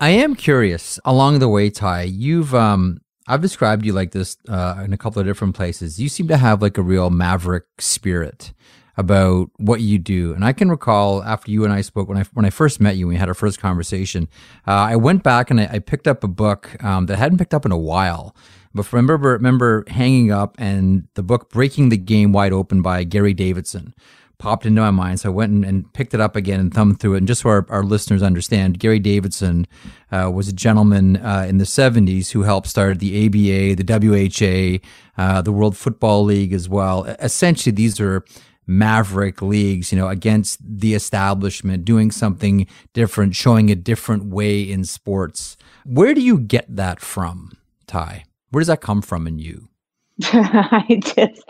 I 0.00 0.10
am 0.10 0.34
curious 0.34 0.98
along 1.04 1.38
the 1.38 1.48
way, 1.48 1.70
Ty. 1.70 2.02
You've 2.02 2.56
um 2.56 3.00
I've 3.28 3.40
described 3.40 3.84
you 3.86 3.92
like 3.92 4.10
this 4.10 4.36
uh, 4.48 4.82
in 4.84 4.92
a 4.92 4.96
couple 4.96 5.20
of 5.20 5.26
different 5.26 5.54
places. 5.54 6.00
You 6.00 6.08
seem 6.08 6.26
to 6.26 6.36
have 6.36 6.60
like 6.60 6.76
a 6.76 6.82
real 6.82 7.08
maverick 7.08 7.66
spirit 7.78 8.52
about 8.96 9.50
what 9.56 9.80
you 9.80 9.98
do. 9.98 10.34
And 10.34 10.44
I 10.44 10.52
can 10.52 10.70
recall 10.70 11.22
after 11.22 11.50
you 11.50 11.64
and 11.64 11.72
I 11.72 11.80
spoke 11.80 12.08
when 12.08 12.18
I 12.18 12.24
when 12.34 12.44
I 12.44 12.50
first 12.50 12.80
met 12.80 12.96
you, 12.96 13.06
we 13.06 13.16
had 13.16 13.28
our 13.28 13.34
first 13.34 13.58
conversation. 13.58 14.28
Uh, 14.66 14.72
I 14.72 14.96
went 14.96 15.22
back 15.22 15.50
and 15.50 15.60
I, 15.60 15.68
I 15.72 15.78
picked 15.78 16.06
up 16.06 16.22
a 16.24 16.28
book 16.28 16.82
um, 16.84 17.06
that 17.06 17.14
I 17.14 17.18
hadn't 17.18 17.38
picked 17.38 17.54
up 17.54 17.64
in 17.64 17.72
a 17.72 17.78
while. 17.78 18.34
But 18.74 18.90
remember, 18.92 19.32
remember 19.32 19.84
hanging 19.88 20.30
up 20.30 20.56
and 20.58 21.06
the 21.14 21.22
book 21.22 21.50
"Breaking 21.50 21.88
the 21.88 21.96
Game 21.96 22.32
Wide 22.32 22.52
Open" 22.52 22.82
by 22.82 23.04
Gary 23.04 23.34
Davidson 23.34 23.94
popped 24.42 24.66
into 24.66 24.80
my 24.80 24.90
mind. 24.90 25.20
So 25.20 25.28
I 25.28 25.32
went 25.32 25.52
and, 25.52 25.64
and 25.64 25.92
picked 25.92 26.14
it 26.14 26.20
up 26.20 26.34
again 26.34 26.58
and 26.58 26.74
thumbed 26.74 26.98
through 26.98 27.14
it. 27.14 27.18
And 27.18 27.28
just 27.28 27.42
so 27.42 27.48
our, 27.48 27.64
our 27.68 27.84
listeners 27.84 28.24
understand, 28.24 28.80
Gary 28.80 28.98
Davidson 28.98 29.68
uh, 30.10 30.32
was 30.34 30.48
a 30.48 30.52
gentleman 30.52 31.16
uh, 31.18 31.46
in 31.48 31.58
the 31.58 31.64
70s 31.64 32.32
who 32.32 32.42
helped 32.42 32.66
start 32.66 32.98
the 32.98 33.26
ABA, 33.26 33.76
the 33.80 34.80
WHA, 35.14 35.22
uh, 35.22 35.42
the 35.42 35.52
World 35.52 35.76
Football 35.76 36.24
League 36.24 36.52
as 36.52 36.68
well. 36.68 37.04
Essentially, 37.20 37.72
these 37.72 38.00
are 38.00 38.24
maverick 38.66 39.42
leagues, 39.42 39.92
you 39.92 39.98
know, 39.98 40.08
against 40.08 40.58
the 40.62 40.94
establishment, 40.94 41.84
doing 41.84 42.10
something 42.10 42.66
different, 42.92 43.34
showing 43.34 43.70
a 43.70 43.74
different 43.74 44.24
way 44.24 44.62
in 44.62 44.84
sports. 44.84 45.56
Where 45.84 46.14
do 46.14 46.20
you 46.20 46.38
get 46.38 46.76
that 46.76 47.00
from, 47.00 47.52
Ty? 47.86 48.24
Where 48.50 48.60
does 48.60 48.68
that 48.68 48.80
come 48.80 49.02
from 49.02 49.26
in 49.26 49.38
you? 49.38 49.68
I 50.22 51.00
just, 51.02 51.42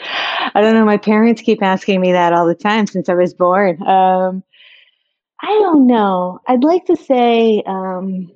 I 0.55 0.61
don't 0.61 0.75
know. 0.75 0.85
My 0.85 0.97
parents 0.97 1.43
keep 1.43 1.63
asking 1.63 2.01
me 2.01 2.13
that 2.13 2.33
all 2.33 2.47
the 2.47 2.55
time 2.55 2.87
since 2.87 3.09
I 3.09 3.15
was 3.15 3.35
born. 3.35 3.83
Um, 3.83 4.43
I 5.43 5.49
don't 5.49 5.87
know. 5.87 6.39
I'd 6.47 6.63
like 6.63 6.87
to 6.87 6.97
say 6.97 7.63
um, 7.67 8.31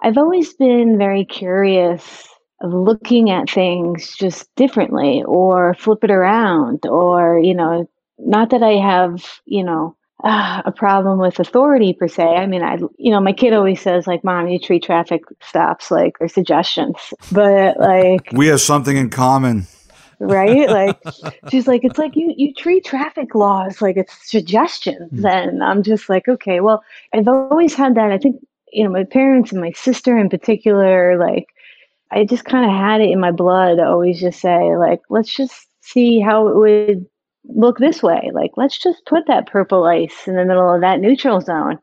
I've 0.00 0.16
always 0.16 0.54
been 0.54 0.96
very 0.96 1.24
curious 1.24 2.28
of 2.60 2.72
looking 2.72 3.30
at 3.30 3.50
things 3.50 4.14
just 4.16 4.48
differently 4.54 5.22
or 5.24 5.74
flip 5.74 6.04
it 6.04 6.10
around 6.10 6.86
or, 6.86 7.38
you 7.38 7.54
know, 7.54 7.88
not 8.18 8.50
that 8.50 8.62
I 8.62 8.72
have, 8.72 9.24
you 9.44 9.64
know, 9.64 9.96
uh, 10.24 10.62
a 10.64 10.72
problem 10.72 11.18
with 11.18 11.38
authority 11.38 11.92
per 11.92 12.08
se. 12.08 12.24
I 12.24 12.46
mean, 12.46 12.62
I, 12.62 12.76
you 12.96 13.10
know, 13.10 13.20
my 13.20 13.32
kid 13.32 13.52
always 13.52 13.80
says 13.80 14.06
like, 14.06 14.24
"Mom, 14.24 14.48
you 14.48 14.58
treat 14.58 14.82
traffic 14.82 15.22
stops 15.40 15.90
like 15.90 16.18
they're 16.18 16.28
suggestions," 16.28 16.96
but 17.30 17.78
like, 17.78 18.28
We 18.32 18.48
have 18.48 18.60
something 18.60 18.96
in 18.96 19.10
common. 19.10 19.66
right? 20.18 20.68
Like, 20.78 20.98
she's 21.50 21.68
like, 21.68 21.84
"It's 21.84 21.98
like 21.98 22.16
you 22.16 22.34
you 22.36 22.52
treat 22.54 22.84
traffic 22.84 23.34
laws 23.36 23.80
like 23.80 23.96
it's 23.96 24.28
suggestions," 24.28 25.24
and 25.24 25.62
I'm 25.62 25.84
just 25.84 26.08
like, 26.08 26.28
okay, 26.28 26.60
well, 26.60 26.82
I've 27.14 27.28
always 27.28 27.74
had 27.74 27.94
that. 27.94 28.10
I 28.10 28.18
think 28.18 28.36
you 28.72 28.84
know, 28.84 28.90
my 28.90 29.04
parents 29.04 29.52
and 29.52 29.60
my 29.60 29.72
sister 29.72 30.18
in 30.18 30.28
particular, 30.28 31.16
like, 31.18 31.46
I 32.10 32.24
just 32.24 32.44
kind 32.44 32.64
of 32.64 32.72
had 32.76 33.00
it 33.00 33.10
in 33.10 33.20
my 33.20 33.30
blood 33.30 33.76
to 33.76 33.86
always 33.86 34.20
just 34.20 34.40
say 34.40 34.76
like, 34.76 35.00
let's 35.10 35.34
just 35.34 35.68
see 35.80 36.20
how 36.20 36.48
it 36.48 36.56
would 36.56 37.06
look 37.48 37.78
this 37.78 38.02
way. 38.02 38.30
Like, 38.32 38.52
let's 38.56 38.78
just 38.78 39.04
put 39.06 39.26
that 39.26 39.46
purple 39.46 39.84
ice 39.84 40.26
in 40.26 40.36
the 40.36 40.44
middle 40.44 40.72
of 40.72 40.80
that 40.80 41.00
neutral 41.00 41.40
zone 41.40 41.78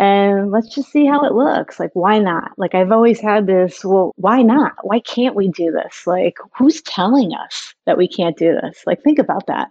and 0.00 0.50
let's 0.50 0.74
just 0.74 0.90
see 0.90 1.04
how 1.04 1.26
it 1.26 1.34
looks. 1.34 1.78
Like, 1.78 1.90
why 1.92 2.18
not? 2.18 2.52
Like, 2.56 2.74
I've 2.74 2.90
always 2.90 3.20
had 3.20 3.46
this, 3.46 3.84
well, 3.84 4.12
why 4.16 4.40
not? 4.40 4.72
Why 4.82 5.00
can't 5.00 5.36
we 5.36 5.48
do 5.48 5.70
this? 5.70 6.06
Like, 6.06 6.38
who's 6.56 6.80
telling 6.80 7.34
us 7.34 7.74
that 7.84 7.98
we 7.98 8.08
can't 8.08 8.36
do 8.36 8.58
this? 8.62 8.82
Like, 8.86 9.02
think 9.02 9.18
about 9.18 9.46
that. 9.46 9.68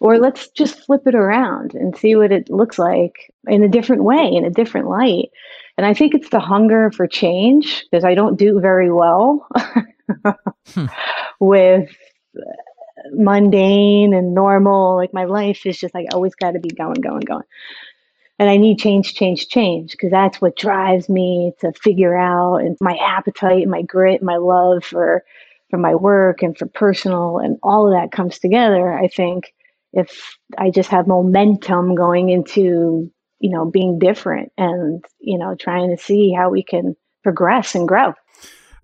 Or 0.00 0.18
let's 0.18 0.48
just 0.48 0.80
flip 0.80 1.02
it 1.06 1.14
around 1.14 1.74
and 1.74 1.94
see 1.94 2.16
what 2.16 2.32
it 2.32 2.48
looks 2.48 2.78
like 2.78 3.30
in 3.48 3.62
a 3.62 3.68
different 3.68 4.04
way, 4.04 4.32
in 4.32 4.46
a 4.46 4.50
different 4.50 4.88
light. 4.88 5.28
And 5.76 5.84
I 5.84 5.92
think 5.92 6.14
it's 6.14 6.30
the 6.30 6.40
hunger 6.40 6.90
for 6.90 7.06
change 7.06 7.84
because 7.90 8.04
I 8.04 8.14
don't 8.14 8.38
do 8.38 8.60
very 8.60 8.90
well 8.90 9.46
hmm. 10.72 10.86
with 11.40 11.90
mundane 13.12 14.14
and 14.14 14.34
normal. 14.34 14.96
Like 14.96 15.12
my 15.12 15.24
life 15.24 15.66
is 15.66 15.78
just 15.78 15.94
like 15.94 16.06
always 16.12 16.34
got 16.34 16.52
to 16.52 16.60
be 16.60 16.70
going, 16.70 17.00
going, 17.00 17.20
going. 17.20 17.44
And 18.38 18.48
I 18.48 18.56
need 18.56 18.78
change, 18.78 19.14
change, 19.14 19.48
change 19.48 19.92
because 19.92 20.10
that's 20.10 20.40
what 20.40 20.56
drives 20.56 21.08
me 21.08 21.52
to 21.60 21.72
figure 21.72 22.16
out 22.16 22.58
and 22.58 22.76
my 22.80 22.96
appetite, 22.96 23.62
and 23.62 23.70
my 23.70 23.82
grit, 23.82 24.22
my 24.22 24.36
love 24.36 24.84
for 24.84 25.24
for 25.70 25.78
my 25.78 25.94
work 25.94 26.42
and 26.42 26.56
for 26.56 26.66
personal 26.66 27.38
and 27.38 27.58
all 27.62 27.86
of 27.86 27.92
that 27.92 28.16
comes 28.16 28.38
together. 28.38 28.92
I 28.92 29.08
think 29.08 29.52
if 29.92 30.36
I 30.56 30.70
just 30.70 30.88
have 30.90 31.06
momentum 31.06 31.94
going 31.94 32.30
into 32.30 33.10
you 33.40 33.50
know 33.50 33.64
being 33.64 33.98
different 33.98 34.52
and 34.56 35.04
you 35.18 35.38
know 35.38 35.54
trying 35.54 35.90
to 35.94 36.02
see 36.02 36.32
how 36.32 36.50
we 36.50 36.62
can 36.62 36.96
progress 37.22 37.74
and 37.74 37.86
grow. 37.88 38.14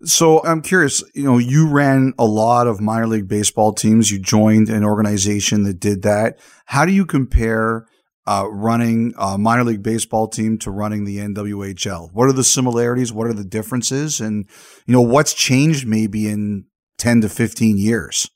So 0.02 0.44
I'm 0.44 0.60
curious, 0.60 1.02
you 1.14 1.24
know, 1.24 1.38
you 1.38 1.68
ran 1.68 2.12
a 2.18 2.26
lot 2.26 2.66
of 2.66 2.80
minor 2.80 3.06
league 3.06 3.28
baseball 3.28 3.72
teams. 3.72 4.10
You 4.10 4.18
joined 4.18 4.68
an 4.68 4.84
organization 4.84 5.62
that 5.64 5.80
did 5.80 6.02
that. 6.02 6.38
How 6.66 6.84
do 6.84 6.92
you 6.92 7.06
compare 7.06 7.86
uh, 8.26 8.46
running 8.50 9.14
a 9.18 9.38
minor 9.38 9.64
league 9.64 9.82
baseball 9.82 10.28
team 10.28 10.58
to 10.58 10.70
running 10.70 11.04
the 11.04 11.18
NWHL? 11.18 12.10
What 12.12 12.28
are 12.28 12.32
the 12.32 12.44
similarities? 12.44 13.12
What 13.12 13.26
are 13.26 13.32
the 13.34 13.44
differences? 13.44 14.20
And, 14.20 14.48
you 14.86 14.92
know, 14.92 15.02
what's 15.02 15.34
changed 15.34 15.86
maybe 15.86 16.28
in 16.28 16.64
10 16.98 17.22
to 17.22 17.28
15 17.28 17.78
years? 17.78 18.28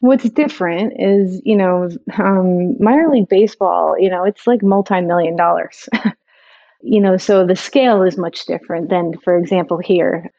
What's 0.00 0.28
different 0.30 0.94
is, 0.98 1.40
you 1.44 1.56
know, 1.56 1.88
um, 2.18 2.76
minor 2.80 3.08
league 3.08 3.28
baseball, 3.28 3.96
you 3.98 4.10
know, 4.10 4.24
it's 4.24 4.46
like 4.46 4.62
multi 4.62 5.00
million 5.00 5.36
dollars. 5.36 5.88
you 6.82 7.00
know, 7.00 7.16
so 7.16 7.46
the 7.46 7.56
scale 7.56 8.02
is 8.02 8.18
much 8.18 8.44
different 8.46 8.90
than, 8.90 9.12
for 9.22 9.36
example, 9.38 9.78
here 9.78 10.30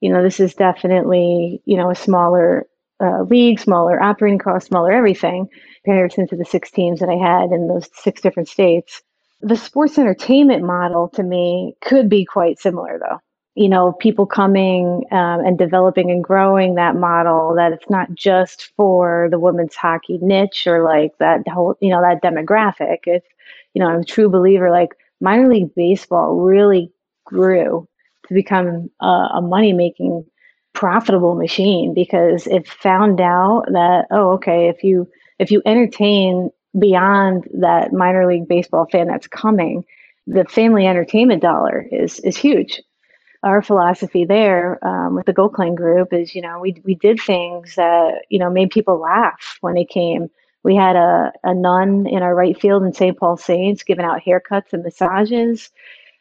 you 0.00 0.10
know, 0.10 0.22
this 0.22 0.40
is 0.40 0.54
definitely, 0.54 1.62
you 1.64 1.76
know, 1.76 1.90
a 1.90 1.94
smaller 1.94 2.66
uh, 3.00 3.22
league, 3.22 3.60
smaller 3.60 4.02
operating 4.02 4.38
costs, 4.38 4.68
smaller 4.68 4.92
everything, 4.92 5.48
comparison 5.84 6.26
to 6.28 6.36
the 6.36 6.44
six 6.44 6.70
teams 6.70 7.00
that 7.00 7.08
I 7.08 7.14
had 7.14 7.50
in 7.50 7.68
those 7.68 7.88
six 7.94 8.20
different 8.20 8.48
states. 8.48 9.02
The 9.40 9.56
sports 9.56 9.98
entertainment 9.98 10.64
model 10.64 11.08
to 11.10 11.22
me 11.22 11.74
could 11.80 12.08
be 12.08 12.24
quite 12.24 12.58
similar, 12.58 12.98
though. 12.98 13.18
You 13.54 13.68
know, 13.68 13.92
people 13.92 14.26
coming 14.26 15.04
um, 15.10 15.40
and 15.40 15.58
developing 15.58 16.10
and 16.10 16.22
growing 16.22 16.74
that 16.74 16.94
model 16.94 17.54
that 17.56 17.72
it's 17.72 17.90
not 17.90 18.14
just 18.14 18.72
for 18.76 19.28
the 19.30 19.38
women's 19.38 19.74
hockey 19.74 20.18
niche 20.22 20.66
or 20.66 20.84
like 20.84 21.12
that 21.18 21.46
whole, 21.48 21.76
you 21.80 21.90
know, 21.90 22.00
that 22.00 22.22
demographic. 22.22 22.98
It's, 23.04 23.26
you 23.74 23.82
know, 23.82 23.88
I'm 23.88 24.00
a 24.00 24.04
true 24.04 24.28
believer, 24.28 24.70
like 24.70 24.90
minor 25.20 25.48
league 25.48 25.74
baseball 25.74 26.36
really 26.36 26.92
grew 27.24 27.88
to 28.30 28.34
become 28.34 28.88
a, 29.02 29.06
a 29.06 29.40
money 29.42 29.72
making 29.72 30.24
profitable 30.72 31.34
machine 31.34 31.92
because 31.94 32.46
it 32.46 32.66
found 32.68 33.20
out 33.20 33.64
that 33.72 34.06
oh 34.12 34.30
okay 34.30 34.68
if 34.68 34.84
you 34.84 35.10
if 35.40 35.50
you 35.50 35.60
entertain 35.66 36.48
beyond 36.78 37.44
that 37.58 37.92
minor 37.92 38.24
league 38.26 38.46
baseball 38.46 38.86
fan 38.90 39.08
that's 39.08 39.26
coming 39.26 39.84
the 40.28 40.44
family 40.44 40.86
entertainment 40.86 41.42
dollar 41.42 41.84
is 41.90 42.20
is 42.20 42.36
huge 42.36 42.80
our 43.42 43.62
philosophy 43.62 44.24
there 44.24 44.78
um, 44.86 45.16
with 45.16 45.26
the 45.26 45.32
Goldklang 45.32 45.74
group 45.74 46.12
is 46.12 46.36
you 46.36 46.40
know 46.42 46.60
we 46.60 46.80
we 46.84 46.94
did 46.94 47.18
things 47.20 47.74
that 47.74 48.22
you 48.28 48.38
know 48.38 48.48
made 48.48 48.70
people 48.70 49.00
laugh 49.00 49.58
when 49.60 49.74
they 49.74 49.84
came 49.84 50.28
we 50.62 50.76
had 50.76 50.96
a, 50.96 51.32
a 51.42 51.54
nun 51.54 52.06
in 52.06 52.22
our 52.22 52.34
right 52.34 52.58
field 52.60 52.84
in 52.84 52.92
St. 52.92 53.18
Paul 53.18 53.36
Saints 53.36 53.82
giving 53.82 54.04
out 54.04 54.20
haircuts 54.24 54.72
and 54.72 54.82
massages. 54.82 55.70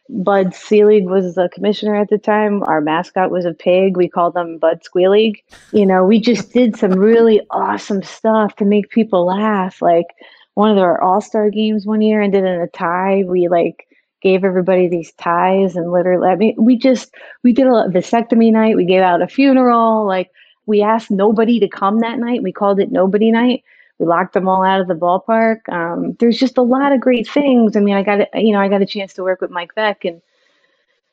Bud 0.09 0.55
Selig 0.55 1.05
was 1.05 1.35
the 1.35 1.49
commissioner 1.53 1.95
at 1.95 2.09
the 2.09 2.17
time. 2.17 2.63
Our 2.63 2.81
mascot 2.81 3.29
was 3.29 3.45
a 3.45 3.53
pig. 3.53 3.95
We 3.95 4.09
called 4.09 4.33
them 4.33 4.57
Bud 4.57 4.81
Squealig. 4.81 5.43
You 5.71 5.85
know, 5.85 6.03
we 6.03 6.19
just 6.19 6.51
did 6.51 6.75
some 6.75 6.93
really 6.93 7.41
awesome 7.51 8.01
stuff 8.01 8.55
to 8.55 8.65
make 8.65 8.89
people 8.89 9.27
laugh. 9.27 9.81
Like 9.81 10.07
one 10.55 10.71
of 10.71 10.79
our 10.79 10.99
all 11.01 11.21
star 11.21 11.51
games 11.51 11.85
one 11.85 12.01
year 12.01 12.21
ended 12.21 12.43
in 12.43 12.59
a 12.59 12.67
tie. 12.67 13.23
We 13.27 13.47
like 13.47 13.87
gave 14.21 14.43
everybody 14.43 14.87
these 14.87 15.13
ties 15.13 15.75
and 15.75 15.91
literally, 15.91 16.27
I 16.27 16.35
mean, 16.35 16.55
we 16.57 16.75
just, 16.75 17.13
we 17.43 17.53
did 17.53 17.67
a 17.67 17.87
vasectomy 17.89 18.51
night. 18.51 18.75
We 18.75 18.85
gave 18.85 19.01
out 19.01 19.21
a 19.21 19.27
funeral. 19.27 20.05
Like 20.07 20.31
we 20.65 20.81
asked 20.81 21.11
nobody 21.11 21.59
to 21.59 21.69
come 21.69 21.99
that 21.99 22.19
night. 22.19 22.43
We 22.43 22.51
called 22.51 22.79
it 22.79 22.91
nobody 22.91 23.31
night 23.31 23.63
we 23.99 24.05
locked 24.05 24.33
them 24.33 24.47
all 24.47 24.63
out 24.63 24.81
of 24.81 24.87
the 24.87 24.95
ballpark. 24.95 25.67
Um, 25.69 26.13
there's 26.19 26.39
just 26.39 26.57
a 26.57 26.63
lot 26.63 26.93
of 26.93 27.01
great 27.01 27.27
things. 27.27 27.75
I 27.75 27.81
mean, 27.81 27.95
I 27.95 28.03
got 28.03 28.19
you 28.33 28.53
know 28.53 28.59
I 28.59 28.69
got 28.69 28.81
a 28.81 28.87
chance 28.87 29.13
to 29.15 29.23
work 29.23 29.41
with 29.41 29.51
Mike 29.51 29.75
Veeck 29.75 30.09
and 30.09 30.21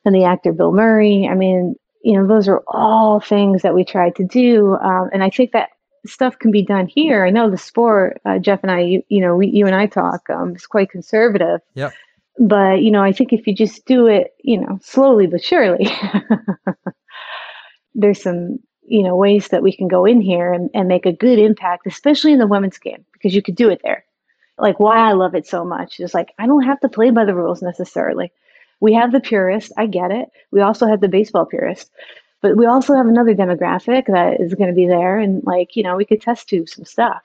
and 0.05 0.15
the 0.15 0.25
actor 0.25 0.53
Bill 0.53 0.73
Murray. 0.73 1.29
I 1.31 1.35
mean, 1.35 1.75
you 2.03 2.17
know, 2.17 2.27
those 2.27 2.49
are 2.49 2.63
all 2.69 3.21
things 3.21 3.63
that 3.63 3.75
we 3.75 3.85
tried 3.85 4.15
to 4.17 4.25
do, 4.25 4.77
um, 4.77 5.11
and 5.13 5.23
I 5.23 5.31
think 5.31 5.53
that 5.53 5.71
stuff 6.07 6.39
can 6.39 6.53
be 6.53 6.63
done 6.63 6.87
here. 6.87 7.27
I 7.27 7.31
know 7.31 7.51
the 7.51 7.59
sport, 7.59 8.21
uh, 8.25 8.39
Jeff 8.39 8.61
and 8.63 8.71
I, 8.71 8.81
you, 8.81 9.03
you 9.09 9.21
know, 9.21 9.35
we, 9.35 9.49
you 9.49 9.67
and 9.67 9.75
I 9.75 9.87
talk, 9.87 10.31
um, 10.31 10.55
is 10.55 10.67
quite 10.67 10.91
conservative. 10.91 11.61
Yeah. 11.75 11.91
But 12.39 12.83
you 12.83 12.93
know, 12.93 13.03
I 13.03 13.13
think 13.13 13.33
if 13.33 13.47
you 13.47 13.55
just 13.55 13.85
do 13.87 14.07
it, 14.07 14.35
you 14.45 14.61
know, 14.61 14.79
slowly 14.83 15.27
but 15.27 15.43
surely, 15.43 15.89
there's 17.95 18.23
some 18.23 18.61
you 18.89 19.03
know 19.03 19.17
ways 19.17 19.49
that 19.49 19.63
we 19.63 19.73
can 19.73 19.89
go 19.89 20.05
in 20.05 20.21
here 20.21 20.53
and, 20.53 20.71
and 20.75 20.89
make 20.89 21.07
a 21.07 21.13
good 21.13 21.39
impact 21.39 21.87
especially 21.87 22.33
in 22.33 22.39
the 22.39 22.47
women's 22.47 22.79
game 22.79 23.05
because 23.13 23.35
you 23.35 23.43
could 23.43 23.57
do 23.57 23.69
it 23.71 23.81
there. 23.83 24.05
Like 24.59 24.81
why 24.81 24.97
i 24.99 25.13
love 25.13 25.35
it 25.35 25.47
so 25.47 25.65
much 25.65 26.01
is 26.01 26.15
like 26.15 26.33
i 26.39 26.47
don't 26.47 26.65
have 26.65 26.81
to 26.81 26.89
play 26.89 27.11
by 27.11 27.25
the 27.25 27.35
rules 27.35 27.63
necessarily. 27.63 28.33
We 28.81 28.95
have 28.95 29.13
the 29.13 29.21
purist 29.21 29.73
i 29.77 29.87
get 29.87 30.11
it. 30.11 30.29
We 30.51 30.61
also 30.61 30.87
have 30.87 31.01
the 31.01 31.09
baseball 31.09 31.47
purist 31.47 31.91
but 32.43 32.57
we 32.57 32.67
also 32.67 32.95
have 32.95 33.07
another 33.07 33.35
demographic 33.35 34.07
that 34.07 34.41
is 34.41 34.55
going 34.55 34.69
to 34.69 34.77
be 34.77 34.87
there 34.87 35.19
and 35.19 35.43
like 35.45 35.77
you 35.77 35.83
know 35.83 35.97
we 35.97 36.05
could 36.05 36.21
test 36.21 36.49
tube 36.49 36.69
some 36.69 36.85
stuff. 36.85 37.23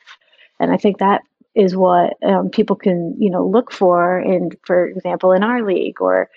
And 0.60 0.72
i 0.72 0.78
think 0.78 0.98
that 0.98 1.22
is 1.56 1.76
what 1.76 2.14
um, 2.24 2.50
people 2.50 2.76
can 2.76 3.16
you 3.20 3.30
know 3.30 3.46
look 3.46 3.72
for 3.72 4.20
in 4.20 4.52
for 4.66 4.88
example 4.88 5.32
in 5.32 5.44
our 5.44 5.64
league 5.64 6.02
or 6.02 6.30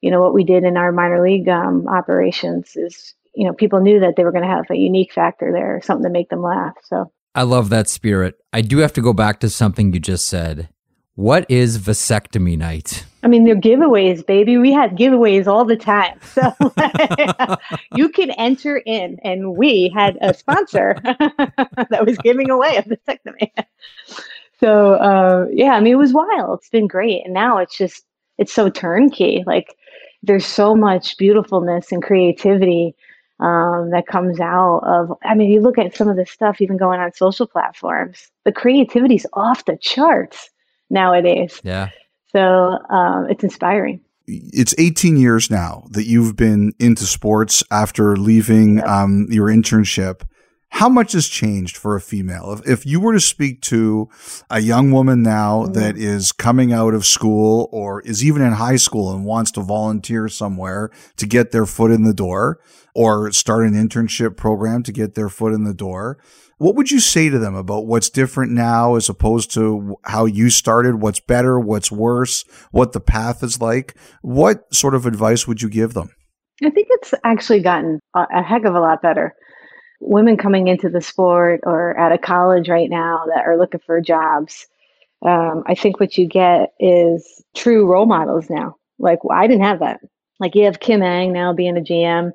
you 0.00 0.10
know 0.10 0.20
what 0.20 0.34
we 0.34 0.44
did 0.44 0.64
in 0.64 0.76
our 0.76 0.92
minor 0.92 1.22
league 1.22 1.48
um, 1.48 1.88
operations 1.88 2.76
is 2.76 3.14
you 3.38 3.44
know, 3.44 3.52
people 3.52 3.80
knew 3.80 4.00
that 4.00 4.16
they 4.16 4.24
were 4.24 4.32
going 4.32 4.42
to 4.42 4.50
have 4.50 4.64
a 4.68 4.74
unique 4.74 5.12
factor 5.12 5.52
there, 5.52 5.80
something 5.84 6.02
to 6.02 6.10
make 6.10 6.28
them 6.28 6.42
laugh. 6.42 6.74
So 6.82 7.12
I 7.36 7.42
love 7.42 7.68
that 7.68 7.88
spirit. 7.88 8.34
I 8.52 8.62
do 8.62 8.78
have 8.78 8.92
to 8.94 9.00
go 9.00 9.12
back 9.12 9.38
to 9.40 9.48
something 9.48 9.92
you 9.92 10.00
just 10.00 10.26
said. 10.26 10.68
What 11.14 11.46
is 11.48 11.78
vasectomy 11.78 12.58
night? 12.58 13.04
I 13.22 13.28
mean, 13.28 13.44
they're 13.44 13.54
giveaways, 13.54 14.26
baby. 14.26 14.58
We 14.58 14.72
had 14.72 14.96
giveaways 14.96 15.46
all 15.46 15.64
the 15.64 15.76
time. 15.76 16.18
So 16.32 16.52
you 17.96 18.08
can 18.08 18.32
enter 18.32 18.78
in, 18.78 19.20
and 19.22 19.56
we 19.56 19.92
had 19.94 20.18
a 20.20 20.34
sponsor 20.34 20.96
that 21.04 22.04
was 22.04 22.18
giving 22.18 22.50
away 22.50 22.74
a 22.76 22.82
vasectomy. 22.82 23.52
so, 24.60 24.94
uh, 24.94 25.46
yeah, 25.52 25.74
I 25.74 25.80
mean, 25.80 25.92
it 25.92 25.96
was 25.96 26.12
wild. 26.12 26.58
It's 26.58 26.70
been 26.70 26.88
great. 26.88 27.24
And 27.24 27.34
now 27.34 27.58
it's 27.58 27.78
just, 27.78 28.04
it's 28.36 28.52
so 28.52 28.68
turnkey. 28.68 29.44
Like, 29.46 29.76
there's 30.24 30.46
so 30.46 30.74
much 30.74 31.16
beautifulness 31.18 31.92
and 31.92 32.02
creativity 32.02 32.96
um, 33.40 33.90
that 33.90 34.06
comes 34.06 34.40
out 34.40 34.80
of 34.80 35.16
i 35.24 35.34
mean 35.34 35.50
you 35.50 35.60
look 35.60 35.78
at 35.78 35.96
some 35.96 36.08
of 36.08 36.16
the 36.16 36.26
stuff 36.26 36.60
even 36.60 36.76
going 36.76 37.00
on 37.00 37.12
social 37.12 37.46
platforms 37.46 38.30
the 38.44 38.52
creativity's 38.52 39.26
off 39.34 39.64
the 39.64 39.76
charts 39.76 40.50
nowadays. 40.90 41.60
Yeah. 41.64 41.90
So 42.32 42.78
um, 42.90 43.26
it's 43.30 43.42
inspiring. 43.42 44.00
It's 44.26 44.74
18 44.76 45.16
years 45.16 45.50
now 45.50 45.86
that 45.90 46.04
you've 46.04 46.36
been 46.36 46.72
into 46.78 47.04
sports 47.04 47.64
after 47.70 48.16
leaving 48.16 48.84
um, 48.84 49.26
your 49.30 49.48
internship 49.48 50.22
how 50.70 50.88
much 50.88 51.12
has 51.12 51.26
changed 51.26 51.76
for 51.76 51.96
a 51.96 52.00
female? 52.00 52.52
If, 52.52 52.68
if 52.68 52.86
you 52.86 53.00
were 53.00 53.12
to 53.12 53.20
speak 53.20 53.62
to 53.62 54.08
a 54.50 54.60
young 54.60 54.92
woman 54.92 55.22
now 55.22 55.62
mm-hmm. 55.62 55.72
that 55.72 55.96
is 55.96 56.30
coming 56.32 56.72
out 56.72 56.94
of 56.94 57.06
school 57.06 57.68
or 57.72 58.00
is 58.02 58.24
even 58.24 58.42
in 58.42 58.52
high 58.52 58.76
school 58.76 59.12
and 59.12 59.24
wants 59.24 59.50
to 59.52 59.60
volunteer 59.60 60.28
somewhere 60.28 60.90
to 61.16 61.26
get 61.26 61.50
their 61.50 61.66
foot 61.66 61.90
in 61.90 62.04
the 62.04 62.14
door 62.14 62.60
or 62.94 63.32
start 63.32 63.66
an 63.66 63.74
internship 63.74 64.36
program 64.36 64.82
to 64.82 64.92
get 64.92 65.14
their 65.14 65.28
foot 65.28 65.52
in 65.52 65.64
the 65.64 65.74
door, 65.74 66.18
what 66.58 66.74
would 66.74 66.90
you 66.90 67.00
say 67.00 67.28
to 67.28 67.38
them 67.38 67.54
about 67.54 67.86
what's 67.86 68.10
different 68.10 68.52
now 68.52 68.96
as 68.96 69.08
opposed 69.08 69.52
to 69.54 69.96
how 70.04 70.26
you 70.26 70.50
started? 70.50 71.00
What's 71.00 71.20
better? 71.20 71.58
What's 71.58 71.90
worse? 71.90 72.44
What 72.72 72.92
the 72.92 73.00
path 73.00 73.42
is 73.42 73.60
like? 73.60 73.96
What 74.22 74.72
sort 74.74 74.94
of 74.94 75.06
advice 75.06 75.46
would 75.46 75.62
you 75.62 75.68
give 75.68 75.94
them? 75.94 76.10
I 76.62 76.70
think 76.70 76.88
it's 76.90 77.14
actually 77.24 77.62
gotten 77.62 78.00
a 78.14 78.42
heck 78.42 78.64
of 78.64 78.74
a 78.74 78.80
lot 78.80 79.00
better 79.00 79.34
women 80.00 80.36
coming 80.36 80.68
into 80.68 80.88
the 80.88 81.00
sport 81.00 81.60
or 81.64 81.98
out 81.98 82.12
of 82.12 82.20
college 82.20 82.68
right 82.68 82.90
now 82.90 83.24
that 83.34 83.44
are 83.46 83.58
looking 83.58 83.80
for 83.84 84.00
jobs. 84.00 84.66
Um, 85.24 85.64
I 85.66 85.74
think 85.74 85.98
what 85.98 86.16
you 86.16 86.26
get 86.26 86.72
is 86.78 87.42
true 87.56 87.86
role 87.86 88.06
models 88.06 88.48
now. 88.48 88.76
Like 88.98 89.18
I 89.30 89.46
didn't 89.46 89.64
have 89.64 89.80
that. 89.80 90.00
Like 90.38 90.54
you 90.54 90.64
have 90.64 90.80
Kim 90.80 91.02
Ng 91.02 91.32
now 91.32 91.52
being 91.52 91.76
a 91.76 91.80
GM. 91.80 92.30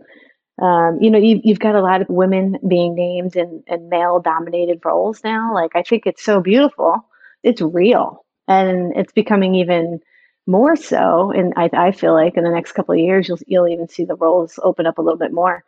Um, 0.61 0.99
you 1.01 1.09
know, 1.09 1.17
you, 1.17 1.41
you've 1.43 1.59
got 1.59 1.75
a 1.75 1.81
lot 1.81 2.01
of 2.01 2.09
women 2.09 2.57
being 2.67 2.93
named 2.95 3.35
in, 3.35 3.63
in 3.67 3.89
male 3.89 4.19
dominated 4.19 4.81
roles 4.83 5.23
now. 5.23 5.53
Like 5.53 5.71
I 5.75 5.83
think 5.83 6.05
it's 6.05 6.23
so 6.23 6.41
beautiful. 6.41 6.97
It's 7.41 7.61
real, 7.61 8.23
and 8.47 8.95
it's 8.95 9.11
becoming 9.11 9.55
even 9.55 9.99
more 10.45 10.75
so. 10.75 11.31
And 11.31 11.53
I, 11.57 11.69
I 11.73 11.91
feel 11.91 12.13
like 12.13 12.37
in 12.37 12.43
the 12.43 12.51
next 12.51 12.73
couple 12.73 12.93
of 12.93 12.99
years, 12.99 13.27
you'll 13.27 13.39
you'll 13.47 13.67
even 13.67 13.87
see 13.87 14.05
the 14.05 14.15
roles 14.15 14.59
open 14.63 14.85
up 14.85 14.97
a 14.97 15.01
little 15.01 15.17
bit 15.17 15.33
more 15.33 15.63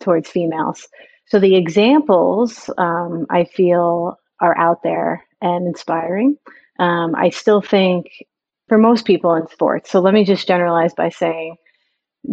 towards 0.00 0.28
females. 0.28 0.86
So 1.30 1.38
the 1.38 1.56
examples 1.56 2.68
um, 2.76 3.26
I 3.30 3.44
feel 3.44 4.18
are 4.40 4.56
out 4.58 4.82
there 4.82 5.24
and 5.40 5.66
inspiring. 5.66 6.36
Um, 6.78 7.14
I 7.14 7.30
still 7.30 7.62
think 7.62 8.06
for 8.68 8.78
most 8.78 9.04
people 9.04 9.34
in 9.34 9.46
sports. 9.48 9.90
So 9.90 10.00
let 10.00 10.14
me 10.14 10.24
just 10.24 10.48
generalize 10.48 10.94
by 10.94 11.08
saying 11.08 11.56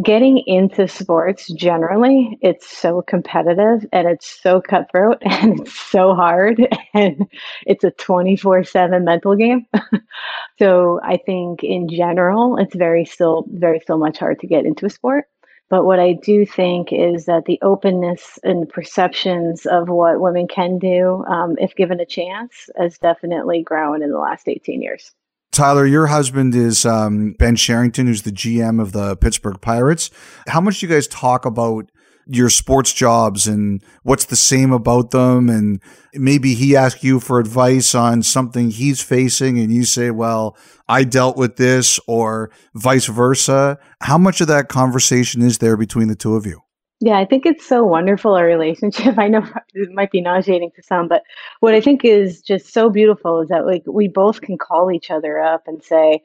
getting 0.03 0.43
into 0.47 0.85
sports 0.87 1.51
generally 1.53 2.37
it's 2.41 2.77
so 2.77 3.01
competitive 3.01 3.85
and 3.93 4.07
it's 4.07 4.27
so 4.41 4.59
cutthroat 4.59 5.17
and 5.21 5.61
it's 5.61 5.79
so 5.79 6.13
hard 6.13 6.67
and 6.93 7.25
it's 7.65 7.85
a 7.85 7.91
24/7 7.91 9.03
mental 9.05 9.33
game 9.33 9.65
so 10.59 10.99
i 11.03 11.17
think 11.25 11.63
in 11.63 11.87
general 11.87 12.57
it's 12.57 12.75
very 12.75 13.05
still 13.05 13.45
very 13.53 13.79
still 13.79 13.97
much 13.97 14.17
hard 14.17 14.37
to 14.39 14.45
get 14.47 14.65
into 14.65 14.85
a 14.85 14.89
sport 14.89 15.25
but 15.69 15.85
what 15.85 15.99
i 15.99 16.13
do 16.13 16.45
think 16.45 16.89
is 16.91 17.25
that 17.25 17.45
the 17.45 17.59
openness 17.61 18.39
and 18.43 18.69
perceptions 18.69 19.65
of 19.65 19.89
what 19.89 20.21
women 20.21 20.47
can 20.47 20.77
do 20.77 21.23
um, 21.25 21.55
if 21.59 21.75
given 21.75 21.99
a 21.99 22.05
chance 22.05 22.69
has 22.77 22.97
definitely 22.97 23.61
grown 23.63 24.01
in 24.01 24.11
the 24.11 24.19
last 24.19 24.47
18 24.47 24.81
years 24.81 25.11
Tyler, 25.51 25.87
your 25.87 26.07
husband 26.07 26.53
is 26.53 26.85
um, 26.85 27.33
Ben 27.39 27.55
Cherington, 27.55 28.05
who's 28.05 28.21
the 28.23 28.31
GM 28.31 28.79
of 28.79 28.91
the 28.91 29.15
Pittsburgh 29.15 29.59
Pirates. 29.59 30.11
How 30.47 30.61
much 30.61 30.79
do 30.79 30.85
you 30.85 30.93
guys 30.93 31.07
talk 31.07 31.45
about 31.45 31.89
your 32.29 32.49
sports 32.49 32.93
jobs 32.93 33.47
and 33.47 33.83
what's 34.03 34.25
the 34.25 34.35
same 34.35 34.71
about 34.71 35.11
them? 35.11 35.49
And 35.49 35.81
maybe 36.13 36.53
he 36.53 36.75
asks 36.75 37.03
you 37.03 37.19
for 37.19 37.39
advice 37.39 37.95
on 37.95 38.23
something 38.23 38.69
he's 38.69 39.01
facing, 39.01 39.59
and 39.59 39.71
you 39.71 39.83
say, 39.83 40.11
Well, 40.11 40.57
I 40.87 41.03
dealt 41.03 41.37
with 41.37 41.57
this, 41.57 41.99
or 42.07 42.51
vice 42.73 43.07
versa. 43.07 43.77
How 44.01 44.17
much 44.17 44.41
of 44.41 44.47
that 44.47 44.69
conversation 44.69 45.41
is 45.41 45.57
there 45.57 45.77
between 45.77 46.07
the 46.07 46.15
two 46.15 46.35
of 46.35 46.45
you? 46.45 46.61
Yeah, 46.99 47.19
I 47.19 47.25
think 47.25 47.45
it's 47.45 47.65
so 47.65 47.83
wonderful 47.83 48.33
our 48.33 48.45
relationship. 48.45 49.17
I 49.19 49.27
know 49.27 49.47
it 49.73 49.91
might 49.91 50.11
be 50.11 50.21
nauseating 50.21 50.71
to 50.75 50.83
some, 50.83 51.07
but 51.07 51.23
what 51.59 51.73
I 51.73 51.81
think 51.81 52.03
is 52.03 52.41
just 52.41 52.73
so 52.73 52.89
beautiful 52.89 53.41
is 53.41 53.49
that 53.49 53.65
like 53.65 53.83
we 53.85 54.07
both 54.07 54.41
can 54.41 54.57
call 54.57 54.91
each 54.91 55.11
other 55.11 55.39
up 55.39 55.63
and 55.67 55.83
say, 55.83 56.23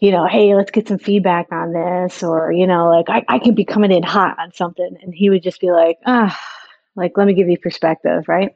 you 0.00 0.10
know, 0.10 0.26
hey, 0.26 0.54
let's 0.54 0.70
get 0.70 0.88
some 0.88 0.98
feedback 0.98 1.52
on 1.52 1.72
this, 1.72 2.22
or 2.22 2.52
you 2.52 2.66
know, 2.66 2.88
like 2.88 3.08
I, 3.08 3.24
I 3.34 3.38
can 3.38 3.54
be 3.54 3.64
coming 3.64 3.92
in 3.92 4.02
hot 4.02 4.38
on 4.38 4.52
something, 4.52 4.96
and 5.02 5.14
he 5.14 5.30
would 5.30 5.42
just 5.42 5.60
be 5.60 5.70
like, 5.70 5.98
ah, 6.06 6.38
like 6.96 7.12
let 7.16 7.26
me 7.26 7.34
give 7.34 7.48
you 7.48 7.58
perspective, 7.58 8.24
right? 8.26 8.50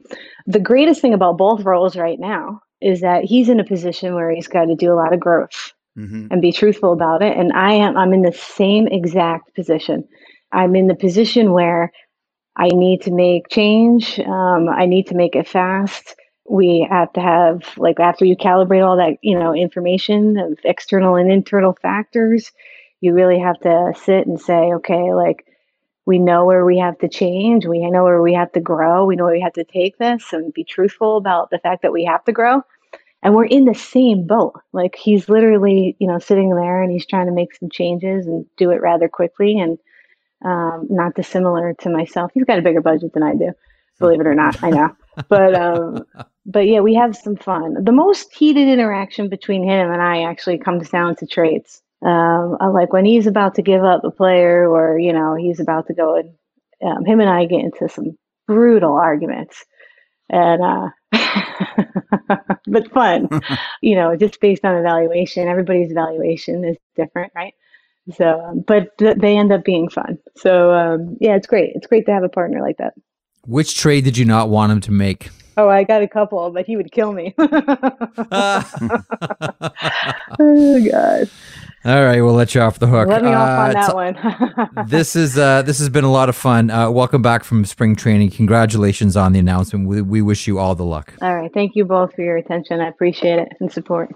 The 0.47 0.61
greatest 0.61 1.01
thing 1.01 1.15
about 1.15 1.39
both 1.39 1.65
roles 1.65 1.97
right 1.97 2.19
now 2.19 2.63
is 2.81 3.01
that 3.01 3.25
he's 3.25 3.49
in 3.49 3.61
a 3.61 3.65
position 3.65 4.15
where 4.15 4.31
he's 4.31 4.49
got 4.49 4.67
to 4.67 4.75
do 4.75 4.93
a 4.93 4.97
lot 4.97 5.15
of 5.15 5.21
growth 5.21 5.73
mm-hmm. 5.97 6.27
and 6.31 6.43
be 6.43 6.53
truthful 6.53 6.93
about 6.93 7.23
it, 7.23 7.37
and 7.37 7.53
I 7.53 7.75
am 7.75 7.97
I'm 7.97 8.13
in 8.13 8.23
the 8.23 8.33
same 8.33 8.87
exact 8.89 9.55
position 9.55 10.09
I'm 10.55 10.77
in 10.77 10.87
the 10.87 10.95
position 10.95 11.53
where 11.53 11.93
I 12.57 12.69
need 12.69 13.03
to 13.03 13.11
make 13.11 13.49
change. 13.49 14.21
Um, 14.21 14.69
I 14.69 14.87
need 14.87 15.09
to 15.09 15.17
make 15.17 15.35
it 15.35 15.49
fast. 15.49 16.15
We 16.49 16.87
have 16.89 17.13
to 17.15 17.21
have 17.21 17.63
like 17.77 18.01
after 18.01 18.25
you 18.25 18.37
calibrate 18.37 18.87
all 18.87 18.97
that 18.99 19.19
you 19.23 19.39
know 19.39 19.55
information 19.55 20.37
of 20.39 20.59
external 20.65 21.17
and 21.17 21.31
internal 21.31 21.77
factors, 21.81 22.53
you 23.01 23.15
really 23.15 23.39
have 23.39 23.59
to 23.61 23.93
sit 24.05 24.27
and 24.27 24.41
say, 24.41 24.73
okay, 24.75 25.15
like 25.15 25.47
we 26.07 26.19
know 26.19 26.45
where 26.45 26.65
we 26.65 26.79
have 26.79 26.99
to 26.99 27.09
change. 27.09 27.67
We 27.67 27.89
know 27.91 28.05
where 28.05 28.21
we 28.21 28.35
have 28.35 28.53
to 28.53 28.61
grow. 28.61 29.07
We 29.07 29.17
know 29.17 29.27
we 29.27 29.41
have 29.41 29.55
to 29.55 29.65
take 29.65 29.97
this 29.99 30.33
and 30.33 30.53
be 30.53 30.65
truthful 30.65 31.17
about 31.17 31.51
the 31.51 31.59
fact 31.59 31.83
that 31.83 31.93
we 31.93 32.05
have 32.05 32.25
to 32.25 32.33
grow. 32.33 32.63
And 33.23 33.35
we're 33.35 33.47
in 33.47 33.65
the 33.65 33.75
same 33.75 34.27
boat. 34.27 34.61
Like 34.75 34.97
he's 34.97 35.31
literally, 35.31 35.97
you 35.99 36.07
know, 36.07 36.19
sitting 36.19 36.51
there 36.51 36.83
and 36.83 36.93
he's 36.93 37.07
trying 37.07 37.27
to 37.27 37.33
make 37.33 37.55
some 37.55 37.71
changes 37.71 38.27
and 38.27 38.45
do 38.59 38.71
it 38.71 38.83
rather 38.83 39.09
quickly. 39.09 39.59
And 39.59 39.79
um, 40.45 40.87
not 40.91 41.15
dissimilar 41.15 41.75
to 41.81 41.91
myself. 41.91 42.31
He's 42.35 42.45
got 42.45 42.59
a 42.59 42.63
bigger 42.63 42.83
budget 42.83 43.13
than 43.15 43.23
I 43.23 43.35
do, 43.35 43.53
believe 43.99 44.21
it 44.21 44.27
or 44.27 44.35
not. 44.35 44.63
I 44.63 44.71
know, 44.71 44.97
but 45.29 45.55
um, 45.55 46.05
but 46.47 46.67
yeah, 46.67 46.81
we 46.81 46.95
have 46.95 47.17
some 47.17 47.37
fun. 47.37 47.83
The 47.83 47.93
most 47.93 48.33
heated 48.35 48.69
interaction 48.69 49.29
between 49.29 49.63
him 49.63 49.91
and 49.91 50.03
I 50.03 50.23
actually 50.23 50.59
comes 50.59 50.91
down 50.91 51.17
to 51.17 51.27
trades. 51.27 51.83
Um, 52.05 52.59
like 52.73 52.93
when 52.93 53.07
he's 53.07 53.27
about 53.27 53.55
to 53.55 53.63
give 53.63 53.83
up 53.83 54.05
a 54.05 54.11
player, 54.11 54.69
or 54.69 54.99
you 54.99 55.13
know, 55.13 55.35
he's 55.35 55.59
about 55.59 55.87
to 55.87 55.95
go 55.95 56.17
and 56.17 56.35
um, 56.83 57.05
him 57.07 57.21
and 57.21 57.31
I 57.31 57.47
get 57.47 57.61
into 57.61 57.89
some 57.89 58.19
brutal 58.47 58.95
arguments, 58.95 59.65
and 60.29 60.63
uh, 60.63 60.89
but 62.67 62.93
fun, 62.93 63.29
you 63.81 63.95
know, 63.95 64.17
just 64.17 64.41
based 64.41 64.67
on 64.67 64.77
evaluation. 64.77 65.49
Everybody's 65.49 65.91
evaluation 65.91 66.65
is 66.65 66.77
different, 66.95 67.33
right? 67.35 67.55
So, 68.13 68.41
um, 68.41 68.65
but 68.67 68.99
th- 68.99 69.17
they 69.17 69.39
end 69.39 69.51
up 69.51 69.65
being 69.65 69.89
fun. 69.89 70.19
So, 70.37 70.73
um, 70.73 71.17
yeah, 71.21 71.37
it's 71.37 71.47
great. 71.47 71.73
It's 71.75 71.87
great 71.87 72.05
to 72.05 72.13
have 72.13 72.23
a 72.23 72.29
partner 72.29 72.61
like 72.61 72.77
that. 72.77 72.93
Which 73.47 73.79
trade 73.79 74.05
did 74.05 74.19
you 74.19 74.27
not 74.27 74.51
want 74.51 74.73
him 74.73 74.81
to 74.83 74.91
make? 74.91 75.31
Oh, 75.57 75.69
I 75.69 75.85
got 75.85 76.03
a 76.03 76.09
couple, 76.09 76.51
but 76.51 76.67
he 76.67 76.77
would 76.77 76.91
kill 76.93 77.13
me. 77.13 77.35
oh 77.39 78.65
God. 80.39 81.31
All 81.87 82.03
right, 82.03 82.23
we'll 82.23 82.33
let 82.33 82.55
you 82.55 82.63
off 82.63 82.79
the 82.79 82.87
hook. 82.87 83.09
Let 83.09 83.23
me 83.23 83.29
off 83.29 83.59
on 83.59 83.77
uh, 83.77 83.87
that 83.87 83.95
one. 83.95 84.87
this 84.89 85.15
is 85.15 85.37
uh, 85.37 85.61
this 85.63 85.79
has 85.79 85.91
been 85.91 86.05
a 86.05 86.11
lot 86.11 86.31
of 86.31 86.37
fun. 86.37 86.71
Uh, 86.71 86.91
welcome 86.91 87.21
back 87.21 87.45
from 87.45 87.67
spring 87.67 87.95
training. 87.95 88.31
Congratulations 88.31 89.19
on 89.19 89.33
the 89.33 89.39
announcement. 89.39 89.87
We, 89.87 90.01
we 90.01 90.23
wish 90.23 90.47
you 90.47 90.59
all 90.59 90.75
the 90.75 90.85
luck. 90.85 91.13
All 91.21 91.37
right, 91.37 91.53
thank 91.53 91.73
you 91.75 91.85
both 91.85 92.15
for 92.15 92.23
your 92.23 92.39
attention. 92.39 92.81
I 92.81 92.89
appreciate 92.89 93.39
it 93.39 93.49
and 93.61 93.71
support. 93.71 94.15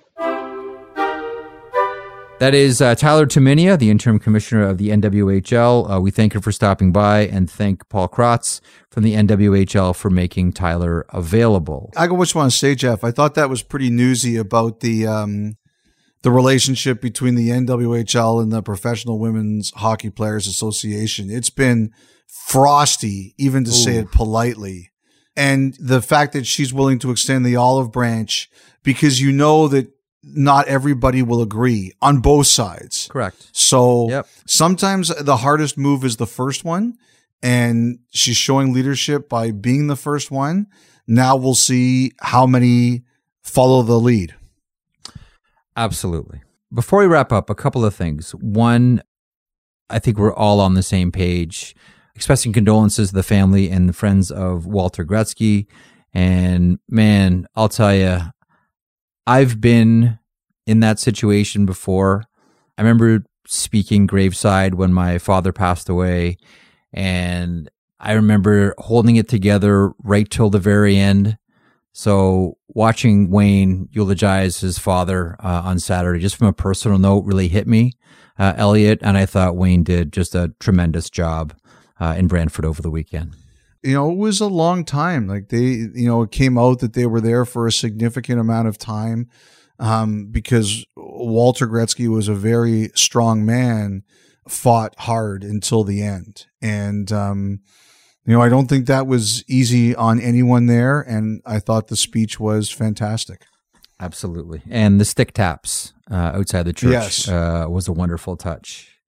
That 2.38 2.54
is 2.54 2.80
uh, 2.80 2.94
Tyler 2.94 3.26
Tumminia, 3.26 3.76
the 3.76 3.90
interim 3.90 4.20
commissioner 4.20 4.62
of 4.62 4.78
the 4.78 4.90
NWHL. 4.90 5.96
Uh, 5.96 6.00
we 6.00 6.12
thank 6.12 6.34
her 6.34 6.40
for 6.40 6.52
stopping 6.52 6.92
by 6.92 7.22
and 7.26 7.50
thank 7.50 7.88
Paul 7.88 8.08
Kratz 8.08 8.60
from 8.92 9.02
the 9.02 9.14
NWHL 9.14 9.96
for 9.96 10.08
making 10.08 10.52
Tyler 10.52 11.04
available. 11.08 11.92
I 11.96 12.06
just 12.06 12.36
want 12.36 12.52
to 12.52 12.56
say, 12.56 12.76
Jeff, 12.76 13.02
I 13.02 13.10
thought 13.10 13.34
that 13.34 13.50
was 13.50 13.64
pretty 13.64 13.90
newsy 13.90 14.36
about 14.36 14.78
the 14.80 15.04
um, 15.04 15.56
the 16.22 16.30
relationship 16.30 17.00
between 17.00 17.34
the 17.34 17.48
NWHL 17.48 18.40
and 18.40 18.52
the 18.52 18.62
Professional 18.62 19.18
Women's 19.18 19.72
Hockey 19.72 20.10
Players 20.10 20.46
Association. 20.46 21.30
It's 21.30 21.50
been 21.50 21.90
frosty, 22.28 23.34
even 23.36 23.64
to 23.64 23.70
Ooh. 23.70 23.74
say 23.74 23.96
it 23.96 24.12
politely. 24.12 24.92
And 25.36 25.76
the 25.80 26.00
fact 26.00 26.34
that 26.34 26.46
she's 26.46 26.72
willing 26.72 27.00
to 27.00 27.10
extend 27.10 27.44
the 27.44 27.56
olive 27.56 27.90
branch 27.90 28.48
because 28.84 29.20
you 29.20 29.32
know 29.32 29.66
that 29.68 29.90
not 30.22 30.68
everybody 30.68 31.22
will 31.22 31.42
agree 31.42 31.92
on 32.02 32.20
both 32.20 32.46
sides. 32.46 33.08
Correct. 33.10 33.50
So 33.52 34.08
yep. 34.10 34.26
sometimes 34.46 35.08
the 35.08 35.38
hardest 35.38 35.78
move 35.78 36.04
is 36.04 36.16
the 36.16 36.26
first 36.26 36.64
one, 36.64 36.98
and 37.42 38.00
she's 38.10 38.36
showing 38.36 38.72
leadership 38.72 39.28
by 39.28 39.50
being 39.50 39.86
the 39.86 39.96
first 39.96 40.30
one. 40.30 40.66
Now 41.06 41.36
we'll 41.36 41.54
see 41.54 42.12
how 42.20 42.46
many 42.46 43.04
follow 43.42 43.82
the 43.82 43.98
lead. 43.98 44.34
Absolutely. 45.76 46.42
Before 46.72 46.98
we 46.98 47.06
wrap 47.06 47.32
up, 47.32 47.48
a 47.48 47.54
couple 47.54 47.84
of 47.84 47.94
things. 47.94 48.32
One, 48.32 49.02
I 49.88 49.98
think 49.98 50.18
we're 50.18 50.34
all 50.34 50.60
on 50.60 50.74
the 50.74 50.82
same 50.82 51.10
page, 51.10 51.74
expressing 52.14 52.52
condolences 52.52 53.08
to 53.08 53.14
the 53.14 53.22
family 53.22 53.70
and 53.70 53.88
the 53.88 53.94
friends 53.94 54.30
of 54.30 54.66
Walter 54.66 55.04
Gretzky. 55.04 55.66
And 56.12 56.78
man, 56.88 57.46
I'll 57.54 57.68
tell 57.68 57.94
you, 57.94 58.20
I've 59.28 59.60
been 59.60 60.18
in 60.66 60.80
that 60.80 60.98
situation 60.98 61.66
before. 61.66 62.24
I 62.78 62.80
remember 62.80 63.24
speaking 63.46 64.06
graveside 64.06 64.76
when 64.76 64.90
my 64.90 65.18
father 65.18 65.52
passed 65.52 65.90
away, 65.90 66.38
and 66.94 67.70
I 68.00 68.12
remember 68.12 68.74
holding 68.78 69.16
it 69.16 69.28
together 69.28 69.92
right 70.02 70.28
till 70.30 70.48
the 70.48 70.58
very 70.58 70.96
end. 70.96 71.36
So 71.92 72.56
watching 72.68 73.30
Wayne 73.30 73.90
eulogize 73.92 74.60
his 74.60 74.78
father 74.78 75.36
uh, 75.40 75.60
on 75.62 75.78
Saturday, 75.78 76.20
just 76.20 76.36
from 76.36 76.46
a 76.46 76.54
personal 76.54 76.98
note, 76.98 77.26
really 77.26 77.48
hit 77.48 77.66
me, 77.66 77.92
uh, 78.38 78.54
Elliotte, 78.56 79.02
and 79.02 79.18
I 79.18 79.26
thought 79.26 79.56
Wayne 79.56 79.82
did 79.82 80.10
just 80.10 80.34
a 80.34 80.54
tremendous 80.58 81.10
job 81.10 81.52
uh, 82.00 82.14
in 82.16 82.28
Brantford 82.28 82.64
over 82.64 82.80
the 82.80 82.90
weekend 82.90 83.34
you 83.82 83.94
know, 83.94 84.10
it 84.10 84.16
was 84.16 84.40
a 84.40 84.46
long 84.46 84.84
time. 84.84 85.26
Like 85.28 85.48
they, 85.48 85.60
you 85.94 86.06
know, 86.08 86.22
it 86.22 86.30
came 86.30 86.58
out 86.58 86.80
that 86.80 86.92
they 86.94 87.06
were 87.06 87.20
there 87.20 87.44
for 87.44 87.66
a 87.66 87.72
significant 87.72 88.40
amount 88.40 88.68
of 88.68 88.78
time 88.78 89.28
um, 89.78 90.26
because 90.26 90.84
Walter 90.96 91.66
Gretzky 91.66 92.08
was 92.08 92.28
a 92.28 92.34
very 92.34 92.90
strong 92.94 93.44
man, 93.46 94.02
fought 94.48 94.94
hard 94.98 95.44
until 95.44 95.84
the 95.84 96.02
end. 96.02 96.46
And, 96.60 97.10
um, 97.12 97.60
You 98.24 98.34
know, 98.34 98.42
I 98.42 98.50
don't 98.50 98.68
think 98.68 98.86
that 98.86 99.06
was 99.06 99.42
easy 99.48 99.94
on 99.94 100.20
anyone 100.20 100.66
there, 100.66 101.00
and 101.00 101.40
I 101.46 101.60
thought 101.60 101.86
the 101.88 101.96
speech 101.96 102.38
was 102.38 102.68
fantastic. 102.70 103.46
Absolutely. 104.00 104.60
And 104.68 105.00
the 105.00 105.04
stick 105.06 105.32
taps 105.32 105.94
uh, 106.10 106.32
outside 106.34 106.64
the 106.64 106.74
church 106.74 106.92
Yes. 106.92 107.28
uh, 107.28 107.66
was 107.70 107.88
a 107.88 107.92
wonderful 107.92 108.36
touch. 108.36 108.98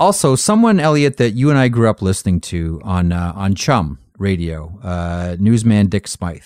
Also, 0.00 0.34
someone, 0.34 0.80
Elliotte, 0.80 1.16
that 1.18 1.34
you 1.34 1.48
and 1.48 1.58
I 1.58 1.68
grew 1.68 1.88
up 1.88 2.02
listening 2.02 2.40
to 2.50 2.80
on 2.82 3.12
uh, 3.12 3.32
on 3.36 3.54
CHUM 3.54 3.98
Radio, 4.18 4.78
uh, 4.82 5.36
newsman 5.38 5.88
Dick 5.88 6.06
Smythe, 6.08 6.42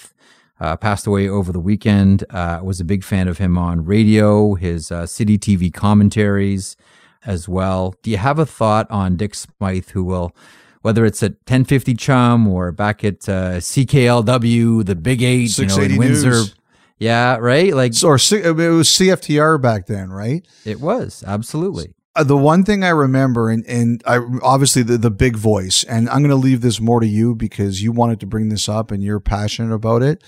uh, 0.61 0.77
passed 0.77 1.07
away 1.07 1.29
over 1.29 1.53
the 1.53 1.61
weekend. 1.61 2.25
Uh, 2.31 2.61
was 2.63 2.81
a 2.81 2.85
big 2.85 3.03
fan 3.05 3.29
of 3.29 3.39
him 3.39 3.57
on 3.57 3.85
radio, 3.85 4.55
his 4.55 4.93
uh, 4.93 5.07
city 5.07 5.39
TV 5.39 5.73
commentaries 5.73 6.77
as 7.25 7.49
well. 7.49 7.95
Do 8.03 8.11
you 8.11 8.17
have 8.17 8.39
a 8.39 8.47
thought 8.47 8.91
on 8.91 9.17
Dick 9.17 9.35
Smythe, 9.35 9.91
who 9.91 10.05
will, 10.05 10.35
whether 10.83 11.05
it's 11.05 11.23
at 11.23 11.33
1050 11.33 11.95
CHUM 11.95 12.47
or 12.49 12.73
back 12.73 13.05
at 13.05 13.29
uh, 13.29 13.59
CKLW, 13.59 14.85
the 14.85 14.95
Big 14.97 15.23
Eight, 15.23 15.57
you 15.59 15.67
know, 15.67 15.79
in 15.79 15.97
Windsor? 15.97 16.31
News. 16.31 16.55
Yeah, 16.99 17.37
right. 17.37 17.75
Like 17.75 17.95
or 18.05 18.19
C- 18.19 18.43
it 18.43 18.55
was 18.55 18.89
CFTR 18.89 19.61
back 19.61 19.87
then, 19.87 20.11
right? 20.11 20.47
it 20.67 20.81
was 20.81 21.25
absolutely. 21.27 21.95
Uh, 22.17 22.25
the 22.25 22.37
one 22.37 22.65
thing 22.65 22.83
I 22.83 22.89
remember, 22.89 23.51
and 23.51 23.65
and 23.67 24.03
I 24.05 24.19
obviously 24.43 24.83
the 24.83 24.99
the 24.99 25.11
big 25.11 25.37
voice, 25.37 25.85
and 25.85 26.09
I'm 26.09 26.19
going 26.19 26.31
to 26.31 26.37
leave 26.37 26.61
this 26.61 26.81
more 26.81 27.01
to 27.01 27.07
you 27.07 27.37
because 27.37 27.83
you 27.83 27.93
wanted 27.93 28.19
to 28.21 28.27
bring 28.27 28.49
this 28.49 28.69
up 28.69 28.91
and 28.91 29.03
you're 29.03 29.21
passionate 29.21 29.73
about 29.73 30.03
it. 30.03 30.23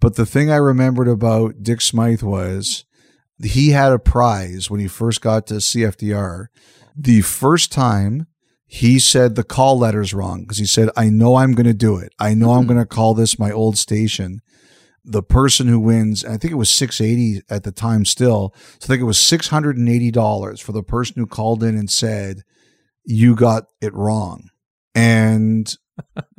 But 0.00 0.16
the 0.16 0.26
thing 0.26 0.50
I 0.50 0.56
remembered 0.56 1.08
about 1.08 1.62
Dick 1.62 1.80
Smythe 1.80 2.22
was 2.22 2.84
he 3.40 3.70
had 3.70 3.92
a 3.92 4.00
prize 4.00 4.68
when 4.68 4.80
he 4.80 4.88
first 4.88 5.20
got 5.20 5.46
to 5.46 5.54
CFTR. 5.54 6.46
The 6.96 7.20
first 7.20 7.70
time 7.70 8.26
he 8.66 8.98
said 8.98 9.34
the 9.34 9.44
call 9.44 9.78
letters 9.78 10.12
wrong 10.12 10.42
because 10.42 10.58
he 10.58 10.66
said, 10.66 10.90
"I 10.96 11.08
know 11.08 11.36
I'm 11.36 11.52
going 11.52 11.66
to 11.66 11.74
do 11.74 11.98
it. 11.98 12.12
I 12.18 12.34
know 12.34 12.52
I'm 12.52 12.66
going 12.66 12.80
to 12.80 12.86
call 12.86 13.14
this 13.14 13.38
my 13.38 13.52
old 13.52 13.78
station." 13.78 14.40
The 15.08 15.22
person 15.22 15.68
who 15.68 15.80
wins, 15.80 16.24
I 16.24 16.36
think 16.36 16.52
it 16.52 16.56
was 16.56 16.70
680 16.70 17.42
at 17.48 17.64
the 17.64 17.72
time 17.72 18.04
still. 18.04 18.54
So 18.78 18.84
I 18.84 18.86
think 18.86 19.00
it 19.00 19.04
was 19.04 19.18
$680 19.18 20.60
for 20.60 20.72
the 20.72 20.82
person 20.82 21.14
who 21.16 21.26
called 21.26 21.62
in 21.62 21.76
and 21.76 21.90
said, 21.90 22.42
you 23.04 23.34
got 23.34 23.64
it 23.80 23.94
wrong. 23.94 24.50
And 24.94 25.74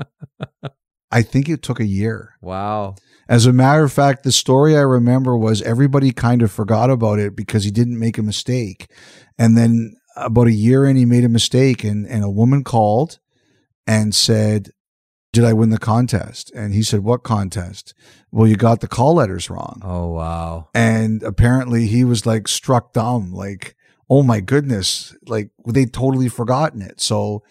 I 1.11 1.23
think 1.23 1.49
it 1.49 1.63
took 1.63 1.79
a 1.79 1.85
year. 1.85 2.35
Wow. 2.41 2.95
As 3.27 3.45
a 3.45 3.53
matter 3.53 3.83
of 3.83 3.91
fact, 3.91 4.23
the 4.23 4.31
story 4.31 4.77
I 4.77 4.81
remember 4.81 5.35
was 5.35 5.61
everybody 5.63 6.11
kind 6.11 6.41
of 6.41 6.51
forgot 6.51 6.91
about 6.91 7.19
it 7.19 7.35
because 7.35 7.63
he 7.63 7.71
didn't 7.71 7.99
make 7.99 8.17
a 8.17 8.23
mistake. 8.23 8.91
And 9.37 9.57
then 9.57 9.95
about 10.15 10.47
a 10.47 10.53
year 10.53 10.85
in, 10.85 10.95
he 10.95 11.05
made 11.05 11.23
a 11.23 11.29
mistake, 11.29 11.83
and, 11.83 12.05
and 12.05 12.23
a 12.23 12.29
woman 12.29 12.63
called 12.63 13.19
and 13.87 14.13
said, 14.13 14.69
Did 15.31 15.43
I 15.43 15.53
win 15.53 15.69
the 15.69 15.77
contest? 15.77 16.51
And 16.55 16.73
he 16.73 16.81
said, 16.81 17.01
What 17.03 17.23
contest? 17.23 17.93
Well, 18.31 18.47
you 18.47 18.55
got 18.55 18.81
the 18.81 18.87
call 18.87 19.15
letters 19.15 19.49
wrong. 19.49 19.81
Oh 19.83 20.07
wow. 20.11 20.69
And 20.73 21.21
apparently 21.23 21.85
he 21.87 22.03
was 22.03 22.25
like 22.25 22.47
struck 22.47 22.93
dumb, 22.93 23.31
like, 23.31 23.75
oh 24.09 24.23
my 24.23 24.39
goodness, 24.39 25.15
like 25.27 25.51
they'd 25.67 25.93
totally 25.93 26.29
forgotten 26.29 26.81
it. 26.81 26.99
So 26.99 27.43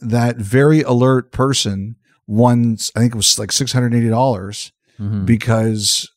that 0.00 0.36
very 0.36 0.82
alert 0.82 1.32
person 1.32 1.96
won, 2.26 2.76
I 2.94 3.00
think 3.00 3.14
it 3.14 3.16
was 3.16 3.38
like 3.38 3.50
$680 3.50 4.72
Mhm. 5.00 5.24
because 5.26 6.10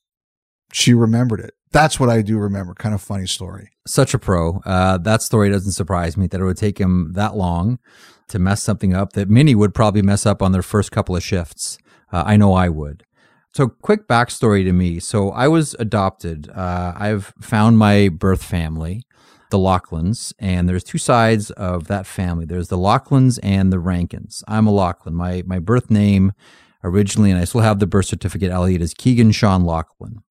she 0.73 0.93
remembered 0.93 1.39
it. 1.39 1.53
That's 1.75 1.99
what 1.99 2.09
I 2.09 2.21
do 2.21 2.37
remember. 2.37 2.73
Kind 2.73 2.95
of 2.95 3.01
funny 3.01 3.27
story. 3.27 3.71
Such 3.85 4.13
a 4.13 4.17
pro. 4.17 4.61
Uh, 4.65 4.97
that 4.99 5.21
story 5.21 5.49
doesn't 5.49 5.73
surprise 5.73 6.15
me 6.15 6.25
that 6.27 6.39
it 6.39 6.43
would 6.45 6.55
take 6.55 6.77
him 6.77 7.11
that 7.15 7.35
long 7.35 7.79
to 8.29 8.39
mess 8.39 8.63
something 8.63 8.93
up 8.93 9.11
that 9.11 9.29
many 9.29 9.55
would 9.55 9.73
probably 9.73 10.01
mess 10.01 10.25
up 10.25 10.41
on 10.41 10.53
their 10.53 10.61
first 10.61 10.93
couple 10.93 11.17
of 11.17 11.21
shifts. 11.21 11.77
Uh, 12.13 12.23
I 12.25 12.37
know 12.37 12.53
I 12.53 12.69
would. 12.69 13.03
So, 13.53 13.67
quick 13.67 14.07
backstory 14.07 14.63
to 14.63 14.71
me. 14.71 15.01
So, 15.01 15.31
I 15.31 15.49
was 15.49 15.75
adopted. 15.77 16.49
Uh, 16.49 16.93
I've 16.95 17.33
found 17.41 17.77
my 17.77 18.07
birth 18.07 18.41
family, 18.41 19.03
the 19.51 19.59
Lachlan's, 19.59 20.33
and 20.39 20.69
there's 20.69 20.81
two 20.81 20.97
sides 20.97 21.51
of 21.51 21.87
that 21.87 22.07
family. 22.07 22.45
There's 22.45 22.69
the 22.69 22.77
Lachlan's 22.77 23.37
and 23.39 23.73
the 23.73 23.79
Rankins. 23.79 24.45
I'm 24.47 24.65
a 24.65 24.71
Lachlan. 24.71 25.13
My 25.13 25.43
my 25.45 25.59
birth 25.59 25.91
name 25.91 26.31
originally, 26.85 27.31
and 27.31 27.39
I 27.41 27.43
still 27.43 27.61
have 27.61 27.79
the 27.79 27.87
birth 27.87 28.05
certificate. 28.05 28.49
Elliotte 28.49 28.81
is 28.81 28.93
Keegan 28.93 29.33
Sean 29.33 29.65
Lachlan. 29.65 30.21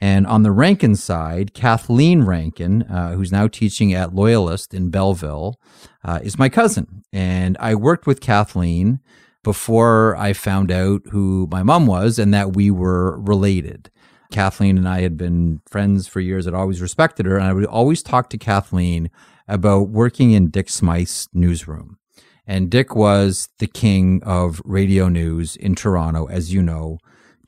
And 0.00 0.26
on 0.26 0.42
the 0.42 0.50
Rankin 0.50 0.96
side, 0.96 1.52
Kathleen 1.52 2.22
Rankin, 2.22 2.82
uh, 2.84 3.12
who's 3.12 3.30
now 3.30 3.48
teaching 3.48 3.92
at 3.92 4.14
Loyalist 4.14 4.72
in 4.72 4.90
Belleville, 4.90 5.60
uh, 6.02 6.20
is 6.22 6.38
my 6.38 6.48
cousin. 6.48 7.02
And 7.12 7.56
I 7.60 7.74
worked 7.74 8.06
with 8.06 8.20
Kathleen 8.20 9.00
before 9.42 10.16
I 10.16 10.32
found 10.32 10.70
out 10.70 11.02
who 11.10 11.48
my 11.50 11.62
mom 11.62 11.86
was 11.86 12.18
and 12.18 12.32
that 12.32 12.54
we 12.54 12.70
were 12.70 13.20
related. 13.20 13.90
Kathleen 14.30 14.78
and 14.78 14.88
I 14.88 15.00
had 15.00 15.16
been 15.16 15.60
friends 15.68 16.06
for 16.06 16.20
years. 16.20 16.46
I'd 16.46 16.54
always 16.54 16.80
respected 16.80 17.26
her, 17.26 17.36
and 17.36 17.44
I 17.44 17.52
would 17.52 17.66
always 17.66 18.02
talk 18.02 18.30
to 18.30 18.38
Kathleen 18.38 19.10
about 19.48 19.88
working 19.88 20.32
in 20.32 20.50
Dick 20.50 20.70
Smythe's 20.70 21.28
newsroom. 21.32 21.98
And 22.46 22.70
Dick 22.70 22.94
was 22.94 23.48
the 23.58 23.66
king 23.66 24.22
of 24.24 24.62
radio 24.64 25.08
news 25.08 25.56
in 25.56 25.74
Toronto, 25.74 26.26
as 26.26 26.52
you 26.52 26.62
know, 26.62 26.98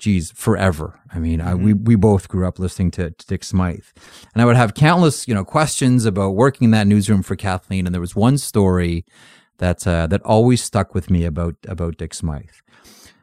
geez, 0.03 0.33
forever. 0.33 0.99
I 1.15 1.21
mean, 1.21 1.41
I, 1.41 1.55
we, 1.55 1.75
we 1.75 1.95
both 1.95 2.27
grew 2.27 2.45
up 2.45 2.59
listening 2.59 2.91
to, 2.93 3.13
to 3.13 3.27
Dick 3.27 3.45
Smythe. 3.45 3.87
And 4.35 4.43
I 4.43 4.45
would 4.45 4.57
have 4.57 4.75
countless, 4.75 5.29
you 5.29 5.35
know, 5.35 5.45
questions 5.45 6.05
about 6.05 6.31
working 6.31 6.65
in 6.67 6.71
that 6.73 6.89
newsroom 6.89 7.23
for 7.23 7.37
Kathleen. 7.37 7.87
And 7.87 7.95
there 7.95 8.01
was 8.01 8.17
one 8.17 8.37
story 8.37 9.07
that, 9.59 9.87
uh, 9.87 10.09
that 10.09 10.21
always 10.23 10.61
stuck 10.61 10.93
with 10.93 11.09
me 11.09 11.25
about, 11.25 11.55
about 11.69 11.99
Dick 11.99 12.15
Smythe. 12.15 12.51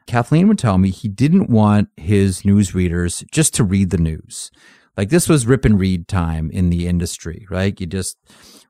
Kathleen 0.07 0.47
would 0.47 0.57
tell 0.57 0.77
me 0.77 0.89
he 0.89 1.10
didn't 1.10 1.49
want 1.49 1.89
his 1.97 2.45
news 2.45 2.73
readers 2.73 3.26
just 3.30 3.53
to 3.56 3.65
read 3.65 3.89
the 3.89 3.97
news. 3.97 4.49
Like 4.95 5.10
this 5.10 5.27
was 5.27 5.45
rip 5.45 5.65
and 5.65 5.77
read 5.77 6.07
time 6.07 6.49
in 6.49 6.69
the 6.69 6.88
industry, 6.88 7.45
right? 7.49 7.77
You 7.77 7.88
just 7.88 8.18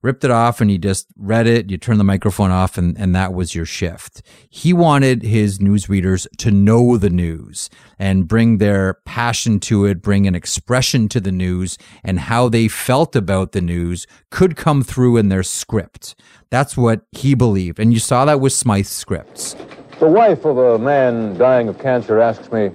ripped 0.01 0.23
it 0.23 0.31
off 0.31 0.61
and 0.61 0.71
you 0.71 0.77
just 0.77 1.07
read 1.17 1.47
it, 1.47 1.69
you 1.69 1.77
turned 1.77 1.99
the 1.99 2.05
microphone 2.05 2.51
off 2.51 2.77
and, 2.77 2.97
and 2.97 3.13
that 3.15 3.33
was 3.33 3.53
your 3.53 3.65
shift. 3.65 4.21
He 4.49 4.71
wanted 4.71 5.23
his 5.23 5.59
news 5.59 5.89
readers 5.89 6.27
to 6.37 6.51
know 6.51 6.97
the 6.97 7.09
news 7.09 7.69
and 7.97 8.27
bring 8.27 8.57
their 8.57 8.95
passion 9.05 9.59
to 9.61 9.85
it, 9.85 10.01
bring 10.01 10.27
an 10.27 10.35
expression 10.35 11.09
to 11.09 11.19
the 11.19 11.31
news 11.31 11.77
and 12.03 12.19
how 12.19 12.49
they 12.49 12.67
felt 12.67 13.15
about 13.15 13.51
the 13.51 13.61
news 13.61 14.07
could 14.29 14.55
come 14.55 14.83
through 14.83 15.17
in 15.17 15.29
their 15.29 15.43
script. 15.43 16.15
That's 16.49 16.77
what 16.77 17.01
he 17.11 17.35
believed. 17.35 17.79
And 17.79 17.93
you 17.93 17.99
saw 17.99 18.25
that 18.25 18.39
with 18.39 18.53
Smythe's 18.53 18.89
scripts. 18.89 19.55
The 19.99 20.07
wife 20.07 20.45
of 20.45 20.57
a 20.57 20.79
man 20.79 21.37
dying 21.37 21.67
of 21.67 21.77
cancer 21.77 22.19
asks 22.19 22.51
me, 22.51 22.71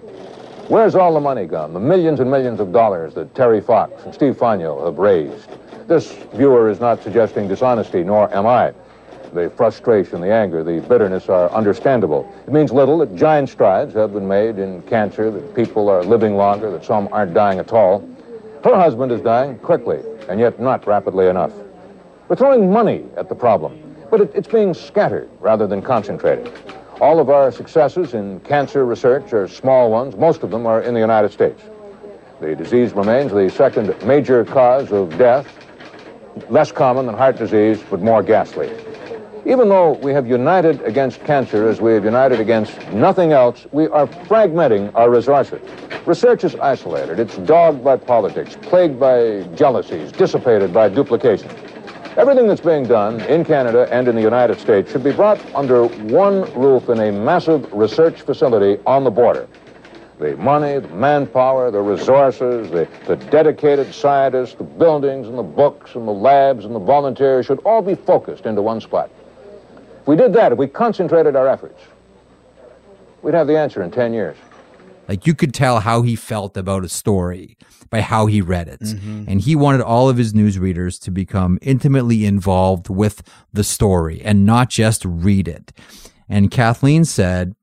Where's 0.68 0.94
all 0.94 1.12
the 1.12 1.20
money 1.20 1.44
gone? 1.44 1.74
The 1.74 1.80
millions 1.80 2.20
and 2.20 2.30
millions 2.30 2.59
of 2.59 2.72
dollars 2.72 3.12
that 3.14 3.34
Terry 3.34 3.60
Fox 3.60 4.02
and 4.05 4.14
Steve 4.14 4.34
Fonyo 4.34 4.82
have 4.86 4.96
raised. 4.96 5.51
This 5.86 6.12
viewer 6.32 6.70
is 6.70 6.81
not 6.81 7.02
suggesting 7.02 7.47
dishonesty, 7.47 8.02
nor 8.02 8.35
am 8.35 8.47
I. 8.47 8.73
The 9.35 9.51
frustration, 9.51 10.23
the 10.23 10.32
anger, 10.32 10.65
the 10.65 10.81
bitterness 10.81 11.28
are 11.28 11.51
understandable. 11.51 12.32
It 12.47 12.52
means 12.52 12.73
little 12.73 12.98
that 12.98 13.15
giant 13.16 13.51
strides 13.51 13.93
have 13.94 14.15
been 14.15 14.27
made 14.27 14.59
in 14.59 14.81
cancer, 14.82 15.31
that 15.31 15.55
people 15.55 15.90
are 15.90 16.02
living 16.02 16.36
longer, 16.36 16.70
that 16.70 16.85
some 16.85 17.09
aren't 17.12 17.35
dying 17.35 17.59
at 17.59 17.73
all. 17.73 18.09
Her 18.62 18.74
husband 18.74 19.12
is 19.12 19.20
dying 19.20 19.59
quickly, 19.59 20.01
and 20.28 20.40
yet 20.40 20.59
not 20.59 20.86
rapidly 20.86 21.27
enough. 21.27 21.52
We're 22.28 22.36
throwing 22.36 22.73
money 22.73 23.05
at 23.19 23.28
the 23.28 23.35
problem, 23.35 23.97
but 24.11 24.23
it, 24.23 24.32
it's 24.35 24.48
being 24.48 24.73
scattered 24.73 25.28
rather 25.40 25.66
than 25.66 25.82
concentrated. 25.82 26.51
All 27.01 27.20
of 27.20 27.28
our 27.28 27.52
successes 27.52 28.15
in 28.15 28.40
cancer 28.40 28.86
research 28.86 29.35
are 29.35 29.48
small 29.48 29.90
ones. 29.90 30.16
Most 30.16 30.43
of 30.43 30.51
them 30.51 30.65
are 30.65 30.81
in 30.81 30.94
the 30.94 31.01
United 31.01 31.32
States. 31.32 31.61
The 32.40 32.56
disease 32.56 32.94
remains 32.94 33.32
the 33.32 33.51
second 33.51 33.94
major 34.06 34.44
cause 34.47 34.93
of 34.93 35.19
death, 35.19 35.47
less 36.48 36.73
common 36.73 37.06
than 37.06 37.15
heart 37.15 37.36
disease, 37.36 37.82
but 37.90 38.01
more 38.01 38.23
ghastly. 38.23 38.70
Even 39.47 39.69
though 39.69 39.93
we 40.02 40.12
have 40.12 40.27
united 40.27 40.81
against 40.82 41.23
cancer 41.24 41.69
as 41.69 41.78
we 41.81 41.93
have 41.93 42.05
united 42.05 42.40
against 42.40 42.77
nothing 42.93 43.32
else, 43.32 43.66
we 43.73 43.89
are 43.89 44.06
fragmenting 44.06 44.90
our 44.94 45.11
resources. 45.11 45.61
Research 46.06 46.44
is 46.44 46.55
isolated. 46.56 47.19
It's 47.19 47.36
dogged 47.39 47.85
by 47.85 47.98
politics, 47.98 48.56
plagued 48.62 48.98
by 48.98 49.43
jealousies, 49.55 50.12
dissipated 50.12 50.73
by 50.73 50.89
duplication. 50.89 51.51
Everything 52.16 52.47
that's 52.47 52.61
being 52.61 52.85
done 52.85 53.20
in 53.23 53.44
Canada 53.44 53.89
and 53.90 54.09
in 54.09 54.15
the 54.15 54.23
United 54.23 54.61
States 54.61 54.90
should 54.93 55.02
be 55.02 55.12
brought 55.12 55.39
under 55.55 55.86
one 55.86 56.43
roof 56.55 56.89
in 56.89 57.01
a 57.01 57.11
massive 57.11 57.70
research 57.73 58.23
facility 58.23 58.81
on 58.86 59.05
the 59.05 59.11
border. 59.11 59.47
The 60.19 60.36
money, 60.36 60.78
the 60.78 60.89
manpower, 60.89 61.70
the 61.70 61.81
resources, 61.81 62.70
the, 62.70 62.89
the 63.07 63.16
dedicated 63.16 63.93
scientists, 63.93 64.55
the 64.55 64.65
buildings 64.65 65.27
and 65.27 65.36
the 65.36 65.43
books 65.43 65.97
and 65.97 66.07
the 66.07 66.12
labs 66.12 66.65
and 66.65 66.74
the 66.74 66.78
volunteers 66.81 67.47
should 67.47 67.59
all 67.61 67.82
be 67.82 67.95
focused 67.95 68.47
into 68.47 68.62
one 68.62 68.81
spot. 68.81 69.11
If 70.01 70.07
we 70.07 70.16
did 70.16 70.32
that, 70.35 70.53
if 70.53 70.59
we 70.59 70.69
concentrated 70.69 71.35
our 71.35 71.49
efforts, 71.49 71.81
we'd 73.23 73.35
have 73.35 73.47
the 73.47 73.59
answer 73.59 73.82
in 73.82 73.91
10 73.91 74.12
years. 74.12 74.36
Like 75.09 75.27
you 75.27 75.35
could 75.35 75.53
tell 75.53 75.81
how 75.81 76.03
he 76.03 76.16
felt 76.16 76.57
about 76.57 76.85
a 76.85 76.89
story 76.89 77.57
by 77.91 78.01
how 78.01 78.27
he 78.27 78.41
read 78.41 78.69
it. 78.69 78.81
Mm-hmm. 78.81 79.24
And 79.28 79.41
he 79.41 79.55
wanted 79.55 79.82
all 79.82 80.09
of 80.09 80.16
his 80.16 80.35
news 80.35 80.59
readers 80.59 80.99
to 81.01 81.11
become 81.11 81.59
intimately 81.62 82.24
involved 82.24 82.89
with 82.89 83.23
the 83.53 83.65
story 83.65 84.23
and 84.23 84.47
not 84.47 84.70
just 84.70 85.05
read 85.05 85.49
it. 85.49 85.73
And 86.28 86.51
Kathleen 86.51 87.05
said, 87.05 87.55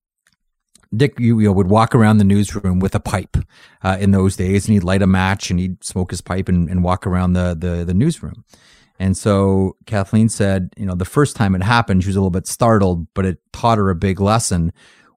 Dick 0.96 1.20
you, 1.20 1.40
you 1.40 1.48
know, 1.48 1.54
would 1.54 1.70
walk 1.70 1.96
around 1.96 2.18
the 2.18 2.24
newsroom 2.24 2.80
with 2.80 2.96
a 2.96 3.00
pipe 3.00 3.38
uh, 3.84 3.98
in 4.00 4.12
those 4.12 4.36
days, 4.36 4.66
and 4.66 4.74
he'd 4.74 4.84
light 4.84 5.02
a 5.02 5.08
match 5.08 5.50
and 5.50 5.60
he'd 5.60 5.84
smoke 5.84 6.12
his 6.12 6.22
pipe 6.22 6.50
and, 6.50 6.70
and 6.70 6.84
walk 6.84 7.08
around 7.08 7.34
the, 7.34 7.56
the 7.58 7.86
the 7.86 7.94
newsroom. 7.94 8.44
And 9.00 9.18
so 9.18 9.78
Kathleen 9.88 10.30
said, 10.30 10.74
you 10.78 10.86
know, 10.86 10.94
the 10.94 11.06
first 11.06 11.36
time 11.36 11.56
it 11.56 11.64
happened, 11.64 12.04
she 12.04 12.10
was 12.10 12.16
a 12.16 12.20
little 12.20 12.30
bit 12.30 12.46
startled, 12.46 13.08
but 13.16 13.26
it 13.26 13.40
taught 13.52 13.80
her 13.80 13.90
a 13.90 13.96
big 13.96 14.20
lesson. 14.20 14.72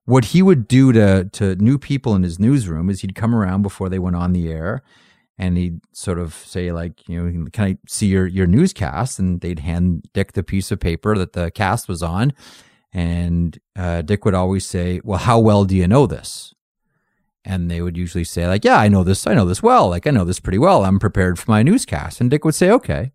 What 0.07 0.27
he 0.27 0.43
would 0.43 0.69
do 0.69 0.93
to 0.93 1.25
to 1.33 1.57
new 1.57 1.79
people 1.79 2.15
in 2.15 2.23
his 2.23 2.39
newsroom 2.39 2.89
is 2.89 3.01
he'd 3.01 3.15
come 3.15 3.35
around 3.35 3.63
before 3.63 3.89
they 3.89 3.99
went 3.99 4.17
on 4.17 4.33
the 4.33 4.51
air 4.51 4.83
and 5.39 5.57
he'd 5.57 5.81
sort 5.93 6.19
of 6.19 6.35
say 6.35 6.73
like, 6.73 7.09
you 7.09 7.21
know, 7.21 7.47
can 7.53 7.65
I 7.65 7.79
see 7.89 8.07
your 8.07 8.27
your 8.27 8.47
newscast? 8.47 9.19
And 9.19 9.41
they'd 9.41 9.59
hand 9.59 10.09
Dick 10.13 10.33
the 10.33 10.43
piece 10.43 10.71
of 10.71 10.81
paper 10.81 11.17
that 11.19 11.33
the 11.33 11.51
cast 11.51 11.89
was 11.89 12.03
on, 12.03 12.33
and 12.95 13.59
uh, 13.77 14.03
Dick 14.03 14.25
would 14.25 14.35
always 14.35 14.65
say, 14.65 15.01
"Well, 15.03 15.19
how 15.19 15.41
well 15.41 15.65
do 15.65 15.77
you 15.77 15.89
know 15.89 16.07
this?" 16.07 16.55
And 17.45 17.71
they 17.71 17.83
would 17.83 17.97
usually 17.97 18.25
say 18.25 18.47
like, 18.47 18.65
"Yeah, 18.65 18.79
I 18.79 18.89
know 18.89 19.03
this. 19.03 19.27
I 19.27 19.35
know 19.35 19.45
this 19.45 19.63
well. 19.63 19.89
Like 19.89 20.07
I 20.07 20.11
know 20.11 20.25
this 20.25 20.41
pretty 20.41 20.59
well. 20.59 20.85
I'm 20.85 21.01
prepared 21.01 21.39
for 21.39 21.51
my 21.51 21.63
newscast." 21.63 22.21
And 22.21 22.31
Dick 22.31 22.45
would 22.45 22.55
say, 22.55 22.71
"Okay." 22.71 23.13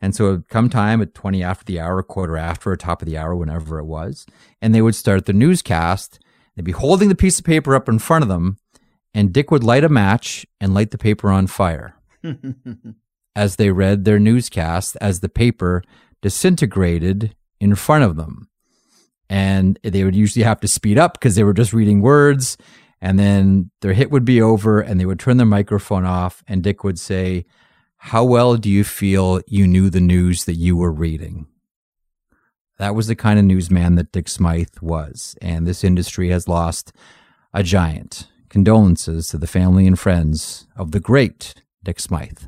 And 0.00 0.14
so 0.14 0.28
it'd 0.28 0.48
come 0.48 0.70
time 0.70 1.02
at 1.02 1.12
20 1.12 1.42
after 1.42 1.64
the 1.64 1.78
hour, 1.78 2.02
quarter 2.02 2.38
after, 2.38 2.70
or 2.70 2.76
top 2.76 3.02
of 3.02 3.06
the 3.06 3.18
hour, 3.18 3.36
whenever 3.36 3.78
it 3.78 3.84
was, 3.84 4.24
and 4.62 4.74
they 4.74 4.80
would 4.80 4.94
start 4.94 5.26
the 5.26 5.34
newscast. 5.34 6.18
They'd 6.56 6.64
be 6.64 6.72
holding 6.72 7.10
the 7.10 7.14
piece 7.14 7.38
of 7.38 7.44
paper 7.44 7.74
up 7.74 7.88
in 7.88 7.98
front 7.98 8.22
of 8.22 8.28
them, 8.28 8.58
and 9.12 9.32
Dick 9.32 9.50
would 9.50 9.64
light 9.64 9.84
a 9.84 9.88
match 9.88 10.46
and 10.60 10.72
light 10.72 10.90
the 10.90 10.98
paper 10.98 11.30
on 11.30 11.48
fire 11.48 11.96
as 13.36 13.56
they 13.56 13.70
read 13.70 14.04
their 14.04 14.18
newscast 14.18 14.96
as 15.00 15.20
the 15.20 15.28
paper 15.28 15.82
disintegrated 16.22 17.34
in 17.60 17.74
front 17.74 18.04
of 18.04 18.16
them. 18.16 18.49
And 19.30 19.78
they 19.84 20.02
would 20.02 20.16
usually 20.16 20.42
have 20.42 20.60
to 20.60 20.68
speed 20.68 20.98
up 20.98 21.14
because 21.14 21.36
they 21.36 21.44
were 21.44 21.54
just 21.54 21.72
reading 21.72 22.02
words. 22.02 22.58
And 23.00 23.18
then 23.18 23.70
their 23.80 23.92
hit 23.92 24.10
would 24.10 24.24
be 24.24 24.42
over 24.42 24.80
and 24.80 24.98
they 24.98 25.06
would 25.06 25.20
turn 25.20 25.36
their 25.36 25.46
microphone 25.46 26.04
off. 26.04 26.42
And 26.48 26.64
Dick 26.64 26.82
would 26.82 26.98
say, 26.98 27.46
How 27.96 28.24
well 28.24 28.56
do 28.56 28.68
you 28.68 28.82
feel 28.82 29.40
you 29.46 29.68
knew 29.68 29.88
the 29.88 30.00
news 30.00 30.44
that 30.44 30.56
you 30.56 30.76
were 30.76 30.92
reading? 30.92 31.46
That 32.78 32.96
was 32.96 33.06
the 33.06 33.14
kind 33.14 33.38
of 33.38 33.44
newsman 33.44 33.94
that 33.94 34.10
Dick 34.10 34.28
Smythe 34.28 34.78
was. 34.82 35.36
And 35.40 35.64
this 35.64 35.84
industry 35.84 36.30
has 36.30 36.48
lost 36.48 36.92
a 37.54 37.62
giant. 37.62 38.26
Condolences 38.48 39.28
to 39.28 39.38
the 39.38 39.46
family 39.46 39.86
and 39.86 39.96
friends 39.96 40.66
of 40.76 40.90
the 40.90 40.98
great 40.98 41.54
Dick 41.84 42.00
Smythe. 42.00 42.40